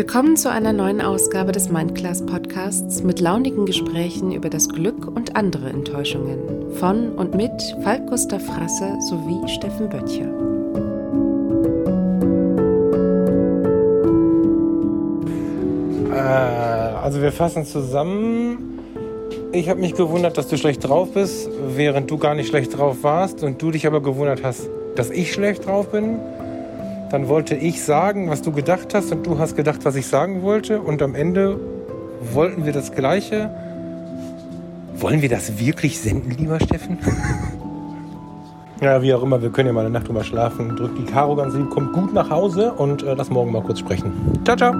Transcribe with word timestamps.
Willkommen 0.00 0.34
zu 0.38 0.50
einer 0.50 0.72
neuen 0.72 1.02
Ausgabe 1.02 1.52
des 1.52 1.68
Mindclass 1.68 2.24
Podcasts 2.24 3.02
mit 3.02 3.20
launigen 3.20 3.66
Gesprächen 3.66 4.32
über 4.32 4.48
das 4.48 4.70
Glück 4.70 5.06
und 5.06 5.36
andere 5.36 5.68
Enttäuschungen 5.68 6.72
von 6.76 7.10
und 7.12 7.34
mit 7.34 7.52
Falk 7.82 8.06
Gustav 8.06 8.42
Frasse 8.42 8.96
sowie 9.10 9.46
Steffen 9.46 9.90
Böttcher. 9.90 10.24
Äh, 16.14 16.96
also 17.04 17.20
wir 17.20 17.30
fassen 17.30 17.66
zusammen. 17.66 18.80
Ich 19.52 19.68
habe 19.68 19.80
mich 19.80 19.92
gewundert, 19.92 20.38
dass 20.38 20.48
du 20.48 20.56
schlecht 20.56 20.82
drauf 20.82 21.12
bist, 21.12 21.50
während 21.76 22.10
du 22.10 22.16
gar 22.16 22.34
nicht 22.34 22.48
schlecht 22.48 22.74
drauf 22.78 23.02
warst 23.02 23.44
und 23.44 23.60
du 23.60 23.70
dich 23.70 23.86
aber 23.86 24.00
gewundert 24.00 24.42
hast, 24.42 24.66
dass 24.96 25.10
ich 25.10 25.30
schlecht 25.30 25.66
drauf 25.66 25.88
bin. 25.92 26.20
Dann 27.10 27.28
wollte 27.28 27.56
ich 27.56 27.82
sagen, 27.82 28.30
was 28.30 28.42
du 28.42 28.52
gedacht 28.52 28.94
hast 28.94 29.10
und 29.12 29.26
du 29.26 29.38
hast 29.38 29.56
gedacht, 29.56 29.84
was 29.84 29.96
ich 29.96 30.06
sagen 30.06 30.42
wollte. 30.42 30.80
Und 30.80 31.02
am 31.02 31.14
Ende 31.14 31.58
wollten 32.32 32.64
wir 32.64 32.72
das 32.72 32.92
Gleiche. 32.92 33.50
Wollen 34.94 35.22
wir 35.22 35.28
das 35.28 35.58
wirklich 35.58 35.98
senden, 35.98 36.30
lieber 36.30 36.60
Steffen? 36.60 36.98
ja, 38.80 39.02
wie 39.02 39.12
auch 39.14 39.22
immer, 39.22 39.42
wir 39.42 39.50
können 39.50 39.68
ja 39.68 39.72
mal 39.72 39.80
eine 39.80 39.90
Nacht 39.90 40.08
drüber 40.08 40.24
schlafen. 40.24 40.76
Drückt 40.76 40.98
die 40.98 41.04
Karo 41.04 41.34
ganz 41.36 41.54
lieb, 41.54 41.70
kommt 41.70 41.92
gut 41.94 42.12
nach 42.12 42.30
Hause 42.30 42.72
und 42.72 43.02
äh, 43.02 43.14
lass 43.14 43.30
morgen 43.30 43.50
mal 43.50 43.62
kurz 43.62 43.80
sprechen. 43.80 44.12
Ciao, 44.44 44.56
ciao. 44.56 44.74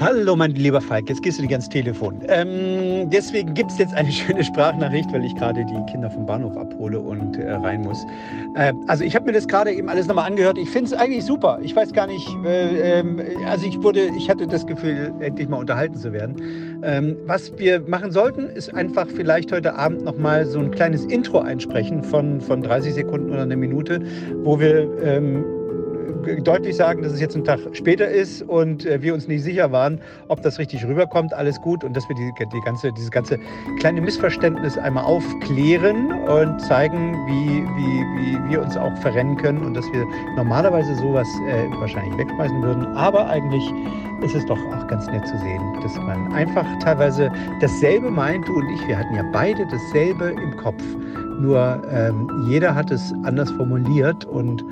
Hallo, 0.00 0.34
mein 0.34 0.52
lieber 0.52 0.80
Falk, 0.80 1.10
jetzt 1.10 1.22
gehst 1.22 1.36
du 1.36 1.42
nicht 1.42 1.52
ans 1.52 1.68
Telefon. 1.68 2.22
Ähm, 2.26 3.10
deswegen 3.10 3.52
gibt 3.52 3.70
es 3.70 3.76
jetzt 3.76 3.92
eine 3.92 4.10
schöne 4.12 4.42
Sprachnachricht, 4.42 5.12
weil 5.12 5.26
ich 5.26 5.34
gerade 5.34 5.62
die 5.62 5.92
Kinder 5.92 6.08
vom 6.08 6.24
Bahnhof 6.24 6.56
abhole 6.56 6.98
und 6.98 7.36
äh, 7.36 7.52
rein 7.52 7.82
muss. 7.82 8.06
Äh, 8.54 8.72
also 8.86 9.04
ich 9.04 9.14
habe 9.14 9.26
mir 9.26 9.32
das 9.32 9.46
gerade 9.46 9.70
eben 9.70 9.90
alles 9.90 10.06
nochmal 10.06 10.24
angehört. 10.24 10.56
Ich 10.56 10.70
finde 10.70 10.86
es 10.86 10.94
eigentlich 10.94 11.26
super. 11.26 11.58
Ich 11.62 11.76
weiß 11.76 11.92
gar 11.92 12.06
nicht, 12.06 12.26
äh, 12.46 13.02
also 13.46 13.66
ich 13.66 13.82
wurde, 13.82 14.08
ich 14.16 14.30
hatte 14.30 14.46
das 14.46 14.66
Gefühl, 14.66 15.12
endlich 15.20 15.50
mal 15.50 15.58
unterhalten 15.58 15.96
zu 15.96 16.14
werden. 16.14 16.80
Ähm, 16.82 17.18
was 17.26 17.52
wir 17.58 17.80
machen 17.80 18.10
sollten, 18.10 18.46
ist 18.46 18.74
einfach 18.74 19.06
vielleicht 19.06 19.52
heute 19.52 19.74
Abend 19.74 20.02
nochmal 20.02 20.46
so 20.46 20.60
ein 20.60 20.70
kleines 20.70 21.04
Intro 21.04 21.40
einsprechen 21.40 22.04
von, 22.04 22.40
von 22.40 22.62
30 22.62 22.94
Sekunden 22.94 23.30
oder 23.32 23.42
eine 23.42 23.56
Minute, 23.56 24.00
wo 24.44 24.58
wir 24.58 24.88
ähm, 25.02 25.44
deutlich 26.42 26.76
sagen, 26.76 27.02
dass 27.02 27.12
es 27.12 27.20
jetzt 27.20 27.36
ein 27.36 27.44
Tag 27.44 27.60
später 27.72 28.08
ist 28.08 28.42
und 28.42 28.86
äh, 28.86 29.02
wir 29.02 29.14
uns 29.14 29.28
nicht 29.28 29.42
sicher 29.42 29.72
waren, 29.72 30.00
ob 30.28 30.42
das 30.42 30.58
richtig 30.58 30.86
rüberkommt, 30.86 31.32
alles 31.32 31.60
gut 31.60 31.84
und 31.84 31.96
dass 31.96 32.08
wir 32.08 32.16
die, 32.16 32.30
die 32.38 32.60
ganze, 32.64 32.92
dieses 32.92 33.10
ganze 33.10 33.38
kleine 33.78 34.00
Missverständnis 34.00 34.78
einmal 34.78 35.04
aufklären 35.04 36.12
und 36.12 36.60
zeigen, 36.60 37.14
wie, 37.26 37.62
wie, 37.62 38.00
wie 38.20 38.50
wir 38.50 38.62
uns 38.62 38.76
auch 38.76 38.96
verrennen 38.98 39.36
können 39.36 39.64
und 39.64 39.74
dass 39.74 39.86
wir 39.92 40.04
normalerweise 40.36 40.94
sowas 40.96 41.26
äh, 41.48 41.64
wahrscheinlich 41.78 42.16
wegschmeißen 42.18 42.62
würden. 42.62 42.86
Aber 42.96 43.28
eigentlich 43.28 43.64
ist 44.22 44.34
es 44.34 44.44
doch 44.46 44.58
auch 44.58 44.86
ganz 44.88 45.06
nett 45.06 45.26
zu 45.26 45.38
sehen, 45.38 45.62
dass 45.82 45.96
man 45.96 46.32
einfach 46.32 46.66
teilweise 46.80 47.30
dasselbe 47.60 48.10
meint, 48.10 48.46
du 48.46 48.54
und 48.54 48.68
ich, 48.70 48.86
wir 48.88 48.98
hatten 48.98 49.14
ja 49.14 49.24
beide 49.32 49.66
dasselbe 49.66 50.30
im 50.30 50.56
Kopf. 50.58 50.82
Nur 51.40 51.82
ähm, 51.90 52.28
jeder 52.48 52.74
hat 52.74 52.90
es 52.90 53.14
anders 53.22 53.50
formuliert 53.52 54.26
und 54.26 54.62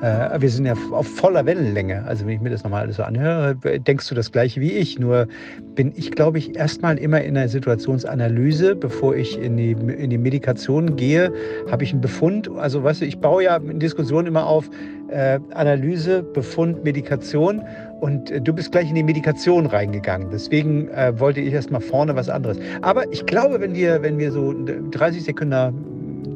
äh, 0.00 0.40
wir 0.40 0.50
sind 0.50 0.66
ja 0.66 0.74
auf 0.92 1.06
voller 1.06 1.44
Wellenlänge. 1.46 2.04
Also 2.06 2.26
wenn 2.26 2.34
ich 2.34 2.40
mir 2.40 2.50
das 2.50 2.62
nochmal 2.64 2.82
alles 2.82 2.96
so 2.96 3.02
anhöre, 3.02 3.56
denkst 3.56 4.08
du 4.08 4.14
das 4.14 4.32
gleiche 4.32 4.60
wie 4.60 4.72
ich. 4.72 4.98
Nur 4.98 5.26
bin 5.74 5.92
ich, 5.96 6.10
glaube 6.12 6.38
ich, 6.38 6.56
erstmal 6.56 6.98
immer 6.98 7.20
in 7.22 7.34
der 7.34 7.48
Situationsanalyse, 7.48 8.76
bevor 8.76 9.16
ich 9.16 9.38
in 9.38 9.56
die, 9.56 9.72
in 9.72 10.10
die 10.10 10.18
Medikation 10.18 10.96
gehe, 10.96 11.32
habe 11.70 11.84
ich 11.84 11.92
einen 11.92 12.00
Befund. 12.00 12.50
Also 12.56 12.82
weißt 12.82 13.00
du, 13.00 13.06
ich 13.06 13.18
baue 13.18 13.44
ja 13.44 13.56
in 13.56 13.80
Diskussionen 13.80 14.28
immer 14.28 14.46
auf 14.46 14.70
äh, 15.08 15.40
Analyse, 15.54 16.22
Befund, 16.22 16.84
Medikation. 16.84 17.62
Und 18.00 18.30
äh, 18.30 18.40
du 18.40 18.52
bist 18.52 18.72
gleich 18.72 18.88
in 18.88 18.94
die 18.94 19.02
Medikation 19.02 19.66
reingegangen. 19.66 20.28
Deswegen 20.30 20.88
äh, 20.90 21.18
wollte 21.18 21.40
ich 21.40 21.52
erstmal 21.52 21.80
vorne 21.80 22.14
was 22.14 22.28
anderes. 22.28 22.58
Aber 22.82 23.10
ich 23.12 23.26
glaube, 23.26 23.60
wenn 23.60 23.74
wir, 23.74 24.02
wenn 24.02 24.18
wir 24.18 24.30
so 24.30 24.54
30 24.90 25.24
Sekunden 25.24 25.87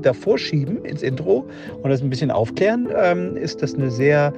davor 0.02 0.38
schieben 0.38 0.84
ins 0.84 1.02
Intro 1.02 1.44
und 1.82 1.90
das 1.90 2.02
ein 2.02 2.10
bisschen 2.10 2.30
aufklären, 2.30 2.88
ähm, 2.96 3.36
ist 3.36 3.62
das 3.62 3.74
eine 3.74 3.90
sehr 3.90 4.32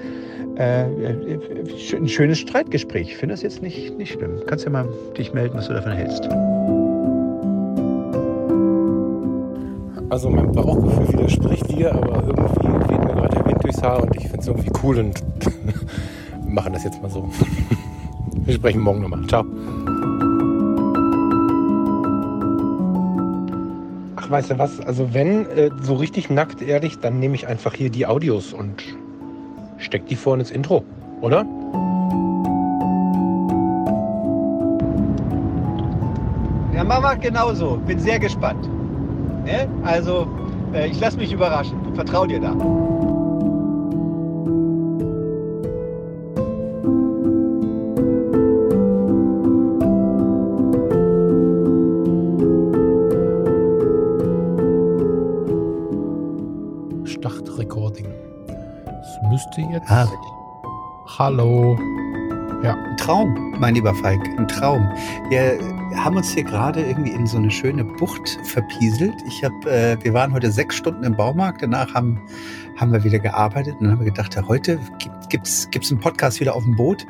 äh, 0.57 0.85
ein 0.85 2.09
schönes 2.09 2.39
Streitgespräch. 2.39 3.09
Ich 3.09 3.17
finde 3.17 3.35
das 3.35 3.43
jetzt 3.43 3.63
nicht, 3.63 3.97
nicht 3.99 4.13
schlimm. 4.13 4.41
Kannst 4.47 4.65
ja 4.65 4.71
mal 4.71 4.89
dich 5.17 5.33
melden, 5.33 5.57
was 5.57 5.67
du 5.69 5.75
davon 5.75 5.93
hältst. 5.93 6.29
Also 10.11 10.31
mein 10.31 10.53
Bauchgefühl 10.53 11.09
widerspricht 11.09 11.69
dir, 11.73 11.93
aber 11.93 12.23
irgendwie 12.23 12.93
weht 12.93 13.01
mir 13.01 13.15
gerade 13.15 13.37
der 13.37 13.47
Wind 13.47 13.65
durchs 13.65 13.83
Haar 13.83 14.03
und 14.03 14.15
ich 14.15 14.23
finde 14.23 14.41
es 14.41 14.47
irgendwie 14.47 14.71
cool 14.83 14.99
und 14.99 15.21
wir 16.45 16.49
machen 16.49 16.73
das 16.73 16.85
jetzt 16.85 17.03
mal 17.03 17.11
so. 17.11 17.29
Wir 18.47 18.53
sprechen 18.53 18.83
morgen 18.83 19.01
nochmal. 19.01 19.27
Ciao. 19.27 19.43
Ach, 24.25 24.31
weißt 24.31 24.53
du 24.53 24.59
was? 24.59 24.81
Also 24.81 25.13
wenn 25.13 25.47
äh, 25.51 25.71
so 25.83 25.95
richtig 25.95 26.31
nackt 26.31 26.63
ehrlich, 26.63 26.99
dann 26.99 27.19
nehme 27.19 27.35
ich 27.35 27.47
einfach 27.47 27.75
hier 27.75 27.91
die 27.91 28.07
Audios 28.07 28.55
und 28.55 28.83
steck 29.77 30.07
die 30.07 30.17
vorne 30.17 30.43
ins 30.43 30.51
Intro, 30.51 30.83
oder? 31.21 31.45
Ja, 36.75 36.85
wir 36.85 37.17
genauso. 37.17 37.79
Bin 37.87 37.99
sehr 37.99 38.19
gespannt. 38.19 38.67
Ne? 39.45 39.69
Also, 39.85 40.27
äh, 40.73 40.87
ich 40.89 40.99
lasse 41.01 41.19
mich 41.19 41.31
überraschen. 41.31 41.77
Vertrau 41.95 42.27
dir 42.27 42.41
da. 42.41 42.55
Ah, 59.95 60.09
Hallo. 61.19 61.79
Ja. 62.65 62.75
Ein 62.75 62.97
Traum, 62.97 63.55
mein 63.61 63.77
lieber 63.77 63.95
Falk, 63.95 64.27
ein 64.37 64.49
Traum. 64.49 64.83
Wir 65.29 65.57
haben 65.95 66.17
uns 66.17 66.33
hier 66.33 66.43
gerade 66.43 66.85
irgendwie 66.85 67.13
in 67.13 67.29
so 67.29 67.37
eine 67.37 67.49
schöne 67.49 67.85
Bucht 67.85 68.41
verpieselt. 68.43 69.15
Ich 69.29 69.45
habe, 69.45 69.55
äh, 69.71 69.97
wir 70.03 70.13
waren 70.13 70.33
heute 70.33 70.51
sechs 70.51 70.75
Stunden 70.75 71.05
im 71.05 71.15
Baumarkt, 71.15 71.63
danach 71.63 71.95
haben, 71.95 72.21
haben 72.77 72.93
wir 72.93 73.05
wieder 73.05 73.21
gearbeitet 73.21 73.75
und 73.75 73.85
dann 73.85 73.93
haben 73.93 74.01
wir 74.01 74.11
gedacht, 74.11 74.35
ja, 74.35 74.45
heute 74.49 74.81
gibt 75.29 75.47
es 75.47 75.71
gibt's 75.71 75.93
einen 75.93 76.01
Podcast 76.01 76.41
wieder 76.41 76.57
auf 76.57 76.65
dem 76.65 76.75
Boot. 76.75 77.07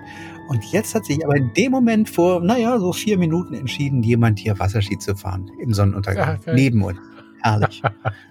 Und 0.49 0.62
jetzt 0.67 0.94
hat 0.94 1.06
sich 1.06 1.25
aber 1.25 1.37
in 1.37 1.55
dem 1.55 1.73
Moment 1.73 2.11
vor, 2.11 2.43
naja, 2.43 2.78
so 2.78 2.93
vier 2.93 3.17
Minuten 3.17 3.55
entschieden, 3.55 4.03
jemand 4.03 4.39
hier 4.41 4.59
Wasserski 4.59 4.99
zu 4.99 5.17
fahren 5.17 5.50
im 5.59 5.73
Sonnenuntergang. 5.73 6.39
Ja. 6.44 6.53
Neben 6.53 6.83
uns. 6.83 6.99
Herrlich. 7.41 7.81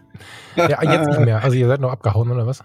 ja, 0.55 0.83
jetzt 0.83 1.07
nicht 1.07 1.21
mehr. 1.21 1.43
Also 1.43 1.57
ihr 1.57 1.67
seid 1.67 1.81
noch 1.81 1.91
abgehauen, 1.91 2.29
oder 2.29 2.45
was? 2.45 2.63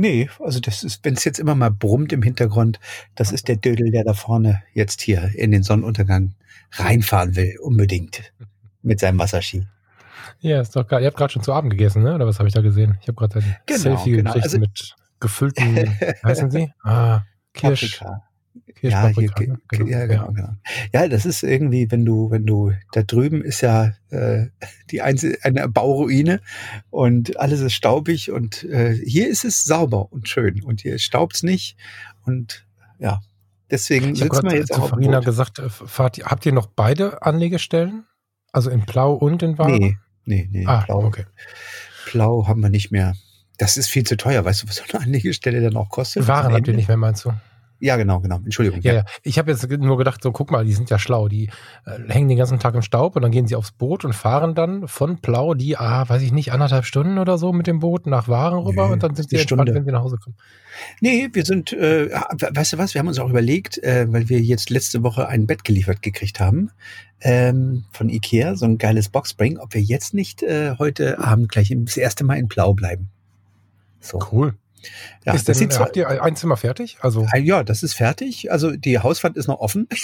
Nee, 0.00 0.30
also 0.38 0.60
das 0.60 0.82
ist, 0.82 1.04
wenn 1.04 1.12
es 1.12 1.24
jetzt 1.24 1.38
immer 1.38 1.54
mal 1.54 1.70
brummt 1.70 2.10
im 2.14 2.22
Hintergrund, 2.22 2.80
das 3.16 3.32
ist 3.32 3.48
der 3.48 3.56
Dödel, 3.56 3.90
der 3.90 4.02
da 4.02 4.14
vorne 4.14 4.62
jetzt 4.72 5.02
hier 5.02 5.30
in 5.34 5.50
den 5.50 5.62
Sonnenuntergang 5.62 6.34
reinfahren 6.72 7.36
will, 7.36 7.58
unbedingt. 7.60 8.32
Mit 8.80 8.98
seinem 8.98 9.18
Wasserski. 9.18 9.66
Ja, 10.38 10.62
ist 10.62 10.74
doch 10.74 10.88
geil. 10.88 11.02
Ihr 11.02 11.08
habt 11.08 11.18
gerade 11.18 11.34
schon 11.34 11.42
zu 11.42 11.52
Abend 11.52 11.70
gegessen, 11.72 12.02
ne? 12.02 12.14
Oder 12.14 12.26
was 12.26 12.38
habe 12.38 12.48
ich 12.48 12.54
da 12.54 12.62
gesehen? 12.62 12.96
Ich 13.02 13.08
habe 13.08 13.16
gerade 13.16 13.40
ein 13.40 13.56
genau, 13.66 13.78
Selfie 13.78 14.12
genau. 14.12 14.32
gekriegt 14.32 14.44
also, 14.44 14.58
mit 14.58 14.96
gefüllten, 15.20 15.98
heißen 16.24 16.50
sie? 16.50 16.72
Ah, 16.82 17.24
Kirsch. 17.52 17.98
Paprika. 17.98 18.22
Ja, 18.80 19.08
hier, 19.08 19.30
ne? 19.38 19.58
genau. 19.68 19.86
ja, 19.86 20.06
genau, 20.06 20.32
genau. 20.32 20.54
Ja, 20.92 21.08
das 21.08 21.26
ist 21.26 21.42
irgendwie, 21.42 21.90
wenn 21.90 22.04
du, 22.04 22.30
wenn 22.30 22.46
du, 22.46 22.72
da 22.92 23.02
drüben 23.02 23.42
ist 23.42 23.60
ja 23.60 23.92
äh, 24.10 24.46
die 24.90 25.02
einzige, 25.02 25.38
eine 25.44 25.68
Bauruine 25.68 26.40
und 26.90 27.38
alles 27.38 27.60
ist 27.60 27.74
staubig 27.74 28.30
und 28.30 28.64
äh, 28.64 28.94
hier 28.94 29.28
ist 29.28 29.44
es 29.44 29.64
sauber 29.64 30.12
und 30.12 30.28
schön 30.28 30.62
und 30.62 30.80
hier 30.80 30.98
staubt 30.98 31.36
es 31.36 31.42
nicht 31.42 31.76
und 32.24 32.66
ja, 32.98 33.20
deswegen 33.70 34.12
ich 34.12 34.20
sitzen 34.20 34.50
wir 34.50 34.56
jetzt 34.56 34.74
zu 34.74 34.82
auch 34.82 34.90
Farina 34.90 35.20
gesagt, 35.20 35.58
äh, 35.58 35.68
fahrt, 35.68 36.18
habt 36.24 36.46
ihr 36.46 36.52
noch 36.52 36.66
beide 36.66 37.22
Anlegestellen? 37.22 38.04
Also 38.52 38.70
in 38.70 38.80
Blau 38.80 39.14
und 39.14 39.42
in 39.42 39.58
Warm? 39.58 39.72
Nee, 39.72 39.96
nee, 40.24 40.48
nee, 40.50 40.66
ah, 40.66 40.84
Blau. 40.86 41.04
Okay. 41.04 41.24
Blau 42.10 42.46
haben 42.48 42.60
wir 42.60 42.70
nicht 42.70 42.90
mehr. 42.90 43.14
Das 43.58 43.76
ist 43.76 43.88
viel 43.88 44.04
zu 44.04 44.16
teuer. 44.16 44.44
Weißt 44.44 44.62
du, 44.62 44.68
was 44.68 44.76
so 44.76 44.84
eine 44.92 45.04
Anlegestelle 45.04 45.60
dann 45.60 45.76
auch 45.76 45.90
kostet? 45.90 46.26
Waren 46.26 46.52
habt 46.52 46.66
ihr 46.66 46.74
nicht 46.74 46.88
mehr, 46.88 46.96
meinst 46.96 47.24
du? 47.24 47.32
Ja, 47.80 47.96
genau, 47.96 48.20
genau. 48.20 48.36
Entschuldigung. 48.36 48.80
Ja, 48.82 48.92
ja. 48.92 49.04
Ich 49.22 49.38
habe 49.38 49.50
jetzt 49.50 49.68
nur 49.68 49.96
gedacht, 49.96 50.22
so 50.22 50.32
guck 50.32 50.50
mal, 50.50 50.64
die 50.66 50.74
sind 50.74 50.90
ja 50.90 50.98
schlau. 50.98 51.28
Die 51.28 51.48
äh, 51.86 52.12
hängen 52.12 52.28
den 52.28 52.36
ganzen 52.36 52.58
Tag 52.58 52.74
im 52.74 52.82
Staub 52.82 53.16
und 53.16 53.22
dann 53.22 53.30
gehen 53.30 53.46
sie 53.46 53.56
aufs 53.56 53.72
Boot 53.72 54.04
und 54.04 54.12
fahren 54.12 54.54
dann 54.54 54.86
von 54.86 55.18
Plau 55.18 55.54
die, 55.54 55.78
ah, 55.78 56.06
weiß 56.06 56.20
ich 56.20 56.30
nicht, 56.30 56.52
anderthalb 56.52 56.84
Stunden 56.84 57.18
oder 57.18 57.38
so 57.38 57.54
mit 57.54 57.66
dem 57.66 57.78
Boot 57.78 58.06
nach 58.06 58.28
Waren 58.28 58.58
rüber 58.58 58.86
Nö, 58.86 58.92
und 58.92 59.02
dann 59.02 59.14
sind 59.14 59.30
sie 59.30 59.36
entspannt, 59.36 59.62
Stunde. 59.62 59.74
wenn 59.74 59.84
sie 59.86 59.92
nach 59.92 60.02
Hause 60.02 60.18
kommen. 60.18 60.36
Nee, 61.00 61.30
wir 61.32 61.44
sind, 61.44 61.72
äh, 61.72 62.10
weißt 62.10 62.74
du 62.74 62.78
was, 62.78 62.92
wir 62.94 62.98
haben 62.98 63.08
uns 63.08 63.18
auch 63.18 63.30
überlegt, 63.30 63.82
äh, 63.82 64.06
weil 64.12 64.28
wir 64.28 64.40
jetzt 64.40 64.68
letzte 64.68 65.02
Woche 65.02 65.26
ein 65.26 65.46
Bett 65.46 65.64
geliefert 65.64 66.02
gekriegt 66.02 66.38
haben 66.38 66.70
ähm, 67.22 67.84
von 67.92 68.08
Ikea, 68.10 68.56
so 68.56 68.66
ein 68.66 68.78
geiles 68.78 69.08
Boxspring, 69.08 69.58
ob 69.58 69.74
wir 69.74 69.80
jetzt 69.80 70.12
nicht 70.12 70.42
äh, 70.42 70.76
heute 70.78 71.18
Abend 71.18 71.50
gleich 71.50 71.74
das 71.74 71.96
erste 71.96 72.24
Mal 72.24 72.38
in 72.38 72.48
Plau 72.48 72.74
bleiben. 72.74 73.08
So. 74.00 74.18
Cool. 74.30 74.54
Ja, 75.24 75.34
ist 75.34 75.48
das 75.48 75.58
denn, 75.58 75.70
habt 75.70 75.96
ihr 75.96 76.22
ein 76.22 76.36
Zimmer 76.36 76.56
fertig? 76.56 76.98
Also 77.00 77.26
ja, 77.36 77.64
das 77.64 77.82
ist 77.82 77.94
fertig. 77.94 78.50
Also 78.50 78.72
die 78.72 78.98
Hauswand 78.98 79.36
ist 79.36 79.46
noch 79.46 79.60
offen. 79.60 79.88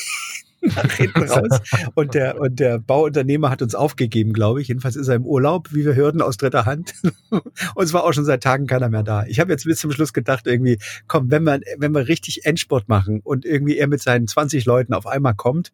Und 1.94 2.14
der, 2.14 2.40
und 2.40 2.58
der 2.58 2.78
Bauunternehmer 2.78 3.50
hat 3.50 3.62
uns 3.62 3.74
aufgegeben, 3.74 4.32
glaube 4.32 4.60
ich. 4.60 4.68
Jedenfalls 4.68 4.96
ist 4.96 5.08
er 5.08 5.14
im 5.14 5.24
Urlaub, 5.24 5.72
wie 5.72 5.84
wir 5.84 5.94
hörten, 5.94 6.22
aus 6.22 6.36
dritter 6.36 6.66
Hand. 6.66 6.94
und 7.30 7.42
es 7.84 7.92
war 7.92 8.04
auch 8.04 8.12
schon 8.12 8.24
seit 8.24 8.42
Tagen 8.42 8.66
keiner 8.66 8.88
mehr 8.88 9.02
da. 9.02 9.24
Ich 9.26 9.40
habe 9.40 9.52
jetzt 9.52 9.64
bis 9.64 9.78
zum 9.78 9.92
Schluss 9.92 10.12
gedacht, 10.12 10.46
irgendwie, 10.46 10.78
komm, 11.06 11.30
wenn 11.30 11.44
wir, 11.44 11.60
wenn 11.78 11.92
wir 11.92 12.08
richtig 12.08 12.44
Endsport 12.44 12.88
machen 12.88 13.20
und 13.22 13.44
irgendwie 13.44 13.76
er 13.76 13.86
mit 13.86 14.02
seinen 14.02 14.26
20 14.26 14.64
Leuten 14.64 14.94
auf 14.94 15.06
einmal 15.06 15.34
kommt 15.34 15.72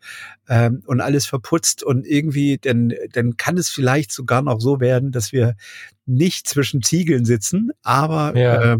ähm, 0.48 0.82
und 0.86 1.00
alles 1.00 1.26
verputzt 1.26 1.82
und 1.82 2.06
irgendwie, 2.06 2.58
dann, 2.58 2.92
dann 3.12 3.36
kann 3.36 3.56
es 3.56 3.68
vielleicht 3.68 4.12
sogar 4.12 4.42
noch 4.42 4.60
so 4.60 4.80
werden, 4.80 5.12
dass 5.12 5.32
wir 5.32 5.54
nicht 6.06 6.48
zwischen 6.48 6.82
Ziegeln 6.82 7.24
sitzen, 7.24 7.70
aber 7.82 8.36
ja. 8.36 8.74
äh, 8.74 8.78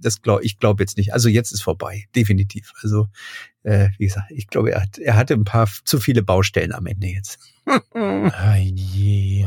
das 0.00 0.22
glaube 0.22 0.44
ich 0.44 0.58
glaube 0.58 0.82
jetzt 0.82 0.96
nicht. 0.96 1.12
Also 1.12 1.28
jetzt 1.28 1.52
ist 1.52 1.62
vorbei, 1.62 2.06
definitiv. 2.14 2.72
Also 2.82 3.08
äh, 3.62 3.90
wie 3.98 4.06
gesagt, 4.06 4.30
ich 4.30 4.48
glaube, 4.48 4.72
er, 4.72 4.82
hat, 4.82 4.98
er 4.98 5.16
hatte 5.16 5.34
ein 5.34 5.44
paar 5.44 5.68
zu 5.84 6.00
viele 6.00 6.22
Baustellen 6.22 6.72
am 6.72 6.86
Ende 6.86 7.06
jetzt. 7.06 7.38
ah, 7.94 8.56
je. 8.56 9.46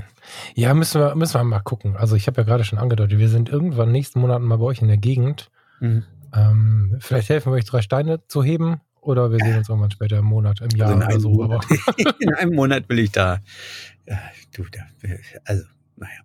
Ja, 0.53 0.73
müssen 0.73 1.01
wir, 1.01 1.15
müssen 1.15 1.33
wir 1.33 1.43
mal 1.43 1.59
gucken. 1.59 1.97
Also 1.97 2.15
ich 2.15 2.27
habe 2.27 2.41
ja 2.41 2.45
gerade 2.45 2.63
schon 2.63 2.79
angedeutet, 2.79 3.19
wir 3.19 3.29
sind 3.29 3.49
irgendwann 3.49 3.91
nächsten 3.91 4.19
Monat 4.21 4.41
mal 4.41 4.57
bei 4.57 4.65
euch 4.65 4.81
in 4.81 4.87
der 4.87 4.97
Gegend. 4.97 5.51
Mhm. 5.81 6.03
Ähm, 6.33 6.97
vielleicht 6.99 7.29
helfen 7.29 7.51
wir 7.51 7.57
euch 7.57 7.65
drei 7.65 7.81
Steine 7.81 8.25
zu 8.27 8.43
heben 8.43 8.81
oder 9.01 9.31
wir 9.31 9.39
sehen 9.39 9.57
uns 9.57 9.69
irgendwann 9.69 9.91
später 9.91 10.17
im 10.17 10.25
Monat, 10.25 10.61
im 10.61 10.69
Jahr 10.77 10.99
also 11.05 11.29
oder 11.29 11.59
so. 11.61 12.09
In 12.19 12.33
einem 12.33 12.55
Monat 12.55 12.89
will 12.89 12.99
ich 12.99 13.11
da. 13.11 13.39
Ja, 14.07 14.19
du, 14.55 14.63
da, 14.71 14.79
also, 15.45 15.63
naja. 15.95 16.24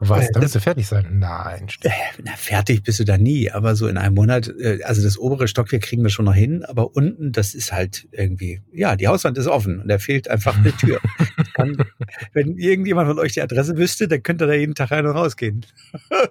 Was? 0.00 0.28
Äh, 0.28 0.32
da 0.32 0.40
willst 0.40 0.54
du 0.54 0.60
fertig 0.60 0.86
sein? 0.86 1.18
Nein. 1.18 1.68
Stimmt. 1.68 1.92
Äh, 1.92 2.22
na, 2.24 2.32
fertig 2.36 2.84
bist 2.84 3.00
du 3.00 3.04
da 3.04 3.18
nie, 3.18 3.50
aber 3.50 3.74
so 3.74 3.88
in 3.88 3.98
einem 3.98 4.14
Monat, 4.14 4.48
äh, 4.60 4.80
also 4.84 5.02
das 5.02 5.18
obere 5.18 5.48
Stockwerk 5.48 5.82
kriegen 5.82 6.02
wir 6.02 6.10
schon 6.10 6.24
noch 6.24 6.34
hin, 6.34 6.64
aber 6.64 6.94
unten, 6.94 7.32
das 7.32 7.54
ist 7.54 7.72
halt 7.72 8.06
irgendwie, 8.12 8.62
ja, 8.72 8.94
die 8.94 9.08
Hauswand 9.08 9.36
ist 9.38 9.48
offen 9.48 9.80
und 9.80 9.88
da 9.88 9.98
fehlt 9.98 10.28
einfach 10.28 10.56
eine 10.56 10.72
Tür. 10.72 11.00
Kann, 11.54 11.76
wenn 12.32 12.56
irgendjemand 12.56 13.08
von 13.08 13.18
euch 13.18 13.32
die 13.32 13.42
Adresse 13.42 13.76
wüsste, 13.76 14.06
dann 14.06 14.22
könnte 14.22 14.46
da 14.46 14.52
jeden 14.52 14.74
Tag 14.74 14.92
rein 14.92 15.06
und 15.06 15.16
rausgehen. 15.16 15.66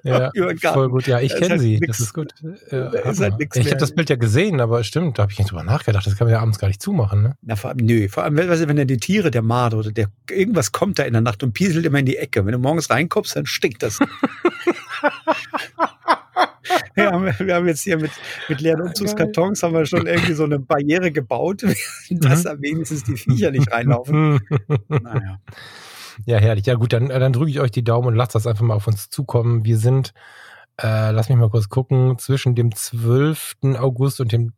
Ja, 0.04 0.32
voll 0.74 0.90
gut. 0.90 1.08
Ja, 1.08 1.20
ich 1.20 1.36
kenne 1.36 1.52
halt 1.52 1.62
sie. 1.62 1.80
Nix, 1.80 1.98
das 1.98 2.00
ist 2.00 2.14
gut. 2.14 2.34
Ja, 2.72 2.88
ist 2.88 3.20
halt 3.20 3.36
ich 3.40 3.68
habe 3.68 3.78
das 3.78 3.94
Bild 3.94 4.10
ja 4.10 4.16
gesehen, 4.16 4.62
aber 4.62 4.84
stimmt, 4.84 5.18
da 5.18 5.24
habe 5.24 5.32
ich 5.32 5.38
nicht 5.38 5.52
drüber 5.52 5.64
nachgedacht. 5.64 6.06
Das 6.06 6.16
kann 6.16 6.28
man 6.28 6.34
ja 6.34 6.40
abends 6.40 6.60
gar 6.60 6.68
nicht 6.68 6.82
zumachen. 6.82 7.24
Ne? 7.24 7.38
Na, 7.42 7.56
vor 7.56 7.72
allem, 7.72 7.86
nö, 7.86 8.08
vor 8.08 8.24
allem, 8.24 8.38
wenn 8.38 8.78
er 8.78 8.86
die 8.86 8.98
Tiere, 8.98 9.32
der 9.32 9.42
Marder 9.42 9.78
oder 9.78 9.92
der, 9.92 10.08
irgendwas 10.30 10.72
kommt 10.72 11.00
da 11.00 11.04
in 11.04 11.14
der 11.14 11.22
Nacht 11.22 11.44
und 11.44 11.54
pieselt 11.54 11.86
immer 11.86 12.00
in 12.00 12.06
die 12.06 12.18
Ecke. 12.18 12.46
Wenn 12.46 12.54
du 12.54 12.60
morgens 12.60 12.90
reinkommst, 12.90 13.36
dann 13.36 13.46
stinkt 13.58 13.84
das. 13.84 14.00
wir, 16.96 17.12
haben, 17.12 17.26
wir 17.40 17.56
haben 17.56 17.68
jetzt 17.68 17.82
hier 17.82 17.98
mit, 17.98 18.12
mit 18.48 18.62
leeren 18.62 18.82
Umzugskartons 18.82 19.64
haben 19.64 19.74
wir 19.74 19.86
schon 19.86 20.08
irgendwie 20.08 20.34
so 20.34 20.44
eine 20.44 20.60
Barriere 20.60 21.12
gebaut, 21.12 21.64
dass 22.10 22.44
da 22.44 22.62
wenigstens 22.62 23.04
die 23.04 23.18
Viecher 23.18 23.52
nicht 23.52 23.72
reinlaufen. 23.72 24.40
naja. 24.88 25.40
Ja, 26.26 26.38
herrlich. 26.38 26.66
Ja, 26.66 26.76
gut, 26.76 26.94
dann, 26.94 27.10
dann 27.10 27.34
drücke 27.34 27.52
ich 27.52 27.60
euch 27.60 27.72
die 27.72 27.84
Daumen 27.84 28.08
und 28.08 28.16
lasst 28.16 28.34
das 28.36 28.48
einfach 28.48 28.64
mal 28.64 28.76
auf 28.76 28.88
uns 28.88 29.10
zukommen. 29.10 29.66
Wir 29.66 29.78
sind, 29.78 30.14
äh, 30.82 31.12
lass 31.12 31.30
mich 31.30 31.38
mal 31.38 31.50
kurz 31.50 31.70
gucken, 31.70 32.18
zwischen 32.18 32.56
dem 32.56 32.74
12. 32.74 33.58
August 33.78 34.20
und 34.20 34.32
dem 34.32 34.54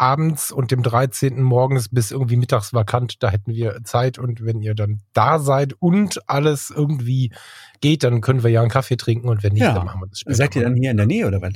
abends 0.00 0.50
und 0.50 0.70
dem 0.70 0.82
13. 0.82 1.42
morgens 1.42 1.90
bis 1.90 2.10
irgendwie 2.10 2.36
mittags 2.36 2.72
vakant. 2.72 3.22
Da 3.22 3.28
hätten 3.30 3.52
wir 3.52 3.84
Zeit 3.84 4.18
und 4.18 4.42
wenn 4.42 4.62
ihr 4.62 4.74
dann 4.74 5.02
da 5.12 5.38
seid 5.38 5.74
und 5.74 6.20
alles 6.26 6.72
irgendwie 6.74 7.32
geht, 7.80 8.02
dann 8.02 8.22
können 8.22 8.42
wir 8.42 8.50
ja 8.50 8.62
einen 8.62 8.70
Kaffee 8.70 8.96
trinken 8.96 9.28
und 9.28 9.42
wenn 9.42 9.52
nicht, 9.52 9.62
ja. 9.62 9.74
dann 9.74 9.84
machen 9.84 10.00
wir 10.00 10.06
das 10.06 10.20
später. 10.20 10.36
Seid 10.36 10.56
ihr 10.56 10.62
dann 10.62 10.74
hier 10.74 10.90
in 10.90 10.96
der 10.96 11.06
Nähe 11.06 11.26
oder 11.26 11.42
was? 11.42 11.52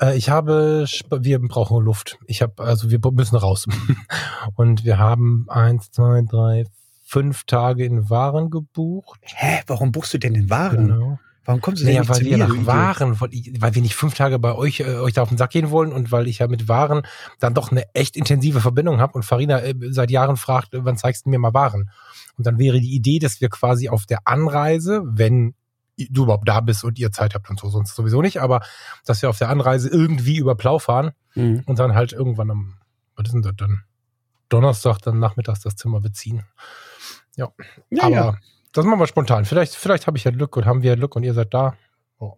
Äh, 0.00 0.16
ich 0.16 0.30
habe, 0.30 0.86
wir 1.10 1.40
brauchen 1.40 1.84
Luft. 1.84 2.18
Ich 2.26 2.40
habe, 2.40 2.62
also 2.62 2.90
wir 2.90 3.00
müssen 3.10 3.36
raus. 3.36 3.66
und 4.54 4.84
wir 4.84 4.98
haben 4.98 5.46
eins, 5.48 5.90
zwei, 5.90 6.22
drei, 6.22 6.66
fünf 7.02 7.44
Tage 7.44 7.84
in 7.84 8.08
Waren 8.10 8.50
gebucht. 8.50 9.20
Hä? 9.22 9.62
Warum 9.66 9.90
buchst 9.90 10.14
du 10.14 10.18
denn 10.18 10.36
in 10.36 10.50
Waren? 10.50 10.86
Genau. 10.86 11.18
Warum 11.44 11.60
kommst 11.60 11.82
du 11.82 11.86
denn 11.86 11.94
naja, 11.94 12.00
nicht 12.02 12.10
weil 12.10 12.26
wir 12.26 12.36
nach 12.36 12.66
Waren, 12.66 13.20
weil 13.20 13.74
wir 13.74 13.82
nicht 13.82 13.94
fünf 13.94 14.14
Tage 14.14 14.38
bei 14.38 14.54
euch, 14.54 14.80
äh, 14.80 14.96
euch 14.96 15.14
da 15.14 15.22
auf 15.22 15.30
den 15.30 15.38
Sack 15.38 15.50
gehen 15.50 15.70
wollen 15.70 15.92
und 15.92 16.12
weil 16.12 16.28
ich 16.28 16.38
ja 16.38 16.48
mit 16.48 16.68
Waren 16.68 17.02
dann 17.38 17.54
doch 17.54 17.70
eine 17.70 17.84
echt 17.94 18.16
intensive 18.16 18.60
Verbindung 18.60 19.00
habe 19.00 19.14
und 19.14 19.24
Farina 19.24 19.60
äh, 19.60 19.74
seit 19.90 20.10
Jahren 20.10 20.36
fragt, 20.36 20.70
wann 20.72 20.96
zeigst 20.96 21.26
du 21.26 21.30
mir 21.30 21.38
mal 21.38 21.54
Waren? 21.54 21.90
Und 22.36 22.46
dann 22.46 22.58
wäre 22.58 22.80
die 22.80 22.94
Idee, 22.94 23.18
dass 23.18 23.40
wir 23.40 23.48
quasi 23.48 23.88
auf 23.88 24.06
der 24.06 24.20
Anreise, 24.26 25.02
wenn 25.04 25.54
du 25.96 26.24
überhaupt 26.24 26.48
da 26.48 26.60
bist 26.60 26.84
und 26.84 26.98
ihr 26.98 27.12
Zeit 27.12 27.34
habt 27.34 27.50
und 27.50 27.58
so, 27.58 27.68
sonst 27.68 27.94
sowieso 27.94 28.22
nicht, 28.22 28.40
aber 28.40 28.60
dass 29.04 29.20
wir 29.22 29.28
auf 29.28 29.38
der 29.38 29.50
Anreise 29.50 29.88
irgendwie 29.88 30.38
über 30.38 30.54
Plau 30.54 30.78
fahren 30.78 31.12
mhm. 31.34 31.62
und 31.66 31.78
dann 31.78 31.94
halt 31.94 32.12
irgendwann 32.12 32.50
am, 32.50 32.74
was 33.16 33.26
ist 33.26 33.32
denn 33.34 33.42
das 33.42 33.54
dann? 33.56 33.82
Donnerstag 34.48 34.98
dann 34.98 35.20
nachmittags 35.20 35.60
das 35.60 35.76
Zimmer 35.76 36.00
beziehen. 36.00 36.44
Ja. 37.36 37.48
ja 37.90 38.02
aber 38.02 38.14
ja. 38.14 38.38
Das 38.72 38.84
machen 38.84 39.00
wir 39.00 39.06
spontan. 39.06 39.44
Vielleicht, 39.44 39.74
vielleicht 39.74 40.06
habe 40.06 40.16
ich 40.16 40.24
ja 40.24 40.30
Glück 40.30 40.56
und 40.56 40.64
haben 40.64 40.82
wir 40.82 40.96
Glück 40.96 41.16
und 41.16 41.24
ihr 41.24 41.34
seid 41.34 41.52
da. 41.52 41.74
Oh. 42.18 42.34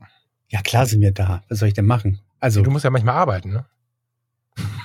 Ja, 0.49 0.61
klar 0.63 0.87
sind 0.87 1.01
wir 1.01 1.13
da. 1.13 1.43
Was 1.49 1.59
soll 1.59 1.69
ich 1.69 1.75
denn 1.75 1.87
machen? 1.87 2.21
Also, 2.41 2.63
du 2.63 2.71
musst 2.71 2.85
ja 2.85 2.91
manchmal 2.91 3.15
arbeiten, 3.15 3.51
ne? 3.51 3.67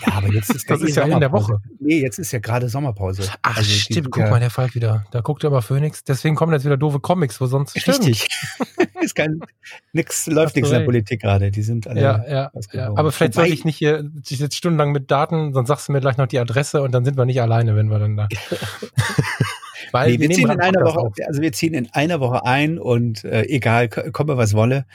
Ja, 0.05 0.13
aber 0.13 0.27
jetzt 0.31 0.53
ist 0.53 0.69
das 0.69 0.81
ist 0.81 0.95
ja 0.95 1.03
in 1.03 1.19
der 1.19 1.31
Woche. 1.31 1.61
Nee, 1.79 1.99
jetzt 1.99 2.19
ist 2.19 2.31
ja 2.31 2.39
gerade 2.39 2.69
Sommerpause. 2.69 3.29
Ach, 3.41 3.57
also 3.57 3.69
stimmt. 3.69 4.11
Guck 4.11 4.23
ja 4.23 4.29
mal, 4.29 4.39
der 4.39 4.49
Falk 4.49 4.75
wieder. 4.75 5.05
Da 5.11 5.21
guckt 5.21 5.43
er 5.43 5.47
aber 5.47 5.61
Phoenix. 5.61 6.03
Deswegen 6.03 6.35
kommen 6.35 6.53
jetzt 6.53 6.65
wieder 6.65 6.77
doofe 6.77 6.99
Comics, 6.99 7.41
wo 7.41 7.47
sonst. 7.47 7.75
Richtig. 7.75 8.27
ist 9.01 9.15
kein, 9.15 9.39
nix, 9.93 10.27
läuft 10.27 10.55
nichts 10.55 10.71
in 10.71 10.79
der 10.79 10.85
Politik 10.85 11.21
gerade. 11.21 11.51
Die 11.51 11.61
sind 11.61 11.87
alle. 11.87 12.01
Ja, 12.01 12.25
ja, 12.27 12.51
ja. 12.73 12.87
Aber 12.95 13.11
vielleicht 13.11 13.33
soll 13.33 13.47
ich 13.47 13.65
nicht 13.65 13.77
hier 13.77 14.09
jetzt 14.23 14.55
stundenlang 14.55 14.91
mit 14.91 15.11
Daten, 15.11 15.53
sonst 15.53 15.67
sagst 15.67 15.87
du 15.87 15.91
mir 15.91 16.01
gleich 16.01 16.17
noch 16.17 16.27
die 16.27 16.39
Adresse 16.39 16.81
und 16.81 16.91
dann 16.91 17.05
sind 17.05 17.17
wir 17.17 17.25
nicht 17.25 17.41
alleine, 17.41 17.75
wenn 17.75 17.89
wir 17.89 17.99
dann 17.99 18.15
da. 18.15 18.27
Weil 19.91 20.11
nee, 20.11 20.19
wir, 20.19 20.29
wir 20.29 20.35
ziehen 20.35 20.49
in 20.49 20.59
einer 20.59 20.81
Woche, 20.81 20.99
auf. 20.99 21.13
also 21.25 21.41
wir 21.41 21.51
ziehen 21.51 21.73
in 21.73 21.89
einer 21.91 22.19
Woche 22.19 22.45
ein 22.45 22.79
und 22.79 23.23
äh, 23.23 23.43
egal, 23.43 23.89
komme 23.89 24.37
was 24.37 24.53
wolle. 24.53 24.85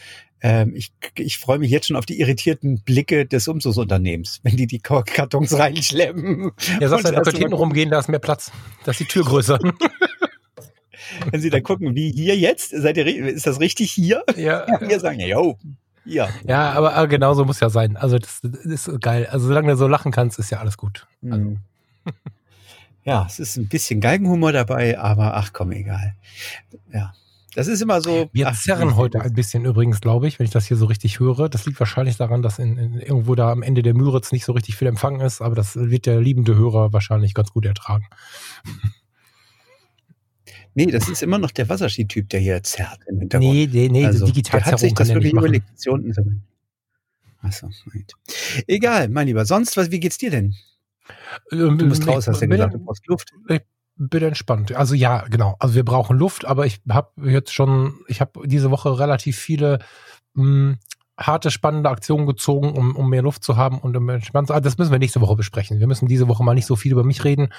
Ähm, 0.45 0.75
ich 0.75 0.93
ich 1.17 1.39
freue 1.39 1.59
mich 1.59 1.71
jetzt 1.71 1.87
schon 1.87 1.97
auf 1.97 2.07
die 2.07 2.19
irritierten 2.19 2.83
Blicke 2.83 3.27
des 3.27 3.47
Umzugsunternehmens, 3.47 4.41
wenn 4.43 4.57
die 4.57 4.67
die 4.67 4.81
Kartons 4.81 5.57
reinschleppen. 5.57 6.51
Ja, 6.81 6.89
sagst 6.89 7.07
du, 7.07 7.13
da 7.13 7.23
könnt 7.23 7.39
hinten 7.39 7.55
rumgehen, 7.55 7.91
da 7.91 8.01
ist 8.01 8.09
mehr 8.09 8.19
Platz. 8.19 8.51
Da 8.85 8.91
ist 8.91 9.01
die 9.01 9.05
Tür 9.05 9.25
größer. 9.25 9.59
wenn 11.31 11.41
sie 11.41 11.51
dann 11.51 11.63
gucken, 11.63 11.95
wie 11.95 12.11
hier 12.11 12.37
jetzt, 12.37 12.71
seid 12.71 12.97
ihr, 12.97 13.07
ist 13.07 13.47
das 13.47 13.61
richtig 13.61 13.93
hier? 13.93 14.25
Ja. 14.37 14.67
ja 14.67 14.81
wir 14.89 14.99
sagen, 14.99 15.21
ja, 15.21 15.27
yo, 15.27 15.59
ja. 16.05 16.29
Ja, 16.47 16.73
aber, 16.73 16.95
aber 16.95 17.07
genau 17.07 17.35
so 17.35 17.45
muss 17.45 17.61
ja 17.61 17.71
sein. 17.71 17.97
Also 17.97 18.19
das, 18.19 18.41
das, 18.43 18.65
ist 18.65 19.01
geil. 19.01 19.29
Also 19.31 19.47
solange 19.47 19.71
du 19.71 19.77
so 19.77 19.87
lachen 19.87 20.11
kannst, 20.11 20.39
ist 20.39 20.51
ja 20.51 20.59
alles 20.59 20.77
gut. 20.77 21.07
Also. 21.31 21.57
Ja, 23.05 23.27
es 23.29 23.39
ist 23.41 23.57
ein 23.57 23.69
bisschen 23.69 24.01
Geigenhumor 24.01 24.53
dabei, 24.53 24.99
aber 24.99 25.35
ach 25.35 25.53
komm, 25.53 25.73
egal. 25.73 26.15
Ja. 26.93 27.13
Das 27.55 27.67
ist 27.67 27.83
immer 27.83 28.01
so. 28.01 28.31
Wir 28.33 28.49
ach, 28.49 28.59
zerren 28.59 28.97
heute 28.97 29.21
ein 29.21 29.35
bisschen 29.35 29.67
übrigens, 29.67 30.01
glaube 30.01 30.27
ich, 30.27 30.39
wenn 30.39 30.45
ich 30.45 30.53
das 30.53 30.67
hier 30.67 30.79
so 30.79 30.87
richtig 30.87 31.21
höre. 31.21 31.51
Das 31.51 31.67
liegt 31.67 31.79
wahrscheinlich 31.79 32.17
daran, 32.17 32.41
dass 32.41 32.59
in, 32.59 32.79
in, 32.79 32.99
irgendwo 32.99 33.35
da 33.35 33.53
am 33.53 33.63
Ende 33.63 33.83
der 33.83 33.93
Müritz 33.93 34.33
nicht 34.33 34.45
so 34.45 34.53
richtig 34.53 34.77
viel 34.77 34.89
Empfang 34.89 35.21
ist, 35.21 35.43
aber 35.43 35.55
das 35.55 35.77
wird 35.77 36.07
der 36.07 36.21
liebende 36.21 36.55
Hörer 36.55 36.95
wahrscheinlich 36.95 37.35
ganz 37.35 37.51
gut 37.51 37.67
ertragen. 37.67 38.07
Nee, 40.75 40.87
das 40.87 41.09
ist 41.11 41.23
immer 41.23 41.37
noch 41.37 41.51
der 41.51 41.69
Wasserski-Typ, 41.69 42.31
der 42.31 42.41
hier 42.41 42.63
zerrt 42.63 43.01
im 43.07 43.19
Hintergrund. 43.19 43.53
Nee, 43.53 43.69
nee, 43.71 43.89
nee, 43.91 44.07
also, 44.07 44.25
digital 44.25 44.61
der 44.61 44.73
hat 44.73 44.79
sich 44.79 44.95
das 44.95 45.09
wirklich 45.09 45.35
unten 45.87 46.13
sind. 46.15 46.43
Achso, 47.43 47.69
Egal, 48.67 49.11
mein 49.11 49.27
Lieber. 49.27 49.45
Sonst, 49.45 49.77
was, 49.77 49.91
wie 49.91 50.01
geht's 50.01 50.17
dir 50.17 50.31
denn? 50.31 50.55
Ähm, 51.51 51.79
du 51.79 51.87
musst 51.87 52.07
raus, 52.07 52.29
hast 52.29 52.41
du 52.41 52.47
ja 52.47 52.51
gesagt, 52.51 52.75
du 52.75 52.79
brauchst 52.79 53.07
Luft. 53.07 53.33
Ich 53.49 53.63
bin 53.97 54.23
entspannt. 54.23 54.75
Also 54.75 54.95
ja, 54.95 55.25
genau. 55.29 55.57
Also 55.59 55.75
wir 55.75 55.85
brauchen 55.85 56.19
Luft, 56.19 56.45
aber 56.45 56.67
ich 56.67 56.81
habe 56.91 57.11
jetzt 57.31 57.53
schon, 57.53 58.01
ich 58.09 58.21
habe 58.21 58.47
diese 58.47 58.71
Woche 58.71 58.99
relativ 58.99 59.39
viele 59.39 59.79
mh, 60.35 60.45
hm, 60.45 60.79
harte, 61.19 61.51
spannende 61.51 61.91
Aktionen 61.91 62.27
gezogen, 62.27 62.73
um, 62.73 62.97
um 62.97 63.09
mehr 63.11 63.23
Luft 63.23 63.45
zu 63.45 63.57
haben 63.57 63.79
und 63.79 63.97
um 63.97 64.09
entspannt 64.09 64.49
zu. 64.49 64.55
Also 64.55 64.65
das 64.65 64.79
müssen 64.79 64.93
wir 64.93 64.99
nächste 64.99 65.21
Woche 65.21 65.37
besprechen. 65.37 65.79
Wir 65.79 65.87
müssen 65.87 66.09
diese 66.09 66.29
Woche 66.29 66.43
mal 66.43 66.55
nicht 66.55 66.67
so 66.67 66.77
viel 66.77 66.93
über 66.93 67.05
mich 67.05 67.25
reden. 67.25 67.53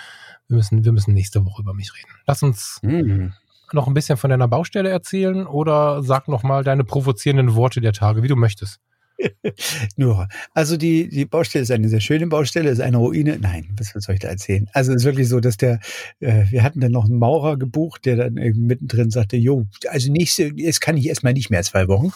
Wir 0.48 0.58
müssen, 0.58 0.84
wir 0.84 0.92
müssen 0.92 1.14
nächste 1.14 1.46
Woche 1.46 1.62
über 1.62 1.74
mich 1.74 1.94
reden. 1.96 2.12
Lass 2.26 2.44
uns 2.44 2.80
mhm. 2.82 3.34
noch 3.72 3.88
ein 3.88 3.94
bisschen 3.94 4.18
von 4.18 4.30
deiner 4.30 4.48
Baustelle 4.48 4.90
erzählen 4.90 5.48
oder 5.48 6.04
sag 6.04 6.28
noch 6.28 6.44
mal 6.44 6.64
deine 6.64 6.84
provozierenden 6.84 7.56
Worte 7.56 7.80
der 7.80 7.94
Tage, 7.94 8.24
wie 8.24 8.28
du 8.28 8.36
möchtest. 8.36 8.80
Nur. 9.96 10.28
Also 10.54 10.78
die, 10.78 11.10
die 11.10 11.26
Baustelle 11.26 11.64
ist 11.64 11.72
eine 11.72 11.90
sehr 11.90 12.02
schöne 12.02 12.28
Baustelle, 12.28 12.70
ist 12.70 12.82
eine 12.82 12.98
Ruine. 12.98 13.38
Nein, 13.40 13.76
was 13.78 13.94
soll 14.04 14.16
ich 14.16 14.22
da 14.22 14.30
erzählen? 14.30 14.70
Also 14.74 14.92
es 14.92 14.98
ist 14.98 15.06
wirklich 15.06 15.28
so, 15.28 15.40
dass 15.40 15.58
der, 15.58 15.80
äh, 16.20 16.46
wir 16.50 16.64
hatten 16.64 16.80
dann 16.80 16.92
noch 16.92 17.06
einen 17.06 17.20
Maurer 17.20 17.58
gebucht, 17.58 18.06
der 18.06 18.16
dann 18.16 18.38
eben 18.38 18.66
mittendrin 18.66 19.12
sagte, 19.12 19.38
jo, 19.38 19.66
also 19.88 20.12
nächste, 20.12 20.52
jetzt 20.56 20.82
kann 20.82 20.98
ich 20.98 21.08
erstmal 21.08 21.34
nicht 21.34 21.50
mehr 21.50 21.64
zwei 21.64 21.88
Wochen 21.88 22.12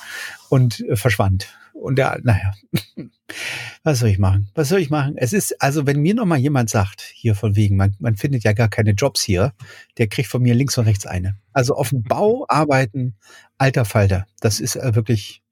und 0.50 0.82
äh, 0.82 0.96
verschwand. 0.96 1.48
Und 1.74 1.98
der, 1.98 2.20
naja, 2.24 2.54
was 3.84 4.00
soll 4.00 4.10
ich 4.10 4.20
machen? 4.20 4.50
Was 4.56 4.70
soll 4.70 4.80
ich 4.80 4.90
machen? 4.90 5.16
Es 5.16 5.32
ist, 5.32 5.62
also 5.62 5.86
wenn 5.86 6.02
mir 6.02 6.16
noch 6.16 6.26
mal 6.26 6.38
jemand 6.38 6.70
sagt, 6.70 7.02
hier 7.02 7.36
von 7.36 7.56
wegen, 7.56 7.78
man, 7.78 7.96
man 8.00 8.16
findet 8.16 8.44
ja 8.44 8.54
gar 8.54 8.68
keine 8.68 8.92
Jobs 8.92 9.22
hier, 9.22 9.54
der 9.98 10.08
kriegt 10.08 10.30
von 10.30 10.42
mir 10.42 10.56
links 10.56 10.78
und 10.78 10.86
rechts 10.86 11.06
eine. 11.06 11.38
Also 11.54 11.76
auf 11.76 11.90
dem 11.90 12.04
Bau 12.04 12.46
arbeiten, 12.50 13.16
alter 13.58 13.86
Falter, 13.86 14.26
das 14.42 14.60
ist 14.60 14.76
äh, 14.76 14.96
wirklich, 14.96 15.44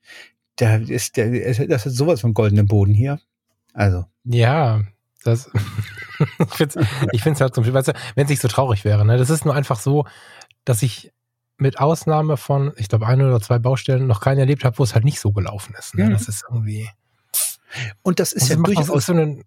da 0.58 0.78
ist 0.78 1.18
der, 1.18 1.68
das 1.68 1.86
ist 1.86 1.96
sowas 1.96 2.22
von 2.22 2.34
goldenem 2.34 2.68
Boden 2.68 2.94
hier. 2.94 3.20
Also. 3.74 4.06
Ja, 4.24 4.82
das, 5.24 5.50
ich 6.40 6.54
finde 6.54 6.80
es 6.80 6.88
ich 7.12 7.24
find's 7.24 7.42
halt 7.42 7.56
zum 7.56 7.66
weißt 7.66 7.90
du, 7.90 7.94
wenn 8.16 8.26
es 8.26 8.30
nicht 8.30 8.42
so 8.42 8.48
traurig 8.48 8.86
wäre, 8.86 9.06
ne? 9.06 9.18
Das 9.18 9.30
ist 9.30 9.46
nur 9.46 9.56
einfach 9.56 9.80
so, 9.80 10.06
dass 10.64 10.82
ich 10.82 11.12
mit 11.58 11.80
Ausnahme 11.80 12.38
von, 12.38 12.74
ich 12.78 12.90
glaube, 12.90 13.08
ein 13.08 13.22
oder 13.22 13.40
zwei 13.42 13.60
Baustellen 13.60 14.08
noch 14.08 14.22
keinen 14.22 14.40
erlebt 14.40 14.66
habe, 14.66 14.78
wo 14.78 14.84
es 14.84 14.94
halt 14.94 15.06
nicht 15.06 15.20
so 15.20 15.32
gelaufen 15.32 15.74
ist. 15.78 15.96
Ne? 15.96 16.06
Mhm. 16.06 16.12
Das 16.12 16.28
ist 16.28 16.44
irgendwie. 16.50 16.90
Und 18.04 18.20
das 18.20 18.34
ist 18.34 18.52
Also 18.52 18.56
ja 18.56 18.62
durchaus 18.62 19.06
so 19.06 19.14
einen, 19.14 19.44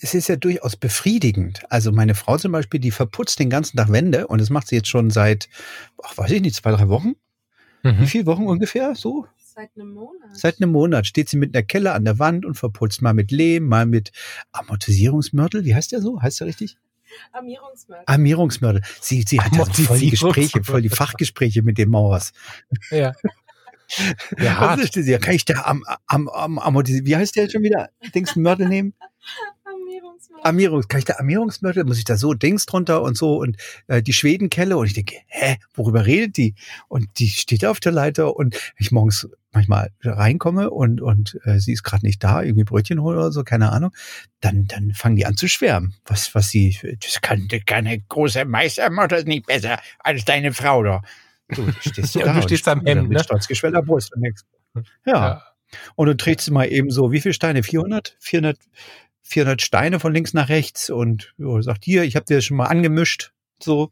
es 0.00 0.14
ist 0.14 0.28
ja 0.28 0.36
durchaus 0.36 0.76
befriedigend. 0.76 1.62
Also 1.70 1.92
meine 1.92 2.14
Frau 2.14 2.38
zum 2.38 2.52
Beispiel, 2.52 2.80
die 2.80 2.90
verputzt 2.90 3.38
den 3.38 3.50
ganzen 3.50 3.76
Tag 3.76 3.90
Wände 3.90 4.26
und 4.26 4.40
das 4.40 4.50
macht 4.50 4.68
sie 4.68 4.76
jetzt 4.76 4.88
schon 4.88 5.10
seit, 5.10 5.48
ach, 6.02 6.16
weiß 6.18 6.30
ich 6.32 6.42
nicht, 6.42 6.56
zwei, 6.56 6.72
drei 6.72 6.88
Wochen. 6.88 7.14
Wie 7.82 7.92
mhm. 7.92 8.06
viele 8.06 8.26
Wochen 8.26 8.46
ungefähr? 8.46 8.94
So? 8.94 9.26
Seit 9.54 9.70
einem 9.76 9.92
Monat. 9.92 10.34
Seit 10.34 10.62
einem 10.62 10.72
Monat 10.72 11.06
steht 11.06 11.28
sie 11.28 11.36
mit 11.36 11.54
einer 11.54 11.62
Kelle 11.62 11.92
an 11.92 12.06
der 12.06 12.18
Wand 12.18 12.46
und 12.46 12.54
verputzt 12.54 13.02
mal 13.02 13.12
mit 13.12 13.30
Lehm, 13.30 13.66
mal 13.68 13.84
mit 13.84 14.10
Amortisierungsmörtel. 14.52 15.66
Wie 15.66 15.74
heißt 15.74 15.92
der 15.92 16.00
so? 16.00 16.22
Heißt 16.22 16.40
der 16.40 16.46
richtig? 16.46 16.78
Armierungsmörtel. 17.32 18.04
Armierungsmörtel. 18.06 18.82
Sie, 19.00 19.24
sie 19.28 19.42
hat 19.42 19.54
ja 19.54 19.66
so 19.66 19.82
voll 19.82 19.98
die 19.98 20.10
Gespräche, 20.10 20.64
voll 20.64 20.80
die 20.80 20.88
Fachgespräche 20.88 21.60
mit 21.60 21.76
den 21.76 21.90
Maurers. 21.90 22.32
Ja. 22.90 23.12
Ja, 24.38 24.58
Was 24.58 24.80
ist 24.80 24.96
das? 24.96 25.06
Ja, 25.06 25.18
kann 25.18 25.34
ich 25.34 25.44
da 25.44 25.64
am, 25.64 25.84
am, 26.06 26.28
am, 26.28 26.58
amortisieren? 26.58 27.04
Wie 27.04 27.14
heißt 27.16 27.36
der 27.36 27.42
jetzt 27.42 27.52
schon 27.52 27.62
wieder? 27.62 27.90
Dings 28.14 28.34
Mörtel 28.36 28.68
nehmen? 28.68 28.94
Armierungs, 30.42 30.88
kann 30.88 30.98
ich 30.98 31.04
da 31.04 31.14
Armierungsmörtel? 31.14 31.84
Muss 31.84 31.98
ich 31.98 32.04
da 32.04 32.16
so 32.16 32.34
Dings 32.34 32.66
drunter 32.66 33.02
und 33.02 33.16
so 33.16 33.36
und 33.36 33.56
äh, 33.86 34.02
die 34.02 34.12
Schwedenkelle? 34.12 34.76
Und 34.76 34.86
ich 34.86 34.94
denke, 34.94 35.16
hä, 35.26 35.56
worüber 35.74 36.06
redet 36.06 36.36
die? 36.36 36.54
Und 36.88 37.08
die 37.18 37.28
steht 37.28 37.62
da 37.62 37.70
auf 37.70 37.80
der 37.80 37.92
Leiter 37.92 38.36
und 38.36 38.58
ich 38.76 38.90
morgens 38.90 39.28
manchmal 39.52 39.90
reinkomme 40.02 40.70
und 40.70 41.00
und 41.00 41.38
äh, 41.44 41.58
sie 41.58 41.72
ist 41.72 41.82
gerade 41.82 42.06
nicht 42.06 42.24
da, 42.24 42.42
irgendwie 42.42 42.64
Brötchen 42.64 43.02
holen 43.02 43.18
oder 43.18 43.32
so, 43.32 43.44
keine 43.44 43.70
Ahnung. 43.70 43.92
Dann 44.40 44.66
dann 44.66 44.92
fangen 44.94 45.16
die 45.16 45.26
an 45.26 45.36
zu 45.36 45.48
schwärmen. 45.48 45.94
Was 46.06 46.34
was 46.34 46.48
sie, 46.48 46.76
das 47.00 47.20
kann 47.20 47.48
keine 47.66 48.00
große 48.00 48.44
Meistermutter 48.44 49.22
nicht 49.24 49.46
besser 49.46 49.78
als 49.98 50.24
deine 50.24 50.52
Frau 50.52 50.82
da. 50.82 51.02
Du 51.48 51.70
stehst 51.80 52.14
Ja, 52.14 52.24
da 52.24 52.34
du 52.34 52.42
stehst 52.42 52.66
am 52.68 52.84
Hemd, 52.86 53.08
mit 53.08 53.18
ne? 53.18 53.24
stolz 53.24 53.46
geschwellter 53.46 53.82
Brust 53.82 54.14
und 54.14 54.22
nix. 54.22 54.44
Ja. 55.04 55.12
Ja. 55.12 55.42
Und 55.94 56.06
du 56.06 56.16
trägst 56.16 56.50
mal 56.50 56.66
eben 56.66 56.90
so, 56.90 57.12
wie 57.12 57.20
viele 57.20 57.34
Steine? 57.34 57.62
400? 57.62 58.16
400, 58.20 58.58
400 59.22 59.62
Steine 59.62 60.00
von 60.00 60.12
links 60.12 60.34
nach 60.34 60.48
rechts 60.48 60.90
und 60.90 61.34
jo, 61.38 61.60
sagt 61.62 61.84
hier, 61.84 62.04
ich 62.04 62.16
habe 62.16 62.26
dir 62.26 62.36
das 62.36 62.44
schon 62.44 62.56
mal 62.56 62.66
angemischt. 62.66 63.32
So, 63.60 63.90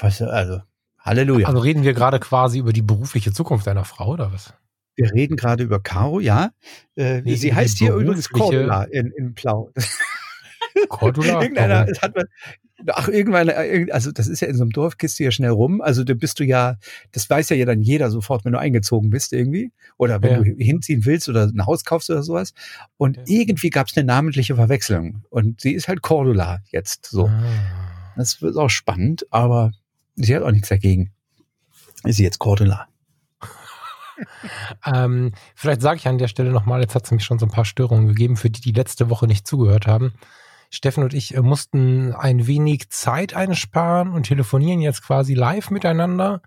was, 0.00 0.20
also, 0.22 0.60
Halleluja. 0.98 1.48
Also 1.48 1.60
reden 1.60 1.82
wir 1.82 1.94
gerade 1.94 2.20
quasi 2.20 2.58
über 2.58 2.72
die 2.72 2.82
berufliche 2.82 3.32
Zukunft 3.32 3.66
deiner 3.66 3.84
Frau 3.84 4.12
oder 4.12 4.32
was? 4.32 4.52
Wir 4.96 5.12
reden 5.12 5.36
gerade 5.36 5.62
über 5.62 5.80
Caro, 5.80 6.20
ja. 6.20 6.50
Äh, 6.94 7.22
Nee, 7.22 7.36
sie 7.36 7.54
heißt 7.54 7.78
hier 7.78 7.94
übrigens 7.94 8.28
Cordula 8.28 8.84
in, 8.84 9.12
in 9.16 9.34
Plau. 9.34 9.72
Cordula? 10.88 11.40
Irgendeiner, 11.40 11.86
hat 12.02 12.14
man, 12.14 12.26
ach, 12.88 13.08
irgendwann, 13.08 13.48
äh, 13.48 13.86
also 13.90 14.12
das 14.12 14.26
ist 14.26 14.40
ja 14.40 14.48
in 14.48 14.56
so 14.56 14.62
einem 14.62 14.70
Dorf, 14.72 14.96
gehst 14.98 15.18
du 15.18 15.24
ja 15.24 15.30
schnell 15.30 15.50
rum. 15.50 15.80
Also 15.80 16.04
da 16.04 16.14
bist 16.14 16.38
du 16.40 16.44
ja, 16.44 16.76
das 17.12 17.28
weiß 17.28 17.50
ja, 17.50 17.56
ja 17.56 17.66
dann 17.66 17.80
jeder 17.80 18.10
sofort, 18.10 18.44
wenn 18.44 18.52
du 18.52 18.58
eingezogen 18.58 19.10
bist 19.10 19.32
irgendwie. 19.32 19.72
Oder 19.96 20.22
wenn 20.22 20.30
Ja. 20.32 20.38
du 20.38 20.44
hinziehen 20.64 21.04
willst 21.04 21.28
oder 21.28 21.44
ein 21.44 21.66
Haus 21.66 21.84
kaufst 21.84 22.10
oder 22.10 22.22
sowas. 22.22 22.52
Und 22.96 23.16
Ja. 23.16 23.22
irgendwie 23.26 23.70
gab 23.70 23.88
es 23.88 23.96
eine 23.96 24.06
namentliche 24.06 24.56
Verwechslung. 24.56 25.24
Und 25.30 25.60
sie 25.60 25.72
ist 25.72 25.88
halt 25.88 26.02
Cordula 26.02 26.60
jetzt 26.70 27.06
so. 27.06 27.26
Ah. 27.26 27.42
Das 28.16 28.42
wird 28.42 28.56
auch 28.56 28.70
spannend, 28.70 29.26
aber 29.30 29.72
sie 30.16 30.34
hat 30.34 30.42
auch 30.42 30.50
nichts 30.50 30.68
dagegen. 30.68 31.12
Ist 32.04 32.16
sie 32.16 32.24
jetzt 32.24 32.38
Cordula? 32.38 32.86
Ähm, 34.84 35.32
vielleicht 35.54 35.80
sage 35.80 35.96
ich 35.98 36.06
an 36.06 36.18
der 36.18 36.28
Stelle 36.28 36.50
nochmal, 36.50 36.80
jetzt 36.82 36.94
hat 36.94 37.04
es 37.04 37.10
nämlich 37.10 37.24
schon 37.24 37.38
so 37.38 37.46
ein 37.46 37.50
paar 37.50 37.64
Störungen 37.64 38.06
gegeben, 38.08 38.36
für 38.36 38.50
die, 38.50 38.60
die 38.60 38.72
letzte 38.72 39.08
Woche 39.10 39.26
nicht 39.26 39.46
zugehört 39.46 39.86
haben. 39.86 40.12
Steffen 40.70 41.02
und 41.02 41.12
ich 41.14 41.34
äh, 41.34 41.42
mussten 41.42 42.14
ein 42.14 42.46
wenig 42.46 42.90
Zeit 42.90 43.34
einsparen 43.34 44.12
und 44.12 44.24
telefonieren 44.24 44.80
jetzt 44.80 45.02
quasi 45.02 45.34
live 45.34 45.70
miteinander. 45.70 46.42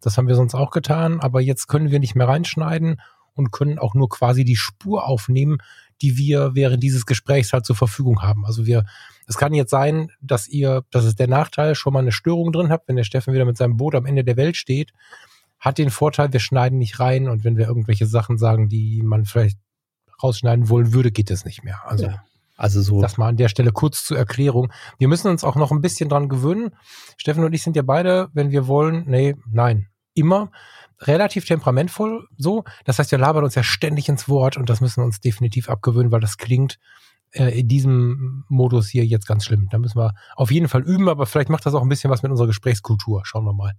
Das 0.00 0.18
haben 0.18 0.28
wir 0.28 0.34
sonst 0.34 0.54
auch 0.54 0.70
getan, 0.70 1.20
aber 1.20 1.40
jetzt 1.40 1.66
können 1.68 1.90
wir 1.90 1.98
nicht 1.98 2.14
mehr 2.14 2.28
reinschneiden 2.28 3.00
und 3.34 3.50
können 3.50 3.78
auch 3.78 3.94
nur 3.94 4.08
quasi 4.08 4.44
die 4.44 4.56
Spur 4.56 5.06
aufnehmen, 5.06 5.58
die 6.02 6.16
wir 6.16 6.54
während 6.54 6.82
dieses 6.82 7.06
Gesprächs 7.06 7.52
halt 7.52 7.64
zur 7.64 7.76
Verfügung 7.76 8.22
haben. 8.22 8.44
Also 8.44 8.66
wir, 8.66 8.84
es 9.26 9.36
kann 9.36 9.54
jetzt 9.54 9.70
sein, 9.70 10.10
dass 10.20 10.46
ihr, 10.46 10.84
das 10.90 11.04
ist 11.04 11.18
der 11.18 11.28
Nachteil, 11.28 11.74
schon 11.74 11.92
mal 11.92 12.00
eine 12.00 12.12
Störung 12.12 12.52
drin 12.52 12.70
habt, 12.70 12.88
wenn 12.88 12.96
der 12.96 13.04
Steffen 13.04 13.32
wieder 13.32 13.44
mit 13.44 13.56
seinem 13.56 13.76
Boot 13.76 13.94
am 13.94 14.06
Ende 14.06 14.24
der 14.24 14.36
Welt 14.36 14.56
steht 14.56 14.92
hat 15.58 15.78
den 15.78 15.90
Vorteil, 15.90 16.32
wir 16.32 16.40
schneiden 16.40 16.78
nicht 16.78 17.00
rein 17.00 17.28
und 17.28 17.44
wenn 17.44 17.56
wir 17.56 17.66
irgendwelche 17.66 18.06
Sachen 18.06 18.38
sagen, 18.38 18.68
die 18.68 19.02
man 19.02 19.24
vielleicht 19.24 19.58
rausschneiden 20.22 20.68
wollen 20.68 20.92
würde, 20.92 21.10
geht 21.10 21.30
es 21.30 21.44
nicht 21.44 21.64
mehr. 21.64 21.80
Also 21.84 22.06
Ja. 22.06 22.24
Also 22.58 22.82
so. 22.82 23.00
das 23.00 23.16
mal 23.16 23.28
an 23.28 23.36
der 23.36 23.48
Stelle 23.48 23.72
kurz 23.72 24.04
zur 24.04 24.18
Erklärung. 24.18 24.72
Wir 24.98 25.08
müssen 25.08 25.28
uns 25.28 25.44
auch 25.44 25.54
noch 25.54 25.70
ein 25.70 25.80
bisschen 25.80 26.08
dran 26.08 26.28
gewöhnen. 26.28 26.72
Steffen 27.16 27.44
und 27.44 27.52
ich 27.54 27.62
sind 27.62 27.76
ja 27.76 27.82
beide, 27.82 28.28
wenn 28.34 28.50
wir 28.50 28.66
wollen, 28.66 29.04
nee, 29.06 29.36
nein, 29.50 29.86
immer 30.14 30.50
relativ 31.00 31.44
temperamentvoll 31.44 32.26
so. 32.36 32.64
Das 32.84 32.98
heißt, 32.98 33.12
wir 33.12 33.18
labern 33.18 33.44
uns 33.44 33.54
ja 33.54 33.62
ständig 33.62 34.08
ins 34.08 34.28
Wort 34.28 34.56
und 34.56 34.68
das 34.68 34.80
müssen 34.80 35.00
wir 35.00 35.06
uns 35.06 35.20
definitiv 35.20 35.70
abgewöhnen, 35.70 36.10
weil 36.10 36.20
das 36.20 36.36
klingt 36.36 36.78
äh, 37.32 37.60
in 37.60 37.68
diesem 37.68 38.44
Modus 38.48 38.88
hier 38.88 39.04
jetzt 39.04 39.26
ganz 39.26 39.44
schlimm. 39.44 39.68
Da 39.70 39.78
müssen 39.78 39.98
wir 39.98 40.14
auf 40.36 40.50
jeden 40.50 40.68
Fall 40.68 40.82
üben, 40.82 41.08
aber 41.08 41.26
vielleicht 41.26 41.50
macht 41.50 41.66
das 41.66 41.74
auch 41.74 41.82
ein 41.82 41.88
bisschen 41.88 42.10
was 42.10 42.22
mit 42.22 42.30
unserer 42.30 42.46
Gesprächskultur. 42.46 43.22
Schauen 43.24 43.44
wir 43.44 43.52
mal. 43.52 43.72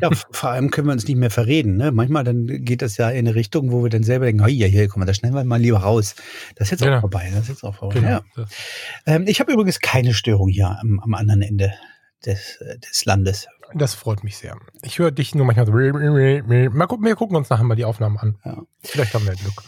Ja, 0.00 0.10
vor 0.30 0.50
allem 0.50 0.70
können 0.70 0.88
wir 0.88 0.92
uns 0.92 1.06
nicht 1.06 1.16
mehr 1.16 1.30
verreden. 1.30 1.76
Ne? 1.76 1.92
Manchmal 1.92 2.24
dann 2.24 2.46
geht 2.46 2.82
das 2.82 2.96
ja 2.96 3.10
in 3.10 3.18
eine 3.26 3.34
Richtung, 3.34 3.70
wo 3.72 3.82
wir 3.82 3.90
dann 3.90 4.02
selber 4.02 4.26
denken, 4.26 4.44
hier, 4.46 4.66
hier, 4.68 4.88
guck 4.88 4.96
mal, 4.98 5.04
da 5.04 5.14
schneiden 5.14 5.36
wir 5.36 5.44
mal 5.44 5.60
lieber 5.60 5.78
raus. 5.78 6.14
Das 6.56 6.66
ist 6.68 6.70
jetzt 6.72 6.82
Genau. 6.82 6.96
auch 6.96 7.00
vorbei. 7.02 7.28
Das 7.32 7.42
ist 7.42 7.48
jetzt 7.48 7.64
auch 7.64 7.74
vorbei. 7.74 8.00
Genau. 8.00 8.20
Ja. 8.36 8.46
Ähm, 9.06 9.24
ich 9.26 9.40
habe 9.40 9.52
übrigens 9.52 9.80
keine 9.80 10.14
Störung 10.14 10.48
hier 10.48 10.78
am, 10.80 11.00
am 11.00 11.14
anderen 11.14 11.42
Ende 11.42 11.72
des, 12.24 12.58
des 12.90 13.04
Landes. 13.04 13.46
Das 13.74 13.94
freut 13.94 14.24
mich 14.24 14.36
sehr. 14.38 14.56
Ich 14.82 14.98
höre 14.98 15.10
dich 15.10 15.34
nur 15.34 15.44
manchmal 15.46 15.66
so. 15.66 15.72
Mal 15.72 16.86
gucken, 16.86 17.04
wir 17.04 17.16
gucken 17.16 17.36
uns 17.36 17.50
nachher 17.50 17.64
mal 17.64 17.74
die 17.74 17.84
Aufnahmen 17.84 18.16
an. 18.18 18.38
Ja. 18.44 18.62
Vielleicht 18.82 19.14
haben 19.14 19.26
wir 19.26 19.34
Glück. 19.34 19.62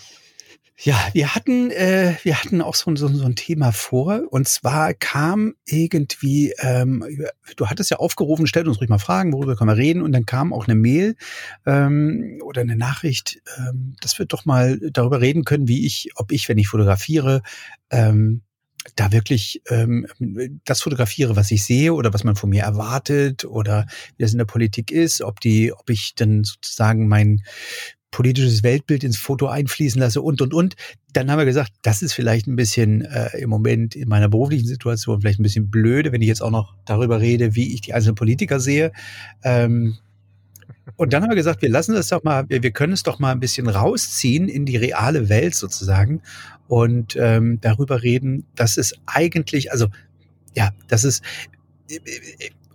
Ja, 0.83 0.97
wir 1.13 1.35
hatten, 1.35 1.71
äh, 1.71 2.17
wir 2.23 2.43
hatten 2.43 2.63
auch 2.63 2.75
so, 2.75 2.95
so, 2.97 3.09
so 3.09 3.27
ein 3.27 3.37
Thema 3.37 3.71
vor. 3.71 4.23
Und 4.31 4.49
zwar 4.49 4.95
kam 4.95 5.55
irgendwie, 5.67 6.55
ähm, 6.59 7.05
du 7.57 7.67
hattest 7.67 7.91
ja 7.91 7.99
aufgerufen, 7.99 8.47
stellt 8.47 8.67
uns 8.67 8.81
ruhig 8.81 8.89
mal 8.89 8.99
Fragen, 8.99 9.35
worüber 9.35 9.57
können 9.57 9.69
wir 9.69 9.77
reden. 9.77 10.01
Und 10.01 10.13
dann 10.13 10.25
kam 10.25 10.55
auch 10.55 10.67
eine 10.67 10.75
Mail 10.77 11.17
ähm, 11.67 12.41
oder 12.43 12.63
eine 12.63 12.77
Nachricht, 12.77 13.43
ähm, 13.59 13.95
dass 14.01 14.19
wir 14.19 14.25
doch 14.25 14.47
mal 14.47 14.79
darüber 14.91 15.21
reden 15.21 15.45
können, 15.45 15.69
wie 15.69 15.85
ich, 15.85 16.13
ob 16.17 16.33
ich, 16.33 16.49
wenn 16.49 16.57
ich 16.57 16.69
fotografiere, 16.69 17.43
ähm, 17.91 18.41
da 18.97 19.13
wirklich 19.13 19.61
ähm, 19.69 20.07
das 20.65 20.81
fotografiere, 20.81 21.37
was 21.37 21.51
ich 21.51 21.63
sehe 21.63 21.93
oder 21.93 22.15
was 22.15 22.25
man 22.25 22.37
von 22.37 22.49
mir 22.49 22.63
erwartet 22.63 23.45
oder 23.45 23.87
wie 24.17 24.23
das 24.23 24.33
in 24.33 24.39
der 24.39 24.47
Politik 24.47 24.91
ist, 24.91 25.21
ob 25.21 25.41
die, 25.41 25.75
ob 25.75 25.91
ich 25.91 26.15
dann 26.15 26.45
sozusagen 26.45 27.07
mein 27.07 27.43
politisches 28.11 28.63
Weltbild 28.63 29.05
ins 29.05 29.17
Foto 29.17 29.47
einfließen 29.47 30.01
lasse 30.01 30.21
und 30.21 30.43
und 30.43 30.53
und. 30.53 30.75
Dann 31.13 31.31
haben 31.31 31.39
wir 31.39 31.45
gesagt, 31.45 31.73
das 31.83 32.03
ist 32.03 32.13
vielleicht 32.13 32.47
ein 32.47 32.57
bisschen 32.57 33.03
äh, 33.03 33.39
im 33.39 33.51
Moment 33.51 33.95
in 33.95 34.09
meiner 34.09 34.29
beruflichen 34.29 34.67
Situation 34.67 35.21
vielleicht 35.21 35.41
ein 35.41 35.45
bisschen 35.45 35.71
blöde, 35.71 36.13
wenn 36.13 36.23
ich 36.23 36.29
jetzt 36.29 36.43
auch 36.43 36.51
noch 36.51 36.75
darüber 36.85 37.21
rede, 37.21 37.55
wie 37.55 37.73
ich 37.73 37.81
die 37.81 37.95
einzelnen 37.95 38.17
Politiker 38.17 38.61
sehe. 38.61 38.93
Ähm, 39.43 39.97
und 40.97 41.13
dann 41.13 41.23
haben 41.23 41.31
wir 41.31 41.37
gesagt, 41.37 41.63
wir 41.63 41.69
lassen 41.69 41.95
das 41.95 42.09
doch 42.09 42.23
mal, 42.23 42.49
wir, 42.49 42.63
wir 42.63 42.71
können 42.73 42.93
es 42.93 43.03
doch 43.03 43.19
mal 43.19 43.33
ein 43.33 43.41
bisschen 43.41 43.69
rausziehen 43.69 44.49
in 44.49 44.67
die 44.67 44.77
reale 44.77 45.29
Welt 45.29 45.55
sozusagen 45.55 46.23
und 46.69 47.17
ähm, 47.17 47.59
darüber 47.61 48.03
reden, 48.03 48.47
dass 48.55 48.77
es 48.77 48.95
eigentlich, 49.07 49.73
also 49.73 49.89
ja, 50.55 50.71
das 50.89 51.05
ist 51.05 51.23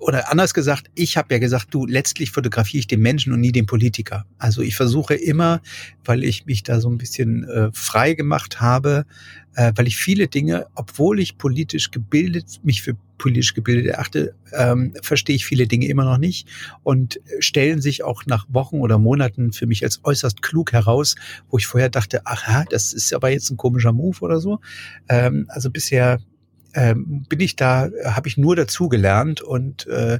oder 0.05 0.31
anders 0.31 0.53
gesagt, 0.53 0.91
ich 0.93 1.17
habe 1.17 1.33
ja 1.33 1.39
gesagt, 1.39 1.73
du, 1.73 1.87
letztlich 1.87 2.29
fotografiere 2.29 2.79
ich 2.81 2.85
den 2.85 3.01
Menschen 3.01 3.33
und 3.33 3.39
nie 3.39 3.51
den 3.51 3.65
Politiker. 3.65 4.27
Also 4.37 4.61
ich 4.61 4.75
versuche 4.75 5.15
immer, 5.15 5.61
weil 6.03 6.23
ich 6.23 6.45
mich 6.45 6.61
da 6.61 6.79
so 6.79 6.91
ein 6.91 6.99
bisschen 6.99 7.43
äh, 7.45 7.69
frei 7.73 8.13
gemacht 8.13 8.61
habe, 8.61 9.07
äh, 9.55 9.71
weil 9.75 9.87
ich 9.87 9.97
viele 9.97 10.27
Dinge, 10.27 10.67
obwohl 10.75 11.19
ich 11.19 11.39
politisch 11.39 11.89
gebildet, 11.89 12.59
mich 12.61 12.83
für 12.83 12.95
politisch 13.17 13.55
gebildet 13.55 13.87
erachte, 13.87 14.35
ähm, 14.53 14.93
verstehe 15.01 15.37
ich 15.37 15.45
viele 15.47 15.65
Dinge 15.65 15.87
immer 15.87 16.05
noch 16.05 16.19
nicht 16.19 16.47
und 16.83 17.19
stellen 17.39 17.81
sich 17.81 18.03
auch 18.03 18.27
nach 18.27 18.45
Wochen 18.47 18.81
oder 18.81 18.99
Monaten 18.99 19.53
für 19.53 19.65
mich 19.65 19.83
als 19.83 20.01
äußerst 20.03 20.43
klug 20.43 20.71
heraus, 20.71 21.15
wo 21.49 21.57
ich 21.57 21.65
vorher 21.65 21.89
dachte, 21.89 22.21
ach 22.25 22.47
ja, 22.47 22.63
das 22.69 22.93
ist 22.93 23.11
aber 23.11 23.29
jetzt 23.29 23.49
ein 23.49 23.57
komischer 23.57 23.91
Move 23.91 24.19
oder 24.21 24.39
so. 24.39 24.59
Ähm, 25.09 25.47
also 25.49 25.71
bisher 25.71 26.19
ähm, 26.75 27.25
bin 27.27 27.39
ich 27.39 27.55
da, 27.55 27.89
habe 28.05 28.27
ich 28.27 28.37
nur 28.37 28.55
dazu 28.55 28.89
gelernt 28.89 29.41
und 29.41 29.87
äh, 29.87 30.19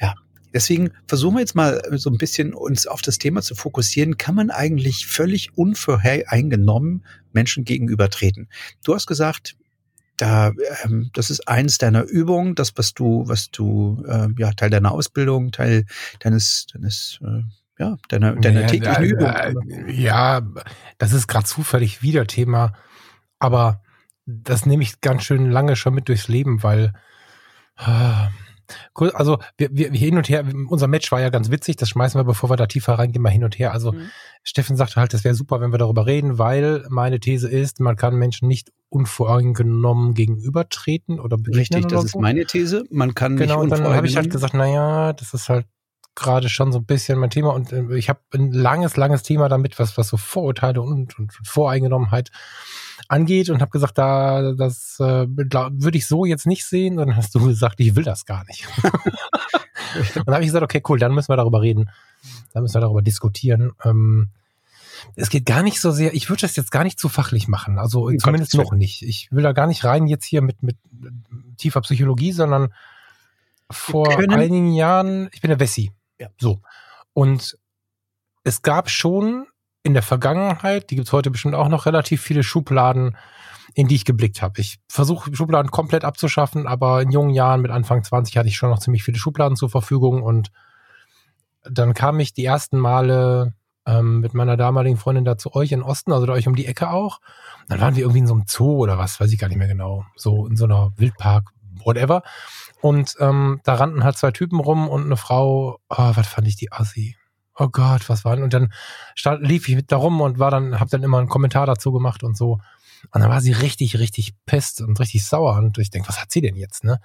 ja, 0.00 0.14
deswegen 0.52 0.90
versuchen 1.06 1.36
wir 1.36 1.40
jetzt 1.40 1.54
mal 1.54 1.80
so 1.92 2.10
ein 2.10 2.18
bisschen 2.18 2.54
uns 2.54 2.86
auf 2.86 3.02
das 3.02 3.18
Thema 3.18 3.42
zu 3.42 3.54
fokussieren. 3.54 4.16
Kann 4.16 4.34
man 4.34 4.50
eigentlich 4.50 5.06
völlig 5.06 5.56
unvoreingenommen 5.56 7.04
Menschen 7.32 7.64
gegenübertreten? 7.64 8.48
Du 8.82 8.94
hast 8.94 9.06
gesagt, 9.06 9.56
da, 10.16 10.52
ähm, 10.84 11.10
das 11.12 11.30
ist 11.30 11.46
eins 11.48 11.78
deiner 11.78 12.04
Übungen, 12.04 12.54
das 12.54 12.72
was 12.76 12.94
du, 12.94 13.24
was 13.26 13.50
du, 13.50 14.04
äh, 14.06 14.28
ja 14.38 14.52
Teil 14.52 14.70
deiner 14.70 14.92
Ausbildung, 14.92 15.52
Teil 15.52 15.86
deines, 16.18 16.66
deines, 16.72 17.18
äh, 17.22 17.42
ja, 17.78 17.96
deiner, 18.08 18.36
deiner 18.36 18.62
Ja, 18.62 18.66
täglichen 18.66 19.04
äh, 19.04 19.06
Übung. 19.06 19.88
Ja, 19.88 20.42
das 20.98 21.12
ist 21.12 21.26
gerade 21.26 21.46
zufällig 21.46 22.02
wieder 22.02 22.26
Thema, 22.26 22.74
aber 23.38 23.82
das 24.42 24.66
nehme 24.66 24.82
ich 24.82 25.00
ganz 25.00 25.24
schön 25.24 25.50
lange 25.50 25.76
schon 25.76 25.94
mit 25.94 26.08
durchs 26.08 26.28
Leben, 26.28 26.62
weil 26.62 26.92
äh, 27.78 28.28
also 29.14 29.38
wir, 29.58 29.70
wir, 29.72 29.90
hin 29.90 30.16
und 30.16 30.28
her, 30.28 30.44
unser 30.68 30.86
Match 30.86 31.10
war 31.10 31.20
ja 31.20 31.30
ganz 31.30 31.50
witzig, 31.50 31.76
das 31.76 31.88
schmeißen 31.88 32.18
wir, 32.18 32.24
bevor 32.24 32.50
wir 32.50 32.56
da 32.56 32.66
tiefer 32.66 32.94
reingehen, 32.94 33.22
mal 33.22 33.30
hin 33.30 33.44
und 33.44 33.58
her. 33.58 33.72
Also 33.72 33.92
Mhm. 33.92 34.10
Steffen 34.42 34.76
sagte 34.76 34.96
halt, 34.96 35.12
das 35.12 35.24
wäre 35.24 35.34
super, 35.34 35.60
wenn 35.60 35.72
wir 35.72 35.78
darüber 35.78 36.06
reden, 36.06 36.38
weil 36.38 36.86
meine 36.88 37.20
These 37.20 37.48
ist, 37.48 37.80
man 37.80 37.96
kann 37.96 38.14
Menschen 38.14 38.48
nicht 38.48 38.72
unvoreingenommen 38.88 40.14
gegenübertreten 40.14 41.20
oder 41.20 41.36
begegnen 41.36 41.58
Richtig, 41.58 41.84
oder 41.84 41.96
das 41.96 42.04
ist 42.06 42.16
meine 42.16 42.46
These. 42.46 42.84
Man 42.90 43.14
kann 43.14 43.36
Genau, 43.36 43.60
und 43.60 43.70
nicht 43.70 43.78
dann 43.78 43.94
habe 43.94 44.06
ich 44.06 44.16
halt 44.16 44.30
gesagt, 44.30 44.54
naja, 44.54 45.12
das 45.12 45.34
ist 45.34 45.48
halt 45.48 45.66
gerade 46.20 46.48
schon 46.48 46.72
so 46.72 46.78
ein 46.78 46.84
bisschen 46.84 47.18
mein 47.18 47.30
Thema 47.30 47.52
und 47.52 47.72
äh, 47.72 47.96
ich 47.96 48.08
habe 48.08 48.20
ein 48.34 48.52
langes, 48.52 48.96
langes 48.96 49.22
Thema 49.22 49.48
damit, 49.48 49.78
was, 49.78 49.98
was 49.98 50.08
so 50.08 50.16
Vorurteile 50.16 50.80
und, 50.82 51.18
und 51.18 51.32
Voreingenommenheit 51.44 52.30
angeht 53.08 53.50
und 53.50 53.60
habe 53.60 53.70
gesagt, 53.70 53.98
da 53.98 54.52
das 54.52 54.98
äh, 55.00 55.26
würde 55.28 55.98
ich 55.98 56.06
so 56.06 56.24
jetzt 56.24 56.46
nicht 56.46 56.64
sehen. 56.64 56.98
Und 56.98 57.08
dann 57.08 57.16
hast 57.16 57.34
du 57.34 57.44
gesagt, 57.44 57.80
ich 57.80 57.96
will 57.96 58.04
das 58.04 58.24
gar 58.24 58.44
nicht. 58.44 58.68
und 60.14 60.26
dann 60.26 60.34
habe 60.34 60.42
ich 60.42 60.48
gesagt, 60.48 60.64
okay, 60.64 60.82
cool, 60.88 60.98
dann 60.98 61.14
müssen 61.14 61.28
wir 61.28 61.36
darüber 61.36 61.60
reden. 61.60 61.90
Dann 62.52 62.62
müssen 62.62 62.74
wir 62.74 62.80
darüber 62.80 63.02
diskutieren. 63.02 63.72
Ähm, 63.84 64.28
es 65.16 65.30
geht 65.30 65.46
gar 65.46 65.62
nicht 65.62 65.80
so 65.80 65.90
sehr, 65.90 66.14
ich 66.14 66.28
würde 66.28 66.42
das 66.42 66.56
jetzt 66.56 66.70
gar 66.70 66.84
nicht 66.84 66.98
zu 66.98 67.08
fachlich 67.08 67.48
machen, 67.48 67.78
also 67.78 68.08
Um 68.08 68.18
zumindest 68.18 68.54
noch 68.54 68.72
nicht. 68.72 69.02
Ich 69.02 69.28
will 69.32 69.42
da 69.42 69.52
gar 69.52 69.66
nicht 69.66 69.84
rein 69.84 70.06
jetzt 70.06 70.26
hier 70.26 70.42
mit, 70.42 70.62
mit 70.62 70.76
tiefer 71.56 71.80
Psychologie, 71.80 72.32
sondern 72.32 72.72
vor 73.70 74.18
einigen 74.18 74.72
Jahren, 74.72 75.30
ich 75.32 75.40
bin 75.40 75.48
der 75.48 75.60
Wessi. 75.60 75.90
Ja. 76.20 76.28
So. 76.38 76.60
Und 77.12 77.58
es 78.44 78.62
gab 78.62 78.88
schon 78.88 79.46
in 79.82 79.94
der 79.94 80.02
Vergangenheit, 80.02 80.90
die 80.90 80.96
gibt's 80.96 81.12
heute 81.12 81.30
bestimmt 81.30 81.54
auch 81.54 81.68
noch, 81.68 81.86
relativ 81.86 82.20
viele 82.20 82.42
Schubladen, 82.42 83.16
in 83.74 83.88
die 83.88 83.94
ich 83.94 84.04
geblickt 84.04 84.42
habe. 84.42 84.60
Ich 84.60 84.78
versuche 84.88 85.34
Schubladen 85.34 85.70
komplett 85.70 86.04
abzuschaffen, 86.04 86.66
aber 86.66 87.02
in 87.02 87.10
jungen 87.10 87.30
Jahren, 87.30 87.62
mit 87.62 87.70
Anfang 87.70 88.04
20, 88.04 88.36
hatte 88.36 88.48
ich 88.48 88.56
schon 88.56 88.70
noch 88.70 88.78
ziemlich 88.78 89.02
viele 89.02 89.18
Schubladen 89.18 89.56
zur 89.56 89.70
Verfügung 89.70 90.22
und 90.22 90.50
dann 91.62 91.94
kam 91.94 92.20
ich 92.20 92.32
die 92.32 92.44
ersten 92.44 92.78
Male 92.78 93.54
ähm, 93.86 94.20
mit 94.20 94.34
meiner 94.34 94.56
damaligen 94.56 94.96
Freundin 94.96 95.24
da 95.24 95.38
zu 95.38 95.54
euch 95.54 95.72
in 95.72 95.82
Osten, 95.82 96.12
also 96.12 96.26
da 96.26 96.32
euch 96.32 96.46
um 96.46 96.56
die 96.56 96.66
Ecke 96.66 96.90
auch. 96.90 97.20
Dann 97.68 97.80
waren 97.80 97.96
wir 97.96 98.02
irgendwie 98.02 98.20
in 98.20 98.26
so 98.26 98.34
einem 98.34 98.44
Zoo 98.46 98.78
oder 98.78 98.98
was, 98.98 99.20
weiß 99.20 99.32
ich 99.32 99.38
gar 99.38 99.48
nicht 99.48 99.58
mehr 99.58 99.68
genau. 99.68 100.04
So 100.16 100.46
in 100.46 100.56
so 100.56 100.64
einer 100.64 100.92
Wildpark, 100.96 101.50
whatever. 101.84 102.22
Und 102.80 103.16
ähm, 103.20 103.60
da 103.64 103.74
rannten 103.74 104.04
halt 104.04 104.16
zwei 104.16 104.30
Typen 104.30 104.60
rum 104.60 104.88
und 104.88 105.04
eine 105.04 105.16
Frau, 105.16 105.78
oh, 105.88 106.10
was 106.14 106.26
fand 106.26 106.48
ich 106.48 106.56
die 106.56 106.72
Assi. 106.72 107.16
Oh 107.56 107.68
Gott, 107.68 108.08
was 108.08 108.24
war 108.24 108.36
denn? 108.36 108.44
Und 108.44 108.54
dann 108.54 108.72
stand, 109.14 109.46
lief 109.46 109.68
ich 109.68 109.76
mit 109.76 109.92
da 109.92 109.96
rum 109.96 110.20
und 110.20 110.38
war 110.38 110.50
dann, 110.50 110.80
hab 110.80 110.88
dann 110.88 111.02
immer 111.02 111.18
einen 111.18 111.28
Kommentar 111.28 111.66
dazu 111.66 111.92
gemacht 111.92 112.22
und 112.22 112.36
so. 112.36 112.58
Und 113.12 113.20
dann 113.20 113.30
war 113.30 113.40
sie 113.40 113.52
richtig, 113.52 113.98
richtig 113.98 114.34
pisst 114.46 114.80
und 114.80 114.98
richtig 114.98 115.26
sauer. 115.26 115.56
Und 115.56 115.76
ich 115.78 115.90
denk, 115.90 116.08
was 116.08 116.20
hat 116.20 116.30
sie 116.30 116.40
denn 116.40 116.56
jetzt, 116.56 116.84
ne? 116.84 117.00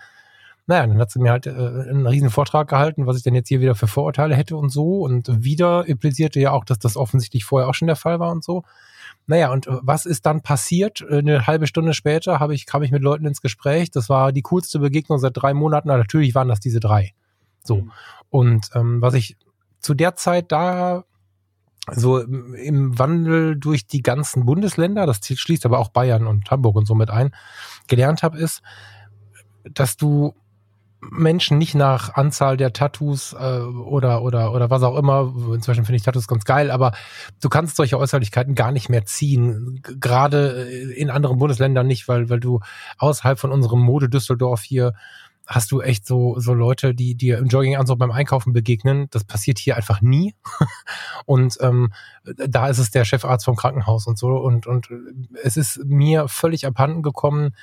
Naja, 0.68 0.88
dann 0.88 0.98
hat 0.98 1.12
sie 1.12 1.20
mir 1.20 1.32
halt 1.32 1.46
äh, 1.46 1.52
einen 1.52 2.08
riesen 2.08 2.32
Vortrag 2.32 2.68
gehalten, 2.68 3.06
was 3.06 3.18
ich 3.18 3.24
denn 3.24 3.36
jetzt 3.36 3.50
hier 3.50 3.62
wieder 3.62 3.76
für 3.76 3.88
Vorurteile 3.88 4.36
hätte 4.36 4.58
und 4.58 4.70
so. 4.70 5.02
Und 5.02 5.44
wieder 5.44 5.86
implizierte 5.86 6.40
ja 6.40 6.52
auch, 6.52 6.66
dass 6.66 6.80
das 6.80 6.98
offensichtlich 6.98 7.46
vorher 7.46 7.70
auch 7.70 7.76
schon 7.76 7.88
der 7.88 7.96
Fall 7.96 8.20
war 8.20 8.32
und 8.32 8.44
so. 8.44 8.64
Naja, 9.28 9.52
und 9.52 9.68
äh, 9.68 9.78
was 9.82 10.06
ist 10.06 10.26
dann 10.26 10.42
passiert? 10.42 11.02
Äh, 11.02 11.20
Eine 11.20 11.48
halbe 11.48 11.68
Stunde 11.68 11.94
später 11.94 12.40
habe 12.40 12.54
ich, 12.54 12.66
kam 12.66 12.84
ich 12.84 12.92
mit 12.92 13.02
Leuten 13.02 13.26
ins 13.26 13.42
Gespräch. 13.42 13.92
Das 13.92 14.10
war 14.10 14.32
die 14.32 14.44
coolste 14.44 14.80
Begegnung 14.80 15.20
seit 15.20 15.36
drei 15.36 15.54
Monaten. 15.54 15.88
Na, 15.88 15.98
natürlich 15.98 16.36
waren 16.36 16.48
das 16.48 16.60
diese 16.60 16.80
drei. 16.80 17.14
So. 17.64 17.78
Mhm. 17.78 17.92
Und 18.30 18.70
ähm, 18.76 19.02
was 19.02 19.14
ich 19.14 19.38
zu 19.80 19.94
der 19.94 20.16
Zeit 20.16 20.52
da 20.52 21.06
so 21.92 22.20
im 22.20 22.56
im 22.56 22.98
Wandel 22.98 23.56
durch 23.58 23.86
die 23.86 24.02
ganzen 24.02 24.46
Bundesländer, 24.46 25.06
das 25.06 25.20
schließt 25.24 25.66
aber 25.66 25.80
auch 25.80 25.90
Bayern 25.90 26.26
und 26.26 26.50
Hamburg 26.50 26.76
und 26.76 26.88
so 26.88 26.96
mit 26.96 27.12
ein, 27.12 27.36
gelernt 27.88 28.24
habe, 28.24 28.40
ist, 28.40 28.64
dass 29.64 29.96
du 29.96 30.36
Menschen 31.02 31.58
nicht 31.58 31.76
nach 31.76 32.16
Anzahl 32.16 32.58
der 32.58 32.74
Tattoos 32.74 33.34
äh, 33.34 33.60
oder 33.60 34.22
oder 34.24 34.54
oder 34.54 34.70
was 34.70 34.84
auch 34.84 34.98
immer, 34.98 35.34
inzwischen 35.54 35.86
finde 35.86 35.98
ich 35.98 36.04
Tattoos 36.04 36.28
ganz 36.28 36.46
geil, 36.46 36.72
aber 36.72 36.94
du 37.42 37.50
kannst 37.50 37.76
solche 37.76 37.98
Äußerlichkeiten 37.98 38.56
gar 38.56 38.72
nicht 38.72 38.90
mehr 38.90 39.06
ziehen, 39.06 39.82
gerade 39.84 40.68
äh, 40.68 40.94
in 40.94 41.10
anderen 41.10 41.38
Bundesländern 41.38 41.88
nicht, 41.88 42.08
weil 42.08 42.30
weil 42.30 42.40
du 42.40 42.60
außerhalb 42.98 43.40
von 43.40 43.52
unserem 43.52 43.82
Mode 43.82 44.10
Düsseldorf 44.10 44.64
hier 44.64 44.94
hast 45.48 45.72
du 45.72 45.82
echt 45.82 46.08
so 46.08 46.40
so 46.40 46.54
Leute, 46.54 46.96
die 46.96 47.16
dir 47.16 47.38
im 47.38 47.48
Jogginganzug 47.48 48.00
beim 48.00 48.12
Einkaufen 48.12 48.54
begegnen. 48.54 49.08
Das 49.12 49.24
passiert 49.24 49.60
hier 49.60 49.78
einfach 49.78 50.02
nie. 50.02 50.34
Und 51.26 51.58
ähm, 51.62 51.94
da 52.24 52.68
ist 52.68 52.80
es 52.80 52.92
der 52.92 53.06
Chefarzt 53.06 53.46
vom 53.46 53.56
Krankenhaus 53.56 54.08
und 54.08 54.18
so. 54.18 54.30
Und, 54.30 54.68
und 54.68 54.90
es 55.44 55.58
ist 55.58 55.84
mir 55.86 56.28
völlig 56.28 56.66
abhanden 56.66 57.04
gekommen, 57.04 57.56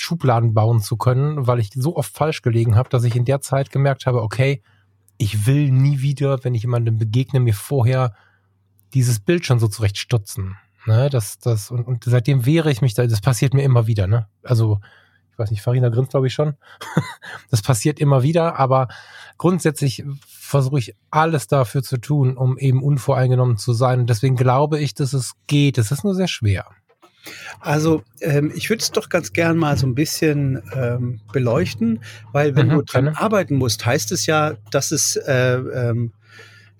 Schubladen 0.00 0.54
bauen 0.54 0.80
zu 0.80 0.96
können, 0.96 1.46
weil 1.46 1.58
ich 1.58 1.70
so 1.74 1.96
oft 1.96 2.12
falsch 2.12 2.42
gelegen 2.42 2.76
habe, 2.76 2.88
dass 2.88 3.04
ich 3.04 3.16
in 3.16 3.24
der 3.24 3.40
Zeit 3.40 3.70
gemerkt 3.70 4.06
habe, 4.06 4.22
okay, 4.22 4.62
ich 5.18 5.46
will 5.46 5.70
nie 5.70 6.00
wieder, 6.00 6.42
wenn 6.44 6.54
ich 6.54 6.62
jemandem 6.62 6.98
begegne, 6.98 7.40
mir 7.40 7.54
vorher 7.54 8.14
dieses 8.94 9.20
Bild 9.20 9.44
schon 9.44 9.58
so 9.58 9.68
zurechtstutzen. 9.68 10.56
Ne, 10.86 11.10
das, 11.10 11.38
das, 11.38 11.70
und, 11.70 11.86
und 11.86 12.04
seitdem 12.04 12.46
wehre 12.46 12.70
ich 12.70 12.80
mich 12.80 12.94
da, 12.94 13.06
das 13.06 13.20
passiert 13.20 13.52
mir 13.52 13.62
immer 13.62 13.86
wieder, 13.86 14.06
ne? 14.06 14.28
Also, 14.42 14.80
ich 15.32 15.38
weiß 15.38 15.50
nicht, 15.50 15.60
Farina 15.60 15.88
grinst, 15.88 16.12
glaube 16.12 16.28
ich, 16.28 16.32
schon. 16.32 16.54
das 17.50 17.62
passiert 17.62 18.00
immer 18.00 18.22
wieder, 18.22 18.58
aber 18.58 18.88
grundsätzlich 19.36 20.04
versuche 20.26 20.78
ich 20.78 20.96
alles 21.10 21.46
dafür 21.46 21.82
zu 21.82 21.98
tun, 21.98 22.36
um 22.36 22.56
eben 22.58 22.82
unvoreingenommen 22.82 23.58
zu 23.58 23.72
sein. 23.72 24.00
Und 24.00 24.10
deswegen 24.10 24.36
glaube 24.36 24.78
ich, 24.78 24.94
dass 24.94 25.12
es 25.12 25.34
geht. 25.46 25.78
Es 25.78 25.90
ist 25.90 26.04
nur 26.04 26.14
sehr 26.14 26.26
schwer. 26.26 26.66
Also 27.60 28.02
ähm, 28.20 28.52
ich 28.54 28.70
würde 28.70 28.82
es 28.82 28.92
doch 28.92 29.08
ganz 29.08 29.32
gern 29.32 29.56
mal 29.56 29.76
so 29.76 29.86
ein 29.86 29.94
bisschen 29.94 30.62
ähm, 30.74 31.20
beleuchten, 31.32 32.02
weil 32.32 32.56
wenn 32.56 32.68
Mhm, 32.68 32.70
du 32.70 32.82
dran 32.82 33.02
gerne. 33.02 33.14
arbeiten 33.14 33.56
musst, 33.56 33.84
heißt 33.84 34.12
es 34.12 34.26
ja, 34.26 34.56
dass 34.70 34.92
es, 34.92 35.16
äh, 35.16 35.56
ähm, 35.56 36.12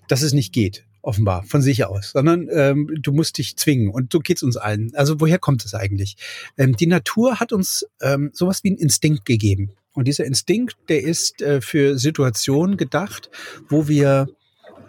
dass 0.07 0.21
es 0.21 0.33
nicht 0.33 0.53
geht, 0.53 0.85
offenbar, 1.01 1.43
von 1.43 1.61
sich 1.61 1.85
aus, 1.85 2.11
sondern 2.11 2.47
ähm, 2.51 2.89
du 3.01 3.11
musst 3.11 3.37
dich 3.37 3.57
zwingen 3.57 3.89
und 3.89 4.11
so 4.11 4.19
geht's 4.19 4.43
uns 4.43 4.57
allen. 4.57 4.91
Also 4.95 5.19
woher 5.19 5.39
kommt 5.39 5.65
es 5.65 5.73
eigentlich? 5.73 6.17
Ähm, 6.57 6.75
die 6.75 6.87
Natur 6.87 7.39
hat 7.39 7.53
uns 7.53 7.85
ähm, 8.01 8.31
sowas 8.33 8.63
wie 8.63 8.69
einen 8.69 8.77
Instinkt 8.77 9.25
gegeben. 9.25 9.71
Und 9.93 10.07
dieser 10.07 10.25
Instinkt, 10.25 10.77
der 10.87 11.03
ist 11.03 11.41
äh, 11.41 11.61
für 11.61 11.97
Situationen 11.97 12.77
gedacht, 12.77 13.29
wo 13.69 13.87
wir, 13.87 14.29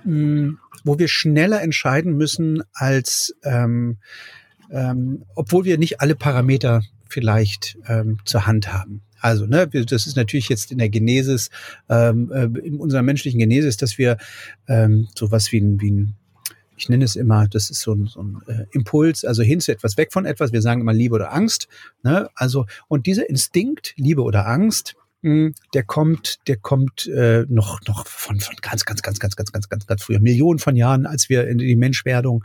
mh, 0.05 0.55
wo 0.85 0.99
wir 0.99 1.09
schneller 1.09 1.63
entscheiden 1.63 2.17
müssen 2.17 2.63
als 2.73 3.35
ähm, 3.43 3.99
ähm, 4.70 5.24
obwohl 5.35 5.64
wir 5.64 5.78
nicht 5.78 6.00
alle 6.00 6.14
Parameter 6.14 6.83
vielleicht 7.09 7.76
ähm, 7.88 8.18
zur 8.24 8.46
Hand 8.46 8.72
haben. 8.72 9.02
Also, 9.20 9.46
ne, 9.46 9.68
das 9.68 10.06
ist 10.06 10.16
natürlich 10.16 10.48
jetzt 10.48 10.72
in 10.72 10.78
der 10.78 10.88
Genesis, 10.88 11.50
ähm, 11.88 12.33
äh, 12.33 12.44
in 12.66 12.76
unserer 12.76 13.02
menschlichen 13.02 13.38
Genesis, 13.38 13.76
dass 13.76 13.98
wir 13.98 14.16
ähm, 14.66 15.09
sowas 15.14 15.52
wie 15.52 15.61
ein, 15.61 15.80
wie 15.80 15.90
ein 15.90 16.14
ich 16.80 16.88
nenne 16.88 17.04
es 17.04 17.14
immer, 17.14 17.46
das 17.46 17.68
ist 17.68 17.83
so 17.83 17.92
ein, 17.92 18.06
so 18.06 18.22
ein 18.22 18.40
äh, 18.46 18.64
Impuls, 18.70 19.26
also 19.26 19.42
hin 19.42 19.61
zu 19.61 19.70
etwas, 19.70 19.98
weg 19.98 20.14
von 20.14 20.24
etwas. 20.24 20.50
Wir 20.52 20.62
sagen 20.62 20.80
immer 20.80 20.94
Liebe 20.94 21.14
oder 21.14 21.30
Angst. 21.30 21.68
Ne? 22.02 22.30
Also, 22.35 22.64
und 22.88 23.04
dieser 23.04 23.28
Instinkt, 23.28 23.92
Liebe 23.96 24.22
oder 24.22 24.46
Angst, 24.46 24.96
mh, 25.20 25.50
der 25.74 25.85
kommt, 25.85 26.38
der 26.46 26.56
kommt 26.56 27.06
äh, 27.06 27.44
noch, 27.50 27.80
noch 27.87 28.06
von, 28.06 28.40
von 28.40 28.56
ganz, 28.62 28.87
ganz, 28.87 29.02
ganz, 29.02 29.18
ganz, 29.18 29.37
ganz, 29.37 29.52
ganz, 29.52 29.68
ganz, 29.68 29.87
ganz 29.87 30.02
früher, 30.02 30.20
Millionen 30.20 30.59
von 30.59 30.74
Jahren, 30.74 31.04
als 31.04 31.28
wir 31.28 31.46
in 31.48 31.59
die 31.59 31.76
Menschwerdung 31.76 32.44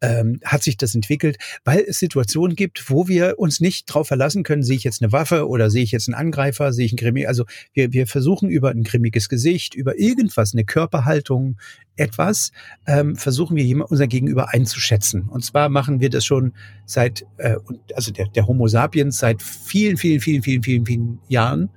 ähm, 0.00 0.40
hat 0.44 0.62
sich 0.62 0.76
das 0.76 0.94
entwickelt, 0.94 1.38
weil 1.64 1.80
es 1.80 1.98
Situationen 1.98 2.56
gibt, 2.56 2.90
wo 2.90 3.08
wir 3.08 3.38
uns 3.38 3.60
nicht 3.60 3.86
drauf 3.86 4.08
verlassen 4.08 4.42
können, 4.42 4.62
sehe 4.62 4.76
ich 4.76 4.84
jetzt 4.84 5.02
eine 5.02 5.12
Waffe 5.12 5.48
oder 5.48 5.70
sehe 5.70 5.82
ich 5.82 5.92
jetzt 5.92 6.08
einen 6.08 6.14
Angreifer, 6.14 6.72
sehe 6.72 6.86
ich 6.86 6.92
ein 6.92 6.98
Krimi, 6.98 7.26
also 7.26 7.44
wir, 7.72 7.92
wir 7.92 8.06
versuchen 8.06 8.50
über 8.50 8.70
ein 8.70 8.82
grimmiges 8.82 9.28
Gesicht, 9.28 9.74
über 9.74 9.98
irgendwas, 9.98 10.52
eine 10.52 10.64
Körperhaltung, 10.64 11.56
etwas, 11.96 12.52
ähm, 12.86 13.16
versuchen 13.16 13.56
wir 13.56 13.90
unser 13.90 14.06
Gegenüber 14.06 14.52
einzuschätzen. 14.52 15.28
Und 15.28 15.44
zwar 15.44 15.70
machen 15.70 16.00
wir 16.00 16.10
das 16.10 16.24
schon 16.24 16.52
seit, 16.84 17.26
äh, 17.38 17.56
also 17.94 18.12
der, 18.12 18.28
der 18.28 18.46
Homo 18.46 18.68
sapiens 18.68 19.18
seit 19.18 19.42
vielen, 19.42 19.96
vielen, 19.96 20.20
vielen, 20.20 20.42
vielen, 20.42 20.62
vielen, 20.62 20.86
vielen 20.86 21.18
Jahren, 21.28 21.70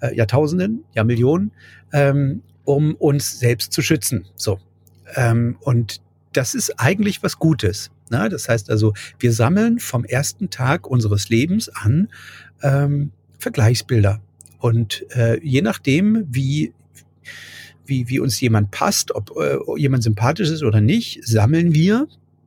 äh, 0.00 0.14
Jahrtausenden, 0.14 0.84
Jahrmillionen, 0.94 1.52
ähm, 1.92 2.42
um 2.64 2.94
uns 2.94 3.38
selbst 3.38 3.72
zu 3.72 3.80
schützen. 3.80 4.26
So. 4.36 4.60
Ähm, 5.16 5.56
und 5.60 6.00
das 6.32 6.54
ist 6.54 6.78
eigentlich 6.78 7.22
was 7.22 7.38
Gutes. 7.38 7.90
Ne? 8.10 8.28
Das 8.28 8.48
heißt 8.48 8.70
also, 8.70 8.94
wir 9.18 9.32
sammeln 9.32 9.78
vom 9.78 10.04
ersten 10.04 10.50
Tag 10.50 10.86
unseres 10.86 11.28
Lebens 11.28 11.68
an 11.68 12.08
ähm, 12.62 13.10
Vergleichsbilder. 13.38 14.20
Und 14.58 15.04
äh, 15.16 15.40
je 15.42 15.62
nachdem, 15.62 16.26
wie, 16.30 16.72
wie, 17.84 18.08
wie 18.08 18.20
uns 18.20 18.40
jemand 18.40 18.70
passt, 18.70 19.14
ob 19.14 19.32
äh, 19.36 19.58
jemand 19.76 20.04
sympathisch 20.04 20.50
ist 20.50 20.62
oder 20.62 20.80
nicht, 20.80 21.26
sammeln 21.26 21.74
wir 21.74 22.06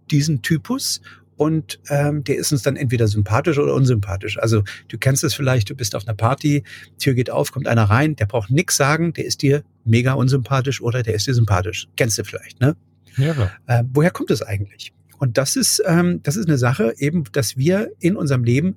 diesen 0.10 0.42
Typus 0.42 1.02
und 1.38 1.80
ähm, 1.90 2.24
der 2.24 2.38
ist 2.38 2.52
uns 2.52 2.62
dann 2.62 2.76
entweder 2.76 3.08
sympathisch 3.08 3.58
oder 3.58 3.74
unsympathisch. 3.74 4.40
Also 4.40 4.64
du 4.88 4.98
kennst 4.98 5.24
es 5.24 5.34
vielleicht, 5.34 5.70
du 5.70 5.76
bist 5.76 5.96
auf 5.96 6.08
einer 6.08 6.16
Party, 6.16 6.64
Tür 6.98 7.14
geht 7.14 7.30
auf, 7.30 7.52
kommt 7.52 7.68
einer 7.68 7.84
rein, 7.84 8.16
der 8.16 8.26
braucht 8.26 8.50
nix 8.50 8.78
sagen, 8.78 9.14
der 9.14 9.26
ist 9.26 9.42
dir 9.42 9.64
mega 9.84 10.14
unsympathisch 10.14 10.82
oder 10.82 11.04
der 11.04 11.16
ist 11.16 11.28
dir 11.28 11.34
sympathisch. 11.34 11.88
Kennst 11.98 12.18
du 12.18 12.24
vielleicht, 12.24 12.62
ne? 12.62 12.76
Ja, 13.18 13.52
äh, 13.68 13.84
woher 13.94 14.12
kommt 14.12 14.32
es 14.32 14.42
eigentlich? 14.42 14.94
Und 15.18 15.38
das 15.38 15.56
ist, 15.56 15.82
ähm, 15.86 16.22
das 16.24 16.36
ist 16.36 16.48
eine 16.48 16.58
Sache 16.58 16.94
eben, 16.98 17.24
dass 17.32 17.58
wir 17.58 17.92
in 18.00 18.16
unserem 18.16 18.44
Leben 18.44 18.76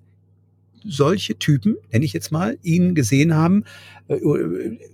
solche 0.85 1.39
Typen, 1.39 1.77
nenne 1.93 2.05
ich 2.05 2.13
jetzt 2.13 2.31
mal, 2.31 2.59
ihn 2.63 2.95
gesehen 2.95 3.35
haben, 3.35 3.65
äh, 4.09 4.17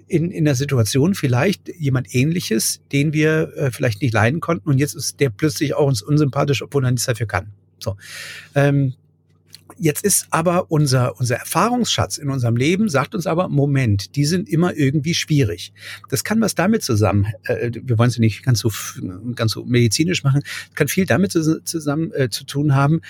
in, 0.08 0.30
in 0.30 0.44
der 0.44 0.54
Situation 0.54 1.14
vielleicht 1.14 1.68
jemand 1.78 2.14
ähnliches, 2.14 2.80
den 2.92 3.12
wir 3.12 3.52
äh, 3.56 3.70
vielleicht 3.70 4.02
nicht 4.02 4.14
leiden 4.14 4.40
konnten 4.40 4.68
und 4.68 4.78
jetzt 4.78 4.94
ist 4.94 5.20
der 5.20 5.30
plötzlich 5.30 5.74
auch 5.74 5.86
uns 5.86 6.02
unsympathisch, 6.02 6.62
obwohl 6.62 6.84
er 6.84 6.90
nichts 6.90 7.06
dafür 7.06 7.26
kann. 7.26 7.52
So. 7.78 7.96
Ähm, 8.54 8.94
Jetzt 9.78 10.04
ist 10.04 10.26
aber 10.30 10.70
unser, 10.70 11.18
unser 11.18 11.36
Erfahrungsschatz 11.36 12.18
in 12.18 12.30
unserem 12.30 12.56
Leben, 12.56 12.88
sagt 12.88 13.14
uns 13.14 13.26
aber, 13.26 13.48
Moment, 13.48 14.16
die 14.16 14.24
sind 14.24 14.48
immer 14.48 14.74
irgendwie 14.74 15.14
schwierig. 15.14 15.72
Das 16.10 16.24
kann 16.24 16.40
was 16.40 16.54
damit 16.54 16.82
zusammen, 16.82 17.26
äh, 17.44 17.70
wir 17.82 17.98
wollen 17.98 18.10
es 18.10 18.18
nicht 18.18 18.42
ganz 18.42 18.60
so, 18.60 18.70
ganz 19.34 19.52
so 19.52 19.64
medizinisch 19.64 20.24
machen, 20.24 20.42
kann 20.74 20.88
viel 20.88 21.06
damit 21.06 21.32
zusammen 21.32 22.12
äh, 22.12 22.28
zu 22.30 22.44
tun 22.44 22.74
haben, 22.74 23.00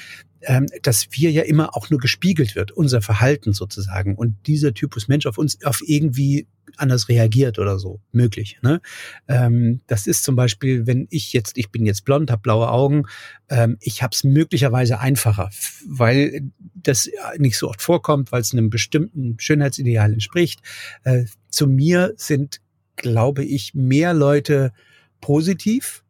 ähm, 0.46 0.66
dass 0.82 1.08
wir 1.10 1.30
ja 1.30 1.42
immer 1.42 1.76
auch 1.76 1.90
nur 1.90 2.00
gespiegelt 2.00 2.54
wird, 2.54 2.72
unser 2.72 3.02
Verhalten 3.02 3.52
sozusagen. 3.52 4.14
Und 4.16 4.36
dieser 4.46 4.74
Typus 4.74 5.08
Mensch 5.08 5.26
auf 5.26 5.38
uns 5.38 5.64
auf 5.64 5.80
irgendwie 5.84 6.46
anders 6.76 7.08
reagiert 7.08 7.58
oder 7.58 7.78
so 7.78 8.00
möglich. 8.12 8.58
Ne? 8.62 8.80
Ähm, 9.28 9.80
das 9.86 10.06
ist 10.06 10.24
zum 10.24 10.36
Beispiel, 10.36 10.86
wenn 10.86 11.06
ich 11.10 11.32
jetzt, 11.32 11.56
ich 11.56 11.70
bin 11.70 11.86
jetzt 11.86 12.04
blond, 12.04 12.30
habe 12.30 12.42
blaue 12.42 12.70
Augen, 12.70 13.04
ähm, 13.48 13.76
ich 13.80 14.02
habe 14.02 14.12
es 14.12 14.24
möglicherweise 14.24 14.98
einfacher, 14.98 15.50
weil 15.86 16.50
das 16.74 17.10
nicht 17.38 17.56
so 17.56 17.68
oft 17.68 17.82
vorkommt, 17.82 18.32
weil 18.32 18.40
es 18.40 18.52
einem 18.52 18.70
bestimmten 18.70 19.36
Schönheitsideal 19.38 20.12
entspricht. 20.12 20.60
Äh, 21.04 21.24
zu 21.48 21.66
mir 21.66 22.14
sind, 22.16 22.60
glaube 22.96 23.44
ich, 23.44 23.74
mehr 23.74 24.14
Leute 24.14 24.72
positiv 25.20 26.00
äh, 26.00 26.03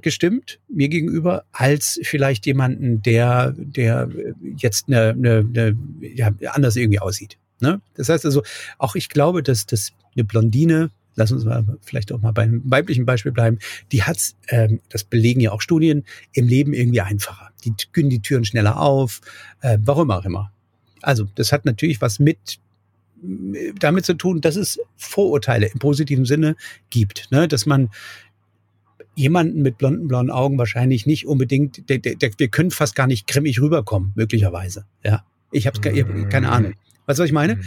gestimmt 0.00 0.60
mir 0.68 0.88
gegenüber 0.88 1.44
als 1.52 2.00
vielleicht 2.02 2.46
jemanden, 2.46 3.02
der 3.02 3.54
der 3.56 4.08
jetzt 4.56 4.88
eine, 4.88 5.10
eine, 5.10 5.38
eine 5.38 5.76
ja, 6.00 6.30
anders 6.52 6.76
irgendwie 6.76 7.00
aussieht. 7.00 7.38
Ne? 7.62 7.80
Das 7.94 8.08
heißt 8.08 8.26
also, 8.26 8.42
auch 8.78 8.96
ich 8.96 9.08
glaube, 9.08 9.42
dass, 9.42 9.66
dass 9.66 9.92
eine 10.14 10.24
Blondine, 10.24 10.90
lass 11.14 11.30
uns 11.30 11.44
mal 11.44 11.64
vielleicht 11.80 12.12
auch 12.12 12.20
mal 12.20 12.32
beim 12.32 12.60
weiblichen 12.64 13.06
Beispiel 13.06 13.32
bleiben, 13.32 13.58
die 13.92 14.02
hat, 14.02 14.34
ähm, 14.48 14.80
das 14.88 15.04
belegen 15.04 15.40
ja 15.40 15.52
auch 15.52 15.60
Studien, 15.60 16.04
im 16.32 16.48
Leben 16.48 16.74
irgendwie 16.74 17.00
einfacher. 17.00 17.50
Die 17.64 17.72
können 17.92 18.10
die 18.10 18.20
Türen 18.20 18.44
schneller 18.44 18.80
auf, 18.80 19.20
äh, 19.60 19.78
warum 19.80 20.10
auch 20.10 20.24
immer. 20.24 20.52
Also 21.02 21.28
das 21.36 21.52
hat 21.52 21.64
natürlich 21.64 22.00
was 22.00 22.18
mit 22.18 22.58
damit 23.78 24.04
zu 24.04 24.14
tun, 24.14 24.40
dass 24.40 24.56
es 24.56 24.80
Vorurteile 24.96 25.66
im 25.66 25.78
positiven 25.78 26.24
Sinne 26.24 26.56
gibt, 26.90 27.30
ne? 27.30 27.46
dass 27.46 27.66
man 27.66 27.90
jemanden 29.14 29.62
mit 29.62 29.78
blonden 29.78 30.08
blauen 30.08 30.30
Augen 30.30 30.58
wahrscheinlich 30.58 31.06
nicht 31.06 31.26
unbedingt, 31.26 31.88
der, 31.88 31.98
der, 31.98 32.14
der, 32.16 32.30
wir 32.36 32.48
können 32.48 32.70
fast 32.70 32.94
gar 32.94 33.06
nicht 33.06 33.26
grimmig 33.26 33.60
rüberkommen, 33.60 34.12
möglicherweise. 34.14 34.86
Ja, 35.04 35.24
ich 35.50 35.66
habe 35.66 35.80
keine 35.80 36.04
mhm. 36.04 36.52
Ahnung. 36.52 36.72
Weißt 37.06 37.18
du, 37.18 37.22
was 37.24 37.28
ich 37.28 37.34
meine? 37.34 37.56
Mhm. 37.56 37.62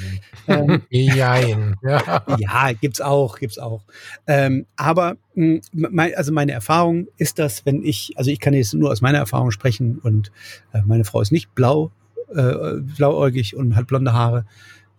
Ähm, 0.47 0.81
Jein. 0.89 1.75
Ja. 1.84 2.25
ja, 2.39 2.71
gibt's 2.73 3.01
auch, 3.01 3.38
gibt's 3.38 3.60
auch. 3.60 3.84
Ähm, 4.27 4.65
aber 4.75 5.17
mh, 5.36 5.60
hm, 5.71 5.88
mein, 5.91 6.15
also 6.15 6.31
meine 6.31 6.53
Erfahrung 6.53 7.08
ist 7.17 7.38
das, 7.38 7.65
wenn 7.65 7.84
ich, 7.84 8.13
also 8.15 8.31
ich 8.31 8.39
kann 8.39 8.53
jetzt 8.53 8.73
nur 8.73 8.91
aus 8.91 9.01
meiner 9.01 9.17
Erfahrung 9.17 9.51
sprechen 9.51 9.99
und 9.99 10.31
äh, 10.73 10.81
meine 10.86 11.03
Frau 11.03 11.21
ist 11.21 11.31
nicht 11.31 11.53
blau, 11.53 11.91
äh, 12.34 12.79
blauäugig 12.79 13.55
und 13.55 13.75
hat 13.75 13.88
blonde 13.88 14.13
Haare 14.13 14.45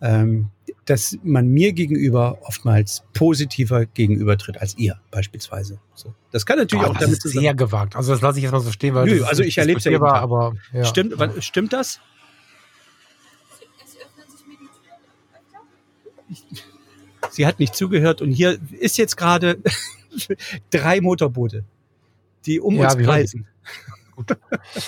ähm, 0.00 0.50
dass 0.86 1.18
man 1.22 1.48
mir 1.48 1.72
gegenüber 1.72 2.38
oftmals 2.42 3.02
positiver 3.12 3.86
gegenübertritt 3.86 4.60
als 4.60 4.78
ihr 4.78 5.00
beispielsweise. 5.10 5.80
So. 5.94 6.14
Das 6.30 6.46
kann 6.46 6.58
natürlich 6.58 6.86
oh, 6.86 6.90
auch 6.90 6.94
das 6.94 7.02
damit 7.02 7.24
ist 7.24 7.32
sehr 7.32 7.54
gewagt. 7.54 7.96
Also 7.96 8.12
das 8.12 8.22
lasse 8.22 8.38
ich 8.38 8.44
jetzt 8.44 8.52
mal 8.52 8.60
so 8.60 8.70
stehen, 8.70 8.94
weil 8.94 9.06
Nö, 9.06 9.24
also 9.24 9.42
ich 9.42 9.58
erlebe 9.58 9.78
es 9.78 9.84
ja 9.84 9.92
jeden 9.92 10.04
aber 10.04 10.54
ja. 10.72 10.84
stimmt, 10.84 11.18
ja. 11.18 11.42
stimmt 11.42 11.72
das? 11.72 12.00
Sie 17.30 17.46
hat 17.46 17.58
nicht 17.58 17.74
zugehört 17.74 18.22
und 18.22 18.30
hier 18.30 18.58
ist 18.70 18.96
jetzt 18.96 19.16
gerade 19.16 19.58
drei 20.70 21.00
Motorboote, 21.00 21.64
die 22.46 22.60
um 22.60 22.76
ja, 22.76 22.92
uns 22.92 22.96
kreisen 22.96 23.46
gut. 24.16 24.36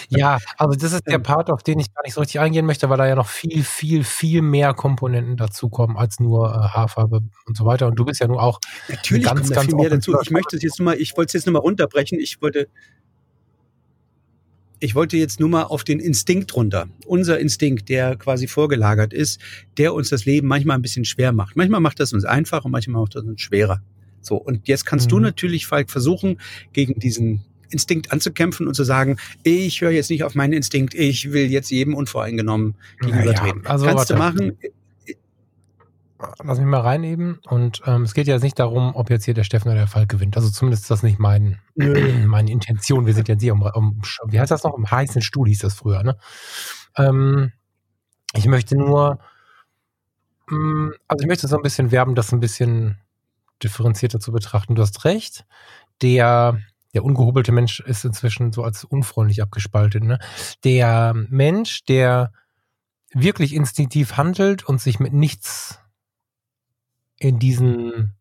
Ja, 0.08 0.38
also 0.56 0.76
das 0.76 0.92
ist 0.92 1.06
der 1.06 1.18
Part, 1.18 1.50
auf 1.50 1.62
den 1.62 1.78
ich 1.78 1.94
gar 1.94 2.02
nicht 2.02 2.14
so 2.14 2.20
richtig 2.20 2.40
eingehen 2.40 2.66
möchte, 2.66 2.88
weil 2.88 2.98
da 2.98 3.06
ja 3.06 3.14
noch 3.14 3.28
viel, 3.28 3.62
viel, 3.62 4.02
viel 4.02 4.42
mehr 4.42 4.74
Komponenten 4.74 5.36
dazukommen 5.36 5.96
als 5.96 6.18
nur 6.18 6.50
äh, 6.50 6.68
Haarfarbe 6.74 7.20
und 7.46 7.56
so 7.56 7.64
weiter. 7.64 7.86
Und 7.86 7.96
du 7.96 8.04
bist 8.04 8.20
ja 8.20 8.26
nun 8.26 8.38
auch 8.38 8.58
natürlich 8.88 9.24
ganz, 9.24 9.50
ganz 9.50 9.66
viel 9.66 9.76
mehr 9.76 9.90
dazu. 9.90 10.16
Ich 10.20 10.30
möchte 10.30 10.56
es 10.56 10.62
jetzt 10.62 10.78
nur 10.78 10.86
mal, 10.86 11.00
ich 11.00 11.16
wollte 11.16 11.28
es 11.28 11.32
jetzt 11.34 11.46
nur 11.46 11.52
mal 11.52 11.60
runterbrechen. 11.60 12.18
Ich 12.18 12.40
wollte 12.42 12.68
ich 14.80 14.94
wollte 14.94 15.16
jetzt 15.16 15.40
nur 15.40 15.48
mal 15.48 15.64
auf 15.64 15.82
den 15.82 15.98
Instinkt 15.98 16.54
runter. 16.54 16.88
Unser 17.06 17.40
Instinkt, 17.40 17.88
der 17.88 18.16
quasi 18.16 18.46
vorgelagert 18.46 19.12
ist, 19.12 19.40
der 19.76 19.92
uns 19.92 20.08
das 20.08 20.24
Leben 20.24 20.46
manchmal 20.46 20.78
ein 20.78 20.82
bisschen 20.82 21.04
schwer 21.04 21.32
macht. 21.32 21.56
Manchmal 21.56 21.80
macht 21.80 22.00
das 22.00 22.12
uns 22.12 22.24
einfach 22.24 22.64
und 22.64 22.70
manchmal 22.70 23.02
macht 23.02 23.16
das 23.16 23.24
uns 23.24 23.40
schwerer. 23.40 23.82
So, 24.20 24.36
und 24.36 24.68
jetzt 24.68 24.84
kannst 24.84 25.06
mhm. 25.06 25.10
du 25.10 25.18
natürlich, 25.20 25.66
Falk, 25.66 25.90
versuchen, 25.90 26.40
gegen 26.72 26.98
diesen 27.00 27.44
Instinkt 27.70 28.12
anzukämpfen 28.12 28.66
und 28.66 28.74
zu 28.74 28.84
sagen, 28.84 29.18
ich 29.42 29.80
höre 29.80 29.90
jetzt 29.90 30.10
nicht 30.10 30.24
auf 30.24 30.34
meinen 30.34 30.52
Instinkt, 30.52 30.94
ich 30.94 31.32
will 31.32 31.50
jetzt 31.50 31.70
jedem 31.70 31.94
unvoreingenommen 31.94 32.74
gegenübertreten. 33.00 33.62
Ja, 33.64 33.70
also 33.70 33.86
Kannst 33.86 34.10
warte. 34.10 34.12
du 34.14 34.18
machen. 34.18 34.58
Lass 36.42 36.58
mich 36.58 36.66
mal 36.66 36.80
rein 36.80 37.04
eben. 37.04 37.38
Und 37.46 37.82
ähm, 37.86 38.02
es 38.02 38.12
geht 38.12 38.26
ja 38.26 38.38
nicht 38.38 38.58
darum, 38.58 38.94
ob 38.96 39.08
jetzt 39.08 39.24
hier 39.24 39.34
der 39.34 39.44
Steffen 39.44 39.68
oder 39.68 39.78
der 39.78 39.86
Fall 39.86 40.06
gewinnt. 40.06 40.36
Also 40.36 40.50
zumindest 40.50 40.84
ist 40.84 40.90
das 40.90 41.02
nicht 41.04 41.20
mein, 41.20 41.60
meine 41.76 42.50
Intention. 42.50 43.06
Wir 43.06 43.14
sind 43.14 43.28
jetzt 43.28 43.42
hier 43.42 43.52
um, 43.52 43.62
um, 43.62 44.02
wie 44.26 44.40
heißt 44.40 44.50
das 44.50 44.64
noch? 44.64 44.72
Um 44.72 44.90
heißen 44.90 45.22
Stuhl 45.22 45.46
hieß 45.46 45.60
das 45.60 45.74
früher, 45.74 46.02
ne? 46.02 46.18
Ähm, 46.96 47.52
ich 48.34 48.46
möchte 48.46 48.76
nur, 48.76 49.20
mh, 50.48 50.58
mm, 50.58 50.92
also 51.06 51.22
ich 51.22 51.28
möchte 51.28 51.46
so 51.46 51.56
ein 51.56 51.62
bisschen 51.62 51.92
werben, 51.92 52.16
das 52.16 52.32
ein 52.32 52.40
bisschen 52.40 52.98
differenzierter 53.62 54.18
zu 54.18 54.32
betrachten. 54.32 54.74
Du 54.74 54.82
hast 54.82 55.04
recht. 55.04 55.44
Der 56.02 56.60
der 56.98 57.04
ungehobelte 57.04 57.52
Mensch 57.52 57.78
ist 57.78 58.04
inzwischen 58.04 58.50
so 58.52 58.64
als 58.64 58.82
unfreundlich 58.82 59.40
abgespaltet. 59.40 60.02
Ne? 60.02 60.18
Der 60.64 61.14
Mensch, 61.14 61.84
der 61.84 62.32
wirklich 63.14 63.54
instinktiv 63.54 64.16
handelt 64.16 64.64
und 64.64 64.80
sich 64.80 64.98
mit 64.98 65.12
nichts 65.12 65.78
in 67.20 67.38
diesen 67.38 68.16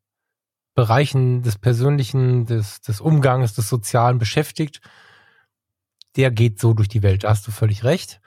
Bereichen 0.75 1.41
des 1.41 1.57
Persönlichen, 1.57 2.45
des, 2.45 2.81
des 2.81 3.01
Umgangs, 3.01 3.55
des 3.55 3.67
Sozialen 3.67 4.19
beschäftigt, 4.19 4.79
der 6.15 6.29
geht 6.29 6.59
so 6.59 6.75
durch 6.75 6.87
die 6.87 7.01
Welt. 7.01 7.23
Da 7.23 7.29
hast 7.29 7.47
du 7.47 7.51
völlig 7.51 7.83
recht. 7.83 8.21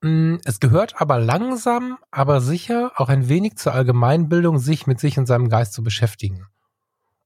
Mm, 0.00 0.36
es 0.44 0.60
gehört 0.60 1.00
aber 1.00 1.18
langsam, 1.18 1.98
aber 2.12 2.40
sicher 2.40 2.92
auch 2.94 3.08
ein 3.08 3.28
wenig 3.28 3.56
zur 3.56 3.74
Allgemeinbildung, 3.74 4.60
sich 4.60 4.86
mit 4.86 5.00
sich 5.00 5.18
und 5.18 5.26
seinem 5.26 5.48
Geist 5.48 5.72
zu 5.72 5.82
beschäftigen. 5.82 6.46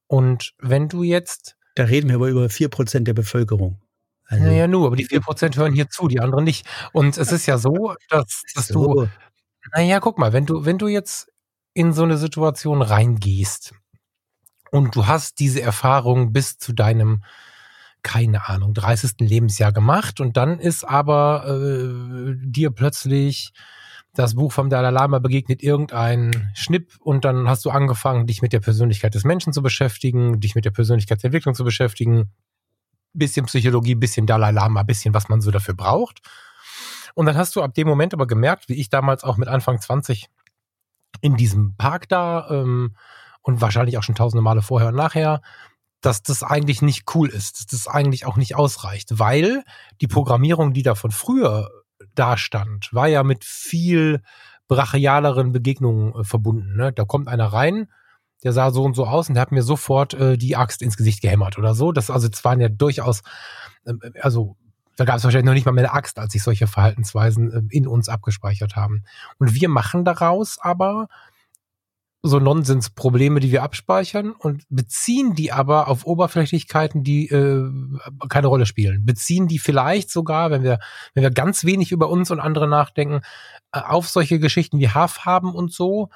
Und 0.06 0.54
wenn 0.58 0.88
du 0.88 1.02
jetzt 1.02 1.58
da 1.74 1.84
reden 1.84 2.08
wir 2.08 2.16
aber 2.16 2.28
über 2.28 2.48
vier 2.48 2.68
Prozent 2.68 3.08
der 3.08 3.14
Bevölkerung. 3.14 3.80
Also, 4.26 4.44
naja, 4.44 4.66
nur, 4.66 4.86
aber 4.86 4.96
die 4.96 5.04
vier 5.04 5.20
Prozent 5.20 5.56
hören 5.56 5.74
hier 5.74 5.88
zu, 5.90 6.08
die 6.08 6.20
anderen 6.20 6.44
nicht. 6.44 6.66
Und 6.92 7.18
es 7.18 7.30
ist 7.30 7.46
ja 7.46 7.58
so, 7.58 7.94
dass, 8.08 8.42
dass 8.54 8.68
so. 8.68 8.94
du, 8.94 9.08
naja, 9.74 10.00
guck 10.00 10.18
mal, 10.18 10.32
wenn 10.32 10.46
du, 10.46 10.64
wenn 10.64 10.78
du 10.78 10.88
jetzt 10.88 11.30
in 11.74 11.92
so 11.92 12.04
eine 12.04 12.16
Situation 12.16 12.82
reingehst 12.82 13.74
und 14.70 14.96
du 14.96 15.06
hast 15.06 15.40
diese 15.40 15.60
Erfahrung 15.60 16.32
bis 16.32 16.58
zu 16.58 16.72
deinem, 16.72 17.22
keine 18.02 18.48
Ahnung, 18.48 18.74
30. 18.74 19.12
Lebensjahr 19.20 19.72
gemacht 19.72 20.20
und 20.20 20.36
dann 20.36 20.58
ist 20.58 20.84
aber 20.84 21.46
äh, 21.46 22.34
dir 22.38 22.70
plötzlich 22.70 23.52
das 24.14 24.34
Buch 24.34 24.52
vom 24.52 24.70
Dalai 24.70 24.90
Lama 24.90 25.18
begegnet 25.18 25.62
irgendein 25.62 26.50
Schnipp 26.54 26.96
und 27.00 27.24
dann 27.24 27.48
hast 27.48 27.64
du 27.64 27.70
angefangen, 27.70 28.26
dich 28.26 28.42
mit 28.42 28.52
der 28.52 28.60
Persönlichkeit 28.60 29.14
des 29.14 29.24
Menschen 29.24 29.52
zu 29.52 29.62
beschäftigen, 29.62 30.40
dich 30.40 30.54
mit 30.54 30.64
der 30.64 30.70
Persönlichkeitsentwicklung 30.70 31.54
zu 31.54 31.64
beschäftigen, 31.64 32.30
bisschen 33.12 33.46
Psychologie, 33.46 33.94
bisschen 33.94 34.26
Dalai 34.26 34.52
Lama, 34.52 34.82
bisschen 34.84 35.14
was 35.14 35.28
man 35.28 35.40
so 35.40 35.50
dafür 35.50 35.74
braucht. 35.74 36.20
Und 37.14 37.26
dann 37.26 37.36
hast 37.36 37.56
du 37.56 37.62
ab 37.62 37.74
dem 37.74 37.88
Moment 37.88 38.14
aber 38.14 38.26
gemerkt, 38.26 38.68
wie 38.68 38.74
ich 38.74 38.88
damals 38.88 39.24
auch 39.24 39.36
mit 39.36 39.48
Anfang 39.48 39.80
20 39.80 40.28
in 41.20 41.36
diesem 41.36 41.76
Park 41.76 42.08
da 42.08 42.48
ähm, 42.50 42.96
und 43.42 43.60
wahrscheinlich 43.60 43.98
auch 43.98 44.02
schon 44.02 44.14
tausende 44.14 44.42
Male 44.42 44.62
vorher 44.62 44.88
und 44.88 44.96
nachher, 44.96 45.42
dass 46.00 46.22
das 46.22 46.42
eigentlich 46.42 46.82
nicht 46.82 47.14
cool 47.14 47.28
ist, 47.28 47.58
dass 47.58 47.66
das 47.66 47.88
eigentlich 47.88 48.26
auch 48.26 48.36
nicht 48.36 48.56
ausreicht, 48.56 49.18
weil 49.18 49.64
die 50.00 50.06
Programmierung, 50.06 50.72
die 50.72 50.82
da 50.82 50.94
von 50.94 51.10
früher 51.10 51.83
dastand, 52.14 52.92
war 52.92 53.08
ja 53.08 53.22
mit 53.22 53.44
viel 53.44 54.22
brachialeren 54.68 55.52
Begegnungen 55.52 56.14
äh, 56.14 56.24
verbunden. 56.24 56.76
Ne? 56.76 56.92
Da 56.92 57.04
kommt 57.04 57.28
einer 57.28 57.46
rein, 57.46 57.88
der 58.42 58.52
sah 58.52 58.70
so 58.70 58.82
und 58.84 58.94
so 58.94 59.06
aus 59.06 59.28
und 59.28 59.34
der 59.34 59.42
hat 59.42 59.52
mir 59.52 59.62
sofort 59.62 60.14
äh, 60.14 60.36
die 60.36 60.56
Axt 60.56 60.82
ins 60.82 60.96
Gesicht 60.96 61.22
gehämmert 61.22 61.58
oder 61.58 61.74
so. 61.74 61.92
Das 61.92 62.10
also 62.10 62.28
das 62.28 62.44
waren 62.44 62.60
ja 62.60 62.68
durchaus, 62.68 63.22
äh, 63.84 63.94
also 64.20 64.56
da 64.96 65.04
gab 65.04 65.16
es 65.16 65.24
wahrscheinlich 65.24 65.46
noch 65.46 65.54
nicht 65.54 65.66
mal 65.66 65.72
mehr 65.72 65.84
eine 65.84 65.92
Axt, 65.92 66.18
als 66.18 66.32
sich 66.32 66.42
solche 66.42 66.66
Verhaltensweisen 66.66 67.52
äh, 67.52 67.76
in 67.76 67.86
uns 67.86 68.08
abgespeichert 68.08 68.76
haben. 68.76 69.04
Und 69.38 69.54
wir 69.54 69.68
machen 69.68 70.04
daraus 70.04 70.58
aber 70.60 71.08
so 72.26 72.38
Nonsensprobleme, 72.38 73.38
die 73.38 73.52
wir 73.52 73.62
abspeichern 73.62 74.32
und 74.32 74.64
beziehen 74.70 75.34
die 75.34 75.52
aber 75.52 75.88
auf 75.88 76.06
Oberflächlichkeiten, 76.06 77.04
die 77.04 77.28
äh, 77.28 77.70
keine 78.30 78.46
Rolle 78.46 78.64
spielen. 78.64 79.04
Beziehen 79.04 79.46
die 79.46 79.58
vielleicht 79.58 80.10
sogar, 80.10 80.50
wenn 80.50 80.62
wir, 80.62 80.78
wenn 81.12 81.22
wir 81.22 81.30
ganz 81.30 81.64
wenig 81.64 81.92
über 81.92 82.08
uns 82.08 82.30
und 82.30 82.40
andere 82.40 82.66
nachdenken, 82.66 83.20
äh, 83.72 83.80
auf 83.80 84.08
solche 84.08 84.38
Geschichten 84.38 84.78
wie 84.78 84.88
Haarfarben 84.88 85.54
und 85.54 85.70
so, 85.70 86.08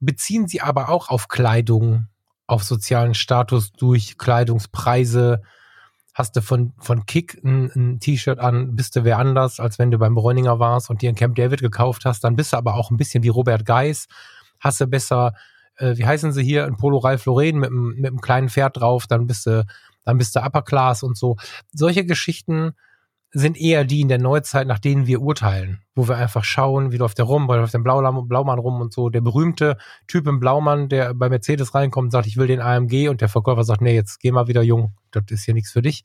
beziehen 0.00 0.48
sie 0.48 0.62
aber 0.62 0.88
auch 0.88 1.10
auf 1.10 1.28
Kleidung, 1.28 2.06
auf 2.46 2.64
sozialen 2.64 3.12
Status 3.12 3.70
durch 3.70 4.16
Kleidungspreise. 4.16 5.42
Hast 6.14 6.36
du 6.36 6.40
von, 6.40 6.72
von 6.78 7.04
Kick 7.04 7.38
ein, 7.44 7.70
ein 7.76 8.00
T-Shirt 8.00 8.38
an, 8.38 8.76
bist 8.76 8.96
du 8.96 9.04
wer 9.04 9.18
anders, 9.18 9.60
als 9.60 9.78
wenn 9.78 9.90
du 9.90 9.98
beim 9.98 10.14
Bräuninger 10.14 10.58
warst 10.58 10.88
und 10.88 11.02
dir 11.02 11.10
ein 11.10 11.16
Camp 11.16 11.36
David 11.36 11.60
gekauft 11.60 12.06
hast, 12.06 12.24
dann 12.24 12.34
bist 12.34 12.54
du 12.54 12.56
aber 12.56 12.76
auch 12.76 12.90
ein 12.90 12.96
bisschen 12.96 13.22
wie 13.22 13.28
Robert 13.28 13.66
Geis 13.66 14.08
hast 14.60 14.80
du 14.80 14.86
besser, 14.86 15.34
äh, 15.80 15.96
wie 15.96 16.06
heißen 16.06 16.32
sie 16.32 16.42
hier, 16.42 16.66
ein 16.66 16.76
Polo 16.76 16.98
Ralph 16.98 17.26
Lauren 17.26 17.58
mit, 17.58 17.70
mit 17.70 18.06
einem 18.06 18.20
kleinen 18.20 18.48
Pferd 18.48 18.78
drauf, 18.78 19.06
dann 19.06 19.26
bist 19.26 19.46
du, 19.46 19.64
dann 20.04 20.18
bist 20.18 20.36
du 20.36 20.40
Upper 20.40 20.62
Class 20.62 21.02
und 21.02 21.16
so. 21.16 21.36
Solche 21.72 22.04
Geschichten 22.04 22.72
sind 23.32 23.60
eher 23.60 23.84
die 23.84 24.00
in 24.00 24.08
der 24.08 24.18
Neuzeit, 24.18 24.66
nach 24.66 24.80
denen 24.80 25.06
wir 25.06 25.22
urteilen, 25.22 25.82
wo 25.94 26.08
wir 26.08 26.16
einfach 26.16 26.42
schauen, 26.42 26.90
wie 26.90 26.96
läuft 26.96 27.18
der 27.18 27.26
rum, 27.26 27.48
wie 27.48 27.54
läuft 27.54 27.74
der 27.74 27.78
Blaumann, 27.78 28.26
Blaumann 28.26 28.58
rum 28.58 28.80
und 28.80 28.92
so. 28.92 29.08
Der 29.08 29.20
berühmte 29.20 29.76
Typ 30.08 30.26
im 30.26 30.40
Blaumann, 30.40 30.88
der 30.88 31.14
bei 31.14 31.28
Mercedes 31.28 31.74
reinkommt 31.74 32.10
sagt, 32.10 32.26
ich 32.26 32.36
will 32.36 32.48
den 32.48 32.60
AMG 32.60 33.08
und 33.08 33.20
der 33.20 33.28
Verkäufer 33.28 33.62
sagt, 33.62 33.82
nee, 33.82 33.94
jetzt 33.94 34.18
geh 34.18 34.32
mal 34.32 34.48
wieder 34.48 34.62
jung, 34.62 34.94
das 35.12 35.24
ist 35.28 35.44
hier 35.44 35.54
nichts 35.54 35.70
für 35.70 35.82
dich 35.82 36.04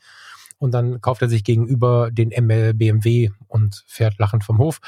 und 0.58 0.72
dann 0.72 1.02
kauft 1.02 1.22
er 1.22 1.30
sich 1.30 1.44
gegenüber 1.44 2.10
den 2.12 2.30
ML 2.30 2.74
BMW 2.74 3.30
und 3.48 3.84
fährt 3.88 4.18
lachend 4.20 4.44
vom 4.44 4.58
Hof. 4.58 4.80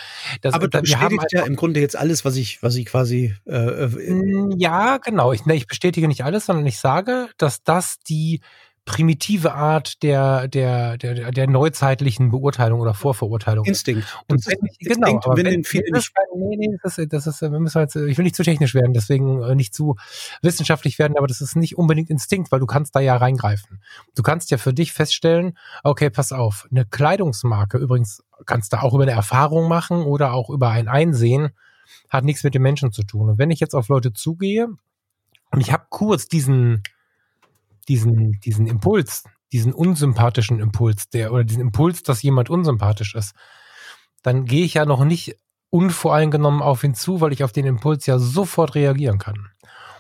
Das, 0.41 0.53
Aber 0.53 0.67
du 0.67 0.82
bestätigst 0.82 1.32
ja 1.32 1.45
im 1.45 1.56
Grunde 1.56 1.80
jetzt 1.80 1.95
alles, 1.95 2.25
was 2.25 2.36
ich, 2.36 2.63
was 2.63 2.75
ich 2.75 2.86
quasi. 2.86 3.36
Äh, 3.45 3.86
äh 3.86 4.56
ja, 4.58 4.97
genau. 4.97 5.34
Ich, 5.34 5.45
ne, 5.45 5.56
ich 5.56 5.67
bestätige 5.67 6.08
nicht 6.08 6.23
alles, 6.23 6.45
sondern 6.45 6.65
ich 6.65 6.80
sage, 6.80 7.30
dass 7.38 7.63
das 7.63 7.99
die 7.99 8.41
primitive 8.88 9.54
Art 9.54 10.02
der, 10.02 10.47
der, 10.47 10.97
der, 10.97 11.32
der 11.32 11.47
neuzeitlichen 11.47 12.32
Beurteilung 12.32 12.80
oder 12.80 12.93
Vorverurteilung. 12.93 13.65
Instinkt. 13.65 14.06
Und 14.30 14.47
wenn, 14.47 14.58
Instinkt, 14.80 15.02
genau, 15.02 15.19
aber 15.23 15.38
wenn, 15.38 15.45
wenn 15.45 15.63
viele 15.65 15.91
nicht. 15.91 16.12
Nee, 16.36 16.56
nee, 16.56 16.78
das 16.82 16.97
ist, 16.97 17.12
das 17.12 17.28
ist, 17.28 17.41
wir 17.41 17.60
müssen 17.60 17.76
halt, 17.76 17.93
ich 17.95 18.17
will 18.17 18.23
nicht 18.23 18.36
zu 18.36 18.43
technisch 18.43 18.73
werden, 18.73 18.93
deswegen 18.93 19.43
äh, 19.43 19.56
nicht 19.56 19.76
zu 19.76 19.97
wissenschaftlich 20.41 20.97
werden, 21.00 21.17
aber 21.17 21.28
das 21.28 21.41
ist 21.41 21.58
nicht 21.58 21.78
unbedingt 21.78 22.10
Instinkt, 22.10 22.52
weil 22.52 22.62
du 22.62 22.65
kannst 22.65 22.95
da 22.95 23.02
ja 23.02 23.17
reingreifen. 23.17 23.82
Du 24.15 24.23
kannst 24.23 24.52
ja 24.52 24.58
für 24.58 24.73
dich 24.73 24.93
feststellen, 24.93 25.58
okay, 25.84 26.10
pass 26.10 26.32
auf, 26.32 26.65
eine 26.71 26.86
Kleidungsmarke, 26.86 27.78
übrigens 27.78 28.23
kannst 28.45 28.71
du 28.71 28.82
auch 28.82 28.93
über 28.93 29.04
eine 29.04 29.12
Erfahrung 29.12 29.67
machen 29.67 30.04
oder 30.04 30.32
auch 30.32 30.50
über 30.50 30.69
ein 30.69 30.88
Einsehen, 30.88 31.50
hat 32.10 32.23
nichts 32.23 32.43
mit 32.45 32.56
den 32.56 32.62
Menschen 32.62 32.93
zu 32.93 33.04
tun. 33.04 33.30
Und 33.32 33.38
wenn 33.38 33.52
ich 33.52 33.60
jetzt 33.60 33.76
auf 33.76 33.89
Leute 33.89 34.13
zugehe 34.13 34.69
und 35.52 35.60
ich 35.60 35.73
habe 35.73 35.88
kurz 35.89 36.30
diesen, 36.30 36.84
diesen, 37.88 38.39
diesen 38.43 38.67
Impuls, 38.67 39.23
diesen 39.52 39.73
unsympathischen 39.73 40.60
Impuls, 40.60 41.10
der, 41.10 41.32
oder 41.34 41.43
diesen 41.43 41.62
Impuls, 41.62 42.04
dass 42.04 42.21
jemand 42.21 42.50
unsympathisch 42.50 43.15
ist, 43.15 43.34
dann 44.23 44.45
gehe 44.45 44.65
ich 44.65 44.76
ja 44.76 44.86
noch 44.86 45.04
nicht 45.06 45.36
unvoreingenommen 45.69 46.62
auf 46.62 46.84
ihn 46.84 46.95
zu, 46.95 47.21
weil 47.21 47.34
ich 47.34 47.43
auf 47.43 47.52
den 47.52 47.65
Impuls 47.65 48.06
ja 48.06 48.19
sofort 48.19 48.76
reagieren 48.76 49.19
kann. 49.19 49.50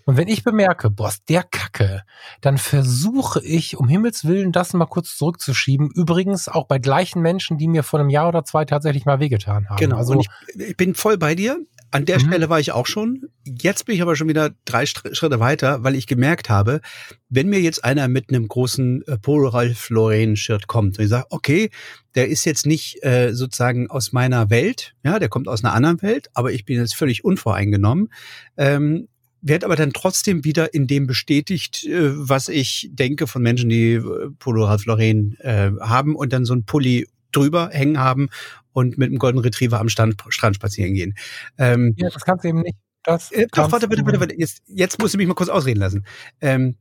Und 0.07 0.15
wenn 0.15 0.29
ich 0.29 0.45
bemerke, 0.45 0.89
boah, 0.89 1.09
ist 1.09 1.27
der 1.27 1.43
Kacke, 1.43 2.03
dann 2.39 2.57
versuche 2.57 3.43
ich, 3.43 3.75
um 3.75 3.89
Himmels 3.89 4.23
Willen, 4.23 4.53
das 4.53 4.73
mal 4.73 4.85
kurz 4.85 5.17
zurückzuschieben. 5.17 5.91
Übrigens 5.93 6.47
auch 6.47 6.65
bei 6.65 6.79
gleichen 6.79 7.21
Menschen, 7.21 7.57
die 7.57 7.67
mir 7.67 7.83
vor 7.83 7.99
einem 7.99 8.09
Jahr 8.09 8.29
oder 8.29 8.45
zwei 8.45 8.63
tatsächlich 8.63 9.05
mal 9.05 9.19
wehgetan 9.19 9.69
haben. 9.69 9.75
Genau, 9.75 9.97
also, 9.97 10.13
und 10.13 10.21
ich, 10.21 10.29
ich 10.69 10.77
bin 10.77 10.95
voll 10.95 11.17
bei 11.17 11.35
dir. 11.35 11.59
An 11.91 12.05
der 12.05 12.19
mhm. 12.19 12.27
Stelle 12.27 12.49
war 12.49 12.59
ich 12.59 12.71
auch 12.73 12.85
schon. 12.85 13.29
Jetzt 13.45 13.85
bin 13.85 13.95
ich 13.95 14.01
aber 14.01 14.15
schon 14.15 14.27
wieder 14.27 14.51
drei 14.65 14.85
Schritte 14.85 15.39
weiter, 15.39 15.83
weil 15.83 15.95
ich 15.95 16.05
gemerkt 16.05 16.49
habe, 16.49 16.81
wenn 17.29 17.47
mir 17.47 17.61
jetzt 17.61 17.83
einer 17.83 18.07
mit 18.07 18.29
einem 18.29 18.47
großen 18.47 19.03
äh, 19.07 19.17
Polo 19.17 19.49
Ralph 19.49 19.89
Lauren 19.89 20.35
Shirt 20.35 20.67
kommt 20.67 20.97
und 20.97 21.05
ich 21.05 21.09
sage, 21.09 21.27
okay, 21.29 21.69
der 22.15 22.27
ist 22.27 22.45
jetzt 22.45 22.65
nicht 22.65 23.03
äh, 23.03 23.33
sozusagen 23.33 23.89
aus 23.89 24.11
meiner 24.11 24.49
Welt, 24.49 24.95
ja, 25.03 25.17
der 25.17 25.29
kommt 25.29 25.47
aus 25.47 25.63
einer 25.63 25.73
anderen 25.73 26.01
Welt, 26.01 26.27
aber 26.33 26.51
ich 26.51 26.65
bin 26.65 26.77
jetzt 26.77 26.95
völlig 26.95 27.23
unvoreingenommen, 27.23 28.09
ähm, 28.57 29.07
werde 29.41 29.65
aber 29.65 29.75
dann 29.75 29.93
trotzdem 29.93 30.43
wieder 30.43 30.73
in 30.73 30.87
dem 30.87 31.07
bestätigt, 31.07 31.85
äh, 31.85 32.11
was 32.17 32.49
ich 32.49 32.89
denke 32.91 33.27
von 33.27 33.41
Menschen, 33.41 33.69
die 33.69 33.93
äh, 33.93 34.29
Polo 34.39 34.65
Ralph 34.65 34.85
Lauren 34.85 35.37
äh, 35.39 35.71
haben 35.79 36.15
und 36.15 36.33
dann 36.33 36.43
so 36.43 36.53
ein 36.53 36.65
Pulli 36.65 37.07
drüber 37.31 37.69
hängen 37.71 37.99
haben 37.99 38.29
und 38.73 38.97
mit 38.97 39.11
dem 39.11 39.17
Golden 39.17 39.39
Retriever 39.39 39.79
am 39.79 39.89
Stand, 39.89 40.23
Strand 40.29 40.55
spazieren 40.55 40.93
gehen. 40.93 41.15
Ähm, 41.57 41.93
ja, 41.97 42.09
das 42.09 42.23
kannst 42.23 42.43
du 42.43 42.49
eben 42.49 42.61
nicht. 42.61 42.77
Das 43.03 43.31
äh, 43.31 43.47
doch, 43.51 43.71
warte, 43.71 43.89
warte, 43.89 44.05
warte, 44.05 44.19
warte. 44.19 44.35
Jetzt, 44.37 44.61
jetzt 44.67 44.99
musst 44.99 45.13
du 45.13 45.17
mich 45.17 45.27
mal 45.27 45.33
kurz 45.33 45.49
ausreden 45.49 45.79
lassen. 45.79 46.05
Ähm, 46.41 46.75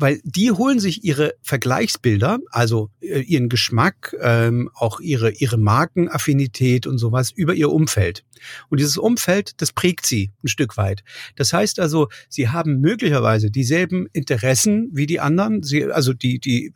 weil 0.00 0.20
die 0.24 0.50
holen 0.50 0.80
sich 0.80 1.04
ihre 1.04 1.34
Vergleichsbilder, 1.42 2.38
also 2.50 2.90
äh, 3.00 3.20
ihren 3.20 3.48
Geschmack, 3.48 4.16
ähm, 4.20 4.70
auch 4.74 5.00
ihre, 5.00 5.30
ihre 5.32 5.58
Markenaffinität 5.58 6.86
und 6.86 6.98
sowas 6.98 7.30
über 7.30 7.54
ihr 7.54 7.70
Umfeld. 7.70 8.24
Und 8.70 8.80
dieses 8.80 8.96
Umfeld, 8.96 9.60
das 9.60 9.72
prägt 9.72 10.06
sie 10.06 10.30
ein 10.42 10.48
Stück 10.48 10.78
weit. 10.78 11.04
Das 11.36 11.52
heißt 11.52 11.78
also, 11.80 12.08
sie 12.28 12.48
haben 12.48 12.80
möglicherweise 12.80 13.50
dieselben 13.50 14.06
Interessen 14.12 14.88
wie 14.92 15.06
die 15.06 15.20
anderen, 15.20 15.62
sie, 15.62 15.84
also 15.84 16.14
die, 16.14 16.40
die 16.40 16.72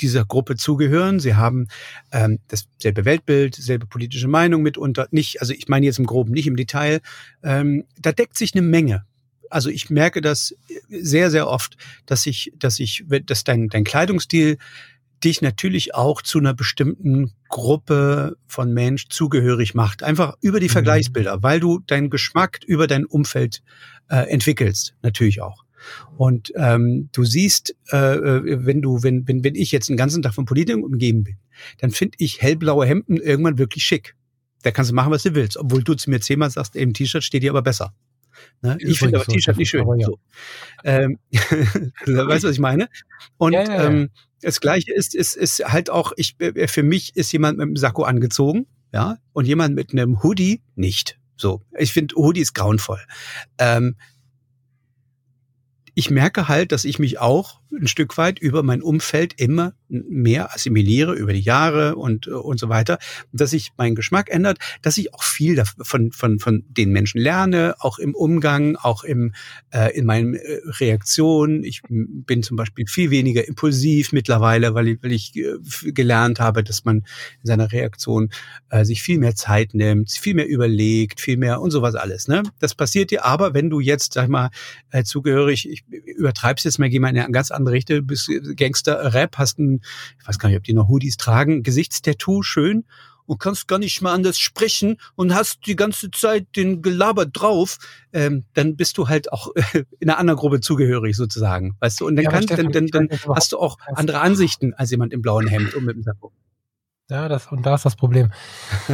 dieser 0.00 0.24
Gruppe 0.24 0.56
zugehören. 0.56 1.20
Sie 1.20 1.34
haben 1.34 1.66
ähm, 2.12 2.38
dasselbe 2.48 3.04
Weltbild, 3.04 3.54
selbe 3.54 3.86
politische 3.86 4.28
Meinung 4.28 4.62
mitunter. 4.62 5.08
Nicht, 5.10 5.40
also 5.40 5.52
ich 5.52 5.68
meine 5.68 5.86
jetzt 5.86 5.98
im 5.98 6.06
Groben, 6.06 6.32
nicht 6.32 6.46
im 6.46 6.56
Detail. 6.56 7.00
Ähm, 7.42 7.84
da 8.00 8.12
deckt 8.12 8.36
sich 8.36 8.54
eine 8.54 8.62
Menge 8.62 9.04
also 9.50 9.68
ich 9.68 9.90
merke 9.90 10.20
das 10.20 10.54
sehr, 10.88 11.30
sehr 11.30 11.48
oft, 11.48 11.76
dass 12.06 12.26
ich, 12.26 12.52
dass 12.56 12.78
ich, 12.78 13.04
dass 13.26 13.44
dein, 13.44 13.68
dein 13.68 13.84
Kleidungsstil 13.84 14.58
dich 15.22 15.42
natürlich 15.42 15.94
auch 15.94 16.22
zu 16.22 16.38
einer 16.38 16.54
bestimmten 16.54 17.32
Gruppe 17.48 18.36
von 18.46 18.72
Mensch 18.72 19.08
zugehörig 19.08 19.74
macht. 19.74 20.02
Einfach 20.02 20.36
über 20.40 20.60
die 20.60 20.68
mhm. 20.68 20.72
Vergleichsbilder, 20.72 21.42
weil 21.42 21.60
du 21.60 21.80
deinen 21.80 22.10
Geschmack 22.10 22.60
über 22.66 22.86
dein 22.86 23.04
Umfeld 23.04 23.62
äh, 24.08 24.30
entwickelst, 24.30 24.94
natürlich 25.02 25.42
auch. 25.42 25.64
Und 26.16 26.52
ähm, 26.56 27.08
du 27.12 27.24
siehst, 27.24 27.74
äh, 27.90 27.96
äh 27.96 28.66
wenn 28.66 28.82
du, 28.82 29.02
wenn, 29.02 29.26
wenn, 29.26 29.44
wenn 29.44 29.54
ich 29.54 29.72
jetzt 29.72 29.88
den 29.88 29.96
ganzen 29.96 30.22
Tag 30.22 30.34
von 30.34 30.44
Politikern 30.44 30.82
umgeben 30.82 31.24
bin, 31.24 31.36
dann 31.78 31.90
finde 31.90 32.16
ich 32.18 32.42
hellblaue 32.42 32.86
Hemden 32.86 33.16
irgendwann 33.16 33.58
wirklich 33.58 33.84
schick. 33.84 34.14
Da 34.62 34.70
kannst 34.70 34.90
du 34.90 34.94
machen, 34.94 35.10
was 35.10 35.22
du 35.22 35.34
willst, 35.34 35.56
obwohl 35.56 35.82
du 35.82 35.94
zu 35.94 36.10
mir 36.10 36.20
zehnmal 36.20 36.50
sagst, 36.50 36.76
eben 36.76 36.92
T-Shirt 36.92 37.24
steht 37.24 37.42
dir 37.42 37.50
aber 37.50 37.62
besser. 37.62 37.94
Ne? 38.62 38.76
Ich 38.80 38.98
finde 38.98 39.16
aber 39.16 39.26
T-Shirt 39.26 39.56
nicht 39.56 39.70
schön. 39.70 39.86
Ja. 39.98 40.06
So. 40.06 40.18
Ähm, 40.84 41.18
weißt 41.32 42.44
du, 42.44 42.48
was 42.48 42.54
ich 42.54 42.58
meine? 42.58 42.88
Und 43.36 43.52
ja, 43.52 43.64
ja, 43.64 43.84
ähm, 43.84 44.10
das 44.40 44.60
Gleiche 44.60 44.92
ist, 44.92 45.14
ist, 45.14 45.36
ist 45.36 45.64
halt 45.64 45.90
auch, 45.90 46.12
ich, 46.16 46.36
äh, 46.40 46.68
für 46.68 46.82
mich 46.82 47.16
ist 47.16 47.32
jemand 47.32 47.58
mit 47.58 47.66
einem 47.66 47.76
Sakko 47.76 48.04
angezogen, 48.04 48.66
ja, 48.92 49.18
und 49.32 49.46
jemand 49.46 49.74
mit 49.74 49.92
einem 49.92 50.22
Hoodie 50.22 50.62
nicht. 50.74 51.18
So, 51.36 51.62
ich 51.78 51.92
finde 51.92 52.16
Hoodie 52.16 52.40
ist 52.40 52.54
grauenvoll. 52.54 53.00
Ähm, 53.58 53.96
ich 55.94 56.10
merke 56.10 56.48
halt, 56.48 56.72
dass 56.72 56.84
ich 56.84 56.98
mich 56.98 57.18
auch 57.18 57.59
ein 57.72 57.88
Stück 57.88 58.16
weit 58.18 58.38
über 58.38 58.62
mein 58.62 58.82
Umfeld 58.82 59.34
immer 59.40 59.74
mehr 59.88 60.54
assimiliere 60.54 61.14
über 61.14 61.32
die 61.32 61.40
Jahre 61.40 61.96
und 61.96 62.26
und 62.28 62.58
so 62.58 62.68
weiter, 62.68 62.98
dass 63.32 63.50
sich 63.50 63.72
mein 63.76 63.94
Geschmack 63.94 64.30
ändert, 64.30 64.58
dass 64.82 64.98
ich 64.98 65.14
auch 65.14 65.22
viel 65.22 65.62
von 65.82 66.12
von 66.12 66.38
von 66.38 66.64
den 66.68 66.90
Menschen 66.90 67.20
lerne, 67.20 67.74
auch 67.78 67.98
im 67.98 68.14
Umgang, 68.14 68.76
auch 68.76 69.04
im 69.04 69.32
äh, 69.70 69.96
in 69.96 70.06
meinen 70.06 70.34
äh, 70.34 70.60
Reaktionen. 70.78 71.64
Ich 71.64 71.82
bin 71.88 72.42
zum 72.42 72.56
Beispiel 72.56 72.86
viel 72.86 73.10
weniger 73.10 73.46
impulsiv 73.46 74.12
mittlerweile, 74.12 74.74
weil 74.74 74.88
ich, 74.88 75.02
weil 75.02 75.12
ich 75.12 75.36
äh, 75.36 75.92
gelernt 75.92 76.40
habe, 76.40 76.62
dass 76.62 76.84
man 76.84 76.98
in 76.98 77.46
seiner 77.46 77.72
Reaktion 77.72 78.30
äh, 78.70 78.84
sich 78.84 79.02
viel 79.02 79.18
mehr 79.18 79.34
Zeit 79.34 79.74
nimmt, 79.74 80.10
viel 80.10 80.34
mehr 80.34 80.48
überlegt, 80.48 81.20
viel 81.20 81.36
mehr 81.36 81.60
und 81.60 81.70
sowas 81.70 81.94
alles. 81.94 82.28
Ne, 82.28 82.42
das 82.58 82.74
passiert 82.74 83.10
dir 83.10 83.24
aber, 83.24 83.54
wenn 83.54 83.70
du 83.70 83.80
jetzt 83.80 84.14
sag 84.14 84.24
ich 84.24 84.30
mal 84.30 84.50
äh, 84.90 85.04
zugehörig, 85.04 85.68
ich 85.68 85.84
übertreib's 86.16 86.64
jetzt 86.64 86.78
mal, 86.78 86.88
geh 86.88 86.98
mal 86.98 87.10
in 87.10 87.18
eine 87.18 87.32
ganz 87.32 87.50
andere 87.50 87.59
Richtung, 87.66 88.06
bist 88.06 88.30
Gangster-Rap, 88.56 89.38
hast 89.38 89.58
ein, 89.58 89.80
ich 90.20 90.28
weiß 90.28 90.38
gar 90.38 90.48
nicht, 90.48 90.58
ob 90.58 90.64
die 90.64 90.72
noch 90.72 90.88
Hoodies 90.88 91.16
tragen, 91.16 91.62
Gesichtstattoo, 91.62 92.42
schön, 92.42 92.84
und 93.30 93.38
kannst 93.38 93.68
gar 93.68 93.78
nicht 93.78 94.02
mehr 94.02 94.10
anders 94.10 94.40
sprechen 94.40 94.96
und 95.14 95.34
hast 95.34 95.60
die 95.66 95.76
ganze 95.76 96.10
Zeit 96.10 96.48
den 96.56 96.82
Gelaber 96.82 97.26
drauf, 97.26 97.78
ähm, 98.12 98.44
dann 98.54 98.74
bist 98.74 98.98
du 98.98 99.08
halt 99.08 99.32
auch 99.32 99.52
in 100.00 100.10
einer 100.10 100.18
anderen 100.18 100.38
Gruppe 100.38 100.60
zugehörig 100.60 101.16
sozusagen, 101.16 101.76
weißt 101.78 102.00
du? 102.00 102.08
Und 102.08 102.16
dann, 102.16 102.24
ja, 102.24 102.30
kann, 102.32 102.42
Stefan, 102.42 102.72
dann, 102.72 102.88
dann, 102.88 103.06
dann 103.06 103.20
hast 103.34 103.52
du 103.52 103.58
auch 103.58 103.78
andere 103.94 104.20
Ansichten 104.20 104.74
als 104.74 104.90
jemand 104.90 105.12
im 105.12 105.22
blauen 105.22 105.46
Hemd 105.46 105.74
und 105.74 105.84
mit 105.84 105.94
dem 105.94 106.02
Sakko. 106.02 106.32
Ja, 107.08 107.28
das, 107.28 107.46
und 107.52 107.64
da 107.64 107.76
ist 107.76 107.84
das 107.84 107.94
Problem. 107.94 108.32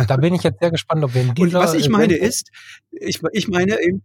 Da 0.06 0.16
bin 0.16 0.34
ich 0.34 0.42
jetzt 0.42 0.60
sehr 0.60 0.70
gespannt, 0.70 1.04
ob 1.04 1.14
wir 1.14 1.22
in 1.22 1.34
dieser... 1.34 1.60
Und 1.60 1.64
was 1.64 1.74
ich 1.74 1.88
meine 1.88 2.16
ist, 2.16 2.50
ich, 2.90 3.20
ich 3.32 3.48
meine 3.48 3.80
eben, 3.82 4.02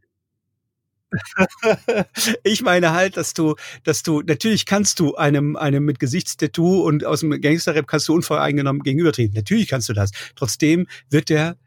ich 2.44 2.62
meine 2.62 2.94
halt, 2.94 3.18
dass 3.18 3.34
du, 3.34 3.56
dass 3.84 4.04
du, 4.04 4.22
natürlich 4.22 4.66
kannst 4.66 5.00
du 5.00 5.16
einem, 5.16 5.56
einem 5.56 5.84
mit 5.84 6.00
Gesichtstattoo 6.00 6.82
und 6.82 7.06
aus 7.06 7.22
dem 7.22 7.40
Gangsterrap 7.42 7.88
kannst 7.88 8.08
du 8.08 8.14
unvoreingenommen 8.14 8.82
gegenübertreten. 8.84 9.36
Natürlich 9.36 9.68
kannst 9.68 9.90
du 9.90 9.94
das. 9.94 10.12
Trotzdem 10.36 10.88
wird 11.10 11.30
der 11.30 11.58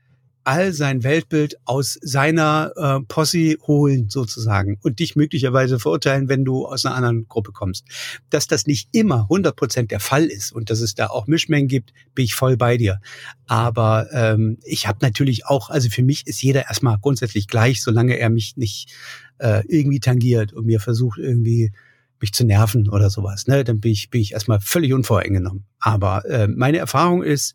all 0.45 0.73
sein 0.73 1.03
Weltbild 1.03 1.57
aus 1.65 1.99
seiner 2.03 2.73
äh, 2.77 3.05
Posse 3.09 3.57
holen 3.67 4.11
sozusagen 4.11 4.79
und 4.83 4.99
dich 4.99 5.17
möglicherweise 5.17 5.79
verurteilen, 5.79 6.29
wenn 6.29 6.45
du 6.45 6.67
aus 6.67 6.85
einer 6.85 6.95
anderen 6.95 7.27
Gruppe 7.29 7.53
kommst. 7.53 7.87
Dass 8.31 8.47
das 8.47 8.67
nicht 8.67 8.89
immer 8.93 9.23
100 9.23 9.57
Prozent 9.57 9.91
der 9.91 10.01
Fall 10.01 10.27
ist 10.27 10.53
und 10.53 10.71
dass 10.71 10.81
es 10.81 10.95
da 10.95 11.07
auch 11.07 11.27
Mischmengen 11.27 11.69
gibt, 11.69 11.93
bin 12.15 12.27
ich 12.27 12.35
voll 12.35 12.57
bei 12.57 12.77
dir. 12.77 13.01
Aber 13.47 14.09
ähm, 14.13 14.59
ich 14.65 14.87
habe 14.87 14.99
natürlich 15.01 15.47
auch, 15.47 15.71
also 15.71 15.89
für 15.89 16.03
mich 16.03 16.27
ist 16.27 16.43
jeder 16.43 16.67
erstmal 16.69 16.99
grundsätzlich 16.99 17.49
gleich, 17.49 17.83
solange 17.83 18.19
er 18.19 18.29
mich 18.29 18.57
nicht 18.57 18.93
äh, 19.39 19.63
irgendwie 19.67 20.01
tangiert 20.01 20.53
und 20.53 20.67
mir 20.67 20.81
versucht 20.81 21.19
irgendwie 21.19 21.73
mich 22.21 22.33
zu 22.33 22.45
nerven 22.45 22.89
oder 22.89 23.11
sowas. 23.11 23.47
Ne? 23.47 23.65
Dann 23.65 23.81
bin 23.81 23.93
ich, 23.93 24.11
bin 24.11 24.21
ich 24.21 24.33
erstmal 24.33 24.61
völlig 24.61 24.93
unvoreingenommen. 24.93 25.65
Aber 25.79 26.25
äh, 26.27 26.49
meine 26.49 26.79
Erfahrung 26.79 27.23
ist, 27.23 27.55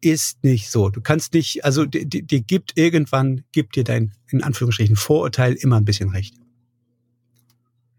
ist 0.00 0.44
nicht 0.44 0.70
so. 0.70 0.90
Du 0.90 1.00
kannst 1.00 1.34
nicht, 1.34 1.64
also 1.64 1.84
dir, 1.84 2.04
dir 2.06 2.40
gibt 2.40 2.76
irgendwann, 2.76 3.42
gibt 3.52 3.76
dir 3.76 3.84
dein, 3.84 4.12
in 4.28 4.42
Anführungsstrichen, 4.42 4.96
Vorurteil 4.96 5.54
immer 5.54 5.76
ein 5.76 5.84
bisschen 5.84 6.10
recht. 6.10 6.34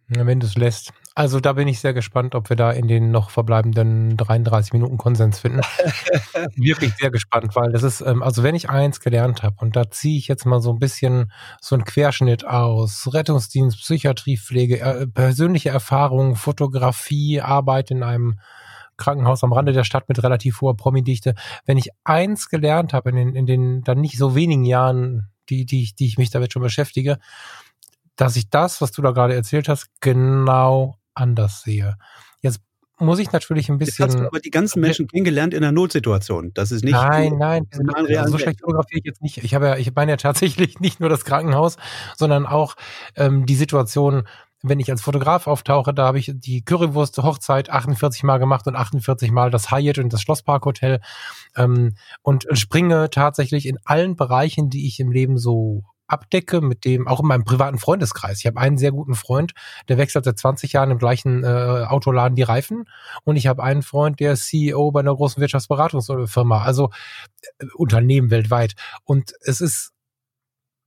Wenn 0.08 0.40
du 0.40 0.46
es 0.46 0.56
lässt. 0.56 0.94
Also 1.18 1.40
da 1.40 1.54
bin 1.54 1.70
ich 1.70 1.80
sehr 1.80 1.94
gespannt, 1.94 2.36
ob 2.36 2.50
wir 2.50 2.58
da 2.58 2.72
in 2.72 2.90
den 2.90 3.10
noch 3.10 3.30
verbleibenden 3.30 4.18
33 4.18 4.74
Minuten 4.74 4.98
Konsens 4.98 5.40
finden. 5.40 5.62
Wirklich 6.58 6.94
sehr 6.96 7.10
gespannt, 7.10 7.56
weil 7.56 7.72
das 7.72 7.84
ist, 7.84 8.02
ähm, 8.02 8.22
also 8.22 8.44
wenn 8.44 8.54
ich 8.54 8.70
eins 8.70 9.00
gelernt 9.00 9.42
habe, 9.42 9.56
und 9.62 9.78
da 9.78 9.90
ziehe 9.90 10.18
ich 10.18 10.28
jetzt 10.28 10.46
mal 10.46 10.62
so 10.62 10.74
ein 10.74 10.80
bisschen 10.80 11.32
so 11.62 11.74
einen 11.74 11.86
Querschnitt 11.86 12.46
aus, 12.46 13.14
Rettungsdienst, 13.14 13.80
Psychiatriepflege, 13.80 14.82
äh, 14.82 15.08
persönliche 15.08 15.70
Erfahrungen, 15.70 16.36
Fotografie, 16.36 17.40
Arbeit 17.40 17.92
in 17.92 18.04
einem 18.04 18.38
Krankenhaus 18.98 19.42
am 19.46 19.54
Rande 19.54 19.72
der 19.72 19.86
Stadt 19.86 20.10
mit 20.10 20.22
relativ 20.22 20.60
hoher 20.60 20.76
Promidichte. 20.76 21.34
Wenn 21.66 21.78
ich 21.78 21.92
eins 22.04 22.50
gelernt 22.50 22.92
habe 22.92 23.12
in 23.12 23.16
den, 23.16 23.36
in 23.36 23.46
den 23.46 23.84
dann 23.84 24.02
nicht 24.02 24.18
so 24.18 24.36
wenigen 24.36 24.66
Jahren, 24.66 25.30
die, 25.48 25.66
die, 25.66 25.94
die 25.98 26.08
ich 26.08 26.18
mich 26.18 26.30
damit 26.30 26.52
schon 26.52 26.62
beschäftige, 26.62 27.20
dass 28.18 28.36
ich 28.36 28.50
das, 28.50 28.82
was 28.82 28.92
du 28.92 29.02
da 29.02 29.12
gerade 29.12 29.36
erzählt 29.36 29.70
hast, 29.70 29.88
genau 30.02 30.98
anders 31.16 31.62
sehe. 31.62 31.98
Jetzt 32.42 32.62
muss 32.98 33.20
ich 33.20 33.32
natürlich 33.32 33.70
ein 33.70 33.78
bisschen. 33.78 34.06
Jetzt 34.06 34.16
hast 34.16 34.22
du 34.22 34.28
aber 34.28 34.40
die 34.40 34.52
ganzen 34.52 34.80
Menschen 34.80 35.08
kennengelernt 35.08 35.54
in 35.54 35.64
einer 35.64 35.72
Notsituation. 35.72 36.52
Das 36.54 36.72
ist 36.72 36.84
nicht. 36.84 36.94
Nein, 36.94 37.38
nein, 37.38 37.68
also 38.18 38.32
so 38.32 38.38
schlecht 38.38 38.62
fotografiere 38.62 39.00
ich 39.00 39.06
jetzt 39.06 39.22
nicht. 39.22 39.44
Ich 39.44 39.54
habe 39.54 39.68
ja, 39.68 39.78
ich 39.78 39.94
meine 39.94 40.14
ja 40.14 40.18
tatsächlich 40.18 40.80
nicht 40.80 41.00
nur 41.00 41.10
das 41.10 41.26
Krankenhaus, 41.26 41.78
sondern 42.16 42.46
auch 42.46 42.76
ähm, 43.16 43.46
die 43.46 43.56
Situation, 43.56 44.28
wenn 44.64 44.80
ich 44.80 44.90
als 44.90 45.02
Fotograf 45.02 45.48
auftauche, 45.48 45.94
da 45.94 46.06
habe 46.06 46.20
ich 46.20 46.32
die 46.34 46.64
Currywurst 46.64 47.18
Hochzeit 47.20 47.70
48 47.70 48.24
Mal 48.24 48.38
gemacht 48.38 48.66
und 48.68 48.76
48 48.76 49.32
Mal 49.32 49.52
das 49.52 49.72
Hyatt 49.72 50.00
und 50.00 50.12
das 50.12 50.22
Schlosspark 50.22 50.66
Hotel 50.66 51.02
ähm, 51.56 51.96
und 52.22 52.48
springe 52.54 53.10
tatsächlich 53.10 53.68
in 53.68 53.78
allen 53.84 54.16
Bereichen, 54.16 54.70
die 54.70 54.88
ich 54.88 55.00
im 55.00 55.12
Leben 55.12 55.38
so 55.38 55.84
abdecke, 56.08 56.62
mit 56.62 56.86
dem, 56.86 57.08
auch 57.08 57.20
in 57.20 57.28
meinem 57.28 57.44
privaten 57.44 57.78
Freundeskreis. 57.78 58.40
Ich 58.40 58.46
habe 58.46 58.60
einen 58.60 58.78
sehr 58.78 58.92
guten 58.92 59.16
Freund, 59.16 59.54
der 59.90 59.98
wechselt 59.98 60.26
seit 60.26 60.38
20 60.38 60.74
Jahren 60.74 60.92
im 60.92 60.98
gleichen 60.98 61.44
äh, 61.44 61.86
Autoladen 61.88 62.36
die 62.36 62.44
Reifen. 62.44 62.86
Und 63.24 63.36
ich 63.36 63.48
habe 63.48 63.64
einen 63.64 63.82
Freund, 63.82 64.20
der 64.20 64.34
ist 64.34 64.48
CEO 64.48 64.92
bei 64.92 65.00
einer 65.00 65.16
großen 65.16 65.42
Wirtschaftsberatungsfirma, 65.42 66.62
also 66.62 66.92
äh, 67.60 67.66
Unternehmen 67.76 68.30
weltweit. 68.30 68.76
Und 69.04 69.34
es 69.42 69.62
ist 69.62 69.95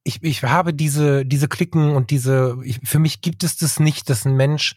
ich, 0.08 0.22
ich 0.22 0.42
habe 0.42 0.72
diese, 0.72 1.26
diese 1.26 1.48
Klicken 1.48 1.94
und 1.94 2.10
diese, 2.10 2.56
ich, 2.64 2.80
für 2.82 2.98
mich 2.98 3.20
gibt 3.20 3.44
es 3.44 3.58
das 3.58 3.78
nicht, 3.78 4.08
dass 4.08 4.24
ein 4.24 4.36
Mensch, 4.36 4.74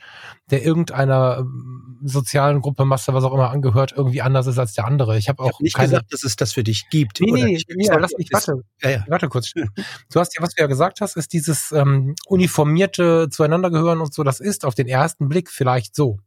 der 0.49 0.65
irgendeiner 0.65 1.37
ähm, 1.39 1.99
sozialen 2.03 2.59
Gruppe, 2.59 2.83
Masse, 2.83 3.13
was 3.13 3.23
auch 3.23 3.33
immer 3.33 3.49
angehört, 3.49 3.93
irgendwie 3.95 4.21
anders 4.21 4.45
ist 4.47 4.59
als 4.59 4.73
der 4.73 4.85
andere. 4.85 5.17
Ich 5.17 5.29
habe 5.29 5.41
auch 5.41 5.47
ich 5.47 5.53
hab 5.53 5.61
nicht 5.61 5.75
keine, 5.75 5.89
gesagt, 5.89 6.13
dass 6.13 6.25
es 6.25 6.35
das 6.35 6.51
für 6.51 6.65
dich 6.65 6.89
gibt. 6.89 7.21
Nee, 7.21 7.31
nee, 7.31 7.63
nee, 7.75 7.85
ja, 7.85 7.97
lass 7.97 8.11
mich, 8.17 8.27
warte, 8.33 8.61
ja, 8.81 8.89
ja. 8.89 9.05
warte 9.07 9.29
kurz. 9.29 9.53
Du 9.53 10.19
hast 10.19 10.35
ja, 10.35 10.41
was 10.41 10.53
du 10.53 10.61
ja 10.61 10.67
gesagt 10.67 10.99
hast, 10.99 11.15
ist 11.15 11.31
dieses 11.31 11.71
ähm, 11.71 12.15
uniformierte 12.27 13.29
Zueinandergehören 13.29 14.01
und 14.01 14.13
so, 14.13 14.23
das 14.23 14.41
ist 14.41 14.65
auf 14.65 14.75
den 14.75 14.89
ersten 14.89 15.29
Blick 15.29 15.49
vielleicht 15.49 15.95
so. 15.95 16.19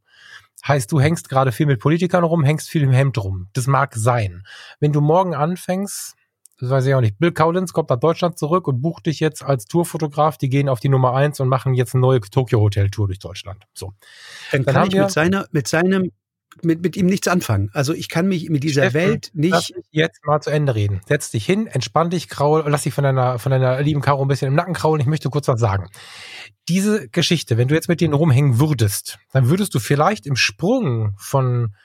Heißt, 0.67 0.91
du 0.91 0.99
hängst 0.99 1.29
gerade 1.29 1.51
viel 1.51 1.67
mit 1.67 1.79
Politikern 1.79 2.23
rum, 2.23 2.43
hängst 2.43 2.69
viel 2.69 2.81
im 2.81 2.91
Hemd 2.91 3.23
rum. 3.23 3.49
Das 3.53 3.67
mag 3.67 3.93
sein. 3.93 4.47
Wenn 4.79 4.93
du 4.93 5.01
morgen 5.01 5.35
anfängst, 5.35 6.15
das 6.59 6.69
weiß 6.69 6.85
ich 6.85 6.93
auch 6.93 7.01
nicht. 7.01 7.19
Bill 7.19 7.31
Cowlins 7.31 7.73
kommt 7.73 7.89
nach 7.89 7.99
Deutschland 7.99 8.37
zurück 8.37 8.67
und 8.67 8.81
bucht 8.81 9.07
dich 9.07 9.19
jetzt 9.19 9.43
als 9.43 9.65
Tourfotograf. 9.65 10.37
Die 10.37 10.49
gehen 10.49 10.69
auf 10.69 10.79
die 10.79 10.89
Nummer 10.89 11.13
eins 11.13 11.39
und 11.39 11.49
machen 11.49 11.73
jetzt 11.73 11.93
eine 11.93 12.01
neue 12.01 12.21
Tokyo 12.21 12.61
Hotel 12.61 12.89
Tour 12.89 13.07
durch 13.07 13.19
Deutschland. 13.19 13.63
So. 13.73 13.93
Dann, 14.51 14.63
Dann 14.63 14.73
kann 14.73 14.87
ich 14.87 14.95
mit 14.95 15.11
seiner, 15.11 15.47
mit 15.51 15.67
seinem, 15.67 16.11
mit, 16.63 16.81
mit 16.81 16.95
ihm 16.95 17.07
nichts 17.07 17.27
anfangen. 17.27 17.69
Also 17.73 17.93
ich 17.93 18.07
kann 18.07 18.27
mich 18.27 18.49
mit 18.49 18.63
dieser 18.63 18.89
Steffen, 18.89 19.09
Welt 19.09 19.31
nicht. 19.33 19.51
Lass 19.51 19.69
mich 19.69 19.85
jetzt 19.91 20.25
mal 20.25 20.39
zu 20.39 20.49
Ende 20.49 20.75
reden. 20.75 21.01
Setz 21.05 21.29
dich 21.29 21.45
hin, 21.45 21.67
entspann 21.67 22.09
dich, 22.09 22.29
kraul, 22.29 22.63
lass 22.67 22.83
dich 22.83 22.93
von 22.93 23.03
deiner, 23.03 23.37
von 23.37 23.51
deiner 23.51 23.81
lieben 23.81 23.99
Caro 23.99 24.21
ein 24.21 24.29
bisschen 24.29 24.47
im 24.47 24.55
Nacken 24.55 24.73
kraulen. 24.73 25.01
Ich 25.01 25.07
möchte 25.07 25.29
kurz 25.29 25.49
was 25.49 25.59
sagen. 25.59 25.89
Diese 26.69 27.09
Geschichte, 27.09 27.57
wenn 27.57 27.67
du 27.67 27.75
jetzt 27.75 27.89
mit 27.89 27.99
denen 27.99 28.13
rumhängen 28.13 28.59
würdest, 28.59 29.19
dann 29.33 29.49
würdest 29.49 29.75
du 29.75 29.79
vielleicht 29.79 30.25
im 30.25 30.37
Sprung 30.37 31.15
von 31.17 31.75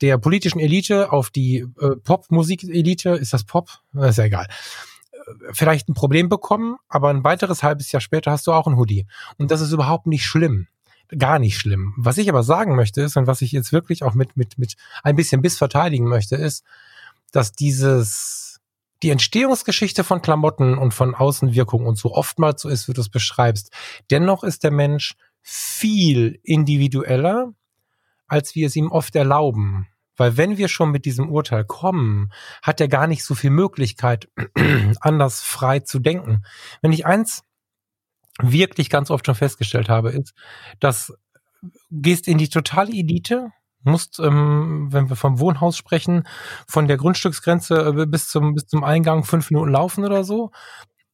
der 0.00 0.18
politischen 0.18 0.60
Elite 0.60 1.12
auf 1.12 1.30
die 1.30 1.66
äh, 1.80 1.96
Pop-Musik-Elite, 2.02 3.10
ist 3.10 3.32
das 3.32 3.44
Pop? 3.44 3.80
ist 3.94 4.18
ja 4.18 4.24
egal. 4.24 4.46
Äh, 5.12 5.18
vielleicht 5.52 5.88
ein 5.88 5.94
Problem 5.94 6.28
bekommen, 6.28 6.76
aber 6.88 7.10
ein 7.10 7.24
weiteres 7.24 7.62
halbes 7.62 7.92
Jahr 7.92 8.00
später 8.00 8.30
hast 8.30 8.46
du 8.46 8.52
auch 8.52 8.66
ein 8.66 8.76
Hoodie. 8.76 9.06
Und 9.38 9.50
das 9.50 9.60
ist 9.60 9.72
überhaupt 9.72 10.06
nicht 10.06 10.24
schlimm. 10.24 10.68
Gar 11.16 11.38
nicht 11.38 11.56
schlimm. 11.58 11.94
Was 11.96 12.18
ich 12.18 12.28
aber 12.28 12.42
sagen 12.42 12.74
möchte 12.74 13.00
ist, 13.00 13.16
und 13.16 13.26
was 13.26 13.40
ich 13.40 13.52
jetzt 13.52 13.72
wirklich 13.72 14.02
auch 14.02 14.14
mit, 14.14 14.36
mit, 14.36 14.58
mit 14.58 14.74
ein 15.04 15.14
bisschen 15.14 15.40
Biss 15.40 15.56
verteidigen 15.56 16.08
möchte, 16.08 16.34
ist, 16.34 16.64
dass 17.30 17.52
dieses, 17.52 18.60
die 19.02 19.10
Entstehungsgeschichte 19.10 20.02
von 20.02 20.20
Klamotten 20.20 20.76
und 20.76 20.94
von 20.94 21.14
Außenwirkung 21.14 21.86
und 21.86 21.96
so 21.96 22.12
oftmals 22.12 22.62
so 22.62 22.68
ist, 22.68 22.88
wie 22.88 22.92
du 22.92 23.00
es 23.00 23.08
beschreibst. 23.08 23.70
Dennoch 24.10 24.42
ist 24.42 24.64
der 24.64 24.72
Mensch 24.72 25.14
viel 25.42 26.40
individueller 26.42 27.52
als 28.26 28.54
wir 28.54 28.66
es 28.66 28.76
ihm 28.76 28.90
oft 28.90 29.14
erlauben. 29.16 29.88
Weil 30.16 30.36
wenn 30.36 30.56
wir 30.56 30.68
schon 30.68 30.90
mit 30.90 31.04
diesem 31.04 31.30
Urteil 31.30 31.64
kommen, 31.64 32.32
hat 32.62 32.80
er 32.80 32.88
gar 32.88 33.06
nicht 33.06 33.24
so 33.24 33.34
viel 33.34 33.50
Möglichkeit, 33.50 34.28
anders 35.00 35.42
frei 35.42 35.80
zu 35.80 35.98
denken. 35.98 36.42
Wenn 36.80 36.92
ich 36.92 37.06
eins 37.06 37.42
wirklich 38.40 38.90
ganz 38.90 39.10
oft 39.10 39.26
schon 39.26 39.34
festgestellt 39.34 39.88
habe, 39.88 40.10
ist, 40.10 40.34
dass 40.80 41.12
gehst 41.90 42.28
in 42.28 42.38
die 42.38 42.48
totale 42.48 42.92
Elite, 42.92 43.50
musst, 43.82 44.18
ähm, 44.18 44.88
wenn 44.90 45.08
wir 45.08 45.16
vom 45.16 45.38
Wohnhaus 45.38 45.76
sprechen, 45.76 46.26
von 46.66 46.88
der 46.88 46.96
Grundstücksgrenze 46.96 47.94
äh, 47.96 48.06
bis 48.06 48.28
zum, 48.28 48.54
bis 48.54 48.66
zum 48.66 48.84
Eingang 48.84 49.24
fünf 49.24 49.50
Minuten 49.50 49.70
laufen 49.70 50.04
oder 50.04 50.24
so 50.24 50.50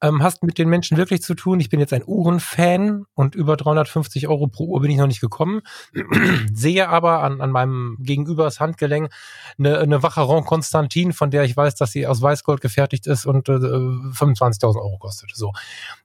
ähm, 0.02 0.22
hast 0.22 0.42
mit 0.42 0.58
den 0.58 0.68
Menschen 0.68 0.96
wirklich 0.96 1.22
zu 1.22 1.34
tun. 1.34 1.60
Ich 1.60 1.70
bin 1.70 1.78
jetzt 1.78 1.92
ein 1.92 2.02
Uhrenfan 2.04 3.04
und 3.14 3.34
über 3.36 3.56
350 3.56 4.26
Euro 4.28 4.48
pro 4.48 4.66
Uhr 4.66 4.80
bin 4.80 4.90
ich 4.90 4.96
noch 4.98 5.06
nicht 5.06 5.20
gekommen. 5.20 5.62
Sehe 6.52 6.88
aber 6.88 7.22
an, 7.22 7.40
an 7.40 7.50
meinem 7.50 7.96
Gegenübers 8.00 8.58
Handgelenk 8.58 9.10
eine, 9.58 9.78
eine 9.78 10.02
Wacheron 10.02 10.44
Constantin, 10.44 11.12
von 11.12 11.30
der 11.30 11.44
ich 11.44 11.56
weiß, 11.56 11.76
dass 11.76 11.92
sie 11.92 12.06
aus 12.06 12.20
Weißgold 12.20 12.60
gefertigt 12.60 13.06
ist 13.06 13.24
und 13.24 13.48
äh, 13.48 13.52
25.000 13.52 14.76
Euro 14.76 14.98
kostet. 14.98 15.30
So, 15.34 15.52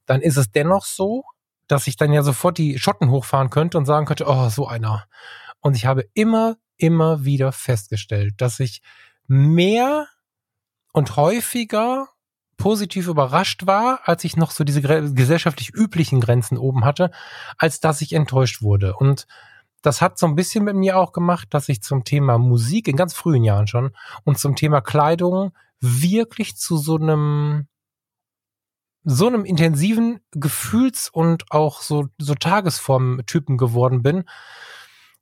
dann 0.05 0.21
ist 0.21 0.37
es 0.37 0.51
dennoch 0.51 0.85
so, 0.85 1.23
dass 1.67 1.87
ich 1.87 1.97
dann 1.97 2.13
ja 2.13 2.21
sofort 2.21 2.59
die 2.59 2.77
Schotten 2.77 3.09
hochfahren 3.09 3.49
könnte 3.49 3.79
und 3.79 3.85
sagen 3.85 4.05
könnte, 4.05 4.25
oh, 4.27 4.49
so 4.49 4.67
einer. 4.67 5.05
Und 5.59 5.75
ich 5.75 5.87
habe 5.87 6.05
immer, 6.13 6.57
immer 6.77 7.25
wieder 7.25 7.51
festgestellt, 7.51 8.35
dass 8.37 8.59
ich 8.59 8.81
mehr 9.27 10.07
und 10.93 11.15
häufiger 11.15 12.07
positiv 12.57 13.07
überrascht 13.07 13.67
war, 13.67 14.01
als 14.05 14.23
ich 14.23 14.35
noch 14.35 14.51
so 14.51 14.63
diese 14.63 14.81
gesellschaftlich 14.81 15.73
üblichen 15.73 16.19
Grenzen 16.19 16.57
oben 16.57 16.85
hatte, 16.85 17.11
als 17.57 17.79
dass 17.79 18.01
ich 18.01 18.13
enttäuscht 18.13 18.61
wurde. 18.61 18.95
Und 18.95 19.27
das 19.81 20.01
hat 20.01 20.17
so 20.17 20.25
ein 20.25 20.35
bisschen 20.35 20.63
mit 20.63 20.75
mir 20.75 20.97
auch 20.97 21.13
gemacht, 21.13 21.47
dass 21.51 21.69
ich 21.69 21.81
zum 21.81 22.03
Thema 22.03 22.37
Musik 22.37 22.87
in 22.87 22.97
ganz 22.97 23.13
frühen 23.13 23.43
Jahren 23.43 23.67
schon 23.67 23.91
und 24.23 24.39
zum 24.39 24.55
Thema 24.55 24.81
Kleidung 24.81 25.53
wirklich 25.79 26.57
zu 26.57 26.77
so 26.77 26.97
einem 26.97 27.67
so 29.09 29.27
einem 29.27 29.45
intensiven 29.45 30.19
Gefühls- 30.31 31.07
und 31.07 31.49
auch 31.49 31.81
so, 31.81 32.07
so 32.17 32.35
Tagesform-Typen 32.35 33.57
geworden 33.57 34.01
bin, 34.01 34.25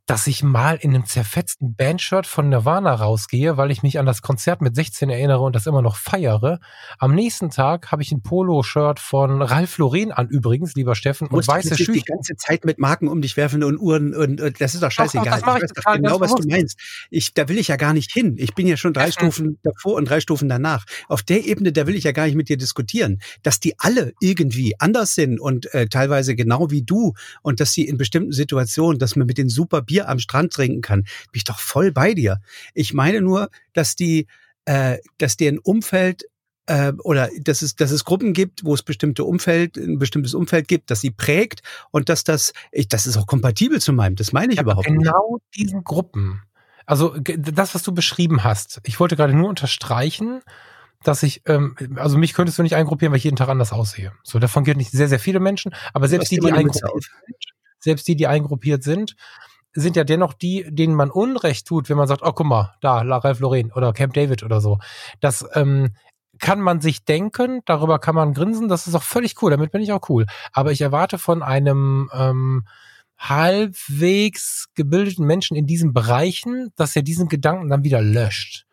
dass 0.06 0.28
ich 0.28 0.44
mal 0.44 0.76
in 0.76 0.94
einem 0.94 1.06
zerfetzten 1.06 1.76
Bandshirt 1.76 2.28
von 2.28 2.50
Nirvana 2.50 2.94
rausgehe, 2.94 3.58
weil 3.58 3.72
ich 3.72 3.82
mich 3.82 3.98
an 3.98 4.06
das 4.06 4.22
Konzert 4.22 4.62
mit 4.62 4.76
16 4.76 5.10
erinnere 5.10 5.40
und 5.40 5.56
das 5.56 5.66
immer 5.66 5.82
noch 5.82 5.96
feiere. 5.96 6.60
Am 7.00 7.16
nächsten 7.16 7.50
Tag 7.50 7.92
habe 7.92 8.04
ich 8.04 8.12
ein 8.12 8.22
Polo-Shirt 8.22 9.00
von 9.00 9.42
Ralf 9.42 9.78
Lauren 9.80 10.12
an 10.12 10.28
übrigens, 10.28 10.76
lieber 10.76 10.96
Steffen, 10.96 11.28
und 11.28 11.48
weiße 11.48 11.76
Schüche. 11.76 11.94
die 11.94 12.04
ganze 12.04 12.36
Zeit 12.36 12.66
mit 12.66 12.78
Marken 12.78 13.08
um 13.08 13.22
dich 13.22 13.36
werfen 13.36 13.64
und 13.64 13.80
Uhren 13.80 14.14
und, 14.14 14.42
und 14.42 14.62
das 14.62 14.76
ist 14.76 14.84
doch 14.84 14.92
scheißegal. 14.92 15.42
Ach, 15.42 15.48
ach, 15.48 15.58
ich 15.58 15.64
weiß 15.64 15.72
doch 15.74 15.94
genau, 15.94 16.20
was 16.20 16.36
du 16.36 16.48
meinst. 16.48 16.80
Ich, 17.10 17.34
da 17.34 17.48
will 17.50 17.58
ich 17.58 17.70
ja 17.70 17.76
gar 17.76 17.94
nicht 17.94 18.12
hin. 18.12 18.36
Ich 18.38 18.54
bin 18.54 18.68
ja 18.68 18.78
schon 18.78 18.94
drei 18.94 19.10
Stufen 19.10 19.58
davor 19.64 19.96
und 19.96 20.08
drei 20.08 20.20
Stufen 20.20 20.50
danach. 20.50 20.86
Auf 21.08 21.24
der 21.24 21.46
Ebene, 21.46 21.72
da 21.72 21.88
will 21.88 21.96
ich 21.96 22.04
ja 22.04 22.12
gar 22.12 22.26
nicht 22.26 22.36
mit 22.36 22.50
dir 22.50 22.58
diskutieren. 22.58 23.20
Dass 23.42 23.60
die 23.60 23.74
alle 23.80 24.14
irgendwie 24.22 24.76
anders 24.80 25.16
sind 25.16 25.40
und 25.40 25.74
äh, 25.74 25.88
teilweise 25.88 26.36
genau 26.36 26.70
wie 26.70 26.84
du 26.84 27.14
und 27.42 27.60
dass 27.60 27.74
sie 27.74 27.88
in 27.88 27.98
bestimmten 27.98 28.34
Situationen, 28.34 29.00
dass 29.00 29.16
man 29.16 29.26
mit 29.26 29.40
den 29.40 29.50
super 29.50 29.82
Bier 29.82 29.95
Bier 29.96 30.10
am 30.10 30.20
Strand 30.20 30.52
trinken 30.52 30.82
kann. 30.82 31.04
Bin 31.04 31.36
ich 31.36 31.44
doch 31.46 31.60
voll 31.60 31.92
bei 31.92 32.14
dir. 32.14 32.42
Ich 32.74 32.94
meine 32.94 33.22
nur, 33.22 33.50
dass 33.74 33.96
die, 33.96 34.28
äh, 34.66 34.98
dass 35.18 35.38
deren 35.38 35.58
Umfeld 35.60 36.26
äh, 36.66 36.92
oder 37.04 37.30
dass 37.40 37.62
es, 37.62 37.76
dass 37.76 37.92
es 37.92 38.04
Gruppen 38.04 38.34
gibt, 38.34 38.66
wo 38.66 38.74
es 38.74 38.84
bestimmte 38.84 39.24
Umfeld, 39.24 39.78
ein 39.78 39.98
bestimmtes 39.98 40.34
Umfeld 40.34 40.68
gibt, 40.68 40.92
das 40.92 41.00
sie 41.00 41.12
prägt 41.12 41.62
und 41.92 42.10
dass 42.10 42.24
das, 42.26 42.52
ich, 42.72 42.90
das 42.90 43.08
ist 43.08 43.16
auch 43.16 43.28
kompatibel 43.28 43.80
zu 43.80 43.94
meinem. 43.94 44.16
Das 44.16 44.34
meine 44.34 44.52
ich 44.52 44.58
ja, 44.58 44.64
überhaupt 44.64 44.88
genau 44.88 44.98
nicht. 44.98 45.12
Genau 45.12 45.38
diesen 45.56 45.84
Gruppen. 45.84 46.42
Also 46.86 47.16
das, 47.18 47.74
was 47.74 47.84
du 47.84 47.94
beschrieben 47.94 48.44
hast. 48.44 48.82
Ich 48.84 49.00
wollte 49.00 49.16
gerade 49.16 49.34
nur 49.34 49.50
unterstreichen, 49.50 50.42
dass 51.04 51.24
ich, 51.24 51.42
ähm, 51.46 51.76
also 51.96 52.18
mich 52.18 52.34
könntest 52.34 52.60
du 52.60 52.64
nicht 52.64 52.76
eingruppieren, 52.76 53.12
weil 53.12 53.18
ich 53.18 53.24
jeden 53.24 53.38
Tag 53.38 53.50
anders 53.50 53.72
aussehe. 53.72 54.12
So, 54.24 54.40
davon 54.40 54.64
gilt 54.66 54.78
nicht 54.78 54.92
sehr, 54.92 55.08
sehr 55.08 55.20
viele 55.20 55.40
Menschen, 55.40 55.74
aber 55.94 56.08
selbst 56.08 56.32
die, 56.32 56.40
die 56.40 56.52
eingruppiert 56.52 57.04
sind, 57.04 57.46
selbst 57.80 58.08
die, 58.08 58.16
die 58.16 58.28
eingruppiert 58.28 58.84
sind, 58.84 59.16
sind 59.76 59.96
ja 59.96 60.04
dennoch 60.04 60.34
die, 60.34 60.66
denen 60.70 60.96
man 60.96 61.12
Unrecht 61.12 61.68
tut, 61.68 61.90
wenn 61.90 61.98
man 61.98 62.08
sagt, 62.08 62.22
oh 62.24 62.32
guck 62.32 62.48
mal, 62.48 62.76
da, 62.82 63.02
La 63.02 63.18
Ralph 63.18 63.40
Lauren 63.40 63.72
oder 63.74 63.94
Camp 63.94 64.14
David 64.14 64.42
oder 64.44 64.62
so. 64.62 64.80
Das 65.20 65.46
ähm, 65.54 65.92
kann 66.40 66.60
man 66.60 66.82
sich 66.82 67.06
denken, 67.06 67.62
darüber 67.66 68.00
kann 68.00 68.16
man 68.16 68.34
grinsen, 68.34 68.68
das 68.68 68.88
ist 68.88 68.96
auch 68.96 69.04
völlig 69.04 69.42
cool, 69.42 69.52
damit 69.52 69.72
bin 69.72 69.82
ich 69.82 69.92
auch 69.92 70.10
cool. 70.10 70.26
Aber 70.54 70.72
ich 70.72 70.82
erwarte 70.82 71.18
von 71.18 71.44
einem 71.44 72.10
ähm, 72.14 72.66
halbwegs 73.18 74.68
gebildeten 74.76 75.26
Menschen 75.26 75.56
in 75.56 75.66
diesen 75.66 75.94
Bereichen, 75.94 76.72
dass 76.76 76.96
er 76.96 77.02
diesen 77.02 77.28
Gedanken 77.28 77.70
dann 77.70 77.84
wieder 77.84 78.02
löscht. 78.02 78.66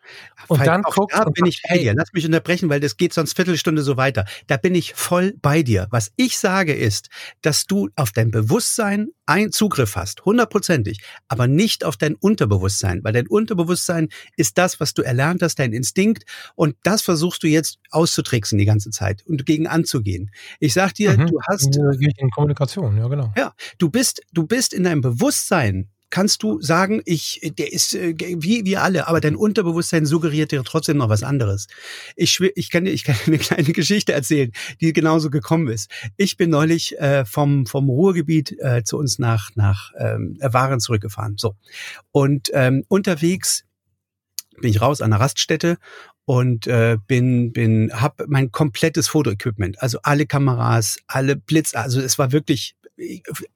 Und 0.49 0.59
Falk, 0.59 0.67
dann 0.67 0.83
guckt 0.83 1.15
da 1.15 1.25
bin 1.25 1.47
ich 1.47 1.63
bei 1.69 1.79
dir. 1.79 1.95
Lass 1.95 2.13
mich 2.13 2.27
unterbrechen, 2.27 2.69
weil 2.69 2.81
das 2.81 2.97
geht 2.97 3.13
sonst 3.13 3.35
Viertelstunde 3.35 3.83
so 3.83 3.97
weiter. 3.97 4.25
Da 4.47 4.57
bin 4.57 4.75
ich 4.75 4.95
voll 4.95 5.35
bei 5.41 5.63
dir. 5.63 5.87
Was 5.91 6.13
ich 6.17 6.39
sage 6.39 6.75
ist, 6.75 7.09
dass 7.43 7.67
du 7.67 7.89
auf 7.97 8.13
dein 8.13 8.31
Bewusstsein 8.31 9.09
einen 9.27 9.53
Zugriff 9.53 9.97
hast, 9.97 10.25
hundertprozentig, 10.25 11.01
aber 11.29 11.47
nicht 11.47 11.85
auf 11.85 11.97
dein 11.97 12.17
Unterbewusstsein, 12.17 13.05
weil 13.05 13.13
dein 13.13 13.29
Unterbewusstsein 13.29 14.09
ist 14.37 14.59
das, 14.59 14.81
was 14.81 14.95
du 14.95 15.03
erlernt 15.03 15.43
hast, 15.43 15.59
dein 15.59 15.73
Instinkt 15.73 16.25
und 16.55 16.77
das 16.83 17.03
versuchst 17.03 17.43
du 17.43 17.47
jetzt 17.47 17.79
auszutricksen 17.91 18.59
die 18.59 18.65
ganze 18.65 18.91
Zeit 18.91 19.25
und 19.27 19.47
gegen 19.47 19.67
anzugehen. 19.67 20.31
Ich 20.59 20.75
sag 20.75 20.95
dir, 20.95 21.17
mhm. 21.17 21.27
du 21.29 21.41
hast 21.49 21.77
in 21.77 22.31
Kommunikation, 22.31 22.99
ja 22.99 23.07
genau. 23.07 23.33
Ja, 23.37 23.55
du 23.79 23.91
bist 23.91 24.23
du 24.33 24.47
bist 24.47 24.75
in 24.75 24.85
deinem 24.85 25.01
Bewusstsein 25.01 25.89
kannst 26.13 26.43
du 26.43 26.61
sagen, 26.61 27.03
ich, 27.07 27.41
der 27.59 27.73
ist 27.73 27.95
äh, 27.95 28.15
wie 28.19 28.65
wir 28.65 28.83
alle, 28.83 29.09
aber 29.09 29.21
dein 29.21 29.35
Unterbewusstsein 29.35 30.07
suggeriert 30.07 30.53
dir 30.53 30.63
trotzdem 30.63 30.99
noch 30.99 31.09
was 31.09 31.23
anderes. 31.25 31.67
Ich, 32.15 32.39
ich 32.39 32.71
kann 32.71 32.85
dir, 32.85 32.93
ich 32.93 33.03
kann 33.03 33.17
eine 33.27 33.39
kleine 33.39 33.73
Geschichte 33.73 34.13
erzählen, 34.13 34.53
die 34.81 34.93
genauso 34.93 35.31
gekommen 35.31 35.69
ist. 35.69 35.91
Ich 36.17 36.37
bin 36.37 36.51
neulich 36.51 36.99
äh, 37.01 37.25
vom 37.25 37.67
vom 37.67 37.89
Ruhrgebiet 37.89 38.55
äh, 38.61 38.85
zu 38.85 38.99
uns 38.99 39.19
nach 39.19 39.51
nach 39.57 39.91
ähm, 39.99 40.39
Waren 40.41 40.79
zurückgefahren. 40.79 41.37
So 41.39 41.57
und 42.13 42.51
ähm, 42.53 42.85
unterwegs 42.89 43.65
bin 44.61 44.71
ich 44.71 44.81
raus 44.81 45.01
an 45.01 45.11
der 45.11 45.21
Raststätte 45.21 45.79
und 46.25 46.67
äh, 46.67 46.99
bin 47.07 47.53
bin 47.53 47.91
hab 47.93 48.23
mein 48.29 48.53
komplettes 48.53 49.09
Fotoequipment, 49.09 49.83
also 49.83 49.99
alle 50.03 50.27
Kameras, 50.27 50.99
alle 51.07 51.37
Blitz, 51.37 51.75
also 51.75 52.01
es 52.01 52.19
war 52.19 52.33
wirklich 52.33 52.77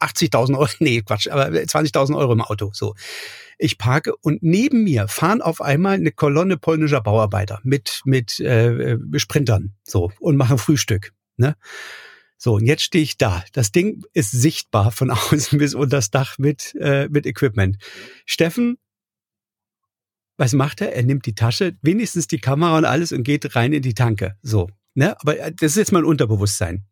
80.000 0.01 0.59
Euro, 0.59 0.69
nee, 0.81 1.03
Quatsch, 1.03 1.29
aber 1.29 1.47
20.000 1.49 2.17
Euro 2.17 2.33
im 2.33 2.41
Auto, 2.41 2.71
so. 2.73 2.95
Ich 3.59 3.79
parke 3.79 4.15
und 4.17 4.43
neben 4.43 4.85
mir 4.85 5.09
fahren 5.09 5.41
auf 5.41 5.63
einmal 5.63 5.95
eine 5.95 6.13
Kolonne 6.13 6.57
polnischer 6.59 7.01
Bauarbeiter 7.01 7.61
mit, 7.63 8.03
mit 8.05 8.39
äh, 8.41 8.99
Sprintern, 9.17 9.75
so, 9.83 10.13
und 10.21 10.37
machen 10.37 10.59
Frühstück, 10.59 11.13
ne? 11.37 11.57
So, 12.39 12.57
und 12.57 12.67
jetzt 12.67 12.83
stehe 12.83 13.03
ich 13.03 13.17
da. 13.17 13.43
Das 13.55 13.73
Ding 13.73 14.05
ist 14.13 14.31
sichtbar 14.31 14.93
von 14.93 15.11
außen 15.11 15.59
bis 15.59 15.75
unter 15.75 15.97
das 15.97 16.11
Dach 16.11 16.37
mit, 16.39 16.75
äh, 16.79 17.09
mit 17.09 17.25
Equipment. 17.25 17.79
Steffen, 18.27 18.77
was 20.37 20.53
macht 20.53 20.81
er? 20.81 20.95
Er 20.95 21.03
nimmt 21.03 21.27
die 21.27 21.35
Tasche, 21.35 21.77
wenigstens 21.83 22.27
die 22.27 22.39
Kamera 22.39 22.77
und 22.79 22.85
alles 22.85 23.13
und 23.13 23.23
geht 23.23 23.57
rein 23.57 23.73
in 23.73 23.83
die 23.83 23.95
Tanke. 23.95 24.37
So, 24.43 24.69
ne? 24.95 25.17
Aber 25.21 25.39
äh, 25.39 25.53
das 25.53 25.73
ist 25.73 25.77
jetzt 25.77 25.93
mein 25.93 26.05
Unterbewusstsein. 26.05 26.85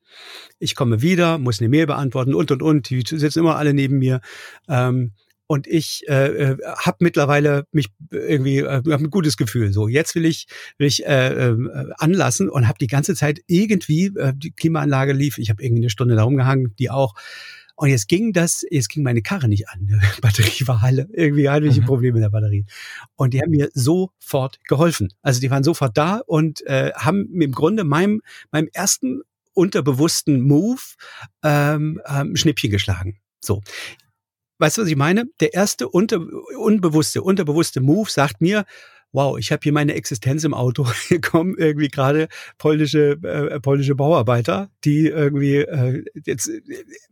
Ich 0.59 0.75
komme 0.75 1.03
wieder, 1.03 1.39
muss 1.39 1.61
eine 1.61 1.69
Mail 1.69 1.87
beantworten 1.87 2.35
und 2.35 2.51
und 2.51 2.63
und. 2.63 2.91
Die 2.91 3.03
sitzen 3.07 3.41
immer 3.41 3.57
alle 3.57 3.75
neben 3.75 3.99
mir. 3.99 4.21
Ähm, 4.69 5.13
und 5.47 5.67
ich 5.67 6.05
äh, 6.09 6.53
äh 6.53 6.57
habe 6.79 6.99
mittlerweile 7.01 7.67
mich 7.71 7.89
irgendwie 8.11 8.59
äh, 8.59 8.83
hab 8.89 9.01
ein 9.01 9.11
gutes 9.11 9.37
Gefühl. 9.37 9.73
So 9.73 9.89
jetzt 9.89 10.15
will 10.15 10.25
ich 10.25 10.47
will 10.79 10.87
ich 10.87 11.05
äh, 11.05 11.29
äh, 11.29 11.57
anlassen 11.99 12.49
und 12.49 12.67
habe 12.67 12.79
die 12.79 12.87
ganze 12.87 13.15
Zeit 13.15 13.41
irgendwie 13.47 14.07
äh, 14.17 14.33
die 14.35 14.53
Klimaanlage 14.53 15.13
lief. 15.13 15.37
Ich 15.37 15.51
habe 15.51 15.63
irgendwie 15.63 15.83
eine 15.83 15.91
Stunde 15.91 16.17
da 16.17 16.23
rumgehangen, 16.23 16.75
die 16.79 16.91
auch. 16.91 17.15
Und 17.77 17.89
jetzt 17.89 18.09
ging 18.09 18.33
das, 18.33 18.65
jetzt 18.71 18.89
ging 18.89 19.03
meine 19.03 19.23
Karre 19.23 19.49
nicht 19.49 19.69
an. 19.69 19.87
Die 19.87 19.95
Batterie 20.21 20.67
war 20.67 20.83
alle, 20.83 21.09
irgendwie 21.13 21.49
hatte 21.49 21.67
ich 21.67 21.81
mhm. 21.81 21.87
Probleme 21.87 22.15
mit 22.15 22.23
der 22.23 22.31
Batterie. 22.31 22.67
Und 23.17 23.35
die 23.35 23.41
haben 23.41 23.51
mir 23.51 23.71
sofort 23.75 24.61
geholfen. 24.69 25.13
Also 25.23 25.41
die 25.41 25.51
waren 25.51 25.65
sofort 25.65 25.97
da 25.97 26.21
und 26.27 26.65
äh, 26.67 26.93
haben 26.95 27.41
im 27.41 27.53
Grunde 27.53 27.85
meinem, 27.85 28.23
meinem 28.53 28.69
ersten 28.73 29.23
unterbewussten 29.55 30.41
Move 30.43 30.81
ähm, 31.43 32.01
ähm, 32.07 32.37
Schnippchen 32.37 32.71
geschlagen. 32.71 33.19
So. 33.41 33.63
Weißt 34.59 34.79
du, 34.79 34.83
was 34.83 34.89
ich 34.89 34.97
meine? 34.97 35.25
Der 35.41 35.53
erste 35.53 35.89
unter, 35.89 36.21
unbewusste, 36.57 37.23
unterbewusste 37.23 37.81
Move 37.81 38.09
sagt 38.09 38.41
mir, 38.41 38.65
wow, 39.15 39.39
ich 39.39 39.53
habe 39.53 39.61
hier 39.63 39.73
meine 39.73 39.95
Existenz 39.95 40.43
im 40.45 40.53
Auto. 40.53 40.87
Hier 41.09 41.21
kommen 41.21 41.55
irgendwie 41.57 41.89
gerade 41.89 42.29
polnische, 42.59 43.13
äh, 43.23 43.61
polnische 43.61 43.95
Bauarbeiter, 43.95 44.71
die 44.85 45.07
irgendwie 45.07 45.59
äh, 45.59 46.05
jetzt 46.27 46.51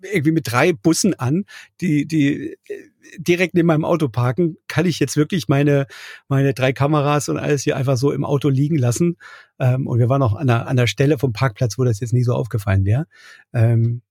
irgendwie 0.03 0.33
mit 0.33 0.51
drei 0.51 0.73
Bussen 0.73 1.15
an, 1.15 1.45
die, 1.81 2.07
die 2.07 2.59
äh, 2.69 2.89
direkt 3.19 3.55
neben 3.55 3.69
meinem 3.69 3.85
Auto 3.85 4.09
parken. 4.09 4.57
Kann 4.67 4.85
ich 4.85 4.99
jetzt 4.99 5.17
wirklich 5.17 5.49
meine, 5.49 5.87
meine 6.29 6.55
drei 6.55 6.73
Kameras 6.73 7.29
und 7.29 7.39
alles 7.39 7.63
hier 7.63 7.77
einfach 7.77 7.97
so 7.97 8.11
im 8.11 8.25
Auto 8.25 8.49
liegen 8.49 8.77
lassen? 8.77 9.17
Ähm, 9.61 9.87
und 9.87 10.01
wir 10.01 10.09
waren 10.09 10.23
auch 10.23 10.35
an 10.35 10.49
der, 10.49 10.67
an 10.67 10.77
der 10.77 10.89
Stelle 10.89 11.19
vom 11.19 11.33
Parkplatz, 11.33 11.79
wo 11.79 11.85
das 11.85 12.01
jetzt 12.01 12.13
nie 12.13 12.25
so 12.25 12.35
aufgefallen 12.35 12.85
wäre. 12.85 13.07
Ähm, 13.53 14.03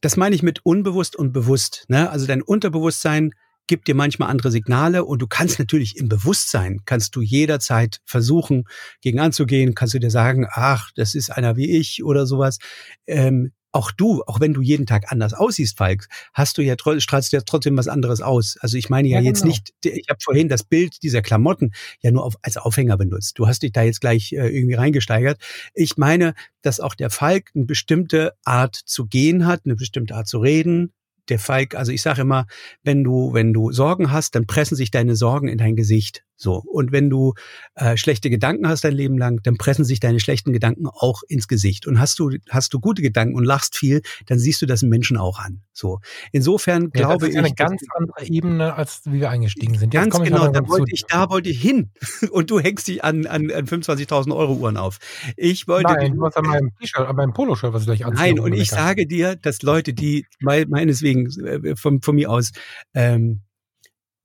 das 0.00 0.16
meine 0.16 0.34
ich 0.34 0.42
mit 0.42 0.66
unbewusst 0.66 1.14
und 1.14 1.32
bewusst. 1.32 1.84
Ne? 1.88 2.10
Also 2.10 2.26
dein 2.26 2.42
Unterbewusstsein 2.42 3.32
gibt 3.66 3.88
dir 3.88 3.94
manchmal 3.94 4.30
andere 4.30 4.50
Signale 4.50 5.04
und 5.04 5.20
du 5.20 5.26
kannst 5.26 5.58
natürlich 5.58 5.96
im 5.96 6.08
Bewusstsein, 6.08 6.80
kannst 6.84 7.16
du 7.16 7.22
jederzeit 7.22 8.00
versuchen, 8.04 8.64
gegen 9.00 9.20
anzugehen, 9.20 9.74
kannst 9.74 9.94
du 9.94 9.98
dir 9.98 10.10
sagen, 10.10 10.46
ach, 10.50 10.90
das 10.94 11.14
ist 11.14 11.30
einer 11.30 11.56
wie 11.56 11.70
ich 11.70 12.04
oder 12.04 12.26
sowas. 12.26 12.58
Ähm, 13.06 13.52
auch 13.76 13.90
du, 13.90 14.22
auch 14.26 14.40
wenn 14.40 14.54
du 14.54 14.62
jeden 14.62 14.86
Tag 14.86 15.12
anders 15.12 15.34
aussiehst, 15.34 15.76
Falk, 15.76 16.08
hast 16.32 16.56
du 16.56 16.62
ja 16.62 16.76
strahlst 16.78 17.32
du 17.32 17.36
ja 17.36 17.42
trotzdem 17.44 17.76
was 17.76 17.88
anderes 17.88 18.22
aus. 18.22 18.56
Also 18.60 18.78
ich 18.78 18.88
meine 18.88 19.06
ja, 19.06 19.18
ja 19.18 19.26
jetzt 19.26 19.42
genau. 19.42 19.50
nicht, 19.52 19.74
ich 19.84 20.08
habe 20.08 20.18
vorhin 20.22 20.48
das 20.48 20.64
Bild 20.64 21.02
dieser 21.02 21.20
Klamotten 21.20 21.72
ja 22.00 22.10
nur 22.10 22.24
auf, 22.24 22.36
als 22.40 22.56
Aufhänger 22.56 22.96
benutzt. 22.96 23.38
Du 23.38 23.46
hast 23.46 23.62
dich 23.62 23.72
da 23.72 23.82
jetzt 23.82 24.00
gleich 24.00 24.32
äh, 24.32 24.48
irgendwie 24.48 24.76
reingesteigert. 24.76 25.38
Ich 25.74 25.98
meine, 25.98 26.32
dass 26.62 26.80
auch 26.80 26.94
der 26.94 27.10
Falk 27.10 27.50
eine 27.54 27.66
bestimmte 27.66 28.32
Art 28.44 28.76
zu 28.76 29.06
gehen 29.06 29.44
hat, 29.44 29.62
eine 29.66 29.76
bestimmte 29.76 30.14
Art 30.14 30.26
zu 30.26 30.38
reden, 30.38 30.94
der 31.28 31.38
Falk, 31.38 31.74
also 31.74 31.92
ich 31.92 32.02
sage 32.02 32.22
immer, 32.22 32.46
wenn 32.82 33.04
du, 33.04 33.32
wenn 33.32 33.52
du 33.52 33.72
Sorgen 33.72 34.12
hast, 34.12 34.34
dann 34.34 34.46
pressen 34.46 34.76
sich 34.76 34.90
deine 34.90 35.16
Sorgen 35.16 35.48
in 35.48 35.58
dein 35.58 35.76
Gesicht. 35.76 36.24
So. 36.36 36.62
Und 36.66 36.92
wenn 36.92 37.10
du 37.10 37.34
äh, 37.74 37.96
schlechte 37.96 38.30
Gedanken 38.30 38.68
hast 38.68 38.84
dein 38.84 38.92
Leben 38.92 39.18
lang, 39.18 39.40
dann 39.42 39.56
pressen 39.56 39.84
sich 39.84 40.00
deine 40.00 40.20
schlechten 40.20 40.52
Gedanken 40.52 40.86
auch 40.86 41.22
ins 41.28 41.48
Gesicht. 41.48 41.86
Und 41.86 41.98
hast 41.98 42.18
du, 42.18 42.30
hast 42.50 42.74
du 42.74 42.80
gute 42.80 43.02
Gedanken 43.02 43.34
und 43.36 43.44
lachst 43.44 43.76
viel, 43.76 44.02
dann 44.26 44.38
siehst 44.38 44.60
du 44.62 44.66
das 44.66 44.82
Menschen 44.82 45.16
auch 45.16 45.38
an. 45.38 45.62
So. 45.72 46.00
Insofern 46.32 46.90
ja, 46.94 47.00
glaube 47.00 47.28
ich. 47.28 47.34
Das 47.34 47.42
ist 47.42 47.46
eine 47.46 47.54
ganz 47.54 47.82
andere 47.94 48.26
Ebene, 48.26 48.74
als 48.74 49.02
wie 49.06 49.20
wir 49.20 49.30
eingestiegen 49.30 49.78
sind. 49.78 49.94
Jetzt 49.94 50.10
ganz 50.10 50.22
genau, 50.22 50.48
da 50.48 50.66
wollte 50.68 50.92
ich, 50.92 51.04
da 51.08 51.30
wollte 51.30 51.48
ich 51.48 51.60
hin. 51.60 51.90
Und 52.30 52.50
du 52.50 52.60
hängst 52.60 52.88
dich 52.88 53.02
an, 53.02 53.26
an, 53.26 53.50
an 53.50 53.66
25.000 53.66 54.34
Euro 54.36 54.54
Uhren 54.54 54.76
auf. 54.76 54.98
Ich 55.36 55.66
wollte. 55.68 55.92
Nein, 55.92 56.14
du 56.14 56.24
hast 56.24 56.36
an 56.36 56.44
meinem 56.44 56.70
T-Shirt, 56.78 57.06
an 57.06 57.16
meinem 57.16 57.32
Poloshirт, 57.32 57.72
was 57.72 57.82
ich 57.82 57.86
gleich 57.86 58.04
anziehe. 58.04 58.34
Nein, 58.34 58.40
und 58.40 58.52
ich 58.52 58.70
sage 58.70 59.06
dir, 59.06 59.36
dass 59.36 59.62
Leute, 59.62 59.94
die 59.94 60.26
meineswegen 60.40 61.26
äh, 61.46 61.76
von, 61.76 62.02
von 62.02 62.14
mir 62.14 62.30
aus 62.30 62.52
ähm, 62.94 63.42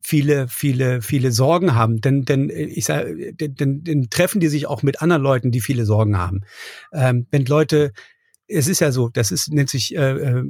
viele, 0.02 0.48
viele, 0.48 1.02
viele 1.02 1.32
Sorgen 1.32 1.76
haben, 1.76 2.02
denn, 2.02 2.26
denn 2.26 2.50
äh, 2.50 2.64
ich 2.64 2.86
sage, 2.86 3.34
denn, 3.34 3.84
denn 3.84 4.10
treffen 4.10 4.40
die 4.40 4.48
sich 4.48 4.68
auch 4.68 4.84
mit 4.84 5.02
anderen 5.02 5.22
Leuten, 5.22 5.52
die 5.52 5.62
viele 5.62 5.86
Sorgen 5.86 6.18
haben. 6.18 6.42
Ähm, 6.92 7.28
wenn 7.32 7.46
Leute, 7.46 7.94
es 8.48 8.68
ist 8.68 8.82
ja 8.82 8.92
so, 8.92 9.10
das 9.10 9.32
ist 9.32 9.54
nennt 9.54 9.70
sich 9.70 9.96
äh, 9.96 10.12
äh, 10.12 10.44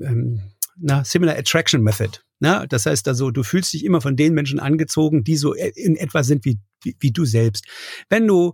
na, 0.78 1.04
Similar 1.04 1.38
Attraction 1.38 1.84
Method. 1.84 2.20
Na, 2.40 2.66
das 2.66 2.86
heißt 2.86 3.08
also, 3.08 3.30
du 3.30 3.44
fühlst 3.44 3.74
dich 3.74 3.86
immer 3.86 4.02
von 4.02 4.16
den 4.16 4.34
Menschen 4.34 4.60
angezogen, 4.60 5.24
die 5.24 5.36
so 5.36 5.54
in 5.54 5.96
etwa 5.96 6.24
sind 6.24 6.44
wie, 6.44 6.58
wie, 6.82 6.96
wie 7.00 7.12
du 7.12 7.26
selbst. 7.26 7.66
Wenn 8.10 8.26
du 8.26 8.54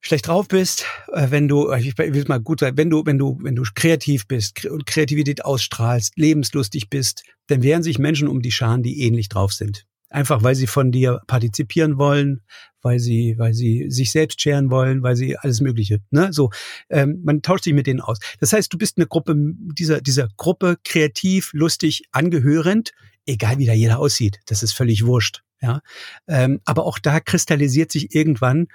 schlecht 0.00 0.28
drauf 0.28 0.48
bist, 0.48 0.84
äh, 1.12 1.30
wenn 1.30 1.48
du, 1.48 1.72
ich 1.72 1.96
will 1.98 2.24
mal 2.28 2.40
gut 2.40 2.60
sein, 2.60 2.76
wenn 2.76 2.90
du, 2.90 3.04
wenn 3.04 3.18
du, 3.18 3.38
wenn 3.42 3.56
du 3.56 3.64
kreativ 3.74 4.26
bist 4.26 4.64
und 4.66 4.86
Kreativität 4.86 5.44
ausstrahlst, 5.44 6.14
lebenslustig 6.16 6.88
bist, 6.88 7.24
dann 7.48 7.62
werden 7.62 7.82
sich 7.82 7.98
Menschen 7.98 8.28
um 8.28 8.42
die 8.42 8.52
Scharen, 8.52 8.82
die 8.82 9.02
ähnlich 9.02 9.28
drauf 9.28 9.52
sind. 9.52 9.86
Einfach 10.10 10.42
weil 10.42 10.54
sie 10.54 10.66
von 10.66 10.90
dir 10.90 11.20
partizipieren 11.26 11.98
wollen, 11.98 12.40
weil 12.80 12.98
sie, 12.98 13.34
weil 13.36 13.52
sie 13.52 13.90
sich 13.90 14.10
selbst 14.10 14.40
scheren 14.40 14.70
wollen, 14.70 15.02
weil 15.02 15.16
sie 15.16 15.36
alles 15.36 15.60
Mögliche. 15.60 15.98
Ne? 16.10 16.32
So, 16.32 16.50
ähm, 16.88 17.20
man 17.24 17.42
tauscht 17.42 17.64
sich 17.64 17.74
mit 17.74 17.86
denen 17.86 18.00
aus. 18.00 18.18
Das 18.40 18.54
heißt, 18.54 18.72
du 18.72 18.78
bist 18.78 18.96
eine 18.96 19.06
Gruppe 19.06 19.34
dieser 19.36 20.00
dieser 20.00 20.28
Gruppe 20.38 20.78
kreativ, 20.82 21.50
lustig, 21.52 22.04
angehörend, 22.10 22.92
egal 23.26 23.58
wie 23.58 23.66
da 23.66 23.74
jeder 23.74 23.98
aussieht. 23.98 24.38
Das 24.46 24.62
ist 24.62 24.72
völlig 24.72 25.04
wurscht. 25.04 25.42
Ja, 25.60 25.80
ähm, 26.28 26.60
aber 26.64 26.86
auch 26.86 26.98
da 27.00 27.18
kristallisiert 27.20 27.90
sich 27.90 28.14
irgendwann 28.14 28.68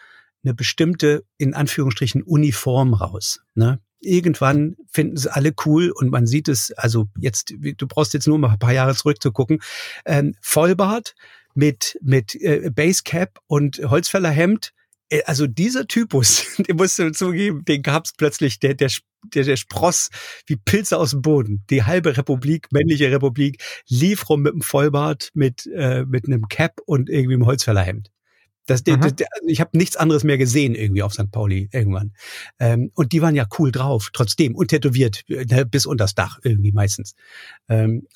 eine 0.44 0.54
bestimmte, 0.54 1.24
in 1.38 1.54
Anführungsstrichen, 1.54 2.24
Uniform 2.24 2.94
raus. 2.94 3.42
Ne? 3.56 3.80
Irgendwann 4.00 4.76
finden 4.92 5.18
sie 5.18 5.34
alle 5.34 5.54
cool 5.66 5.92
und 5.92 6.10
man 6.10 6.28
sieht 6.28 6.48
es, 6.48 6.72
also 6.74 7.08
jetzt, 7.18 7.54
du 7.58 7.88
brauchst 7.88 8.14
jetzt 8.14 8.28
nur 8.28 8.38
mal 8.38 8.52
ein 8.52 8.60
paar 8.60 8.74
Jahre 8.74 8.96
zurückzugucken, 8.96 9.62
ähm, 10.06 10.36
Vollbart 10.42 11.16
mit, 11.56 11.98
mit 12.02 12.36
äh, 12.36 12.70
Basecap 12.74 13.40
und 13.48 13.80
Holzfällerhemd, 13.80 14.74
äh, 15.10 15.24
also 15.26 15.48
dieser 15.48 15.88
Typus, 15.88 16.46
den 16.58 16.76
musst 16.76 17.00
du 17.00 17.12
zugeben, 17.12 17.64
den 17.66 17.82
gab's 17.82 18.14
plötzlich, 18.18 18.60
der, 18.60 18.74
der, 18.74 18.92
der, 19.34 19.44
der 19.44 19.56
Spross 19.56 20.10
wie 20.48 20.56
Pilze 20.58 20.98
aus 20.98 21.12
dem 21.12 21.22
Boden. 21.22 21.64
Die 21.70 21.84
halbe 21.84 22.18
Republik, 22.18 22.68
männliche 22.72 23.12
Republik, 23.12 23.64
lief 23.88 24.30
rum 24.30 24.42
mit 24.42 24.54
einem 24.54 24.62
Vollbart, 24.62 25.30
mit, 25.34 25.66
äh, 25.68 26.06
mit 26.06 26.28
einem 26.28 26.48
Cap 26.48 26.82
und 26.86 27.10
irgendwie 27.10 27.36
einem 27.36 27.46
Holzfällerhemd. 27.46 28.13
Das, 28.66 28.84
der, 28.84 28.98
der, 28.98 29.28
also 29.34 29.48
ich 29.48 29.60
habe 29.60 29.78
nichts 29.78 29.98
anderes 29.98 30.24
mehr 30.24 30.38
gesehen 30.38 30.76
irgendwie 30.76 31.04
auf 31.04 31.14
St. 31.14 31.32
Pauli 31.32 31.70
irgendwann. 31.72 32.14
Ähm, 32.60 32.92
und 32.94 33.12
die 33.12 33.22
waren 33.22 33.36
ja 33.36 33.46
cool 33.60 33.72
drauf, 33.72 34.10
trotzdem, 34.14 34.56
und 34.56 34.70
tätowiert, 34.70 35.24
ne, 35.28 35.66
bis 35.66 35.86
unter 35.86 36.06
das 36.06 36.16
Dach 36.16 36.40
irgendwie 36.44 36.72
meistens. 36.72 37.16
Ähm, 37.68 38.08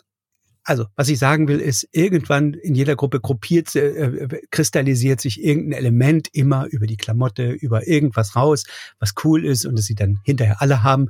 also, 0.67 0.85
was 0.97 1.07
ich 1.07 1.17
sagen 1.17 1.47
will, 1.47 1.61
ist, 1.61 1.87
irgendwann 1.93 2.53
in 2.53 2.75
jeder 2.75 2.97
Gruppe 2.97 3.21
gruppiert, 3.21 3.73
äh, 3.75 3.87
äh, 3.87 4.41
kristallisiert 4.51 5.21
sich 5.21 5.41
irgendein 5.41 5.79
Element 5.79 6.27
immer 6.33 6.65
über 6.65 6.87
die 6.87 6.97
Klamotte, 6.97 7.51
über 7.51 7.87
irgendwas 7.87 8.35
raus, 8.35 8.65
was 8.99 9.13
cool 9.23 9.45
ist 9.45 9.65
und 9.65 9.77
das 9.77 9.85
sie 9.85 9.95
dann 9.95 10.19
hinterher 10.25 10.61
alle 10.61 10.83
haben, 10.83 11.07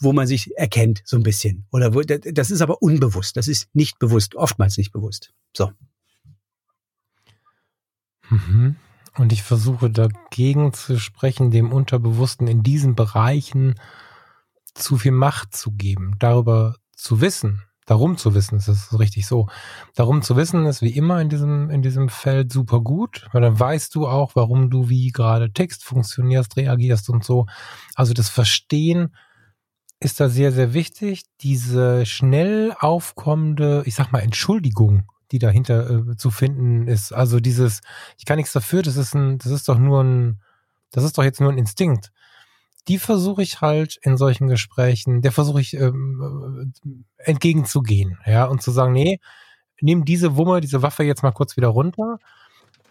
wo 0.00 0.12
man 0.12 0.26
sich 0.26 0.56
erkennt, 0.56 1.02
so 1.04 1.16
ein 1.16 1.22
bisschen. 1.22 1.64
Oder 1.70 1.94
wo, 1.94 2.02
das 2.02 2.50
ist 2.50 2.60
aber 2.60 2.82
unbewusst, 2.82 3.36
das 3.36 3.46
ist 3.46 3.68
nicht 3.72 4.00
bewusst, 4.00 4.34
oftmals 4.34 4.76
nicht 4.78 4.90
bewusst. 4.90 5.32
So. 5.56 5.70
Mhm. 8.30 8.76
Und 9.16 9.32
ich 9.32 9.42
versuche 9.42 9.90
dagegen 9.90 10.72
zu 10.72 10.98
sprechen, 10.98 11.50
dem 11.50 11.72
Unterbewussten 11.72 12.46
in 12.46 12.62
diesen 12.62 12.94
Bereichen 12.94 13.74
zu 14.74 14.96
viel 14.96 15.12
Macht 15.12 15.56
zu 15.56 15.72
geben, 15.72 16.14
darüber 16.18 16.76
zu 16.94 17.20
wissen, 17.20 17.62
darum 17.86 18.16
zu 18.16 18.34
wissen, 18.34 18.58
ist 18.58 18.68
es 18.68 18.98
richtig 18.98 19.26
so. 19.26 19.48
Darum 19.94 20.22
zu 20.22 20.36
wissen 20.36 20.66
ist 20.66 20.82
wie 20.82 20.94
immer 20.94 21.20
in 21.20 21.28
diesem, 21.28 21.70
in 21.70 21.82
diesem 21.82 22.08
Feld 22.08 22.52
super 22.52 22.80
gut, 22.80 23.26
weil 23.32 23.42
dann 23.42 23.58
weißt 23.58 23.94
du 23.94 24.06
auch, 24.06 24.36
warum 24.36 24.70
du 24.70 24.88
wie 24.88 25.08
gerade 25.08 25.52
Text 25.52 25.84
funktionierst, 25.84 26.56
reagierst 26.56 27.10
und 27.10 27.24
so. 27.24 27.46
Also 27.94 28.14
das 28.14 28.28
Verstehen 28.28 29.14
ist 30.00 30.20
da 30.20 30.28
sehr, 30.28 30.52
sehr 30.52 30.74
wichtig. 30.74 31.22
Diese 31.40 32.06
schnell 32.06 32.72
aufkommende, 32.78 33.82
ich 33.84 33.96
sag 33.96 34.12
mal, 34.12 34.20
Entschuldigung 34.20 35.08
die 35.32 35.38
dahinter 35.38 35.90
äh, 35.90 36.16
zu 36.16 36.30
finden 36.30 36.86
ist. 36.86 37.12
Also 37.12 37.40
dieses, 37.40 37.80
ich 38.18 38.24
kann 38.24 38.36
nichts 38.36 38.52
dafür, 38.52 38.82
das 38.82 38.96
ist 38.96 39.14
ein, 39.14 39.38
das 39.38 39.52
ist 39.52 39.68
doch 39.68 39.78
nur 39.78 40.02
ein, 40.02 40.40
das 40.90 41.04
ist 41.04 41.18
doch 41.18 41.24
jetzt 41.24 41.40
nur 41.40 41.50
ein 41.50 41.58
Instinkt. 41.58 42.12
Die 42.88 42.98
versuche 42.98 43.42
ich 43.42 43.60
halt 43.60 43.98
in 44.02 44.16
solchen 44.16 44.48
Gesprächen, 44.48 45.20
der 45.22 45.32
versuche 45.32 45.60
ich 45.60 45.74
ähm, 45.74 46.72
äh, 46.84 47.30
entgegenzugehen, 47.30 48.18
ja, 48.26 48.44
und 48.46 48.62
zu 48.62 48.70
sagen, 48.70 48.92
nee, 48.92 49.20
nimm 49.80 50.04
diese 50.04 50.36
Wumme, 50.36 50.60
diese 50.60 50.82
Waffe 50.82 51.04
jetzt 51.04 51.22
mal 51.22 51.32
kurz 51.32 51.56
wieder 51.56 51.68
runter, 51.68 52.18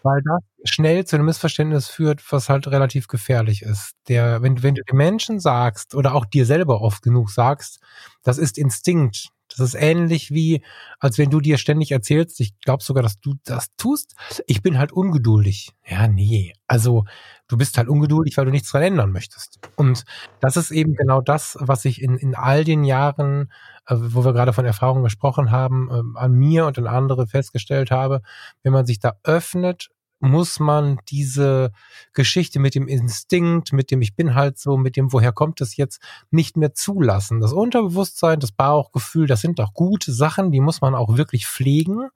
weil 0.02 0.22
das 0.22 0.40
schnell 0.70 1.04
zu 1.04 1.16
einem 1.16 1.26
Missverständnis 1.26 1.88
führt, 1.88 2.22
was 2.32 2.48
halt 2.48 2.68
relativ 2.68 3.08
gefährlich 3.08 3.62
ist. 3.62 3.94
Der, 4.08 4.42
wenn, 4.42 4.62
wenn 4.62 4.74
du 4.76 4.82
den 4.84 4.96
Menschen 4.96 5.40
sagst 5.40 5.94
oder 5.94 6.14
auch 6.14 6.24
dir 6.24 6.46
selber 6.46 6.80
oft 6.82 7.02
genug 7.02 7.30
sagst, 7.30 7.80
das 8.22 8.38
ist 8.38 8.58
Instinkt, 8.58 9.30
das 9.48 9.60
ist 9.60 9.74
ähnlich 9.74 10.30
wie, 10.30 10.62
als 10.98 11.18
wenn 11.18 11.30
du 11.30 11.40
dir 11.40 11.58
ständig 11.58 11.90
erzählst, 11.90 12.40
ich 12.40 12.58
glaube 12.60 12.82
sogar, 12.82 13.02
dass 13.02 13.20
du 13.20 13.34
das 13.44 13.74
tust. 13.76 14.14
Ich 14.46 14.62
bin 14.62 14.78
halt 14.78 14.92
ungeduldig. 14.92 15.70
Ja, 15.86 16.06
nee. 16.06 16.52
Also 16.66 17.04
du 17.48 17.56
bist 17.56 17.78
halt 17.78 17.88
ungeduldig, 17.88 18.36
weil 18.36 18.44
du 18.44 18.50
nichts 18.50 18.70
dran 18.70 18.82
ändern 18.82 19.10
möchtest. 19.10 19.58
Und 19.76 20.04
das 20.40 20.56
ist 20.56 20.70
eben 20.70 20.94
genau 20.94 21.20
das, 21.20 21.56
was 21.60 21.84
ich 21.84 22.02
in, 22.02 22.16
in 22.16 22.34
all 22.34 22.64
den 22.64 22.84
Jahren, 22.84 23.50
äh, 23.86 23.96
wo 23.98 24.24
wir 24.24 24.32
gerade 24.32 24.52
von 24.52 24.66
Erfahrungen 24.66 25.04
gesprochen 25.04 25.50
haben, 25.50 25.88
äh, 25.90 26.18
an 26.18 26.32
mir 26.32 26.66
und 26.66 26.78
an 26.78 26.86
andere 26.86 27.26
festgestellt 27.26 27.90
habe, 27.90 28.22
wenn 28.62 28.72
man 28.72 28.86
sich 28.86 29.00
da 29.00 29.14
öffnet 29.24 29.90
muss 30.20 30.58
man 30.58 30.98
diese 31.08 31.70
Geschichte 32.12 32.58
mit 32.58 32.74
dem 32.74 32.88
Instinkt, 32.88 33.72
mit 33.72 33.90
dem 33.90 34.02
ich 34.02 34.16
bin 34.16 34.34
halt 34.34 34.58
so, 34.58 34.76
mit 34.76 34.96
dem 34.96 35.12
woher 35.12 35.32
kommt 35.32 35.60
es 35.60 35.76
jetzt, 35.76 36.00
nicht 36.30 36.56
mehr 36.56 36.74
zulassen. 36.74 37.40
Das 37.40 37.52
Unterbewusstsein, 37.52 38.40
das 38.40 38.52
Bauchgefühl, 38.52 39.26
das 39.26 39.40
sind 39.40 39.58
doch 39.58 39.74
gute 39.74 40.12
Sachen, 40.12 40.50
die 40.50 40.60
muss 40.60 40.80
man 40.80 40.94
auch 40.94 41.16
wirklich 41.16 41.46
pflegen. 41.46 42.08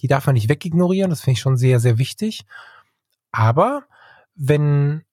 Die 0.00 0.08
darf 0.08 0.26
man 0.26 0.34
nicht 0.34 0.48
wegignorieren, 0.48 1.10
das 1.10 1.20
finde 1.20 1.34
ich 1.34 1.40
schon 1.40 1.56
sehr, 1.56 1.80
sehr 1.80 1.98
wichtig. 1.98 2.44
Aber 3.30 3.84
wenn 4.34 5.04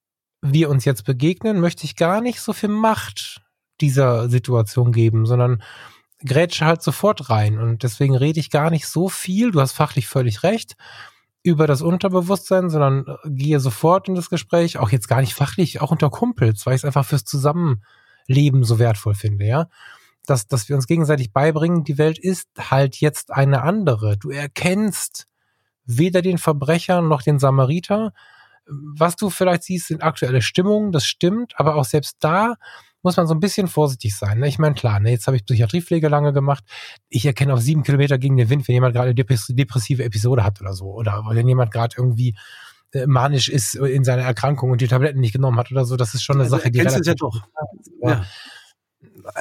wir 0.42 0.70
uns 0.70 0.86
jetzt 0.86 1.04
begegnen, 1.04 1.60
möchte 1.60 1.86
ich 1.86 1.96
gar 1.96 2.22
nicht 2.22 2.42
so 2.42 2.54
viel 2.54 2.70
Macht 2.70 3.42
dieser 3.80 4.30
Situation 4.30 4.92
geben, 4.92 5.26
sondern 5.26 5.62
grätsche 6.24 6.66
halt 6.66 6.82
sofort 6.82 7.30
rein. 7.30 7.60
Und 7.60 7.84
deswegen 7.84 8.16
rede 8.16 8.40
ich 8.40 8.50
gar 8.50 8.70
nicht 8.70 8.88
so 8.88 9.10
viel. 9.10 9.52
Du 9.52 9.60
hast 9.60 9.74
fachlich 9.74 10.08
völlig 10.08 10.44
recht 10.44 10.76
über 11.44 11.68
das 11.68 11.82
Unterbewusstsein, 11.82 12.70
sondern 12.70 13.06
äh, 13.08 13.30
gehe 13.30 13.60
sofort 13.60 14.08
in 14.08 14.16
das 14.16 14.30
Gespräch, 14.30 14.78
auch 14.78 14.90
jetzt 14.90 15.08
gar 15.08 15.22
nicht 15.22 15.34
fachlich, 15.34 15.82
auch 15.82 15.92
unter 15.92 16.10
Kumpels, 16.10 16.66
weil 16.66 16.76
ich 16.76 16.82
es 16.82 16.86
einfach 16.86 17.06
fürs 17.06 17.26
Zusammenleben 17.26 18.64
so 18.64 18.80
wertvoll 18.80 19.16
finde, 19.16 19.46
ja. 19.46 19.68
Dass, 20.28 20.48
dass 20.48 20.70
wir 20.70 20.76
uns 20.76 20.86
gegenseitig 20.86 21.34
beibringen, 21.34 21.84
die 21.84 21.98
Welt 21.98 22.20
ist 22.20 22.48
halt 22.58 22.98
jetzt 22.98 23.32
eine 23.32 23.64
andere. 23.64 24.18
Du 24.18 24.30
erkennst 24.30 25.28
weder 25.86 26.22
den 26.22 26.38
Verbrecher 26.38 27.02
noch 27.02 27.24
den 27.24 27.40
Samariter. 27.40 28.14
Was 28.68 29.16
du 29.16 29.32
vielleicht 29.32 29.64
siehst, 29.64 29.88
sind 29.88 30.04
aktuelle 30.04 30.44
Stimmungen, 30.44 30.92
das 30.92 31.06
stimmt, 31.06 31.60
aber 31.60 31.76
auch 31.76 31.86
selbst 31.86 32.18
da 32.20 32.56
muss 33.04 33.18
man 33.18 33.28
so 33.28 33.34
ein 33.34 33.40
bisschen 33.40 33.68
vorsichtig 33.68 34.16
sein. 34.16 34.40
Ne? 34.40 34.48
Ich 34.48 34.60
meine, 34.60 34.76
klar, 34.76 35.00
ne, 35.00 35.12
jetzt 35.12 35.28
habe 35.28 35.38
ich 35.38 35.46
Psychiatriepflege 35.46 36.08
lange 36.08 36.34
gemacht. 36.34 36.64
Ich 37.10 37.26
erkenne 37.26 37.54
auf 37.54 37.62
sieben 37.62 37.84
Kilometer 37.84 38.18
gegen 38.18 38.38
den 38.38 38.50
Wind, 38.50 38.68
wenn 38.68 38.74
jemand 38.74 38.96
gerade 38.96 39.10
eine 39.10 39.56
depressive 39.56 40.04
Episode 40.04 40.44
hat 40.44 40.62
oder 40.62 40.74
so. 40.74 40.86
Oder 40.94 41.24
wenn 41.30 41.48
jemand 41.48 41.72
gerade 41.72 41.96
irgendwie 41.98 42.36
äh, 42.94 43.08
manisch 43.08 43.50
ist 43.50 43.76
in 43.76 44.04
seiner 44.04 44.24
Erkrankung 44.24 44.72
und 44.72 44.82
die 44.82 44.88
Tabletten 44.88 45.20
nicht 45.20 45.34
genommen 45.34 45.58
hat 45.58 45.72
oder 45.72 45.86
so. 45.86 45.96
Das 45.96 46.14
ist 46.14 46.24
schon 46.24 46.36
eine 46.36 46.44
also 46.44 46.58
Sache, 46.58 46.72
die 46.72 46.80
relativ... 46.80 47.06
Ja 47.06 47.16
doch. 47.16 47.42
Ja. 48.02 48.26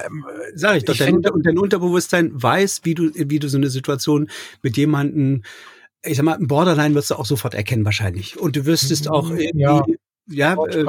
Ähm, 0.04 0.24
Sag 0.54 0.76
ich 0.76 0.84
doch, 0.84 0.94
ich 0.94 1.00
dein, 1.00 1.16
und 1.16 1.46
dein 1.46 1.58
Unterbewusstsein 1.58 2.30
weiß, 2.32 2.80
wie 2.84 2.94
du, 2.94 3.10
wie 3.14 3.38
du 3.38 3.48
so 3.48 3.56
eine 3.56 3.70
Situation 3.70 4.30
mit 4.62 4.76
jemandem 4.76 5.42
ich 6.02 6.16
sag 6.16 6.24
mal, 6.24 6.36
ein 6.36 6.46
Borderline 6.46 6.94
wirst 6.94 7.10
du 7.10 7.16
auch 7.16 7.26
sofort 7.26 7.54
erkennen 7.54 7.84
wahrscheinlich. 7.84 8.38
Und 8.38 8.56
du 8.56 8.64
wirst 8.64 9.08
auch 9.10 9.30
irgendwie 9.30 9.60
ja. 9.60 9.82
Ja, 10.30 10.54
äh, 10.54 10.84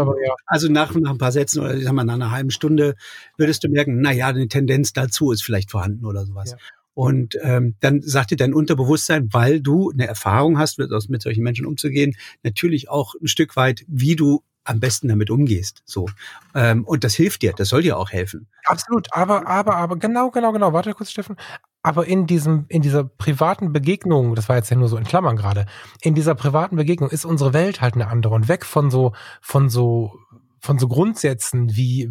also 0.45 0.69
nach, 0.69 0.93
nach 0.95 1.11
ein 1.11 1.17
paar 1.17 1.31
Sätzen 1.31 1.61
oder 1.61 1.75
ich 1.75 1.83
sag 1.83 1.93
mal 1.93 2.03
nach 2.03 2.13
einer 2.13 2.31
halben 2.31 2.51
Stunde 2.51 2.95
würdest 3.37 3.63
du 3.63 3.69
merken, 3.69 4.01
na 4.01 4.11
ja, 4.11 4.27
eine 4.27 4.47
Tendenz 4.47 4.93
dazu 4.93 5.31
ist 5.31 5.43
vielleicht 5.43 5.71
vorhanden 5.71 6.05
oder 6.05 6.25
sowas. 6.25 6.51
Ja. 6.51 6.57
Und 6.93 7.37
ähm, 7.41 7.75
dann 7.79 8.01
sagt 8.01 8.31
dir 8.31 8.37
dein 8.37 8.53
Unterbewusstsein, 8.53 9.29
weil 9.31 9.61
du 9.61 9.91
eine 9.91 10.07
Erfahrung 10.07 10.59
hast, 10.59 10.77
mit, 10.77 10.91
mit 11.09 11.21
solchen 11.21 11.43
Menschen 11.43 11.65
umzugehen, 11.65 12.15
natürlich 12.43 12.89
auch 12.89 13.15
ein 13.21 13.27
Stück 13.27 13.55
weit, 13.55 13.85
wie 13.87 14.15
du 14.15 14.43
am 14.63 14.79
besten 14.79 15.07
damit 15.07 15.29
umgehst. 15.29 15.81
So. 15.85 16.07
Ähm, 16.53 16.83
und 16.85 17.03
das 17.03 17.15
hilft 17.15 17.41
dir, 17.41 17.53
das 17.53 17.69
soll 17.69 17.81
dir 17.81 17.97
auch 17.97 18.11
helfen. 18.11 18.47
Absolut, 18.65 19.07
aber, 19.11 19.47
aber, 19.47 19.75
aber, 19.75 19.97
genau, 19.97 20.29
genau, 20.29 20.51
genau. 20.51 20.73
Warte 20.73 20.93
kurz, 20.93 21.11
Steffen. 21.11 21.35
Aber 21.83 22.05
in 22.05 22.27
diesem, 22.27 22.65
in 22.67 22.81
dieser 22.81 23.03
privaten 23.03 23.73
Begegnung, 23.73 24.35
das 24.35 24.49
war 24.49 24.55
jetzt 24.55 24.69
ja 24.69 24.77
nur 24.77 24.87
so 24.87 24.97
in 24.97 25.03
Klammern 25.03 25.35
gerade, 25.35 25.65
in 26.01 26.13
dieser 26.13 26.35
privaten 26.35 26.75
Begegnung 26.75 27.09
ist 27.09 27.25
unsere 27.25 27.53
Welt 27.53 27.81
halt 27.81 27.95
eine 27.95 28.07
andere 28.07 28.35
und 28.35 28.47
weg 28.47 28.65
von 28.65 28.91
so, 28.91 29.13
von 29.41 29.69
so, 29.69 30.13
von 30.59 30.77
so 30.77 30.87
Grundsätzen 30.87 31.75
wie, 31.75 32.07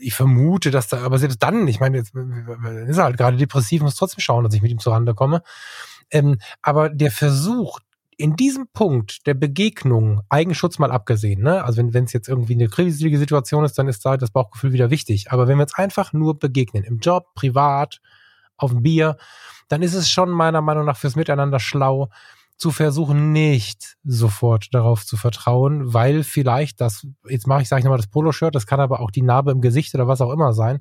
ich 0.00 0.14
vermute, 0.14 0.70
dass 0.70 0.88
da, 0.88 1.02
aber 1.02 1.18
selbst 1.18 1.42
dann, 1.42 1.68
ich 1.68 1.78
meine, 1.78 1.98
jetzt 1.98 2.14
ist 2.14 2.98
er 2.98 3.04
halt 3.04 3.16
gerade 3.16 3.36
depressiv, 3.36 3.82
muss 3.82 3.94
trotzdem 3.94 4.20
schauen, 4.20 4.44
dass 4.44 4.54
ich 4.54 4.62
mit 4.62 4.72
ihm 4.72 4.80
zurande 4.80 5.14
komme. 5.14 5.42
Ähm, 6.10 6.38
aber 6.62 6.88
der 6.88 7.12
Versuch, 7.12 7.78
in 8.16 8.34
diesem 8.34 8.66
Punkt 8.72 9.26
der 9.28 9.34
Begegnung, 9.34 10.22
Eigenschutz 10.28 10.80
mal 10.80 10.90
abgesehen, 10.90 11.40
ne? 11.40 11.62
Also 11.62 11.80
wenn 11.92 12.04
es 12.04 12.12
jetzt 12.12 12.28
irgendwie 12.28 12.54
eine 12.54 12.68
kriselige 12.68 13.18
Situation 13.18 13.64
ist, 13.64 13.78
dann 13.78 13.86
ist 13.86 14.04
da 14.04 14.16
das 14.16 14.32
Bauchgefühl 14.32 14.72
wieder 14.72 14.90
wichtig. 14.90 15.30
Aber 15.30 15.46
wenn 15.46 15.56
wir 15.56 15.62
jetzt 15.62 15.78
einfach 15.78 16.12
nur 16.12 16.36
begegnen, 16.36 16.82
im 16.82 16.98
Job, 16.98 17.26
privat, 17.34 18.00
auf 18.58 18.72
ein 18.72 18.82
Bier, 18.82 19.16
dann 19.68 19.82
ist 19.82 19.94
es 19.94 20.10
schon 20.10 20.30
meiner 20.30 20.60
Meinung 20.60 20.84
nach 20.84 20.96
fürs 20.96 21.16
Miteinander 21.16 21.60
schlau, 21.60 22.10
zu 22.58 22.72
versuchen, 22.72 23.32
nicht 23.32 23.96
sofort 24.02 24.74
darauf 24.74 25.06
zu 25.06 25.16
vertrauen, 25.16 25.94
weil 25.94 26.24
vielleicht 26.24 26.80
das, 26.80 27.06
jetzt 27.28 27.46
mache 27.46 27.62
ich, 27.62 27.68
sage 27.68 27.78
ich 27.78 27.84
nochmal 27.84 27.98
das 27.98 28.08
Poloshirt, 28.08 28.54
das 28.56 28.66
kann 28.66 28.80
aber 28.80 28.98
auch 29.00 29.12
die 29.12 29.22
Narbe 29.22 29.52
im 29.52 29.60
Gesicht 29.60 29.94
oder 29.94 30.08
was 30.08 30.20
auch 30.20 30.32
immer 30.32 30.52
sein. 30.52 30.80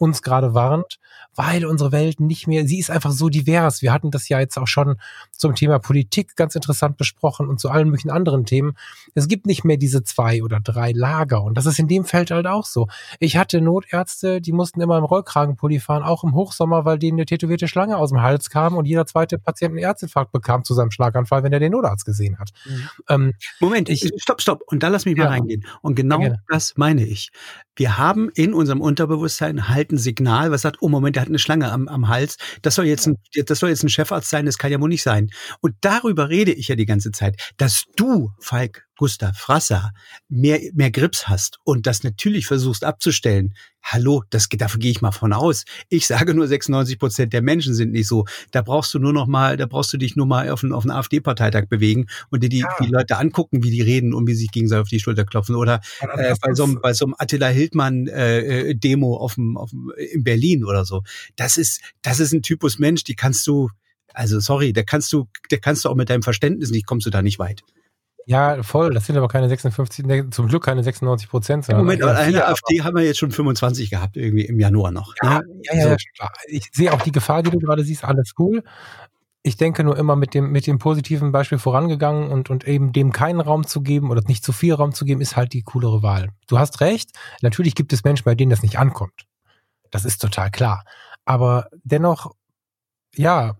Uns 0.00 0.22
gerade 0.22 0.54
warnt, 0.54 0.98
weil 1.34 1.66
unsere 1.66 1.92
Welt 1.92 2.20
nicht 2.20 2.46
mehr, 2.46 2.66
sie 2.66 2.78
ist 2.78 2.90
einfach 2.90 3.10
so 3.10 3.28
divers. 3.28 3.82
Wir 3.82 3.92
hatten 3.92 4.10
das 4.10 4.28
ja 4.30 4.40
jetzt 4.40 4.58
auch 4.58 4.66
schon 4.66 4.96
zum 5.30 5.54
Thema 5.54 5.78
Politik 5.78 6.36
ganz 6.36 6.54
interessant 6.54 6.96
besprochen 6.96 7.48
und 7.48 7.60
zu 7.60 7.68
allen 7.68 7.88
möglichen 7.88 8.10
anderen 8.10 8.46
Themen. 8.46 8.72
Es 9.14 9.28
gibt 9.28 9.46
nicht 9.46 9.62
mehr 9.62 9.76
diese 9.76 10.02
zwei 10.02 10.42
oder 10.42 10.58
drei 10.60 10.92
Lager 10.92 11.42
und 11.42 11.56
das 11.56 11.66
ist 11.66 11.78
in 11.78 11.86
dem 11.86 12.04
Feld 12.04 12.30
halt 12.30 12.46
auch 12.46 12.64
so. 12.64 12.88
Ich 13.18 13.36
hatte 13.36 13.60
Notärzte, 13.60 14.40
die 14.40 14.52
mussten 14.52 14.80
immer 14.80 14.96
im 14.96 15.04
Rollkragenpulli 15.04 15.80
fahren, 15.80 16.02
auch 16.02 16.24
im 16.24 16.34
Hochsommer, 16.34 16.86
weil 16.86 16.98
denen 16.98 17.18
eine 17.18 17.26
tätowierte 17.26 17.68
Schlange 17.68 17.98
aus 17.98 18.08
dem 18.08 18.22
Hals 18.22 18.48
kam 18.48 18.76
und 18.76 18.86
jeder 18.86 19.04
zweite 19.04 19.38
Patient 19.38 19.72
einen 19.72 19.84
Herzinfarkt 19.84 20.32
bekam 20.32 20.64
zu 20.64 20.72
seinem 20.72 20.90
Schlaganfall, 20.90 21.42
wenn 21.42 21.52
er 21.52 21.60
den 21.60 21.72
Notarzt 21.72 22.06
gesehen 22.06 22.38
hat. 22.38 22.50
Mhm. 22.64 22.88
Ähm, 23.08 23.32
Moment, 23.60 23.90
ich, 23.90 24.10
stopp, 24.16 24.40
stopp. 24.40 24.62
Und 24.66 24.82
da 24.82 24.88
lass 24.88 25.04
mich 25.04 25.16
mal 25.16 25.24
ja. 25.24 25.30
reingehen. 25.30 25.66
Und 25.82 25.94
genau 25.94 26.22
ja. 26.22 26.36
das 26.48 26.76
meine 26.76 27.04
ich. 27.04 27.30
Wir 27.76 27.98
haben 27.98 28.30
in 28.34 28.52
unserem 28.52 28.80
Unterbewusstsein 28.80 29.68
halt 29.68 29.89
ein 29.92 29.98
Signal, 29.98 30.50
was 30.50 30.62
sagt, 30.62 30.78
oh 30.80 30.88
Moment, 30.88 31.16
der 31.16 31.22
hat 31.22 31.28
eine 31.28 31.38
Schlange 31.38 31.70
am, 31.70 31.88
am 31.88 32.08
Hals. 32.08 32.36
Das 32.62 32.74
soll 32.74 32.86
jetzt 32.86 33.06
ein, 33.06 33.16
das 33.46 33.58
soll 33.58 33.70
jetzt 33.70 33.82
ein 33.82 33.88
Chefarzt 33.88 34.30
sein, 34.30 34.46
das 34.46 34.58
kann 34.58 34.72
ja 34.72 34.80
wohl 34.80 34.88
nicht 34.88 35.02
sein. 35.02 35.30
Und 35.60 35.74
darüber 35.80 36.28
rede 36.28 36.52
ich 36.52 36.68
ja 36.68 36.76
die 36.76 36.86
ganze 36.86 37.12
Zeit, 37.12 37.52
dass 37.56 37.84
du, 37.96 38.32
Falk, 38.40 38.86
Gustav 39.00 39.34
Frasser 39.34 39.94
mehr, 40.28 40.60
mehr 40.74 40.90
Grips 40.90 41.26
hast 41.26 41.58
und 41.64 41.86
das 41.86 42.04
natürlich 42.04 42.46
versuchst 42.46 42.84
abzustellen, 42.84 43.54
hallo, 43.82 44.24
das, 44.28 44.50
dafür 44.50 44.78
gehe 44.78 44.90
ich 44.90 45.00
mal 45.00 45.10
von 45.10 45.32
aus. 45.32 45.64
Ich 45.88 46.06
sage 46.06 46.34
nur 46.34 46.46
96 46.46 46.98
Prozent 46.98 47.32
der 47.32 47.40
Menschen 47.40 47.72
sind 47.72 47.92
nicht 47.92 48.06
so. 48.06 48.26
Da 48.50 48.60
brauchst 48.60 48.92
du 48.92 48.98
nur 48.98 49.14
noch 49.14 49.26
mal, 49.26 49.56
da 49.56 49.64
brauchst 49.64 49.90
du 49.94 49.96
dich 49.96 50.16
nur 50.16 50.26
mal 50.26 50.50
auf 50.50 50.62
einen, 50.62 50.74
auf 50.74 50.84
einen 50.84 50.90
AfD-Parteitag 50.90 51.64
bewegen 51.70 52.08
und 52.28 52.42
dir 52.42 52.50
die, 52.50 52.58
ja. 52.58 52.76
die 52.78 52.90
Leute 52.90 53.16
angucken, 53.16 53.62
wie 53.62 53.70
die 53.70 53.80
reden 53.80 54.12
und 54.12 54.26
wie 54.26 54.34
sie 54.34 54.42
sich 54.42 54.50
gegenseitig 54.50 54.82
auf 54.82 54.88
die 54.88 55.00
Schulter 55.00 55.24
klopfen. 55.24 55.56
Oder 55.56 55.80
äh, 56.00 56.34
bei, 56.38 56.52
so 56.52 56.64
einem, 56.64 56.82
bei 56.82 56.92
so 56.92 57.06
einem 57.06 57.14
Attila 57.16 57.48
Hildmann-Demo 57.48 59.14
äh, 59.14 59.18
auf 59.18 59.36
dem, 59.36 59.56
auf 59.56 59.70
dem, 59.70 59.94
in 60.12 60.24
Berlin 60.24 60.62
oder 60.62 60.84
so. 60.84 61.04
Das 61.36 61.56
ist, 61.56 61.80
das 62.02 62.20
ist 62.20 62.34
ein 62.34 62.42
Typus 62.42 62.78
Mensch, 62.78 63.04
die 63.04 63.14
kannst 63.14 63.46
du, 63.46 63.70
also 64.12 64.40
sorry, 64.40 64.74
da 64.74 64.82
kannst 64.82 65.10
du, 65.14 65.26
da 65.48 65.56
kannst 65.56 65.86
du 65.86 65.88
auch 65.88 65.96
mit 65.96 66.10
deinem 66.10 66.22
Verständnis 66.22 66.70
nicht, 66.70 66.84
kommst 66.84 67.06
du 67.06 67.10
da 67.10 67.22
nicht 67.22 67.38
weit. 67.38 67.62
Ja, 68.30 68.62
voll. 68.62 68.94
Das 68.94 69.06
sind 69.06 69.16
aber 69.16 69.26
keine 69.26 69.48
56, 69.48 70.30
zum 70.30 70.46
Glück 70.46 70.62
keine 70.62 70.84
96 70.84 71.28
Prozent. 71.28 71.68
Im 71.68 71.78
Moment, 71.78 72.00
aber 72.00 72.16
eine 72.16 72.46
AfD 72.46 72.80
haben 72.80 72.94
wir 72.94 73.02
jetzt 73.02 73.18
schon 73.18 73.32
25 73.32 73.90
gehabt, 73.90 74.16
irgendwie 74.16 74.44
im 74.44 74.60
Januar 74.60 74.92
noch. 74.92 75.16
Ja, 75.20 75.40
ja, 75.62 75.74
ja, 75.74 75.82
so. 75.82 75.96
ja 76.20 76.30
Ich 76.46 76.70
sehe 76.72 76.92
auch 76.92 77.02
die 77.02 77.10
Gefahr, 77.10 77.42
die 77.42 77.50
du 77.50 77.58
gerade 77.58 77.82
siehst, 77.82 78.04
alles 78.04 78.34
cool. 78.38 78.62
Ich 79.42 79.56
denke 79.56 79.82
nur 79.82 79.98
immer 79.98 80.14
mit 80.14 80.34
dem, 80.34 80.52
mit 80.52 80.68
dem 80.68 80.78
positiven 80.78 81.32
Beispiel 81.32 81.58
vorangegangen 81.58 82.30
und, 82.30 82.50
und 82.50 82.68
eben 82.68 82.92
dem 82.92 83.12
keinen 83.12 83.40
Raum 83.40 83.66
zu 83.66 83.80
geben 83.80 84.12
oder 84.12 84.22
nicht 84.28 84.44
zu 84.44 84.52
viel 84.52 84.74
Raum 84.74 84.92
zu 84.92 85.04
geben, 85.04 85.20
ist 85.20 85.34
halt 85.34 85.52
die 85.52 85.62
coolere 85.62 86.04
Wahl. 86.04 86.28
Du 86.46 86.56
hast 86.56 86.80
recht. 86.80 87.10
Natürlich 87.42 87.74
gibt 87.74 87.92
es 87.92 88.04
Menschen, 88.04 88.22
bei 88.22 88.36
denen 88.36 88.50
das 88.50 88.62
nicht 88.62 88.78
ankommt. 88.78 89.24
Das 89.90 90.04
ist 90.04 90.18
total 90.18 90.52
klar. 90.52 90.84
Aber 91.24 91.66
dennoch, 91.82 92.32
ja, 93.16 93.56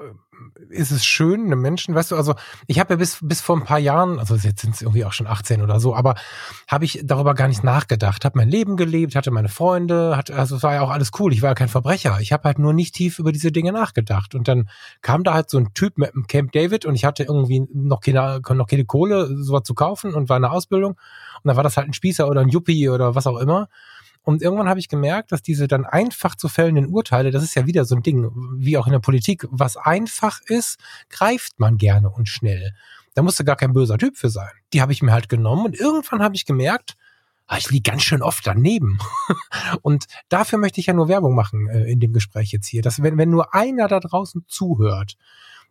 ist 0.68 0.90
es 0.90 1.04
schön, 1.04 1.46
einem 1.46 1.60
Menschen, 1.60 1.94
weißt 1.94 2.12
du, 2.12 2.16
also 2.16 2.34
ich 2.66 2.78
habe 2.78 2.94
ja 2.94 2.96
bis, 2.96 3.18
bis 3.22 3.40
vor 3.40 3.56
ein 3.56 3.64
paar 3.64 3.78
Jahren, 3.78 4.18
also 4.18 4.36
jetzt 4.36 4.60
sind 4.60 4.74
es 4.74 4.82
irgendwie 4.82 5.04
auch 5.04 5.12
schon 5.12 5.26
18 5.26 5.62
oder 5.62 5.80
so, 5.80 5.94
aber 5.94 6.14
habe 6.68 6.84
ich 6.84 7.00
darüber 7.04 7.34
gar 7.34 7.48
nicht 7.48 7.64
nachgedacht, 7.64 8.24
habe 8.24 8.38
mein 8.38 8.48
Leben 8.48 8.76
gelebt, 8.76 9.14
hatte 9.16 9.30
meine 9.30 9.48
Freunde, 9.48 10.16
hatte, 10.16 10.36
also 10.36 10.56
es 10.56 10.62
war 10.62 10.74
ja 10.74 10.82
auch 10.82 10.90
alles 10.90 11.10
cool, 11.18 11.32
ich 11.32 11.42
war 11.42 11.50
ja 11.50 11.54
kein 11.54 11.68
Verbrecher, 11.68 12.18
ich 12.20 12.32
habe 12.32 12.44
halt 12.44 12.58
nur 12.58 12.72
nicht 12.72 12.94
tief 12.94 13.18
über 13.18 13.32
diese 13.32 13.52
Dinge 13.52 13.72
nachgedacht. 13.72 14.34
Und 14.34 14.48
dann 14.48 14.68
kam 15.02 15.24
da 15.24 15.34
halt 15.34 15.50
so 15.50 15.58
ein 15.58 15.74
Typ 15.74 15.98
mit 15.98 16.14
dem 16.14 16.26
Camp 16.26 16.52
David 16.52 16.84
und 16.84 16.94
ich 16.94 17.04
hatte 17.04 17.24
irgendwie 17.24 17.66
noch 17.72 18.00
keine, 18.00 18.40
noch 18.48 18.66
keine 18.66 18.84
Kohle, 18.84 19.28
sowas 19.42 19.62
zu 19.64 19.74
kaufen 19.74 20.14
und 20.14 20.28
war 20.28 20.36
in 20.36 20.42
der 20.42 20.52
Ausbildung. 20.52 20.92
Und 20.92 21.48
dann 21.48 21.56
war 21.56 21.64
das 21.64 21.76
halt 21.76 21.88
ein 21.88 21.94
Spießer 21.94 22.28
oder 22.28 22.40
ein 22.40 22.48
Yuppie 22.48 22.88
oder 22.88 23.14
was 23.14 23.26
auch 23.26 23.38
immer 23.38 23.68
und 24.22 24.42
irgendwann 24.42 24.68
habe 24.68 24.80
ich 24.80 24.88
gemerkt, 24.88 25.32
dass 25.32 25.42
diese 25.42 25.66
dann 25.66 25.84
einfach 25.84 26.34
zu 26.34 26.48
fällenden 26.48 26.86
Urteile, 26.86 27.30
das 27.30 27.42
ist 27.42 27.54
ja 27.54 27.66
wieder 27.66 27.84
so 27.84 27.96
ein 27.96 28.02
Ding, 28.02 28.30
wie 28.58 28.76
auch 28.76 28.86
in 28.86 28.92
der 28.92 29.00
Politik, 29.00 29.46
was 29.50 29.76
einfach 29.76 30.40
ist, 30.46 30.78
greift 31.08 31.58
man 31.58 31.78
gerne 31.78 32.10
und 32.10 32.28
schnell. 32.28 32.74
Da 33.14 33.22
musste 33.22 33.44
gar 33.44 33.56
kein 33.56 33.72
böser 33.72 33.98
Typ 33.98 34.16
für 34.16 34.28
sein. 34.28 34.50
Die 34.72 34.82
habe 34.82 34.92
ich 34.92 35.02
mir 35.02 35.12
halt 35.12 35.28
genommen 35.28 35.66
und 35.66 35.78
irgendwann 35.78 36.22
habe 36.22 36.36
ich 36.36 36.44
gemerkt, 36.44 36.96
ah, 37.46 37.56
ich 37.58 37.70
liege 37.70 37.90
ganz 37.90 38.02
schön 38.02 38.22
oft 38.22 38.46
daneben. 38.46 38.98
und 39.82 40.04
dafür 40.28 40.58
möchte 40.58 40.80
ich 40.80 40.86
ja 40.86 40.92
nur 40.92 41.08
Werbung 41.08 41.34
machen 41.34 41.68
äh, 41.68 41.90
in 41.90 41.98
dem 41.98 42.12
Gespräch 42.12 42.52
jetzt 42.52 42.68
hier, 42.68 42.82
dass 42.82 43.02
wenn, 43.02 43.18
wenn 43.18 43.30
nur 43.30 43.54
einer 43.54 43.88
da 43.88 44.00
draußen 44.00 44.44
zuhört, 44.46 45.16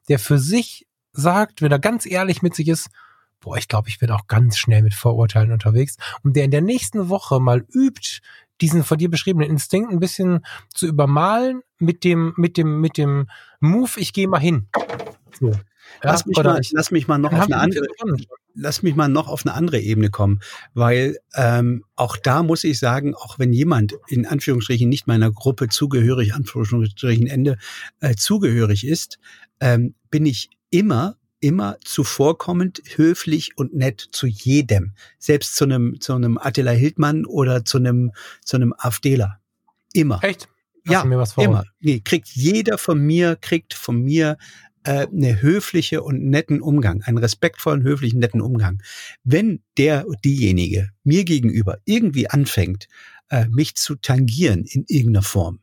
der 0.10 0.20
für 0.20 0.39
sich 0.39 0.88
sagt, 1.14 1.62
wenn 1.62 1.72
er 1.72 1.80
ganz 1.80 2.06
ehrlich 2.06 2.41
mit 2.41 2.56
sich 2.56 2.68
ist, 2.68 2.89
boah, 3.40 3.58
ich 3.58 3.68
glaube, 3.68 3.90
ich 3.90 4.00
bin 4.00 4.12
auch 4.12 4.28
ganz 4.28 4.58
schnell 4.58 4.84
mit 4.84 4.94
Vorurteilen 4.94 5.52
unterwegs 5.52 5.98
und 6.24 6.36
der 6.36 6.46
in 6.46 6.52
der 6.52 6.62
nächsten 6.62 7.10
Woche 7.10 7.40
mal 7.40 7.66
übt, 7.74 8.20
diesen 8.62 8.84
von 8.84 8.98
dir 8.98 9.10
beschriebenen 9.10 9.50
Instinkt 9.50 9.92
ein 9.92 10.00
bisschen 10.00 10.46
zu 10.74 10.88
übermalen 10.88 11.62
mit 11.78 12.04
dem, 12.04 12.34
mit 12.36 12.58
dem, 12.58 12.82
mit 12.82 12.98
dem 12.98 13.30
Move, 13.60 13.92
ich 13.98 14.14
gehe 14.14 14.28
mal 14.28 14.40
hin. 14.40 14.68
So. 15.40 15.54
Lass, 16.04 16.26
mich 16.26 16.38
mal, 16.38 16.60
ich, 16.60 16.72
lass 16.72 16.92
mich 16.92 17.08
mal 17.08 17.18
noch 17.18 17.34
auf 17.34 17.46
eine 17.46 17.58
andere, 17.58 17.88
lass 18.54 18.84
mich 18.84 18.96
mal 18.96 19.08
noch 19.08 19.28
auf 19.28 19.46
eine 19.46 19.56
andere 19.56 19.80
Ebene 19.80 20.10
kommen, 20.10 20.40
weil 20.74 21.18
ähm, 21.36 21.84
auch 21.96 22.16
da 22.16 22.44
muss 22.44 22.64
ich 22.64 22.80
sagen, 22.80 23.16
auch 23.16 23.40
wenn 23.40 23.54
jemand 23.54 23.96
in 24.08 24.26
Anführungsstrichen 24.26 24.88
nicht 24.88 25.08
meiner 25.08 25.32
Gruppe 25.32 25.68
zugehörig, 25.68 26.34
Anführungsstrichen 26.34 27.28
Ende 27.28 27.58
äh, 28.02 28.16
zugehörig 28.16 28.86
ist, 28.86 29.20
ähm, 29.60 29.96
bin 30.12 30.26
ich 30.26 30.50
immer 30.70 31.16
immer 31.40 31.78
zuvorkommend, 31.84 32.82
höflich 32.96 33.58
und 33.58 33.74
nett 33.74 34.06
zu 34.12 34.28
jedem. 34.28 34.94
Selbst 35.18 35.56
zu 35.56 35.66
einem, 35.66 36.00
zu 36.02 36.14
einem 36.14 36.38
Attila 36.38 36.72
Hildmann 36.72 37.26
oder 37.26 37.66
zu 37.66 37.78
einem, 37.78 38.12
zu 38.44 38.58
einem 38.58 38.74
AfDler. 38.78 39.40
Immer. 39.94 40.24
Echt? 40.24 40.48
Hast 40.86 40.94
ja, 40.94 41.06
mir 41.06 41.18
was 41.18 41.38
immer. 41.38 41.66
Nee, 41.80 42.02
kriegt 42.04 42.30
jeder 42.30 42.78
von 42.78 43.00
mir, 43.00 43.36
kriegt 43.36 43.74
von 43.74 44.02
mir 44.02 44.38
äh, 44.84 45.08
eine 45.08 45.42
höfliche 45.42 46.04
und 46.04 46.24
netten 46.24 46.62
Umgang, 46.62 47.02
einen 47.04 47.18
respektvollen, 47.18 47.84
höflichen, 47.84 48.20
netten 48.20 48.42
Umgang. 48.42 48.82
Wenn 49.24 49.62
der, 49.78 50.06
diejenige 50.24 50.90
mir 51.04 51.26
gegenüber 51.26 51.80
irgendwie 51.86 52.30
anfängt, 52.30 52.88
äh, 53.30 53.48
mich 53.50 53.76
zu 53.76 53.96
tangieren 53.96 54.64
in 54.66 54.86
irgendeiner 54.88 55.24
Form, 55.24 55.60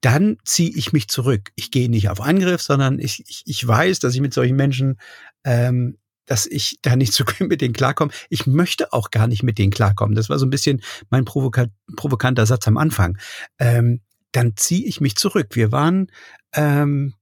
dann 0.00 0.38
ziehe 0.44 0.70
ich 0.70 0.92
mich 0.92 1.08
zurück. 1.08 1.50
Ich 1.56 1.70
gehe 1.70 1.90
nicht 1.90 2.08
auf 2.08 2.20
Angriff, 2.20 2.62
sondern 2.62 2.98
ich, 2.98 3.24
ich, 3.28 3.42
ich 3.46 3.66
weiß, 3.66 3.98
dass 4.00 4.14
ich 4.14 4.20
mit 4.20 4.32
solchen 4.32 4.56
Menschen, 4.56 4.98
ähm, 5.44 5.98
dass 6.26 6.46
ich 6.46 6.78
da 6.82 6.96
nicht 6.96 7.12
so 7.14 7.24
gut 7.24 7.40
mit 7.40 7.60
denen 7.60 7.74
klarkomme. 7.74 8.12
Ich 8.28 8.46
möchte 8.46 8.92
auch 8.92 9.10
gar 9.10 9.26
nicht 9.26 9.42
mit 9.42 9.58
denen 9.58 9.72
klarkommen. 9.72 10.14
Das 10.14 10.28
war 10.28 10.38
so 10.38 10.46
ein 10.46 10.50
bisschen 10.50 10.82
mein 11.10 11.24
provoka 11.24 11.66
provokanter 11.96 12.46
Satz 12.46 12.66
am 12.66 12.78
Anfang. 12.78 13.18
Ähm, 13.58 14.00
dann 14.32 14.56
ziehe 14.56 14.86
ich 14.86 15.00
mich 15.00 15.16
zurück. 15.16 15.48
Wir 15.52 15.72
waren 15.72 16.10
ähm, 16.54 17.14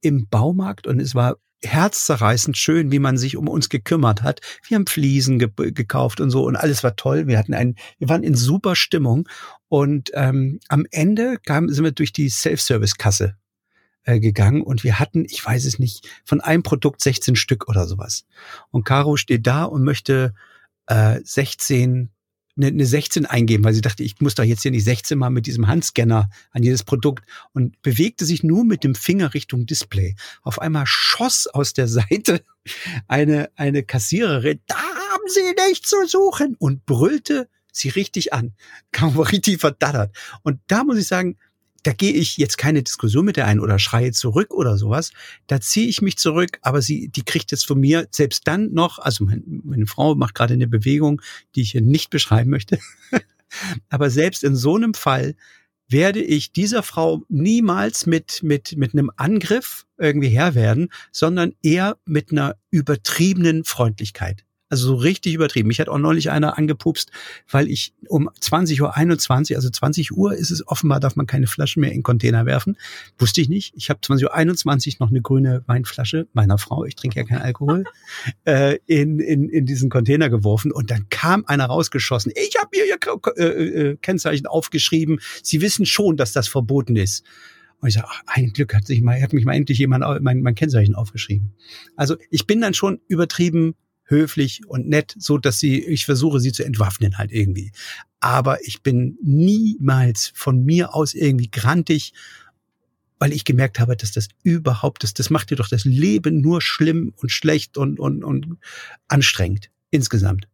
im 0.00 0.28
Baumarkt 0.28 0.86
und 0.86 1.00
es 1.00 1.14
war 1.14 1.36
herzzerreißend 1.62 2.56
schön, 2.56 2.92
wie 2.92 2.98
man 2.98 3.18
sich 3.18 3.36
um 3.36 3.48
uns 3.48 3.68
gekümmert 3.68 4.22
hat. 4.22 4.40
Wir 4.66 4.76
haben 4.76 4.86
Fliesen 4.86 5.38
ge 5.38 5.50
gekauft 5.72 6.20
und 6.20 6.30
so 6.30 6.44
und 6.44 6.56
alles 6.56 6.82
war 6.84 6.96
toll. 6.96 7.26
Wir 7.26 7.38
hatten 7.38 7.54
einen, 7.54 7.76
wir 7.98 8.08
waren 8.08 8.22
in 8.22 8.34
super 8.34 8.76
Stimmung 8.76 9.28
und 9.68 10.10
ähm, 10.14 10.60
am 10.68 10.86
Ende 10.90 11.38
kam, 11.44 11.68
sind 11.68 11.84
wir 11.84 11.92
durch 11.92 12.12
die 12.12 12.28
Self-Service-Kasse 12.28 13.36
äh, 14.04 14.20
gegangen 14.20 14.62
und 14.62 14.84
wir 14.84 14.98
hatten, 14.98 15.24
ich 15.24 15.44
weiß 15.44 15.64
es 15.64 15.78
nicht, 15.78 16.08
von 16.24 16.40
einem 16.40 16.62
Produkt 16.62 17.00
16 17.00 17.36
Stück 17.36 17.68
oder 17.68 17.86
sowas. 17.86 18.24
Und 18.70 18.84
Caro 18.84 19.16
steht 19.16 19.46
da 19.46 19.64
und 19.64 19.82
möchte 19.82 20.34
äh, 20.86 21.20
16 21.22 22.10
eine, 22.56 22.68
eine 22.68 22.86
16 22.86 23.26
eingeben, 23.26 23.64
weil 23.64 23.74
sie 23.74 23.80
dachte, 23.80 24.02
ich 24.02 24.20
muss 24.20 24.34
doch 24.34 24.44
jetzt 24.44 24.62
hier 24.62 24.70
nicht 24.70 24.84
16 24.84 25.18
mal 25.18 25.30
mit 25.30 25.46
diesem 25.46 25.66
Handscanner 25.66 26.30
an 26.52 26.62
jedes 26.62 26.84
Produkt 26.84 27.24
und 27.52 27.80
bewegte 27.82 28.24
sich 28.24 28.42
nur 28.42 28.64
mit 28.64 28.82
dem 28.82 28.94
Finger 28.94 29.34
Richtung 29.34 29.66
Display. 29.66 30.16
Auf 30.42 30.60
einmal 30.60 30.86
schoss 30.86 31.46
aus 31.46 31.72
der 31.72 31.88
Seite 31.96 32.42
eine, 33.08 33.50
eine 33.56 33.82
Kassiererin, 33.82 34.60
da 34.66 34.76
haben 34.76 35.28
Sie 35.28 35.68
nichts 35.68 35.90
zu 35.90 36.06
suchen 36.06 36.56
und 36.58 36.86
brüllte 36.86 37.48
sie 37.78 37.88
richtig 37.88 38.32
an. 38.32 38.54
Kam 38.92 39.18
richtig 39.18 39.60
verdattert. 39.60 40.16
Und 40.42 40.60
da 40.66 40.84
muss 40.84 40.98
ich 40.98 41.06
sagen, 41.06 41.36
da 41.82 41.92
gehe 41.92 42.12
ich 42.12 42.36
jetzt 42.36 42.58
keine 42.58 42.82
Diskussion 42.82 43.24
mit 43.24 43.36
der 43.36 43.46
ein 43.46 43.60
oder 43.60 43.78
schreie 43.78 44.10
zurück 44.10 44.52
oder 44.52 44.76
sowas. 44.76 45.12
Da 45.46 45.60
ziehe 45.60 45.86
ich 45.86 46.02
mich 46.02 46.18
zurück, 46.18 46.58
aber 46.62 46.82
sie, 46.82 47.08
die 47.08 47.22
kriegt 47.22 47.52
jetzt 47.52 47.64
von 47.64 47.78
mir 47.78 48.08
selbst 48.10 48.48
dann 48.48 48.72
noch, 48.72 48.98
also 48.98 49.24
mein, 49.24 49.44
meine 49.62 49.86
Frau 49.86 50.16
macht 50.16 50.34
gerade 50.34 50.54
eine 50.54 50.66
Bewegung, 50.66 51.22
die 51.54 51.62
ich 51.62 51.70
hier 51.70 51.82
nicht 51.82 52.10
beschreiben 52.10 52.50
möchte. 52.50 52.80
aber 53.88 54.10
selbst 54.10 54.42
in 54.42 54.56
so 54.56 54.74
einem 54.74 54.94
Fall 54.94 55.36
werde 55.88 56.20
ich 56.20 56.52
dieser 56.52 56.82
Frau 56.82 57.22
niemals 57.28 58.06
mit, 58.06 58.42
mit, 58.42 58.76
mit 58.76 58.92
einem 58.92 59.10
Angriff 59.16 59.86
irgendwie 59.98 60.28
Herr 60.28 60.54
werden, 60.54 60.88
sondern 61.12 61.52
eher 61.62 61.98
mit 62.04 62.32
einer 62.32 62.56
übertriebenen 62.70 63.64
Freundlichkeit. 63.64 64.45
Also 64.68 64.88
so 64.88 64.94
richtig 64.96 65.34
übertrieben. 65.34 65.68
Mich 65.68 65.78
hat 65.78 65.88
auch 65.88 65.98
neulich 65.98 66.30
einer 66.30 66.58
angepupst, 66.58 67.12
weil 67.48 67.68
ich 67.68 67.94
um 68.08 68.28
20.21 68.28 69.50
Uhr, 69.50 69.56
also 69.56 69.70
20 69.70 70.12
Uhr 70.12 70.34
ist 70.34 70.50
es 70.50 70.66
offenbar, 70.66 70.98
darf 70.98 71.14
man 71.14 71.26
keine 71.26 71.46
Flaschen 71.46 71.80
mehr 71.80 71.92
in 71.92 72.02
Container 72.02 72.46
werfen. 72.46 72.76
Wusste 73.16 73.40
ich 73.40 73.48
nicht. 73.48 73.74
Ich 73.76 73.90
habe 73.90 74.00
20.21 74.00 74.94
Uhr 74.94 74.96
noch 74.98 75.10
eine 75.10 75.22
grüne 75.22 75.62
Weinflasche 75.66 76.26
meiner 76.32 76.58
Frau, 76.58 76.84
ich 76.84 76.96
trinke 76.96 77.20
ja 77.20 77.24
keinen 77.24 77.42
Alkohol, 77.42 77.84
äh, 78.44 78.78
in, 78.86 79.20
in, 79.20 79.48
in 79.48 79.66
diesen 79.66 79.88
Container 79.88 80.30
geworfen 80.30 80.72
und 80.72 80.90
dann 80.90 81.08
kam 81.10 81.44
einer 81.46 81.66
rausgeschossen. 81.66 82.32
Ich 82.34 82.56
habe 82.58 82.70
mir 82.74 82.84
ihr 82.86 82.98
äh, 83.36 83.42
äh, 83.44 83.96
Kennzeichen 83.96 84.46
aufgeschrieben. 84.46 85.20
Sie 85.42 85.60
wissen 85.60 85.86
schon, 85.86 86.16
dass 86.16 86.32
das 86.32 86.48
verboten 86.48 86.96
ist. 86.96 87.24
Und 87.80 87.88
ich 87.88 87.94
sage, 87.94 88.08
ach, 88.10 88.22
ein 88.26 88.52
Glück 88.52 88.74
hat 88.74 88.86
sich 88.86 89.02
mal, 89.02 89.20
hat 89.20 89.32
mich 89.32 89.44
mal 89.44 89.54
endlich 89.54 89.78
jemand 89.78 90.04
mein, 90.22 90.40
mein 90.40 90.54
Kennzeichen 90.54 90.94
aufgeschrieben. 90.94 91.52
Also 91.94 92.16
ich 92.30 92.46
bin 92.46 92.60
dann 92.60 92.74
schon 92.74 93.00
übertrieben 93.06 93.74
höflich 94.06 94.66
und 94.66 94.88
nett, 94.88 95.14
so 95.18 95.38
dass 95.38 95.58
sie, 95.58 95.84
ich 95.84 96.06
versuche 96.06 96.40
sie 96.40 96.52
zu 96.52 96.64
entwaffnen 96.64 97.18
halt 97.18 97.32
irgendwie. 97.32 97.72
Aber 98.20 98.64
ich 98.64 98.82
bin 98.82 99.18
niemals 99.22 100.32
von 100.34 100.64
mir 100.64 100.94
aus 100.94 101.14
irgendwie 101.14 101.50
grantig, 101.50 102.12
weil 103.18 103.32
ich 103.32 103.44
gemerkt 103.44 103.80
habe, 103.80 103.96
dass 103.96 104.12
das 104.12 104.28
überhaupt, 104.42 105.02
das, 105.02 105.14
das 105.14 105.30
macht 105.30 105.50
dir 105.50 105.56
doch 105.56 105.68
das 105.68 105.84
Leben 105.84 106.40
nur 106.40 106.60
schlimm 106.60 107.12
und 107.16 107.30
schlecht 107.30 107.76
und, 107.76 107.98
und, 107.98 108.24
und 108.24 108.58
anstrengend 109.08 109.70
insgesamt. 109.90 110.48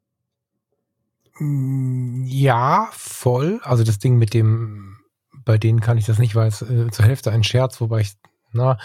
Mm, 1.39 2.25
ja, 2.27 2.89
voll. 2.93 3.61
Also 3.63 3.85
das 3.85 3.99
Ding 3.99 4.17
mit 4.17 4.35
dem, 4.35 4.97
bei 5.45 5.59
denen 5.59 5.81
kann 5.81 5.99
ich 5.99 6.07
das 6.07 6.19
nicht, 6.19 6.35
weil 6.35 6.49
es 6.49 6.63
äh, 6.63 6.91
zur 6.91 7.05
Hälfte 7.05 7.33
ein 7.33 7.45
Scherz, 7.45 7.81
wobei 7.81 8.01
ich, 8.01 8.13
na, 8.53 8.79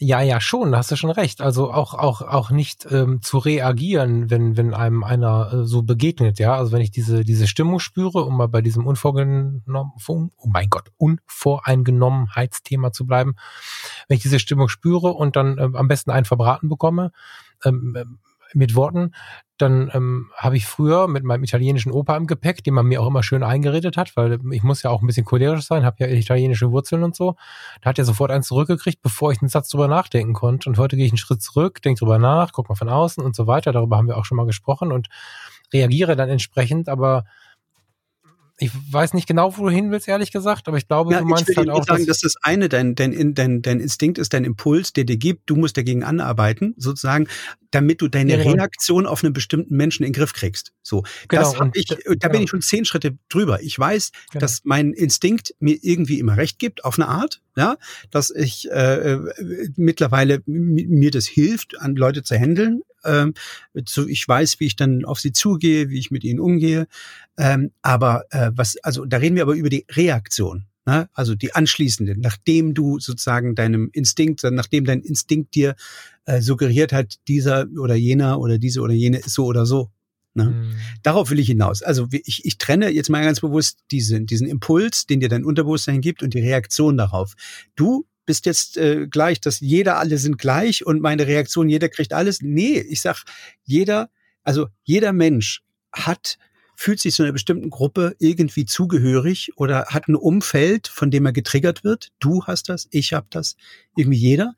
ja, 0.00 0.20
ja, 0.20 0.40
schon, 0.40 0.70
da 0.70 0.78
hast 0.78 0.92
du 0.92 0.96
schon 0.96 1.10
recht. 1.10 1.40
Also 1.40 1.72
auch, 1.72 1.94
auch, 1.94 2.22
auch 2.22 2.50
nicht 2.50 2.86
ähm, 2.90 3.20
zu 3.20 3.38
reagieren, 3.38 4.30
wenn, 4.30 4.56
wenn 4.56 4.72
einem 4.72 5.02
einer 5.02 5.52
äh, 5.52 5.64
so 5.64 5.82
begegnet, 5.82 6.38
ja. 6.38 6.54
Also 6.54 6.70
wenn 6.70 6.82
ich 6.82 6.92
diese, 6.92 7.24
diese 7.24 7.48
Stimmung 7.48 7.80
spüre, 7.80 8.24
um 8.24 8.36
mal 8.36 8.46
bei 8.46 8.62
diesem 8.62 8.86
unvorgenommen, 8.86 9.62
oh 10.06 10.28
mein 10.46 10.70
Gott, 10.70 10.92
Unvoreingenommenheitsthema 10.98 12.92
zu 12.92 13.06
bleiben, 13.06 13.34
wenn 14.06 14.16
ich 14.16 14.22
diese 14.22 14.38
Stimmung 14.38 14.68
spüre 14.68 15.08
und 15.08 15.34
dann 15.34 15.58
ähm, 15.58 15.74
am 15.74 15.88
besten 15.88 16.12
einen 16.12 16.26
verbraten 16.26 16.68
bekomme, 16.68 17.10
ähm, 17.64 17.96
ähm 17.98 18.18
mit 18.54 18.74
Worten, 18.74 19.12
dann 19.58 19.90
ähm, 19.92 20.30
habe 20.36 20.56
ich 20.56 20.66
früher 20.66 21.08
mit 21.08 21.24
meinem 21.24 21.42
italienischen 21.42 21.90
Opa 21.92 22.16
im 22.16 22.26
Gepäck, 22.26 22.62
den 22.62 22.74
man 22.74 22.86
mir 22.86 23.02
auch 23.02 23.08
immer 23.08 23.22
schön 23.22 23.42
eingeredet 23.42 23.96
hat, 23.96 24.16
weil 24.16 24.38
ich 24.52 24.62
muss 24.62 24.82
ja 24.82 24.90
auch 24.90 25.02
ein 25.02 25.06
bisschen 25.06 25.24
cholerisch 25.24 25.64
sein, 25.64 25.84
habe 25.84 25.96
ja 25.98 26.06
italienische 26.06 26.70
Wurzeln 26.70 27.02
und 27.02 27.16
so. 27.16 27.34
Da 27.82 27.90
hat 27.90 27.98
er 27.98 28.04
sofort 28.04 28.30
eins 28.30 28.46
zurückgekriegt, 28.46 29.02
bevor 29.02 29.32
ich 29.32 29.42
einen 29.42 29.48
Satz 29.48 29.68
drüber 29.68 29.88
nachdenken 29.88 30.32
konnte. 30.32 30.68
Und 30.68 30.78
heute 30.78 30.96
gehe 30.96 31.06
ich 31.06 31.12
einen 31.12 31.18
Schritt 31.18 31.42
zurück, 31.42 31.82
denke 31.82 31.98
drüber 31.98 32.18
nach, 32.18 32.52
guck 32.52 32.68
mal 32.68 32.76
von 32.76 32.88
außen 32.88 33.22
und 33.24 33.34
so 33.34 33.46
weiter. 33.46 33.72
Darüber 33.72 33.96
haben 33.96 34.08
wir 34.08 34.16
auch 34.16 34.24
schon 34.24 34.36
mal 34.36 34.46
gesprochen 34.46 34.92
und 34.92 35.08
reagiere 35.72 36.16
dann 36.16 36.28
entsprechend, 36.28 36.88
aber 36.88 37.24
ich 38.60 38.72
weiß 38.90 39.14
nicht 39.14 39.28
genau, 39.28 39.56
wo 39.56 39.64
du 39.64 39.70
hin 39.70 39.92
willst, 39.92 40.08
ehrlich 40.08 40.32
gesagt, 40.32 40.66
aber 40.66 40.76
ich 40.78 40.88
glaube, 40.88 41.12
ja, 41.12 41.20
du 41.20 41.26
meinst 41.26 41.48
ich 41.48 41.56
will 41.56 41.68
halt 41.68 41.70
auch. 41.70 41.84
sagen, 41.84 42.06
dass 42.06 42.20
das 42.20 42.34
eine 42.42 42.68
dein, 42.68 42.96
dein, 42.96 43.34
dein, 43.34 43.62
dein 43.62 43.80
Instinkt 43.80 44.18
ist, 44.18 44.34
dein 44.34 44.44
Impuls, 44.44 44.92
der 44.92 45.04
dir 45.04 45.16
gibt, 45.16 45.48
du 45.48 45.54
musst 45.54 45.76
dagegen 45.76 46.02
anarbeiten, 46.02 46.74
sozusagen, 46.76 47.28
damit 47.70 48.02
du 48.02 48.08
deine 48.08 48.36
genau. 48.36 48.52
Reaktion 48.52 49.06
auf 49.06 49.22
einen 49.22 49.32
bestimmten 49.32 49.76
Menschen 49.76 50.02
in 50.02 50.12
den 50.12 50.18
Griff 50.18 50.32
kriegst. 50.32 50.72
So, 50.82 51.04
genau, 51.28 51.42
das 51.42 51.60
hab 51.60 51.76
ich, 51.76 51.86
da 51.86 51.96
genau. 52.04 52.32
bin 52.32 52.42
ich 52.42 52.50
schon 52.50 52.62
zehn 52.62 52.84
Schritte 52.84 53.16
drüber. 53.28 53.62
Ich 53.62 53.78
weiß, 53.78 54.10
genau. 54.32 54.40
dass 54.40 54.62
mein 54.64 54.92
Instinkt 54.92 55.54
mir 55.60 55.78
irgendwie 55.80 56.18
immer 56.18 56.36
recht 56.36 56.58
gibt, 56.58 56.84
auf 56.84 56.98
eine 56.98 57.08
Art, 57.08 57.40
ja, 57.56 57.76
dass 58.10 58.30
ich 58.30 58.68
äh, 58.70 59.12
äh 59.12 59.68
mittlerweile 59.76 60.42
mir 60.46 61.12
das 61.12 61.26
hilft, 61.26 61.78
an 61.80 61.94
Leute 61.94 62.24
zu 62.24 62.36
handeln, 62.36 62.82
ähm, 63.08 63.34
so 63.86 64.06
ich 64.06 64.26
weiß, 64.26 64.60
wie 64.60 64.66
ich 64.66 64.76
dann 64.76 65.04
auf 65.04 65.20
sie 65.20 65.32
zugehe, 65.32 65.88
wie 65.90 65.98
ich 65.98 66.10
mit 66.10 66.24
ihnen 66.24 66.40
umgehe. 66.40 66.86
Ähm, 67.36 67.72
aber 67.82 68.24
äh, 68.30 68.50
was, 68.54 68.76
also 68.82 69.04
da 69.04 69.18
reden 69.18 69.36
wir 69.36 69.42
aber 69.42 69.54
über 69.54 69.70
die 69.70 69.86
Reaktion. 69.90 70.66
Ne? 70.86 71.08
Also 71.12 71.34
die 71.34 71.54
anschließende, 71.54 72.16
nachdem 72.18 72.72
du 72.72 72.98
sozusagen 72.98 73.54
deinem 73.54 73.90
Instinkt, 73.92 74.42
nachdem 74.44 74.86
dein 74.86 75.02
Instinkt 75.02 75.54
dir 75.54 75.76
äh, 76.24 76.40
suggeriert 76.40 76.92
hat, 76.92 77.16
dieser 77.28 77.66
oder 77.78 77.94
jener 77.94 78.40
oder 78.40 78.58
diese 78.58 78.80
oder 78.80 78.94
jene 78.94 79.18
ist 79.18 79.34
so 79.34 79.44
oder 79.44 79.66
so. 79.66 79.90
Ne? 80.32 80.44
Mhm. 80.44 80.76
Darauf 81.02 81.30
will 81.30 81.40
ich 81.40 81.48
hinaus. 81.48 81.82
Also 81.82 82.08
ich, 82.10 82.44
ich 82.44 82.56
trenne 82.56 82.88
jetzt 82.90 83.10
mal 83.10 83.22
ganz 83.22 83.40
bewusst 83.40 83.80
diesen, 83.90 84.24
diesen 84.26 84.46
Impuls, 84.46 85.06
den 85.06 85.20
dir 85.20 85.28
dein 85.28 85.44
Unterbewusstsein 85.44 86.00
gibt 86.00 86.22
und 86.22 86.32
die 86.32 86.40
Reaktion 86.40 86.96
darauf. 86.96 87.34
Du 87.76 88.06
bist 88.28 88.44
jetzt 88.44 88.76
äh, 88.76 89.06
gleich, 89.08 89.40
dass 89.40 89.60
jeder, 89.60 89.96
alle 89.96 90.18
sind 90.18 90.36
gleich 90.36 90.84
und 90.84 91.00
meine 91.00 91.26
Reaktion, 91.26 91.70
jeder 91.70 91.88
kriegt 91.88 92.12
alles. 92.12 92.42
Nee, 92.42 92.78
ich 92.78 93.00
sag, 93.00 93.24
jeder, 93.64 94.10
also 94.44 94.66
jeder 94.84 95.14
Mensch 95.14 95.62
hat 95.92 96.36
fühlt 96.74 97.00
sich 97.00 97.14
zu 97.14 97.22
einer 97.22 97.32
bestimmten 97.32 97.70
Gruppe 97.70 98.14
irgendwie 98.18 98.66
zugehörig 98.66 99.52
oder 99.56 99.86
hat 99.86 100.08
ein 100.08 100.14
Umfeld, 100.14 100.88
von 100.88 101.10
dem 101.10 101.24
er 101.24 101.32
getriggert 101.32 101.84
wird. 101.84 102.10
Du 102.18 102.44
hast 102.44 102.68
das, 102.68 102.86
ich 102.90 103.14
habe 103.14 103.26
das, 103.30 103.56
irgendwie 103.96 104.18
jeder. 104.18 104.52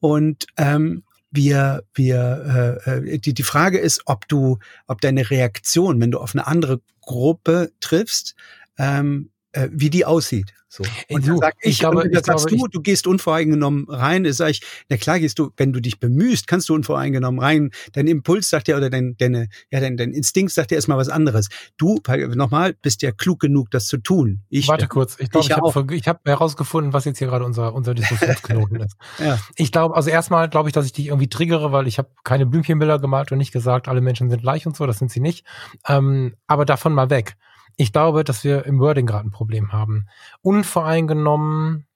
Und 0.00 0.46
ähm, 0.56 1.04
wir, 1.30 1.84
wir, 1.92 2.80
äh, 2.86 3.04
äh 3.14 3.18
die, 3.18 3.34
die 3.34 3.42
Frage 3.42 3.78
ist, 3.78 4.00
ob 4.06 4.28
du, 4.28 4.58
ob 4.86 5.02
deine 5.02 5.28
Reaktion, 5.28 6.00
wenn 6.00 6.10
du 6.10 6.18
auf 6.18 6.34
eine 6.34 6.46
andere 6.46 6.80
Gruppe 7.02 7.70
triffst, 7.80 8.34
ähm, 8.78 9.30
äh, 9.52 9.68
wie 9.72 9.90
die 9.90 10.04
aussieht. 10.04 10.52
So. 10.72 10.84
Und 11.08 11.26
du, 11.26 11.38
sag 11.38 11.54
ich, 11.62 11.72
ich 11.72 11.78
glaube, 11.80 12.04
und 12.04 12.14
das 12.14 12.26
sagst 12.26 12.46
glaube, 12.46 12.62
du, 12.70 12.78
du 12.78 12.80
gehst 12.80 13.08
unvoreingenommen 13.08 13.86
rein, 13.88 14.24
ist 14.24 14.36
sag 14.36 14.50
ich, 14.50 14.62
na 14.88 14.96
klar 14.96 15.18
gehst 15.18 15.40
du, 15.40 15.50
wenn 15.56 15.72
du 15.72 15.80
dich 15.80 15.98
bemühst, 15.98 16.46
kannst 16.46 16.68
du 16.68 16.74
unvoreingenommen 16.74 17.40
rein. 17.40 17.70
Dein 17.92 18.06
Impuls 18.06 18.48
sagt 18.48 18.68
ja, 18.68 18.76
oder 18.76 18.88
dein, 18.88 19.16
deine, 19.18 19.48
ja, 19.72 19.80
dein, 19.80 19.96
dein 19.96 20.12
Instinkt 20.12 20.52
sagt 20.52 20.70
ja 20.70 20.76
erstmal 20.76 20.96
was 20.96 21.08
anderes. 21.08 21.48
Du, 21.76 22.00
nochmal, 22.36 22.74
bist 22.80 23.02
ja 23.02 23.10
klug 23.10 23.40
genug, 23.40 23.72
das 23.72 23.86
zu 23.86 23.96
tun. 23.96 24.42
Ich, 24.48 24.68
Warte 24.68 24.86
kurz, 24.86 25.16
ich 25.18 25.28
glaube, 25.30 25.48
ich, 25.48 26.00
ich 26.02 26.06
habe 26.06 26.20
hab 26.20 26.28
herausgefunden, 26.28 26.92
was 26.92 27.04
jetzt 27.04 27.18
hier 27.18 27.26
gerade 27.26 27.44
unser, 27.44 27.74
unser 27.74 27.94
Diskussionsknoten 27.94 28.76
ist. 28.80 28.96
ja. 29.18 29.40
Ich 29.56 29.72
glaube, 29.72 29.96
also 29.96 30.08
erstmal 30.08 30.48
glaube 30.48 30.68
ich, 30.68 30.72
dass 30.72 30.86
ich 30.86 30.92
dich 30.92 31.08
irgendwie 31.08 31.28
triggere, 31.28 31.72
weil 31.72 31.88
ich 31.88 31.98
habe 31.98 32.10
keine 32.22 32.46
Blümchenbilder 32.46 33.00
gemalt 33.00 33.32
und 33.32 33.38
nicht 33.38 33.52
gesagt, 33.52 33.88
alle 33.88 34.00
Menschen 34.00 34.30
sind 34.30 34.42
gleich 34.42 34.68
und 34.68 34.76
so, 34.76 34.86
das 34.86 34.98
sind 34.98 35.10
sie 35.10 35.20
nicht. 35.20 35.44
Ähm, 35.88 36.36
aber 36.46 36.64
davon 36.64 36.94
mal 36.94 37.10
weg. 37.10 37.36
Ich 37.80 37.94
glaube, 37.94 38.24
dass 38.24 38.44
wir 38.44 38.66
im 38.66 38.78
Wording 38.78 39.06
gerade 39.06 39.26
ein 39.26 39.30
Problem 39.30 39.72
haben. 39.72 40.06
Unvoreingenommen 40.42 41.86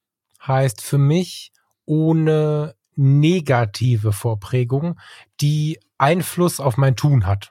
heißt 0.46 0.80
für 0.80 0.96
mich 0.96 1.52
ohne 1.84 2.74
negative 2.96 4.12
Vorprägung, 4.12 4.98
die 5.42 5.78
Einfluss 5.98 6.58
auf 6.58 6.78
mein 6.78 6.96
Tun 6.96 7.26
hat. 7.26 7.50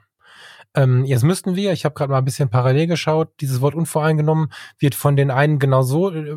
Ähm, 0.74 1.06
jetzt 1.06 1.24
müssten 1.24 1.56
wir, 1.56 1.74
ich 1.74 1.86
habe 1.86 1.94
gerade 1.94 2.10
mal 2.10 2.18
ein 2.18 2.26
bisschen 2.26 2.50
parallel 2.50 2.88
geschaut, 2.88 3.30
dieses 3.40 3.62
Wort 3.62 3.76
unvoreingenommen 3.76 4.52
wird 4.80 4.96
von 4.96 5.16
den 5.16 5.30
einen 5.30 5.60
genauso 5.60 6.10
äh, 6.10 6.36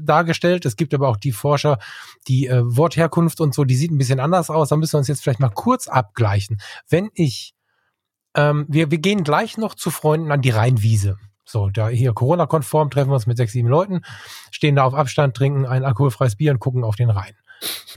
dargestellt. 0.00 0.66
Es 0.66 0.74
gibt 0.74 0.94
aber 0.94 1.08
auch 1.08 1.16
die 1.16 1.30
Forscher, 1.30 1.78
die 2.26 2.48
äh, 2.48 2.62
Wortherkunft 2.64 3.40
und 3.40 3.54
so, 3.54 3.62
die 3.62 3.76
sieht 3.76 3.92
ein 3.92 3.98
bisschen 3.98 4.18
anders 4.18 4.50
aus. 4.50 4.70
Da 4.70 4.76
müssen 4.76 4.94
wir 4.94 4.98
uns 4.98 5.06
jetzt 5.06 5.22
vielleicht 5.22 5.38
mal 5.38 5.50
kurz 5.50 5.86
abgleichen. 5.86 6.60
Wenn 6.88 7.08
ich, 7.14 7.54
ähm, 8.34 8.66
wir, 8.68 8.90
wir 8.90 8.98
gehen 8.98 9.22
gleich 9.22 9.58
noch 9.58 9.76
zu 9.76 9.92
Freunden 9.92 10.32
an 10.32 10.42
die 10.42 10.50
Rheinwiese. 10.50 11.18
So, 11.46 11.70
da 11.70 11.88
hier 11.88 12.12
Corona-konform 12.12 12.90
treffen 12.90 13.10
wir 13.10 13.14
uns 13.14 13.26
mit 13.26 13.36
sechs, 13.36 13.52
sieben 13.52 13.68
Leuten, 13.68 14.02
stehen 14.50 14.76
da 14.76 14.84
auf 14.84 14.94
Abstand, 14.94 15.36
trinken 15.36 15.64
ein 15.64 15.84
alkoholfreies 15.84 16.36
Bier 16.36 16.50
und 16.50 16.58
gucken 16.58 16.84
auf 16.84 16.96
den 16.96 17.08
Rhein. 17.08 17.34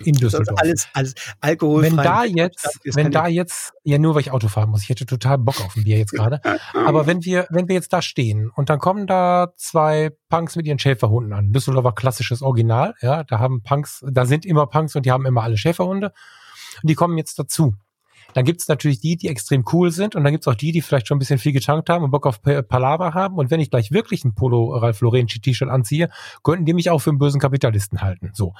In 0.05 0.15
Düsseldorf. 0.15 0.57
alles, 0.61 0.87
alles 0.93 1.15
alkoholfrei. 1.41 1.97
Wenn 1.97 1.97
da 1.97 2.23
jetzt, 2.23 2.79
wenn 2.95 3.11
da 3.11 3.27
jetzt, 3.27 3.73
ja 3.83 3.97
nur 3.97 4.15
weil 4.15 4.21
ich 4.21 4.31
Auto 4.31 4.47
fahren 4.47 4.69
muss, 4.69 4.83
ich 4.83 4.89
hätte 4.89 5.05
total 5.05 5.37
Bock 5.37 5.59
auf 5.65 5.75
ein 5.75 5.83
Bier 5.83 5.97
jetzt 5.97 6.13
gerade. 6.13 6.39
Aber 6.85 7.07
wenn 7.07 7.25
wir, 7.25 7.47
wenn 7.49 7.67
wir 7.67 7.75
jetzt 7.75 7.91
da 7.91 8.01
stehen 8.01 8.49
und 8.55 8.69
dann 8.69 8.79
kommen 8.79 9.07
da 9.07 9.51
zwei 9.57 10.11
Punks 10.29 10.55
mit 10.55 10.65
ihren 10.65 10.79
Schäferhunden 10.79 11.33
an. 11.33 11.51
Düsseldorfer 11.51 11.91
klassisches 11.91 12.41
Original, 12.41 12.95
ja, 13.01 13.23
da 13.23 13.39
haben 13.39 13.61
Punks, 13.61 14.05
da 14.09 14.25
sind 14.25 14.45
immer 14.45 14.67
Punks 14.67 14.95
und 14.95 15.05
die 15.05 15.11
haben 15.11 15.25
immer 15.25 15.43
alle 15.43 15.57
Schäferhunde. 15.57 16.13
Und 16.81 16.89
die 16.89 16.95
kommen 16.95 17.17
jetzt 17.17 17.37
dazu. 17.37 17.75
Dann 18.33 18.45
gibt 18.45 18.61
es 18.61 18.67
natürlich 18.67 18.99
die, 18.99 19.17
die 19.17 19.27
extrem 19.27 19.65
cool 19.73 19.91
sind 19.91 20.15
und 20.15 20.23
dann 20.23 20.31
gibt 20.31 20.43
es 20.43 20.47
auch 20.47 20.55
die, 20.55 20.71
die 20.71 20.81
vielleicht 20.81 21.07
schon 21.07 21.17
ein 21.17 21.19
bisschen 21.19 21.39
viel 21.39 21.51
getankt 21.51 21.89
haben 21.89 22.03
und 22.03 22.11
Bock 22.11 22.25
auf 22.25 22.41
Palaver 22.41 23.13
haben. 23.13 23.35
Und 23.35 23.51
wenn 23.51 23.59
ich 23.59 23.69
gleich 23.69 23.91
wirklich 23.91 24.23
ein 24.23 24.35
Polo 24.35 24.75
Ralph 24.75 25.01
Lauren 25.01 25.27
T-Shirt 25.27 25.69
anziehe, 25.69 26.09
könnten 26.43 26.65
die 26.65 26.73
mich 26.73 26.89
auch 26.89 26.99
für 26.99 27.09
einen 27.09 27.19
bösen 27.19 27.39
Kapitalisten 27.39 28.01
halten. 28.01 28.31
So. 28.33 28.53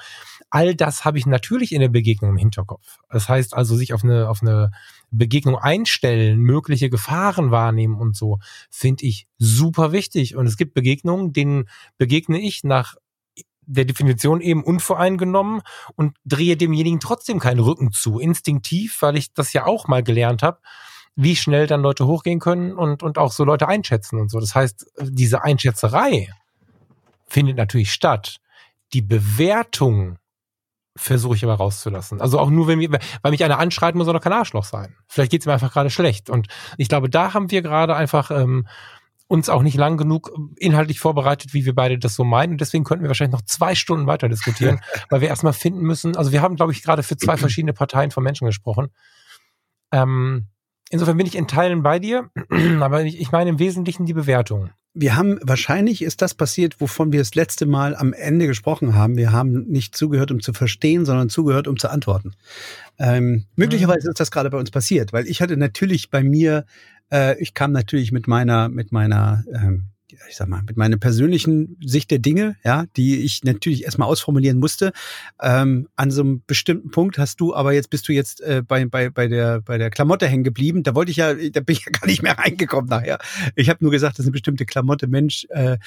All 0.50 0.74
das 0.74 1.04
habe 1.04 1.18
ich 1.18 1.26
natürlich 1.26 1.72
in 1.72 1.80
der 1.80 1.88
Begegnung 1.88 2.30
im 2.32 2.36
Hinterkopf. 2.36 2.98
Das 3.10 3.28
heißt 3.28 3.54
also, 3.54 3.76
sich 3.76 3.94
auf 3.94 4.02
eine, 4.02 4.28
auf 4.28 4.42
eine 4.42 4.72
Begegnung 5.10 5.56
einstellen, 5.56 6.40
mögliche 6.40 6.90
Gefahren 6.90 7.50
wahrnehmen 7.50 7.96
und 7.96 8.16
so, 8.16 8.38
finde 8.70 9.04
ich 9.04 9.28
super 9.38 9.92
wichtig. 9.92 10.36
Und 10.36 10.46
es 10.46 10.56
gibt 10.56 10.74
Begegnungen, 10.74 11.32
denen 11.32 11.68
begegne 11.98 12.40
ich 12.40 12.64
nach 12.64 12.96
der 13.66 13.84
Definition 13.84 14.40
eben 14.40 14.64
unvoreingenommen 14.64 15.62
und 15.94 16.16
drehe 16.24 16.56
demjenigen 16.56 17.00
trotzdem 17.00 17.38
keinen 17.38 17.60
Rücken 17.60 17.92
zu, 17.92 18.18
instinktiv, 18.18 18.98
weil 19.00 19.16
ich 19.16 19.32
das 19.32 19.52
ja 19.52 19.66
auch 19.66 19.86
mal 19.86 20.02
gelernt 20.02 20.42
habe, 20.42 20.58
wie 21.14 21.36
schnell 21.36 21.66
dann 21.66 21.82
Leute 21.82 22.06
hochgehen 22.06 22.40
können 22.40 22.72
und, 22.72 23.02
und 23.02 23.18
auch 23.18 23.32
so 23.32 23.44
Leute 23.44 23.68
einschätzen 23.68 24.18
und 24.18 24.30
so. 24.30 24.40
Das 24.40 24.54
heißt, 24.54 24.86
diese 25.02 25.42
Einschätzerei 25.44 26.28
findet 27.26 27.56
natürlich 27.56 27.92
statt. 27.92 28.38
Die 28.92 29.02
Bewertung 29.02 30.18
versuche 30.96 31.36
ich 31.36 31.44
aber 31.44 31.54
rauszulassen. 31.54 32.20
Also 32.20 32.38
auch 32.38 32.50
nur, 32.50 32.66
wenn 32.66 32.80
wir, 32.80 32.90
weil 33.22 33.30
mich 33.30 33.44
einer 33.44 33.58
anschreit, 33.58 33.94
muss 33.94 34.06
er 34.06 34.12
doch 34.12 34.20
kein 34.20 34.32
Arschloch 34.32 34.64
sein. 34.64 34.96
Vielleicht 35.06 35.30
geht 35.30 35.42
es 35.42 35.46
mir 35.46 35.52
einfach 35.52 35.72
gerade 35.72 35.90
schlecht. 35.90 36.28
Und 36.28 36.48
ich 36.76 36.88
glaube, 36.88 37.08
da 37.08 37.32
haben 37.32 37.50
wir 37.50 37.62
gerade 37.62 37.94
einfach 37.94 38.30
ähm, 38.30 38.66
uns 39.30 39.48
auch 39.48 39.62
nicht 39.62 39.76
lang 39.76 39.96
genug 39.96 40.32
inhaltlich 40.56 40.98
vorbereitet, 40.98 41.54
wie 41.54 41.64
wir 41.64 41.72
beide 41.72 41.96
das 41.98 42.16
so 42.16 42.24
meinen. 42.24 42.54
Und 42.54 42.60
deswegen 42.60 42.82
könnten 42.82 43.04
wir 43.04 43.08
wahrscheinlich 43.08 43.38
noch 43.38 43.46
zwei 43.46 43.76
Stunden 43.76 44.08
weiter 44.08 44.28
diskutieren, 44.28 44.80
weil 45.08 45.20
wir 45.20 45.28
erstmal 45.28 45.52
finden 45.52 45.82
müssen, 45.82 46.16
also 46.16 46.32
wir 46.32 46.42
haben, 46.42 46.56
glaube 46.56 46.72
ich, 46.72 46.82
gerade 46.82 47.04
für 47.04 47.16
zwei 47.16 47.36
verschiedene 47.36 47.72
Parteien 47.72 48.10
von 48.10 48.24
Menschen 48.24 48.46
gesprochen. 48.46 48.88
Ähm, 49.92 50.48
insofern 50.90 51.16
bin 51.16 51.26
ich 51.26 51.36
in 51.36 51.46
Teilen 51.46 51.84
bei 51.84 52.00
dir, 52.00 52.30
aber 52.80 53.04
ich, 53.04 53.20
ich 53.20 53.30
meine 53.30 53.50
im 53.50 53.60
Wesentlichen 53.60 54.04
die 54.04 54.14
Bewertung 54.14 54.70
wir 54.92 55.14
haben, 55.14 55.38
wahrscheinlich 55.42 56.02
ist 56.02 56.20
das 56.20 56.34
passiert, 56.34 56.80
wovon 56.80 57.12
wir 57.12 57.20
das 57.20 57.36
letzte 57.36 57.64
Mal 57.64 57.94
am 57.94 58.12
Ende 58.12 58.48
gesprochen 58.48 58.94
haben. 58.94 59.16
Wir 59.16 59.30
haben 59.30 59.66
nicht 59.68 59.96
zugehört, 59.96 60.32
um 60.32 60.40
zu 60.40 60.52
verstehen, 60.52 61.04
sondern 61.04 61.28
zugehört, 61.28 61.68
um 61.68 61.78
zu 61.78 61.88
antworten. 61.90 62.32
Ähm, 62.98 63.44
möglicherweise 63.54 64.08
mhm. 64.08 64.10
ist 64.10 64.20
das 64.20 64.32
gerade 64.32 64.50
bei 64.50 64.58
uns 64.58 64.72
passiert, 64.72 65.12
weil 65.12 65.26
ich 65.28 65.40
hatte 65.40 65.56
natürlich 65.56 66.10
bei 66.10 66.24
mir, 66.24 66.64
äh, 67.10 67.40
ich 67.40 67.54
kam 67.54 67.72
natürlich 67.72 68.12
mit 68.12 68.26
meiner, 68.26 68.68
mit 68.68 68.92
meiner, 68.92 69.44
ähm, 69.52 69.86
ich 70.28 70.36
sag 70.36 70.48
mal, 70.48 70.62
mit 70.62 70.76
meiner 70.76 70.96
persönlichen 70.96 71.76
Sicht 71.84 72.10
der 72.10 72.18
Dinge, 72.18 72.56
ja, 72.64 72.84
die 72.96 73.20
ich 73.20 73.44
natürlich 73.44 73.84
erstmal 73.84 74.08
ausformulieren 74.08 74.58
musste. 74.58 74.92
Ähm, 75.40 75.88
an 75.96 76.10
so 76.10 76.22
einem 76.22 76.42
bestimmten 76.46 76.90
Punkt 76.90 77.18
hast 77.18 77.40
du, 77.40 77.54
aber 77.54 77.72
jetzt 77.72 77.90
bist 77.90 78.08
du 78.08 78.12
jetzt 78.12 78.40
äh, 78.40 78.62
bei, 78.66 78.84
bei, 78.86 79.10
bei, 79.10 79.28
der, 79.28 79.60
bei 79.60 79.78
der 79.78 79.90
Klamotte 79.90 80.26
hängen 80.26 80.44
geblieben. 80.44 80.82
Da 80.82 80.94
wollte 80.94 81.10
ich 81.10 81.18
ja, 81.18 81.34
da 81.34 81.60
bin 81.60 81.76
ich 81.76 81.84
ja 81.84 81.92
gar 81.92 82.06
nicht 82.06 82.22
mehr 82.22 82.38
reingekommen 82.38 82.88
nachher. 82.88 83.18
Ich 83.54 83.68
habe 83.68 83.82
nur 83.82 83.92
gesagt, 83.92 84.18
dass 84.18 84.26
eine 84.26 84.32
bestimmte 84.32 84.66
Klamotte 84.66 85.06
Mensch 85.06 85.46
äh, 85.50 85.78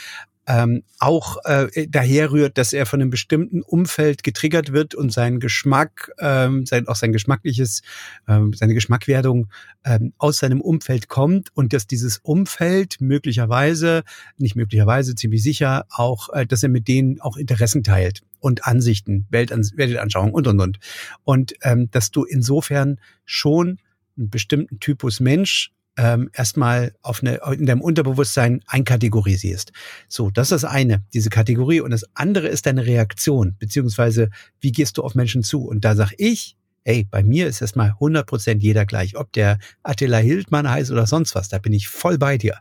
ähm, 0.47 0.83
auch 0.99 1.37
äh, 1.45 1.87
daherrührt, 1.87 2.57
dass 2.57 2.73
er 2.73 2.85
von 2.85 3.01
einem 3.01 3.09
bestimmten 3.09 3.61
Umfeld 3.61 4.23
getriggert 4.23 4.73
wird 4.73 4.93
und 4.95 5.11
sein 5.11 5.39
Geschmack, 5.39 6.11
ähm, 6.19 6.65
sein, 6.65 6.87
auch 6.87 6.95
sein 6.95 7.13
geschmackliches, 7.13 7.81
ähm, 8.27 8.53
seine 8.53 8.73
Geschmackwerdung 8.73 9.49
ähm, 9.85 10.13
aus 10.17 10.39
seinem 10.39 10.61
Umfeld 10.61 11.07
kommt 11.07 11.49
und 11.53 11.73
dass 11.73 11.87
dieses 11.87 12.17
Umfeld 12.17 12.99
möglicherweise, 12.99 14.03
nicht 14.37 14.55
möglicherweise, 14.55 15.15
ziemlich 15.15 15.43
sicher 15.43 15.85
auch, 15.89 16.29
äh, 16.29 16.45
dass 16.45 16.63
er 16.63 16.69
mit 16.69 16.87
denen 16.87 17.21
auch 17.21 17.37
Interessen 17.37 17.83
teilt 17.83 18.21
und 18.39 18.65
Ansichten, 18.65 19.25
Weltans 19.29 19.77
Weltanschauung 19.77 20.33
und 20.33 20.47
und 20.47 20.59
und. 20.59 20.79
Und 21.23 21.53
ähm, 21.61 21.89
dass 21.91 22.11
du 22.11 22.23
insofern 22.25 22.99
schon 23.25 23.79
einen 24.17 24.29
bestimmten 24.29 24.79
Typus 24.79 25.19
Mensch 25.19 25.71
ähm, 25.97 26.29
erstmal 26.33 26.93
auf 27.01 27.21
eine, 27.21 27.39
in 27.53 27.65
deinem 27.65 27.81
Unterbewusstsein 27.81 28.61
einkategorisierst. 28.67 29.71
So, 30.07 30.29
das 30.31 30.51
ist 30.51 30.63
das 30.63 30.65
eine, 30.65 31.03
diese 31.13 31.29
Kategorie. 31.29 31.81
Und 31.81 31.91
das 31.91 32.05
andere 32.13 32.47
ist 32.47 32.65
deine 32.65 32.85
Reaktion, 32.85 33.55
beziehungsweise 33.59 34.29
wie 34.59 34.71
gehst 34.71 34.97
du 34.97 35.03
auf 35.03 35.15
Menschen 35.15 35.43
zu? 35.43 35.65
Und 35.65 35.85
da 35.85 35.95
sag 35.95 36.13
ich, 36.17 36.57
ey, 36.85 37.05
bei 37.09 37.23
mir 37.23 37.47
ist 37.47 37.61
erstmal 37.61 37.91
100 37.91 38.25
Prozent 38.25 38.63
jeder 38.63 38.85
gleich, 38.85 39.17
ob 39.17 39.31
der 39.33 39.57
Attila 39.83 40.17
Hildmann 40.17 40.69
heißt 40.69 40.91
oder 40.91 41.07
sonst 41.07 41.35
was, 41.35 41.49
da 41.49 41.57
bin 41.57 41.73
ich 41.73 41.87
voll 41.87 42.17
bei 42.17 42.37
dir. 42.37 42.57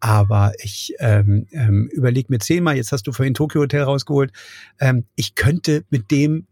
Aber 0.00 0.52
ich 0.62 0.94
ähm, 0.98 1.46
ähm, 1.50 1.88
überlege 1.92 2.28
mir 2.30 2.38
zehnmal, 2.38 2.76
jetzt 2.76 2.92
hast 2.92 3.06
du 3.06 3.12
vorhin 3.12 3.34
Tokyo 3.34 3.62
Hotel 3.62 3.82
rausgeholt, 3.82 4.32
ähm, 4.80 5.04
ich 5.16 5.34
könnte 5.34 5.84
mit 5.90 6.10
dem 6.10 6.46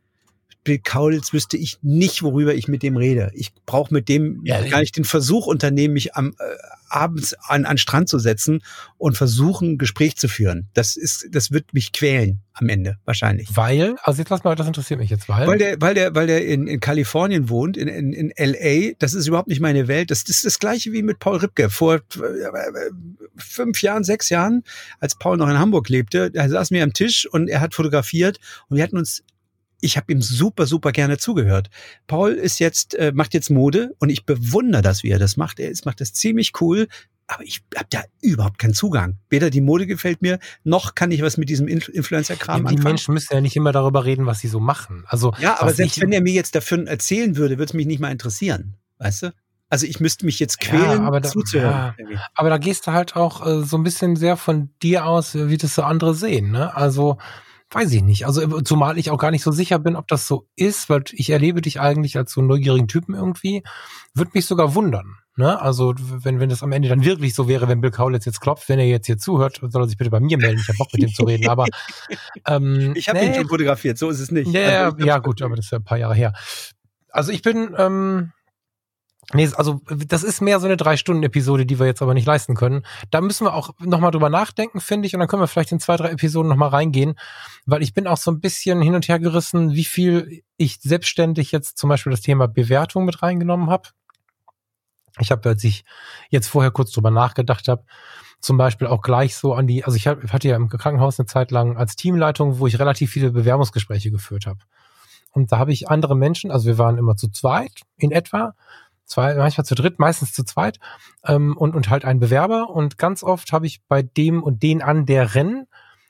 Bill 0.65 0.79
Kaulitz 0.79 1.33
wüsste 1.33 1.57
ich 1.59 1.79
nicht, 1.83 2.23
worüber 2.23 2.55
ich 2.55 2.69
mit 2.69 2.83
dem 2.83 2.97
rede. 2.97 3.31
Ich 3.35 3.53
brauche 3.67 3.93
mit 3.93 4.09
dem 4.09 4.41
ja, 4.45 4.63
gar 4.63 4.81
nicht 4.81 4.97
den 4.97 5.05
Versuch 5.05 5.47
unternehmen, 5.47 5.95
mich 5.95 6.15
am 6.15 6.35
äh, 6.39 6.45
abends 6.89 7.35
an 7.35 7.67
an 7.67 7.77
Strand 7.77 8.09
zu 8.09 8.19
setzen 8.19 8.63
und 8.97 9.17
versuchen, 9.17 9.73
ein 9.73 9.79
Gespräch 9.79 10.17
zu 10.17 10.29
führen. 10.29 10.69
Das 10.73 10.97
ist, 10.97 11.29
das 11.31 11.51
wird 11.51 11.75
mich 11.75 11.93
quälen 11.93 12.41
am 12.55 12.69
Ende 12.69 12.99
wahrscheinlich. 13.05 13.49
Weil, 13.55 13.97
also 14.03 14.21
jetzt 14.21 14.31
lass 14.31 14.45
mal, 14.45 14.55
das 14.55 14.67
interessiert 14.67 15.01
mich 15.01 15.11
jetzt, 15.11 15.29
weil. 15.29 15.47
Weil 15.47 15.59
der, 15.59 15.81
weil 15.81 15.95
der, 15.95 16.15
weil 16.15 16.27
der 16.27 16.47
in, 16.47 16.67
in 16.67 16.81
Kalifornien 16.81 17.51
wohnt, 17.51 17.77
in, 17.77 17.89
in, 17.89 18.13
in 18.13 18.33
LA, 18.39 18.95
das 18.99 19.13
ist 19.13 19.27
überhaupt 19.27 19.49
nicht 19.49 19.61
meine 19.61 19.89
Welt. 19.89 20.11
Das, 20.11 20.25
das 20.25 20.37
ist 20.37 20.45
das 20.45 20.59
gleiche 20.59 20.93
wie 20.93 21.03
mit 21.03 21.19
Paul 21.19 21.39
Ripke. 21.39 21.69
Vor 21.69 21.97
äh, 21.97 22.01
fünf 23.37 23.83
Jahren, 23.83 24.05
sechs 24.05 24.31
Jahren, 24.31 24.63
als 25.01 25.17
Paul 25.17 25.37
noch 25.37 25.49
in 25.49 25.59
Hamburg 25.59 25.89
lebte, 25.89 26.31
er 26.33 26.49
saß 26.49 26.71
mir 26.71 26.85
am 26.85 26.93
Tisch 26.93 27.27
und 27.31 27.49
er 27.49 27.61
hat 27.61 27.75
fotografiert 27.75 28.39
und 28.69 28.77
wir 28.77 28.85
hatten 28.85 28.97
uns 28.97 29.25
ich 29.85 29.99
habe 29.99 30.11
ihm 30.13 30.23
super, 30.23 30.67
super 30.67 30.93
gerne 30.93 31.19
zugehört. 31.19 31.69
Paul 32.07 32.33
ist 32.33 32.59
jetzt, 32.59 32.95
äh, 32.95 33.13
macht 33.15 33.35
jetzt 33.35 33.51
Mode 33.51 33.95
und 33.99 34.09
ich 34.09 34.25
bewundere 34.25 34.81
das, 34.81 35.03
wie 35.03 35.11
er 35.11 35.19
das 35.19 35.37
macht. 35.37 35.61
Er 35.61 35.71
ist, 35.71 35.85
macht 35.85 36.01
das 36.01 36.15
ziemlich 36.15 36.53
cool, 36.61 36.89
aber 37.27 37.45
ich 37.45 37.63
habe 37.77 37.87
da 37.91 38.03
überhaupt 38.23 38.59
keinen 38.59 38.73
Zugang. 38.73 39.19
Weder 39.29 39.51
die 39.51 39.61
Mode 39.61 39.87
gefällt 39.87 40.23
mir, 40.23 40.39
noch 40.63 40.95
kann 40.95 41.11
ich 41.11 41.21
was 41.21 41.37
mit 41.37 41.51
diesem 41.51 41.69
Influencer-Kram 41.69 42.61
anfangen. 42.61 42.77
Die 42.77 42.83
Menschen 42.83 43.15
müssen 43.15 43.35
ja 43.35 43.41
nicht 43.43 43.57
immer 43.57 43.73
darüber 43.73 44.07
reden, 44.07 44.25
was 44.25 44.41
sie 44.41 44.49
so 44.49 44.59
machen. 44.59 45.05
Also 45.07 45.35
ja, 45.39 45.61
aber 45.61 45.73
selbst 45.75 46.01
wenn 46.01 46.13
er 46.13 46.23
mir 46.23 46.33
jetzt 46.33 46.55
dafür 46.55 46.87
erzählen 46.87 47.37
würde, 47.37 47.59
würde 47.59 47.71
es 47.71 47.75
mich 47.75 47.87
nicht 47.87 48.01
mal 48.01 48.11
interessieren, 48.11 48.77
weißt 48.99 49.25
du? 49.25 49.33
Also 49.69 49.87
ich 49.87 50.01
müsste 50.01 50.25
mich 50.25 50.39
jetzt 50.39 50.61
quälen, 50.61 51.03
ja, 51.03 51.07
aber 51.07 51.21
da, 51.21 51.29
zuzuhören. 51.29 51.95
Ja, 52.11 52.27
aber 52.35 52.49
da 52.49 52.59
gehst 52.59 52.87
du 52.87 52.93
halt 52.93 53.17
auch 53.17 53.47
äh, 53.47 53.65
so 53.65 53.77
ein 53.77 53.83
bisschen 53.83 54.17
sehr 54.17 54.37
von 54.37 54.71
dir 54.83 55.05
aus, 55.07 55.35
wie 55.35 55.57
das 55.57 55.75
so 55.75 55.83
andere 55.83 56.15
sehen. 56.15 56.53
Ne? 56.53 56.75
Also 56.75 57.19
weiß 57.75 57.93
ich 57.93 58.03
nicht. 58.03 58.27
Also 58.27 58.61
zumal 58.61 58.99
ich 58.99 59.11
auch 59.11 59.19
gar 59.19 59.31
nicht 59.31 59.43
so 59.43 59.51
sicher 59.51 59.79
bin, 59.79 59.97
ob 59.97 60.09
das 60.09 60.27
so 60.27 60.47
ist, 60.57 60.89
weil 60.89 61.05
ich 61.13 61.31
erlebe 61.31 61.61
dich 61.61 61.81
eigentlich 61.81 62.17
als 62.17 62.33
so 62.33 62.41
einen 62.41 62.49
neugierigen 62.49 62.89
Typen 62.89 63.15
irgendwie. 63.15 63.63
Würde 64.15 64.33
mich 64.35 64.47
sogar 64.47 64.75
wundern. 64.75 65.17
Ne? 65.37 65.61
Also 65.61 65.95
wenn, 65.99 66.39
wenn 66.39 66.49
das 66.49 66.63
am 66.63 66.71
Ende 66.71 66.89
dann 66.89 67.05
wirklich 67.05 67.35
so 67.35 67.49
wäre, 67.49 67.67
wenn 67.67 67.81
Bill 67.81 67.91
Kaulitz 67.91 68.25
jetzt 68.25 68.41
klopft, 68.41 68.69
wenn 68.69 68.79
er 68.79 68.87
jetzt 68.87 69.07
hier 69.07 69.19
zuhört, 69.19 69.61
soll 69.61 69.83
er 69.83 69.89
sich 69.89 69.97
bitte 69.97 70.11
bei 70.11 70.21
mir 70.21 70.39
melden. 70.39 70.61
Ich 70.61 70.69
habe 70.69 70.79
Bock 70.79 70.93
mit 70.93 71.03
ihm 71.03 71.13
zu 71.13 71.25
reden. 71.25 71.49
Aber 71.49 71.67
ähm, 72.47 72.93
ich 72.95 73.09
habe 73.09 73.19
nee, 73.19 73.27
ihn 73.27 73.35
schon 73.35 73.49
fotografiert, 73.49 73.99
so 73.99 74.09
ist 74.11 74.21
es 74.21 74.31
nicht. 74.31 74.53
Ja, 74.53 74.91
also, 74.91 75.05
ja 75.05 75.19
gut, 75.19 75.43
aber 75.43 75.57
das 75.57 75.65
ist 75.65 75.73
ja 75.73 75.79
ein 75.79 75.85
paar 75.85 75.99
Jahre 75.99 76.15
her. 76.15 76.33
Also 77.11 77.33
ich 77.33 77.43
bin 77.43 77.75
ähm, 77.77 78.33
Nee, 79.33 79.51
also 79.57 79.81
das 79.89 80.23
ist 80.23 80.41
mehr 80.41 80.61
so 80.61 80.67
eine 80.67 80.77
Drei-Stunden-Episode, 80.77 81.65
die 81.67 81.79
wir 81.79 81.87
jetzt 81.87 82.03
aber 82.03 82.15
nicht 82.15 82.27
leisten 82.27 82.55
können. 82.55 82.85
Da 83.11 83.21
müssen 83.21 83.47
wir 83.47 83.55
auch 83.55 83.71
nochmal 83.79 84.11
drüber 84.11 84.29
nachdenken, 84.29 84.81
finde 84.81 85.07
ich, 85.07 85.15
und 85.15 85.21
dann 85.21 85.29
können 85.29 85.43
wir 85.43 85.47
vielleicht 85.47 85.73
in 85.73 85.81
zwei, 85.81 85.97
drei 85.97 86.11
Episoden 86.11 86.49
nochmal 86.49 86.69
reingehen, 86.69 87.15
weil 87.65 87.83
ich 87.83 87.95
bin 87.95 88.07
auch 88.07 88.19
so 88.19 88.31
ein 88.31 88.41
bisschen 88.41 88.83
hin 88.83 88.95
und 88.95 89.09
her 89.09 89.19
gerissen, 89.19 89.73
wie 89.73 89.85
viel 89.85 90.43
ich 90.57 90.79
selbstständig 90.81 91.53
jetzt 91.53 91.79
zum 91.79 91.89
Beispiel 91.89 92.11
das 92.11 92.21
Thema 92.21 92.49
Bewertung 92.49 93.07
mit 93.07 93.23
reingenommen 93.23 93.71
habe. 93.71 93.89
Ich 95.21 95.31
habe, 95.31 95.49
als 95.49 95.65
ich 95.65 95.85
jetzt 96.29 96.49
vorher 96.49 96.71
kurz 96.71 96.91
drüber 96.91 97.11
nachgedacht 97.11 97.69
habe, 97.69 97.85
zum 98.41 98.59
Beispiel 98.59 98.89
auch 98.89 99.01
gleich 99.01 99.37
so 99.37 99.55
an 99.55 99.67
die, 99.67 99.85
also 99.85 99.97
ich 99.97 100.07
hatte 100.07 100.49
ja 100.49 100.57
im 100.57 100.69
Krankenhaus 100.69 101.19
eine 101.19 101.27
Zeit 101.27 101.51
lang 101.51 101.77
als 101.77 101.97
Teamleitung, 101.97 102.59
wo 102.59 102.67
ich 102.67 102.79
relativ 102.79 103.11
viele 103.11 103.31
Bewerbungsgespräche 103.31 104.11
geführt 104.11 104.47
habe. 104.47 104.59
Und 105.31 105.51
da 105.51 105.59
habe 105.59 105.73
ich 105.73 105.89
andere 105.89 106.15
Menschen, 106.15 106.51
also 106.51 106.67
wir 106.67 106.79
waren 106.79 106.99
immer 106.99 107.17
zu 107.17 107.29
zweit 107.29 107.83
in 107.97 108.13
etwa, 108.13 108.55
zwei, 109.07 109.35
manchmal 109.35 109.65
zu 109.65 109.75
dritt, 109.75 109.99
meistens 109.99 110.33
zu 110.33 110.45
zweit 110.45 110.79
ähm, 111.25 111.57
und, 111.57 111.75
und 111.75 111.91
halt 111.91 112.05
ein 112.05 112.21
Bewerber. 112.21 112.71
Und 112.71 112.99
ganz 112.99 113.23
oft 113.23 113.53
habe 113.53 113.67
ich 113.67 113.83
bei 113.87 114.03
dem 114.03 114.43
und 114.43 114.63
den 114.63 114.83
an 114.83 115.07
der 115.07 115.35
Rennen 115.35 115.67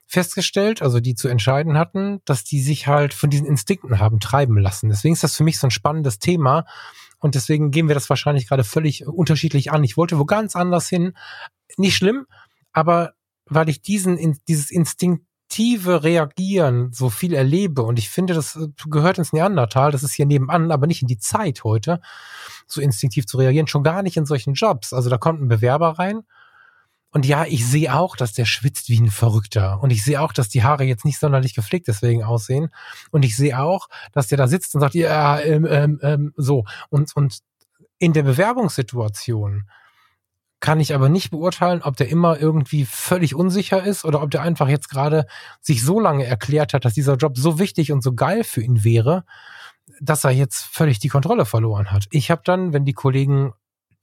festgestellt, 0.06 0.82
also 0.82 1.00
die 1.00 1.14
zu 1.14 1.28
entscheiden 1.28 1.78
hatten, 1.78 2.20
dass 2.24 2.44
die 2.44 2.60
sich 2.60 2.86
halt 2.86 3.14
von 3.14 3.30
diesen 3.30 3.46
Instinkten 3.46 3.98
haben 3.98 4.20
treiben 4.20 4.58
lassen. 4.58 4.88
Deswegen 4.88 5.14
ist 5.14 5.24
das 5.24 5.36
für 5.36 5.44
mich 5.44 5.58
so 5.58 5.66
ein 5.66 5.72
spannendes 5.72 6.18
Thema. 6.18 6.66
Und 7.18 7.34
deswegen 7.34 7.70
gehen 7.70 7.88
wir 7.88 7.94
das 7.94 8.10
wahrscheinlich 8.10 8.48
gerade 8.48 8.64
völlig 8.64 9.06
unterschiedlich 9.06 9.72
an. 9.72 9.82
Ich 9.82 9.96
wollte 9.96 10.18
wo 10.18 10.24
ganz 10.24 10.56
anders 10.56 10.88
hin. 10.88 11.14
Nicht 11.76 11.96
schlimm, 11.96 12.26
aber 12.72 13.14
weil 13.46 13.68
ich 13.68 13.82
diesen, 13.82 14.38
dieses 14.46 14.70
Instinkt 14.70 15.24
aktive 15.54 16.02
Reagieren 16.02 16.92
so 16.92 17.10
viel 17.10 17.32
erlebe 17.32 17.82
und 17.82 17.96
ich 17.96 18.10
finde, 18.10 18.34
das 18.34 18.56
äh, 18.56 18.66
gehört 18.90 19.18
ins 19.18 19.32
Neandertal, 19.32 19.92
das 19.92 20.02
ist 20.02 20.12
hier 20.12 20.26
nebenan, 20.26 20.72
aber 20.72 20.88
nicht 20.88 21.02
in 21.02 21.06
die 21.06 21.18
Zeit 21.18 21.62
heute, 21.62 22.00
so 22.66 22.80
instinktiv 22.80 23.24
zu 23.26 23.38
reagieren, 23.38 23.68
schon 23.68 23.84
gar 23.84 24.02
nicht 24.02 24.16
in 24.16 24.26
solchen 24.26 24.54
Jobs. 24.54 24.92
Also 24.92 25.10
da 25.10 25.16
kommt 25.16 25.40
ein 25.40 25.46
Bewerber 25.46 25.90
rein 25.90 26.22
und 27.12 27.24
ja, 27.24 27.44
ich 27.44 27.64
sehe 27.64 27.94
auch, 27.94 28.16
dass 28.16 28.32
der 28.32 28.46
schwitzt 28.46 28.88
wie 28.88 29.00
ein 29.00 29.12
Verrückter. 29.12 29.80
Und 29.80 29.90
ich 29.90 30.02
sehe 30.02 30.20
auch, 30.20 30.32
dass 30.32 30.48
die 30.48 30.64
Haare 30.64 30.82
jetzt 30.82 31.04
nicht 31.04 31.20
sonderlich 31.20 31.54
gepflegt 31.54 31.86
deswegen 31.86 32.24
aussehen. 32.24 32.70
Und 33.12 33.24
ich 33.24 33.36
sehe 33.36 33.56
auch, 33.60 33.88
dass 34.12 34.26
der 34.26 34.38
da 34.38 34.48
sitzt 34.48 34.74
und 34.74 34.80
sagt, 34.80 34.96
ja, 34.96 35.38
ähm, 35.38 35.64
ähm, 35.70 36.00
ähm, 36.02 36.32
so. 36.36 36.64
Und, 36.90 37.14
und 37.14 37.38
in 38.00 38.12
der 38.12 38.24
Bewerbungssituation 38.24 39.70
kann 40.64 40.80
ich 40.80 40.94
aber 40.94 41.10
nicht 41.10 41.30
beurteilen, 41.30 41.82
ob 41.82 41.98
der 41.98 42.08
immer 42.08 42.40
irgendwie 42.40 42.86
völlig 42.86 43.34
unsicher 43.34 43.84
ist 43.84 44.06
oder 44.06 44.22
ob 44.22 44.30
der 44.30 44.40
einfach 44.40 44.66
jetzt 44.66 44.88
gerade 44.88 45.26
sich 45.60 45.84
so 45.84 46.00
lange 46.00 46.24
erklärt 46.24 46.72
hat, 46.72 46.86
dass 46.86 46.94
dieser 46.94 47.16
Job 47.16 47.36
so 47.36 47.58
wichtig 47.58 47.92
und 47.92 48.02
so 48.02 48.14
geil 48.14 48.44
für 48.44 48.62
ihn 48.62 48.82
wäre, 48.82 49.24
dass 50.00 50.24
er 50.24 50.30
jetzt 50.30 50.64
völlig 50.64 51.00
die 51.00 51.10
Kontrolle 51.10 51.44
verloren 51.44 51.92
hat. 51.92 52.06
Ich 52.12 52.30
habe 52.30 52.40
dann, 52.46 52.72
wenn 52.72 52.86
die 52.86 52.94
Kollegen 52.94 53.52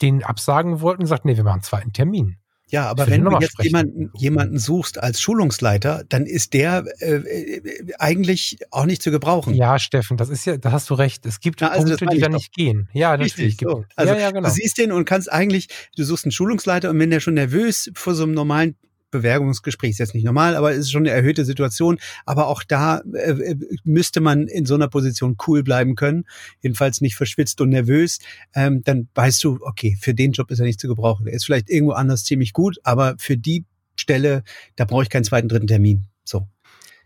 den 0.04 0.24
absagen 0.24 0.82
wollten, 0.82 1.02
gesagt, 1.02 1.26
nee, 1.26 1.36
wir 1.36 1.44
machen 1.44 1.56
einen 1.56 1.64
zweiten 1.64 1.94
Termin. 1.94 2.38
Ja, 2.72 2.90
aber 2.90 3.08
wenn 3.08 3.24
du 3.24 3.38
jetzt 3.40 3.62
jemanden, 3.62 4.12
jemanden 4.18 4.58
suchst 4.58 4.98
als 4.98 5.20
Schulungsleiter, 5.20 6.04
dann 6.08 6.26
ist 6.26 6.54
der 6.54 6.86
äh, 7.00 7.16
äh, 7.16 7.94
eigentlich 8.00 8.60
auch 8.72 8.86
nicht 8.86 9.04
zu 9.04 9.12
gebrauchen. 9.12 9.54
Ja, 9.54 9.78
Steffen, 9.78 10.16
das 10.16 10.30
ist 10.30 10.46
ja, 10.46 10.56
da 10.56 10.72
hast 10.72 10.90
du 10.90 10.94
recht. 10.94 11.26
Es 11.26 11.42
gibt 11.42 11.60
Na, 11.60 11.68
also 11.68 11.88
Punkte, 11.88 12.08
die 12.16 12.20
da 12.22 12.30
nicht 12.30 12.54
gehen. 12.54 12.88
Ja, 12.94 13.12
natürlich. 13.12 13.38
Richtig, 13.38 13.68
so. 13.70 13.84
Also 13.98 14.14
ja, 14.14 14.20
ja, 14.20 14.32
genau. 14.32 14.48
du 14.48 14.54
siehst 14.54 14.78
den 14.78 14.94
und 14.94 15.04
kannst 15.04 15.32
eigentlich, 15.32 15.68
du 15.98 16.04
suchst 16.06 16.24
einen 16.26 16.32
Schulungsleiter 16.32 16.90
und 16.90 16.98
wenn 17.00 17.10
der 17.10 17.20
schon 17.20 17.34
nervös 17.34 17.92
vor 17.94 18.16
so 18.16 18.24
einem 18.24 18.34
normalen 18.34 18.78
Bewerbungsgespräch 19.12 19.92
ist 19.92 20.00
jetzt 20.00 20.14
nicht 20.14 20.24
normal, 20.24 20.56
aber 20.56 20.72
es 20.72 20.80
ist 20.80 20.92
schon 20.92 21.04
eine 21.04 21.12
erhöhte 21.12 21.46
Situation. 21.46 22.00
Aber 22.26 22.48
auch 22.48 22.64
da 22.64 23.02
äh, 23.14 23.32
äh, 23.32 23.56
müsste 23.84 24.22
man 24.22 24.48
in 24.48 24.66
so 24.66 24.76
einer 24.76 24.88
Position 24.88 25.38
cool 25.48 25.64
bleiben 25.64 25.96
können, 25.96 26.26
jedenfalls 26.62 27.02
nicht 27.02 27.16
verschwitzt 27.16 27.62
und 27.62 27.70
nervös. 27.70 28.20
Ähm, 28.56 28.82
dann 28.84 29.08
weißt 29.14 29.44
du, 29.44 29.60
okay, 29.62 29.98
für 30.00 30.14
den 30.14 30.32
Job 30.32 30.50
ist 30.52 30.60
er 30.60 30.66
nicht 30.66 30.80
zu 30.80 30.88
gebrauchen. 30.88 31.28
Er 31.28 31.34
ist 31.34 31.46
vielleicht 31.46 31.70
irgendwo 31.70 31.94
anders 31.94 32.24
ziemlich 32.24 32.54
gut, 32.54 32.78
aber 32.84 33.16
für 33.18 33.38
die 33.38 33.66
Stelle, 33.96 34.44
da 34.76 34.86
brauche 34.86 35.04
ich 35.04 35.10
keinen 35.10 35.24
zweiten, 35.24 35.48
dritten 35.48 35.68
Termin. 35.68 36.08
So. 36.24 36.48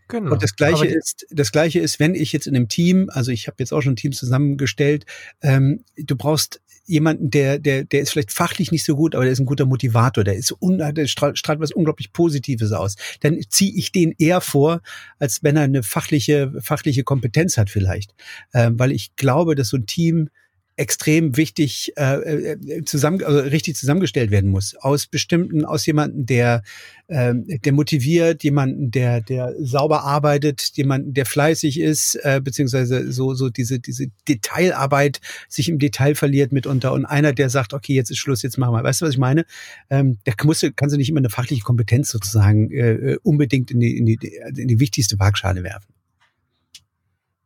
Genau. 0.08 0.32
Und 0.32 0.42
das 0.42 0.54
gleiche 0.54 0.86
ist, 0.86 1.26
das 1.30 1.50
gleiche 1.50 1.80
ist, 1.80 1.98
wenn 1.98 2.14
ich 2.14 2.32
jetzt 2.32 2.46
in 2.46 2.54
einem 2.54 2.68
Team, 2.68 3.10
also 3.12 3.32
ich 3.32 3.48
habe 3.48 3.56
jetzt 3.58 3.72
auch 3.72 3.80
schon 3.80 3.96
Teams 3.96 4.16
zusammengestellt, 4.16 5.04
ähm, 5.42 5.84
du 5.96 6.16
brauchst 6.16 6.60
jemanden, 6.86 7.30
der, 7.30 7.58
der, 7.58 7.84
der 7.84 8.00
ist 8.00 8.10
vielleicht 8.10 8.32
fachlich 8.32 8.72
nicht 8.72 8.84
so 8.84 8.96
gut, 8.96 9.14
aber 9.14 9.24
der 9.24 9.32
ist 9.32 9.40
ein 9.40 9.46
guter 9.46 9.66
Motivator, 9.66 10.24
der 10.24 10.34
ist 10.34 10.54
un, 10.60 10.78
der 10.78 11.06
strahlt, 11.06 11.60
was 11.60 11.72
unglaublich 11.72 12.12
Positives 12.12 12.72
aus. 12.72 12.96
Dann 13.20 13.38
ziehe 13.48 13.74
ich 13.74 13.92
den 13.92 14.14
eher 14.18 14.40
vor, 14.40 14.80
als 15.18 15.42
wenn 15.42 15.56
er 15.56 15.62
eine 15.62 15.82
fachliche, 15.82 16.52
fachliche 16.60 17.04
Kompetenz 17.04 17.58
hat 17.58 17.70
vielleicht. 17.70 18.14
Ähm, 18.54 18.78
weil 18.78 18.92
ich 18.92 19.16
glaube, 19.16 19.54
dass 19.54 19.68
so 19.68 19.76
ein 19.76 19.86
Team 19.86 20.30
extrem 20.76 21.36
wichtig 21.38 21.92
äh, 21.96 22.52
äh, 22.52 22.84
zusammen, 22.84 23.24
also 23.24 23.40
richtig 23.40 23.76
zusammengestellt 23.76 24.30
werden 24.30 24.50
muss. 24.50 24.76
Aus 24.76 25.06
bestimmten, 25.06 25.64
aus 25.64 25.86
jemanden, 25.86 26.26
der, 26.26 26.62
äh, 27.08 27.34
der 27.34 27.72
motiviert, 27.72 28.44
jemanden, 28.44 28.90
der, 28.90 29.22
der 29.22 29.54
sauber 29.58 30.04
arbeitet, 30.04 30.72
jemanden, 30.74 31.14
der 31.14 31.24
fleißig 31.24 31.80
ist, 31.80 32.16
äh, 32.16 32.42
beziehungsweise 32.44 33.10
so, 33.10 33.32
so 33.34 33.48
diese, 33.48 33.80
diese 33.80 34.08
Detailarbeit 34.28 35.20
sich 35.48 35.70
im 35.70 35.78
Detail 35.78 36.14
verliert 36.14 36.52
mitunter 36.52 36.92
und 36.92 37.06
einer, 37.06 37.32
der 37.32 37.48
sagt, 37.48 37.72
okay, 37.72 37.94
jetzt 37.94 38.10
ist 38.10 38.18
Schluss, 38.18 38.42
jetzt 38.42 38.58
machen 38.58 38.74
wir. 38.74 38.84
Weißt 38.84 39.00
du, 39.00 39.06
was 39.06 39.14
ich 39.14 39.18
meine? 39.18 39.46
Ähm, 39.88 40.18
der 40.26 40.34
muss, 40.44 40.64
kannst 40.76 40.94
du 40.94 40.98
nicht 40.98 41.08
immer 41.08 41.20
eine 41.20 41.30
fachliche 41.30 41.62
Kompetenz 41.62 42.10
sozusagen 42.10 42.70
äh, 42.70 43.16
unbedingt 43.22 43.70
in 43.70 43.80
die, 43.80 43.96
in 43.96 44.04
die, 44.04 44.18
in 44.56 44.68
die 44.68 44.78
wichtigste 44.78 45.18
Waagschale 45.18 45.62
werfen. 45.62 45.94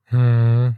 Hm. 0.07 0.74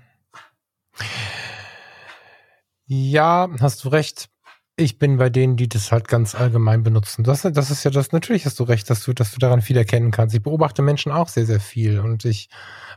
Ja, 2.94 3.48
hast 3.58 3.84
du 3.84 3.88
recht. 3.88 4.28
Ich 4.76 4.98
bin 4.98 5.16
bei 5.16 5.30
denen, 5.30 5.56
die 5.56 5.66
das 5.66 5.92
halt 5.92 6.08
ganz 6.08 6.34
allgemein 6.34 6.82
benutzen. 6.82 7.24
Das, 7.24 7.40
das 7.40 7.70
ist 7.70 7.84
ja 7.84 7.90
das, 7.90 8.12
natürlich 8.12 8.44
hast 8.44 8.60
du 8.60 8.64
recht, 8.64 8.90
dass 8.90 9.02
du, 9.02 9.14
dass 9.14 9.32
du 9.32 9.38
daran 9.38 9.62
viel 9.62 9.78
erkennen 9.78 10.10
kannst. 10.10 10.34
Ich 10.34 10.42
beobachte 10.42 10.82
Menschen 10.82 11.10
auch 11.10 11.28
sehr, 11.28 11.46
sehr 11.46 11.60
viel. 11.60 12.00
Und 12.00 12.26
ich, 12.26 12.50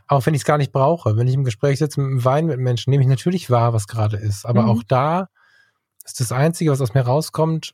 auch 0.06 0.26
wenn 0.26 0.34
ich 0.34 0.42
es 0.42 0.44
gar 0.44 0.58
nicht 0.58 0.70
brauche, 0.70 1.16
wenn 1.16 1.28
ich 1.28 1.32
im 1.32 1.44
Gespräch 1.44 1.78
sitze 1.78 2.02
mit 2.02 2.10
einem 2.10 2.24
Wein 2.26 2.44
mit 2.44 2.60
Menschen, 2.60 2.90
nehme 2.90 3.04
ich 3.04 3.08
natürlich 3.08 3.48
wahr, 3.48 3.72
was 3.72 3.88
gerade 3.88 4.18
ist. 4.18 4.44
Aber 4.44 4.64
mhm. 4.64 4.68
auch 4.68 4.82
da 4.82 5.30
ist 6.04 6.20
das 6.20 6.30
Einzige, 6.30 6.70
was 6.70 6.82
aus 6.82 6.92
mir 6.92 7.00
rauskommt, 7.00 7.72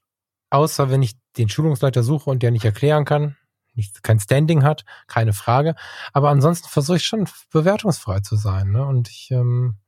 außer 0.50 0.90
wenn 0.90 1.02
ich 1.02 1.14
den 1.38 1.48
Schulungsleiter 1.48 2.04
suche 2.04 2.30
und 2.30 2.44
der 2.44 2.52
nicht 2.52 2.64
erklären 2.64 3.04
kann, 3.04 3.36
nicht, 3.74 4.04
kein 4.04 4.20
Standing 4.20 4.62
hat, 4.62 4.84
keine 5.08 5.32
Frage. 5.32 5.74
Aber 6.12 6.30
ansonsten 6.30 6.68
versuche 6.68 6.98
ich 6.98 7.04
schon 7.04 7.26
bewertungsfrei 7.50 8.20
zu 8.20 8.36
sein. 8.36 8.70
Ne? 8.70 8.86
Und 8.86 9.08
ich, 9.08 9.32
ähm, 9.32 9.78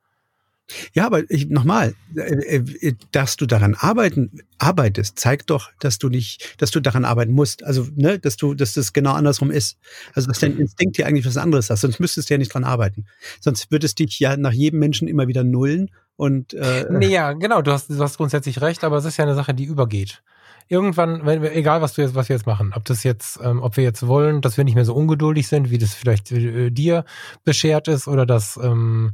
ja, 0.93 1.07
aber 1.07 1.29
ich, 1.31 1.49
nochmal, 1.51 1.95
äh, 2.17 2.57
äh, 2.57 2.95
dass 3.13 3.37
du 3.37 3.47
daran 3.47 3.75
arbeiten, 3.75 4.41
arbeitest, 4.59 5.19
zeigt 5.19 5.51
doch, 5.51 5.71
dass 5.79 5.99
du 5.99 6.09
nicht, 6.09 6.55
dass 6.59 6.71
du 6.71 6.81
daran 6.81 7.05
arbeiten 7.05 7.33
musst. 7.33 7.63
Also, 7.65 7.87
ne, 7.95 8.19
dass 8.19 8.37
du, 8.37 8.55
dass 8.55 8.75
das 8.75 8.93
genau 8.93 9.13
andersrum 9.13 9.51
ist. 9.51 9.79
Also, 10.15 10.29
dass 10.29 10.39
dein 10.39 10.57
Instinkt 10.59 10.97
dir 10.97 11.07
eigentlich 11.07 11.27
was 11.27 11.37
anderes 11.37 11.67
sagt. 11.67 11.81
Sonst 11.81 12.01
müsstest 12.01 12.31
du 12.31 12.35
ja 12.35 12.39
nicht 12.39 12.55
dran 12.55 12.65
arbeiten. 12.65 13.07
Sonst 13.41 13.71
würdest 13.71 13.99
dich 13.99 14.19
ja 14.19 14.37
nach 14.37 14.53
jedem 14.53 14.79
Menschen 14.79 15.07
immer 15.09 15.29
wieder 15.29 15.45
nullen 15.45 15.91
und, 16.17 16.55
äh, 16.55 16.87
Nee, 16.91 17.09
ja, 17.09 17.33
genau, 17.33 17.61
du 17.63 17.73
hast, 17.73 17.91
du 17.91 17.99
hast 17.99 18.17
grundsätzlich 18.17 18.61
recht, 18.61 18.85
aber 18.85 18.97
es 18.97 19.05
ist 19.05 19.17
ja 19.17 19.25
eine 19.25 19.35
Sache, 19.35 19.55
die 19.55 19.65
übergeht. 19.65 20.23
Irgendwann, 20.69 21.27
wenn, 21.27 21.43
egal 21.43 21.83
was 21.83 21.93
du 21.95 22.03
jetzt, 22.03 22.15
was 22.15 22.29
wir 22.29 22.37
jetzt 22.37 22.47
machen, 22.47 22.73
ob 22.75 22.85
das 22.85 23.03
jetzt, 23.03 23.39
ähm, 23.43 23.61
ob 23.63 23.77
wir 23.77 23.85
jetzt 23.85 24.07
wollen, 24.07 24.41
dass 24.41 24.57
wir 24.57 24.65
nicht 24.65 24.77
mehr 24.77 24.87
so 24.87 24.95
ungeduldig 24.95 25.47
sind, 25.49 25.71
wie 25.71 25.79
das 25.79 25.93
vielleicht 25.93 26.33
äh, 26.33 26.71
dir 26.71 27.05
beschert 27.45 27.89
ist, 27.89 28.09
oder 28.09 28.25
dass, 28.25 28.59
ähm, 28.63 29.13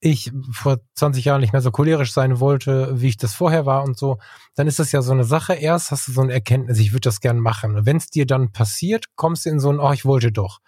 ich 0.00 0.32
vor 0.50 0.80
20 0.94 1.26
Jahren 1.26 1.42
nicht 1.42 1.52
mehr 1.52 1.60
so 1.60 1.70
cholerisch 1.70 2.12
sein 2.12 2.40
wollte, 2.40 3.00
wie 3.00 3.08
ich 3.08 3.18
das 3.18 3.34
vorher 3.34 3.66
war 3.66 3.84
und 3.84 3.98
so, 3.98 4.18
dann 4.54 4.66
ist 4.66 4.78
das 4.78 4.92
ja 4.92 5.02
so 5.02 5.12
eine 5.12 5.24
Sache. 5.24 5.54
Erst 5.54 5.90
hast 5.90 6.08
du 6.08 6.12
so 6.12 6.22
eine 6.22 6.32
Erkenntnis, 6.32 6.78
ich 6.78 6.92
würde 6.92 7.02
das 7.02 7.20
gern 7.20 7.38
machen. 7.38 7.84
Wenn 7.84 7.98
es 7.98 8.08
dir 8.08 8.26
dann 8.26 8.50
passiert, 8.50 9.06
kommst 9.16 9.44
du 9.44 9.50
in 9.50 9.60
so 9.60 9.70
ein, 9.70 9.78
oh, 9.78 9.92
ich 9.92 10.06
wollte 10.06 10.32
doch. 10.32 10.60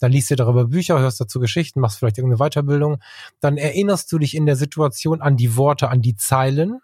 Dann 0.00 0.12
liest 0.12 0.30
du 0.30 0.36
darüber 0.36 0.66
Bücher, 0.66 0.98
hörst 0.98 1.20
dazu 1.20 1.38
Geschichten, 1.38 1.80
machst 1.80 1.98
vielleicht 1.98 2.18
irgendeine 2.18 2.48
Weiterbildung. 2.48 2.98
Dann 3.40 3.58
erinnerst 3.58 4.10
du 4.10 4.18
dich 4.18 4.34
in 4.34 4.46
der 4.46 4.56
Situation 4.56 5.20
an 5.20 5.36
die 5.36 5.56
Worte, 5.56 5.90
an 5.90 6.00
die 6.00 6.16
Zeilen. 6.16 6.78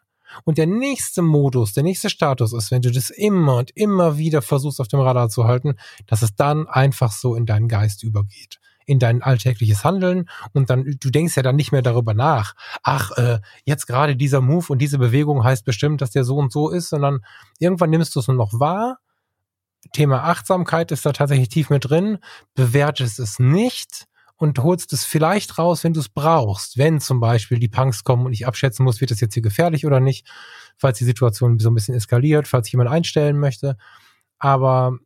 Und 0.45 0.59
der 0.59 0.67
nächste 0.67 1.23
Modus, 1.23 1.75
der 1.75 1.85
nächste 1.85 2.11
Status 2.11 2.53
ist, 2.53 2.71
wenn 2.71 2.83
du 2.83 2.91
das 2.91 3.11
immer 3.11 3.57
und 3.57 3.71
immer 3.77 4.19
wieder 4.19 4.43
versuchst 4.43 4.81
auf 4.81 4.89
dem 4.89 5.01
Radar 5.01 5.29
zu 5.29 5.45
halten, 5.45 5.77
dass 6.07 6.23
es 6.23 6.35
dann 6.35 6.67
einfach 6.67 7.13
so 7.13 7.35
in 7.37 7.47
deinen 7.47 7.69
Geist 7.69 8.03
übergeht 8.03 8.59
in 8.87 8.99
dein 8.99 9.23
alltägliches 9.23 9.85
Handeln 9.85 10.29
und 10.53 10.71
dann, 10.71 10.85
du 11.01 11.11
denkst 11.11 11.37
ja 11.37 11.43
dann 11.43 11.57
nicht 11.57 11.73
mehr 11.73 11.83
darüber 11.83 12.15
nach, 12.15 12.55
ach, 12.83 13.13
äh, 13.13 13.41
jetzt 13.65 13.87
gerade 13.87 14.17
dieser 14.17 14.41
Move 14.41 14.67
und 14.69 14.79
diese 14.79 14.99
Bewegung 14.99 15.45
heißt 15.45 15.65
bestimmt, 15.65 16.01
dass 16.01 16.11
der 16.11 16.25
so 16.25 16.37
und 16.37 16.53
so 16.53 16.71
ist, 16.71 16.91
sondern 16.91 17.21
irgendwann 17.59 17.91
nimmst 17.91 18.15
du 18.15 18.21
es 18.21 18.29
nur 18.29 18.37
noch 18.37 18.59
wahr. 18.59 18.99
Thema 19.93 20.25
Achtsamkeit 20.25 20.93
ist 20.93 21.05
da 21.05 21.13
tatsächlich 21.13 21.49
tief 21.49 21.71
mit 21.71 21.89
drin, 21.89 22.19
bewertest 22.55 23.19
es 23.19 23.39
nicht 23.39 24.07
und 24.37 24.59
holst 24.59 24.93
es 24.93 25.05
vielleicht 25.05 25.59
raus, 25.59 25.85
wenn 25.85 25.93
du 25.93 26.01
es 26.01 26.09
brauchst. 26.09 26.77
Wenn 26.77 27.01
zum 27.01 27.21
Beispiel 27.21 27.59
die 27.59 27.69
Punks 27.69 28.05
kommen 28.05 28.27
und 28.27 28.33
ich 28.33 28.47
abschätzen 28.47 28.85
muss, 28.85 29.01
wird 29.01 29.11
das 29.11 29.21
jetzt 29.21 29.35
hier 29.35 29.43
gefährlich 29.43 29.87
oder 29.87 30.01
nicht, 30.01 30.27
falls 30.77 30.99
die 30.99 31.05
Situation 31.05 31.59
so 31.59 31.71
ein 31.71 31.75
bisschen 31.75 31.95
eskaliert, 31.95 32.49
falls 32.49 32.71
jemand 32.71 32.91
einstellen 32.91 33.39
möchte. 33.39 33.77
Aber 34.39 34.99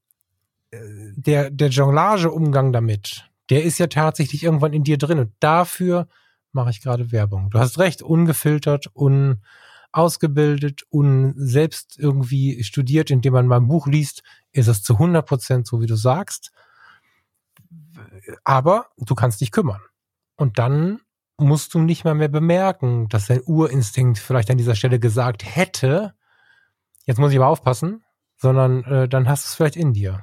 äh, 0.71 0.79
der, 1.17 1.51
der 1.51 1.69
Jonglage-Umgang 1.69 2.73
damit, 2.73 3.29
der 3.51 3.65
ist 3.65 3.79
ja 3.79 3.87
tatsächlich 3.87 4.45
irgendwann 4.45 4.73
in 4.73 4.85
dir 4.85 4.99
drin. 4.99 5.19
Und 5.19 5.33
dafür 5.41 6.09
mache 6.53 6.71
ich 6.71 6.83
gerade 6.83 7.13
Werbung. 7.13 7.51
Du 7.51 7.59
hast 7.59 7.79
recht, 7.79 8.03
ungefiltert, 8.03 8.91
unausgebildet, 8.95 10.83
un 10.91 11.35
selbst 11.37 11.99
irgendwie 11.99 12.63
studiert, 12.65 13.11
indem 13.11 13.35
man 13.35 13.47
mal 13.47 13.57
ein 13.57 13.69
Buch 13.69 13.87
liest, 13.87 14.23
ist 14.53 14.69
es 14.69 14.83
zu 14.83 14.95
100 14.95 15.27
Prozent 15.27 15.67
so, 15.67 15.81
wie 15.81 15.87
du 15.87 15.97
sagst. 15.97 16.53
Aber 18.45 18.87
du 18.97 19.15
kannst 19.15 19.41
dich 19.41 19.51
kümmern. 19.51 19.81
Und 20.37 20.59
dann 20.59 21.01
musst 21.39 21.75
du 21.75 21.79
nicht 21.79 22.05
mal 22.05 22.15
mehr 22.15 22.29
bemerken, 22.29 23.09
dass 23.09 23.27
dein 23.27 23.43
Urinstinkt 23.45 24.19
vielleicht 24.19 24.51
an 24.51 24.59
dieser 24.59 24.75
Stelle 24.75 24.99
gesagt 24.99 25.45
hätte, 25.45 26.15
jetzt 27.05 27.19
muss 27.19 27.33
ich 27.33 27.39
aber 27.39 27.47
aufpassen, 27.47 28.05
sondern 28.37 28.85
äh, 28.85 29.09
dann 29.09 29.29
hast 29.29 29.45
du 29.45 29.49
es 29.49 29.55
vielleicht 29.55 29.77
in 29.77 29.93
dir. 29.93 30.23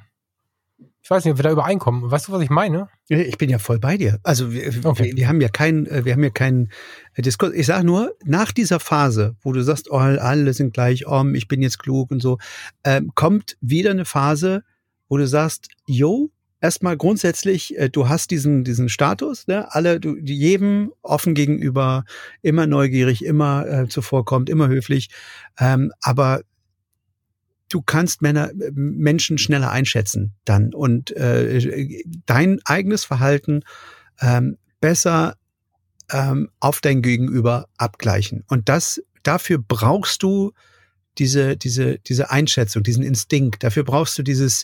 Ich 1.01 1.09
weiß 1.09 1.23
nicht, 1.23 1.33
ob 1.33 1.37
wir 1.37 1.43
da 1.43 1.51
übereinkommen. 1.51 2.09
Weißt 2.09 2.27
du, 2.27 2.31
was 2.31 2.41
ich 2.41 2.49
meine? 2.49 2.89
Ich 3.07 3.37
bin 3.37 3.49
ja 3.49 3.59
voll 3.59 3.79
bei 3.79 3.95
dir. 3.95 4.19
Also 4.23 4.51
wir, 4.51 4.67
okay. 4.85 5.03
wir, 5.05 5.17
wir 5.17 5.27
haben 5.27 5.39
ja 5.39 5.49
keinen, 5.49 5.85
äh, 5.85 6.03
wir 6.03 6.13
haben 6.13 6.23
ja 6.23 6.31
keinen 6.31 6.71
äh, 7.13 7.21
Diskurs. 7.21 7.53
Ich 7.53 7.67
sage 7.67 7.85
nur, 7.85 8.15
nach 8.23 8.51
dieser 8.51 8.79
Phase, 8.79 9.35
wo 9.41 9.53
du 9.53 9.61
sagst, 9.61 9.91
oh, 9.91 9.97
alle 9.97 10.53
sind 10.53 10.73
gleich, 10.73 11.07
oh, 11.07 11.23
ich 11.33 11.47
bin 11.47 11.61
jetzt 11.61 11.77
klug 11.77 12.09
und 12.11 12.21
so, 12.21 12.39
ähm, 12.83 13.11
kommt 13.13 13.55
wieder 13.61 13.91
eine 13.91 14.05
Phase, 14.05 14.63
wo 15.07 15.17
du 15.17 15.27
sagst, 15.27 15.69
yo, 15.85 16.31
erstmal 16.59 16.97
grundsätzlich, 16.97 17.77
äh, 17.77 17.89
du 17.89 18.09
hast 18.09 18.31
diesen, 18.31 18.63
diesen 18.63 18.89
Status, 18.89 19.45
ne? 19.45 19.71
alle, 19.73 19.99
du, 19.99 20.17
jedem 20.17 20.91
offen 21.03 21.35
gegenüber, 21.35 22.05
immer 22.41 22.65
neugierig, 22.65 23.23
immer 23.23 23.67
äh, 23.67 23.87
zuvorkommt, 23.87 24.49
immer 24.49 24.67
höflich, 24.67 25.09
ähm, 25.59 25.91
aber 26.01 26.41
du 27.75 27.81
kannst 27.81 28.21
Männer, 28.21 28.51
Menschen 28.71 29.37
schneller 29.37 29.69
einschätzen 29.69 30.33
dann 30.45 30.73
und 30.73 31.11
äh, 31.11 32.03
dein 32.25 32.61
eigenes 32.63 33.03
Verhalten 33.03 33.63
ähm, 34.21 34.57
besser 34.79 35.35
ähm, 36.09 36.49
auf 36.61 36.79
dein 36.79 37.01
Gegenüber 37.01 37.67
abgleichen. 37.77 38.45
Und 38.47 38.69
das 38.69 39.03
dafür 39.23 39.57
brauchst 39.57 40.23
du 40.23 40.53
diese 41.17 41.57
diese 41.57 41.99
diese 41.99 42.31
Einschätzung, 42.31 42.81
diesen 42.81 43.03
Instinkt. 43.03 43.61
Dafür 43.61 43.83
brauchst 43.83 44.17
du 44.17 44.23
dieses 44.23 44.63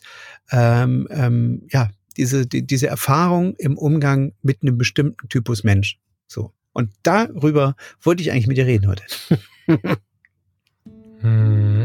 ähm, 0.50 1.06
ähm, 1.12 1.68
ja 1.70 1.90
diese 2.16 2.48
die, 2.48 2.66
diese 2.66 2.88
Erfahrung 2.88 3.56
im 3.58 3.78
Umgang 3.78 4.32
mit 4.42 4.62
einem 4.62 4.78
bestimmten 4.78 5.28
Typus 5.28 5.66
Mensch. 5.66 6.00
So 6.28 6.54
und 6.72 6.92
darüber 7.04 7.76
wollte 8.02 8.24
ich 8.24 8.32
eigentlich 8.32 8.48
mit 8.48 8.56
dir 8.56 8.68
reden 8.68 8.88
heute. 8.88 9.04
hm. 11.20 11.81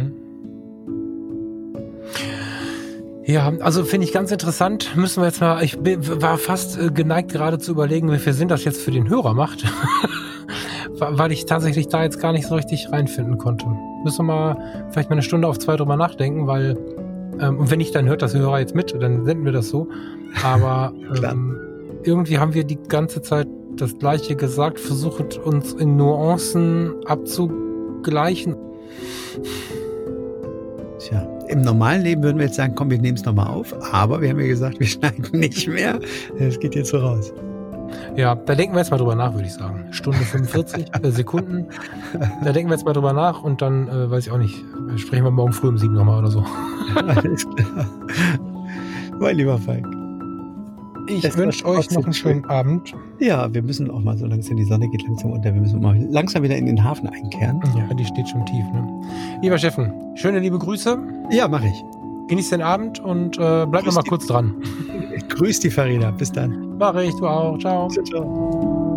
Ja, 3.27 3.53
also 3.59 3.83
finde 3.83 4.07
ich 4.07 4.13
ganz 4.13 4.31
interessant. 4.31 4.95
Müssen 4.95 5.21
wir 5.21 5.27
jetzt 5.27 5.41
mal, 5.41 5.61
ich 5.65 5.77
bin, 5.81 6.23
war 6.23 6.39
fast 6.39 6.79
äh, 6.79 6.91
geneigt 6.93 7.33
gerade 7.33 7.59
zu 7.59 7.73
überlegen, 7.73 8.13
wie 8.13 8.19
viel 8.19 8.33
Sinn 8.33 8.47
das 8.47 8.65
jetzt 8.65 8.81
für 8.81 8.93
den 8.93 9.09
Hörer 9.09 9.35
macht. 9.35 9.65
Weil 10.99 11.33
ich 11.33 11.45
tatsächlich 11.45 11.89
da 11.89 12.05
jetzt 12.05 12.21
gar 12.21 12.33
nicht 12.33 12.47
so 12.47 12.55
richtig 12.55 12.91
reinfinden 12.93 13.37
konnte. 13.37 13.67
Müssen 14.05 14.19
wir 14.19 14.33
mal 14.33 14.87
vielleicht 14.93 15.11
mal 15.11 15.15
eine 15.15 15.23
Stunde 15.23 15.49
auf 15.49 15.59
zwei 15.59 15.77
drüber 15.77 15.97
nachdenken, 15.97 16.47
weil, 16.47 16.79
ähm, 17.39 17.59
und 17.59 17.71
wenn 17.71 17.79
nicht, 17.79 17.95
dann 17.95 18.07
hört 18.07 18.23
das 18.23 18.33
Hörer 18.33 18.61
jetzt 18.61 18.75
mit, 18.75 18.95
dann 18.99 19.27
senden 19.27 19.45
wir 19.45 19.53
das 19.53 19.69
so. 19.69 19.89
Aber 20.43 20.95
ähm, 21.23 21.59
irgendwie 22.05 22.39
haben 22.39 22.55
wir 22.55 22.65
die 22.65 22.79
ganze 22.89 23.21
Zeit 23.21 23.49
das 23.77 23.99
Gleiche 23.99 24.37
gesagt, 24.37 24.81
versucht 24.81 25.37
uns 25.37 25.73
in 25.75 25.97
Nuancen 25.97 26.95
abzugleichen. 27.05 28.57
Im 31.49 31.61
normalen 31.61 32.03
Leben 32.03 32.23
würden 32.23 32.39
wir 32.39 32.47
jetzt 32.47 32.57
sagen, 32.57 32.75
komm, 32.75 32.91
wir 32.91 32.99
nehmen 32.99 33.17
es 33.17 33.25
nochmal 33.25 33.49
auf. 33.49 33.75
Aber 33.93 34.21
wir 34.21 34.31
haben 34.31 34.41
ja 34.41 34.47
gesagt, 34.47 34.81
wir 34.81 34.87
schneiden 34.87 35.27
nicht 35.33 35.69
mehr. 35.69 35.99
Es 36.39 36.59
geht 36.59 36.75
jetzt 36.75 36.91
so 36.91 36.99
raus. 36.99 37.33
Ja, 38.17 38.35
da 38.35 38.55
denken 38.55 38.75
wir 38.75 38.81
jetzt 38.81 38.91
mal 38.91 38.97
drüber 38.97 39.15
nach, 39.15 39.35
würde 39.35 39.47
ich 39.47 39.55
sagen. 39.55 39.87
Stunde 39.91 40.19
45 40.19 40.87
äh, 41.03 41.11
Sekunden. 41.11 41.67
Da 42.43 42.53
denken 42.53 42.71
wir 42.71 42.77
jetzt 42.77 42.85
mal 42.85 42.93
drüber 42.93 43.13
nach 43.13 43.43
und 43.43 43.63
dann, 43.63 43.89
äh, 43.89 44.11
weiß 44.11 44.27
ich 44.27 44.33
auch 44.33 44.39
nicht, 44.39 44.65
sprechen 44.97 45.25
wir 45.25 45.31
morgen 45.31 45.53
früh 45.53 45.69
um 45.69 45.79
sieben 45.79 45.95
nochmal 45.95 46.19
oder 46.19 46.31
so. 46.31 46.45
Alles 46.95 47.47
klar. 47.55 47.87
Mein 49.19 49.37
lieber 49.37 49.59
Falk. 49.59 49.87
Ich 51.09 51.37
wünsche 51.37 51.65
euch 51.67 51.91
noch 51.91 52.05
einen 52.05 52.13
schönen 52.13 52.45
Abend. 52.47 52.93
Ja, 53.19 53.53
wir 53.53 53.63
müssen 53.63 53.91
auch 53.91 54.01
mal 54.01 54.17
so 54.17 54.27
langsam, 54.27 54.57
die 54.57 54.65
Sonne 54.65 54.89
geht 54.89 55.03
langsam 55.03 55.33
unter, 55.33 55.55
wir 55.55 55.61
müssen 55.61 55.81
mal 55.81 55.97
langsam 56.11 56.43
wieder 56.43 56.57
in 56.57 56.67
den 56.67 56.83
Hafen 56.83 57.09
einkehren. 57.09 57.61
Ja, 57.77 57.93
die 57.95 58.05
steht 58.05 58.29
schon 58.29 58.45
tief. 58.47 58.65
Ne? 58.73 59.03
Lieber 59.43 59.59
Steffen, 59.59 59.93
schöne 60.17 60.41
liebe 60.41 60.59
Grüße. 60.59 60.99
Ja, 61.31 61.49
mache 61.49 61.69
ich. 61.69 61.85
Genieß 62.29 62.51
den 62.51 62.63
Abend 62.63 62.99
und 62.99 63.39
äh, 63.39 63.67
bleib 63.67 63.87
noch 63.87 63.95
mal 63.95 64.03
kurz 64.03 64.27
dran. 64.27 64.55
Grüß 65.29 65.61
die 65.61 65.71
Farina. 65.71 66.11
Bis 66.11 66.33
dann. 66.33 66.77
Mach 66.79 66.95
ich, 66.97 67.15
du 67.15 67.27
auch. 67.27 67.57
Ciao. 67.59 67.89
Ciao, 67.89 68.05
ciao. 68.05 68.96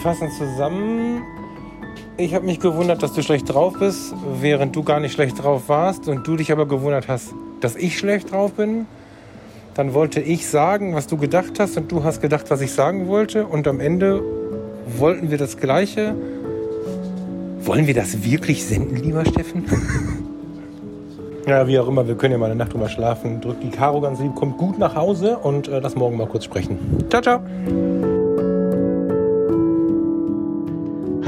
Fassen 0.00 0.30
zusammen. 0.30 1.22
Ich 2.16 2.34
habe 2.34 2.44
mich 2.44 2.60
gewundert, 2.60 3.02
dass 3.02 3.12
du 3.12 3.22
schlecht 3.22 3.52
drauf 3.52 3.74
bist, 3.78 4.14
während 4.40 4.74
du 4.76 4.82
gar 4.82 5.00
nicht 5.00 5.12
schlecht 5.12 5.42
drauf 5.42 5.68
warst 5.68 6.08
und 6.08 6.26
du 6.26 6.36
dich 6.36 6.52
aber 6.52 6.66
gewundert 6.66 7.08
hast, 7.08 7.34
dass 7.60 7.76
ich 7.76 7.98
schlecht 7.98 8.32
drauf 8.32 8.52
bin. 8.52 8.86
Dann 9.74 9.94
wollte 9.94 10.20
ich 10.20 10.48
sagen, 10.48 10.94
was 10.94 11.06
du 11.06 11.16
gedacht 11.16 11.58
hast 11.58 11.76
und 11.76 11.90
du 11.92 12.04
hast 12.04 12.20
gedacht, 12.20 12.50
was 12.50 12.60
ich 12.60 12.72
sagen 12.72 13.08
wollte 13.08 13.46
und 13.46 13.66
am 13.68 13.80
Ende 13.80 14.22
wollten 14.98 15.30
wir 15.30 15.38
das 15.38 15.56
Gleiche. 15.56 16.14
Wollen 17.62 17.86
wir 17.86 17.94
das 17.94 18.24
wirklich 18.24 18.64
senden, 18.64 18.96
lieber 18.96 19.24
Steffen? 19.24 19.64
ja, 21.46 21.66
wie 21.66 21.78
auch 21.78 21.88
immer, 21.88 22.06
wir 22.06 22.16
können 22.16 22.32
ja 22.32 22.38
mal 22.38 22.46
eine 22.46 22.56
Nacht 22.56 22.72
drüber 22.72 22.88
schlafen. 22.88 23.40
Drückt 23.40 23.62
die 23.62 23.70
Karo 23.70 24.00
ganz 24.00 24.18
lieb, 24.18 24.34
kommt 24.34 24.58
gut 24.58 24.78
nach 24.78 24.94
Hause 24.94 25.38
und 25.38 25.68
äh, 25.68 25.78
lass 25.78 25.94
morgen 25.94 26.16
mal 26.16 26.26
kurz 26.26 26.44
sprechen. 26.44 26.78
Ciao, 27.08 27.22
ciao. 27.22 28.09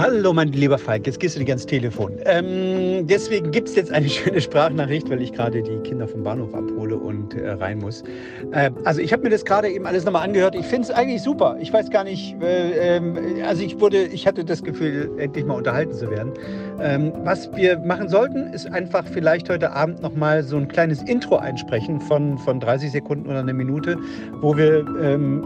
Hallo, 0.02 0.32
mein 0.32 0.48
lieber 0.48 0.78
Falk, 0.78 1.06
jetzt 1.06 1.20
gehst 1.20 1.36
du 1.36 1.38
nicht 1.38 1.50
ans 1.50 1.64
Telefon. 1.64 2.18
Ähm, 2.24 3.06
deswegen 3.06 3.52
gibt 3.52 3.68
es 3.68 3.76
jetzt 3.76 3.92
eine 3.92 4.08
schöne 4.10 4.40
Sprachnachricht, 4.40 5.08
weil 5.08 5.22
ich 5.22 5.32
gerade 5.32 5.62
die 5.62 5.76
Kinder 5.88 6.08
vom 6.08 6.24
Bahnhof 6.24 6.52
abhole 6.54 6.96
und 6.96 7.34
äh, 7.34 7.50
rein 7.52 7.78
muss. 7.78 8.02
Äh, 8.50 8.72
also 8.82 9.00
ich 9.00 9.12
habe 9.12 9.22
mir 9.22 9.30
das 9.30 9.44
gerade 9.44 9.68
eben 9.70 9.86
alles 9.86 10.04
nochmal 10.04 10.24
angehört. 10.24 10.56
Ich 10.56 10.66
finde 10.66 10.88
es 10.88 10.90
eigentlich 10.90 11.22
super. 11.22 11.56
Ich 11.60 11.72
weiß 11.72 11.88
gar 11.90 12.02
nicht, 12.02 12.34
äh, 12.42 12.96
ähm, 12.96 13.16
also 13.46 13.62
ich 13.62 13.78
wurde, 13.78 14.02
ich 14.06 14.26
hatte 14.26 14.44
das 14.44 14.64
Gefühl, 14.64 15.08
endlich 15.18 15.44
mal 15.44 15.54
unterhalten 15.54 15.92
zu 15.92 16.10
werden. 16.10 16.32
Ähm, 16.80 17.12
was 17.22 17.54
wir 17.54 17.78
machen 17.78 18.08
sollten, 18.08 18.52
ist 18.52 18.66
einfach 18.72 19.06
vielleicht 19.06 19.48
heute 19.50 19.70
Abend 19.70 20.02
nochmal 20.02 20.42
so 20.42 20.56
ein 20.56 20.66
kleines 20.66 21.00
Intro 21.04 21.36
einsprechen 21.36 22.00
von, 22.00 22.38
von 22.38 22.58
30 22.58 22.90
Sekunden 22.90 23.28
oder 23.30 23.38
eine 23.38 23.54
Minute, 23.54 23.96
wo 24.40 24.56
wir 24.56 24.84
ähm, 25.00 25.44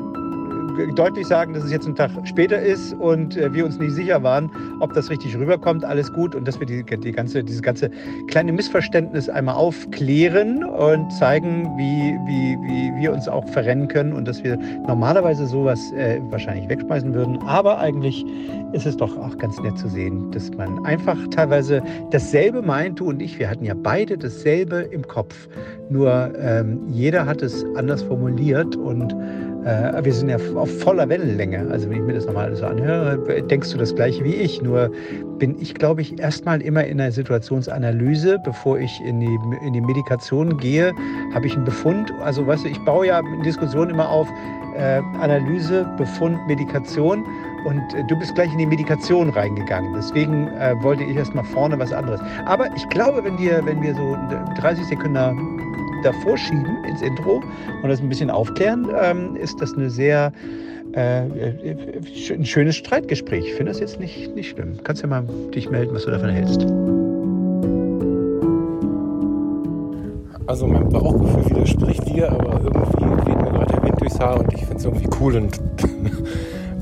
deutlich 0.95 1.27
sagen, 1.27 1.55
dass 1.55 1.65
es 1.65 1.71
jetzt 1.71 1.87
ein 1.87 1.95
Tag 1.95 2.11
später 2.25 2.61
ist 2.61 2.93
und 2.95 3.37
äh, 3.37 3.53
wir 3.53 3.65
uns 3.65 3.79
nicht 3.79 3.93
sicher 3.93 4.23
waren, 4.23 4.51
ob 4.81 4.93
das 4.93 5.11
richtig 5.11 5.37
rüberkommt, 5.37 5.85
alles 5.85 6.13
gut 6.13 6.35
und 6.35 6.47
dass 6.47 6.59
wir 6.61 6.67
die, 6.67 6.85
die 6.85 7.13
ganze, 7.13 7.43
dieses 7.43 7.63
ganze 7.63 7.91
kleine 8.29 8.53
Missverständnis 8.53 9.29
einmal 9.29 9.55
aufklären 9.55 10.65
und 10.65 11.11
zeigen, 11.13 11.65
wie, 11.77 12.15
wie, 12.27 12.57
wie 12.67 13.03
wir 13.03 13.13
uns 13.13 13.29
auch 13.29 13.47
verrennen 13.49 13.89
können 13.89 14.13
und 14.13 14.27
dass 14.27 14.43
wir 14.45 14.57
normalerweise 14.87 15.47
sowas 15.47 15.81
äh, 15.93 16.21
wahrscheinlich 16.31 16.69
wegschmeißen 16.69 17.13
würden. 17.15 17.39
Aber 17.43 17.79
eigentlich 17.79 18.25
ist 18.73 18.87
es 18.87 18.97
doch 18.97 19.17
auch 19.19 19.37
ganz 19.39 19.59
nett 19.61 19.79
zu 19.79 19.89
sehen, 19.89 20.31
dass 20.33 20.51
man 20.53 20.85
einfach 20.85 21.17
teilweise 21.31 21.83
dasselbe 22.11 22.63
meint, 22.63 23.01
du 23.01 23.09
und 23.09 23.23
ich, 23.23 23.39
wir 23.39 23.49
hatten 23.49 23.65
ja 23.65 23.75
beide 23.75 24.19
dasselbe 24.19 24.81
im 24.81 25.07
Kopf. 25.07 25.49
Nur 25.89 26.33
ähm, 26.39 26.81
jeder 26.89 27.27
hat 27.27 27.43
es 27.43 27.65
anders 27.77 28.03
formuliert 28.03 28.77
und 28.77 29.15
äh, 29.67 30.05
wir 30.05 30.13
sind 30.13 30.29
ja 30.29 30.37
auf 30.55 30.71
voller 30.81 31.09
Wellenlänge. 31.09 31.67
Also 31.71 31.91
wenn 31.91 31.99
ich 31.99 32.05
mir 32.05 32.15
das 32.15 32.27
nochmal 32.27 32.55
so 32.55 32.67
anhöre, 32.67 33.19
denkst 33.43 33.73
du 33.73 33.79
das 33.79 33.95
gleiche 33.95 34.25
wie 34.25 34.35
ich. 34.35 34.63
Nur 34.63 34.91
bin 35.39 35.61
ich, 35.61 35.75
glaube 35.75 36.03
ich, 36.03 36.19
erstmal 36.21 36.63
immer 36.63 36.85
in 36.85 37.01
einer 37.01 37.11
Situationsanalyse, 37.11 38.39
bevor 38.45 38.79
ich 38.79 39.01
in 39.05 39.21
die, 39.21 39.39
in 39.67 39.73
die 39.73 39.81
Medikation 39.81 40.57
gehe, 40.59 40.93
habe 41.35 41.47
ich 41.47 41.55
einen 41.57 41.65
Befund. 41.65 42.13
Also 42.23 42.47
weißt 42.47 42.65
du, 42.65 42.69
ich 42.69 42.79
baue 42.85 43.09
ja 43.09 43.19
in 43.19 43.43
Diskussionen 43.43 43.91
immer 43.91 44.09
auf 44.09 44.29
äh, 44.77 45.01
Analyse, 45.21 45.85
Befund, 45.97 46.39
Medikation. 46.47 47.25
Und 47.65 47.83
äh, 47.95 48.05
du 48.09 48.17
bist 48.17 48.37
gleich 48.37 48.53
in 48.53 48.59
die 48.59 48.67
Medikation 48.67 49.31
reingegangen. 49.31 49.93
Deswegen 49.95 50.47
äh, 50.61 50.75
wollte 50.83 51.03
ich 51.03 51.17
erst 51.17 51.35
mal 51.35 51.43
vorne 51.43 51.77
was 51.79 51.93
anderes. 51.93 52.21
Aber 52.45 52.69
ich 52.77 52.89
glaube, 52.91 53.25
wenn 53.25 53.37
wir, 53.39 53.67
wenn 53.67 53.83
wir 53.83 53.95
so 53.95 54.17
30 54.61 54.87
Sekunden 54.87 55.17
davor 56.07 56.37
schieben 56.39 56.85
ins 56.89 57.03
Intro 57.03 57.43
und 57.83 57.89
das 57.89 58.01
ein 58.01 58.09
bisschen 58.09 58.31
aufklären, 58.31 58.89
ähm, 59.03 59.37
ist 59.37 59.61
das 59.61 59.75
eine 59.75 59.91
sehr 59.91 60.33
äh, 60.93 61.23
ein 62.33 62.45
schönes 62.45 62.77
Streitgespräch. 62.77 63.47
Ich 63.47 63.55
finde 63.55 63.73
das 63.73 63.81
jetzt 63.81 64.01
nicht, 64.01 64.35
nicht 64.35 64.51
schlimm. 64.51 64.79
Kannst 64.85 65.03
ja 65.03 65.09
mal 65.09 65.25
dich 65.55 65.69
melden, 65.69 65.95
was 65.95 66.05
du 66.05 66.11
davon 66.11 66.31
hältst. 66.31 66.63
Also 70.47 70.67
mein 70.69 70.89
Bauchgefühl 70.89 71.51
widerspricht 71.51 72.09
dir, 72.09 72.31
aber 72.31 72.61
irgendwie 72.63 73.29
weht 73.29 73.43
mir 73.43 73.51
gerade 73.51 73.73
der 73.75 73.83
Wind 73.83 74.01
durchs 74.01 74.21
Haar 74.21 74.39
und 74.39 74.53
ich 74.53 74.61
finde 74.61 74.77
es 74.77 74.85
irgendwie 74.85 75.09
cool 75.21 75.37
und 75.37 75.61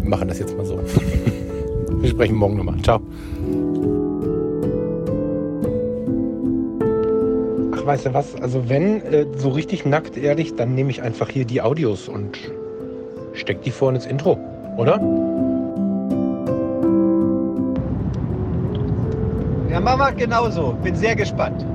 wir 0.00 0.08
machen 0.08 0.28
das 0.28 0.38
jetzt 0.38 0.56
mal 0.56 0.66
so. 0.66 0.78
Wir 2.00 2.10
sprechen 2.10 2.36
morgen 2.36 2.58
nochmal. 2.58 2.76
Ciao. 2.82 3.00
Weißt 7.84 8.06
du 8.06 8.14
was, 8.14 8.34
also 8.40 8.68
wenn 8.68 9.02
äh, 9.02 9.26
so 9.36 9.50
richtig 9.50 9.84
nackt 9.84 10.16
ehrlich, 10.16 10.54
dann 10.56 10.74
nehme 10.74 10.90
ich 10.90 11.02
einfach 11.02 11.28
hier 11.28 11.44
die 11.44 11.60
Audios 11.60 12.08
und 12.08 12.38
steck 13.34 13.62
die 13.62 13.70
vorne 13.70 13.98
ins 13.98 14.06
Intro, 14.06 14.38
oder? 14.76 15.00
Ja, 19.70 19.80
Mama 19.80 20.10
genauso. 20.10 20.76
Bin 20.82 20.94
sehr 20.94 21.16
gespannt. 21.16 21.66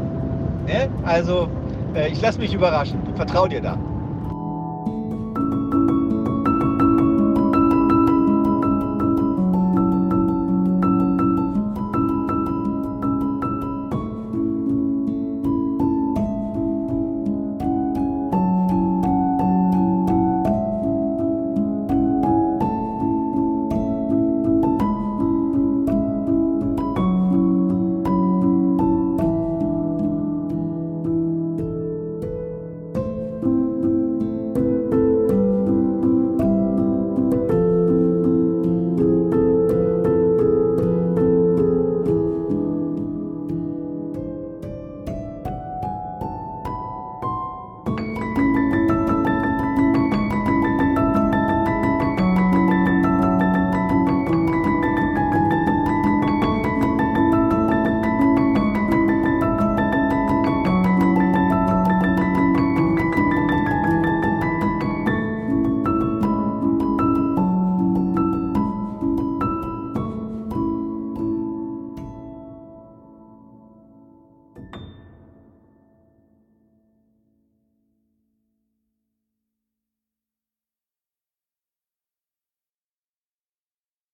Ne? 0.66 0.90
Also, 1.04 1.50
äh, 1.94 2.10
ich 2.10 2.22
lasse 2.22 2.40
mich 2.40 2.54
überraschen. 2.54 3.00
Vertrau 3.16 3.48
dir 3.48 3.62
da. 3.62 3.78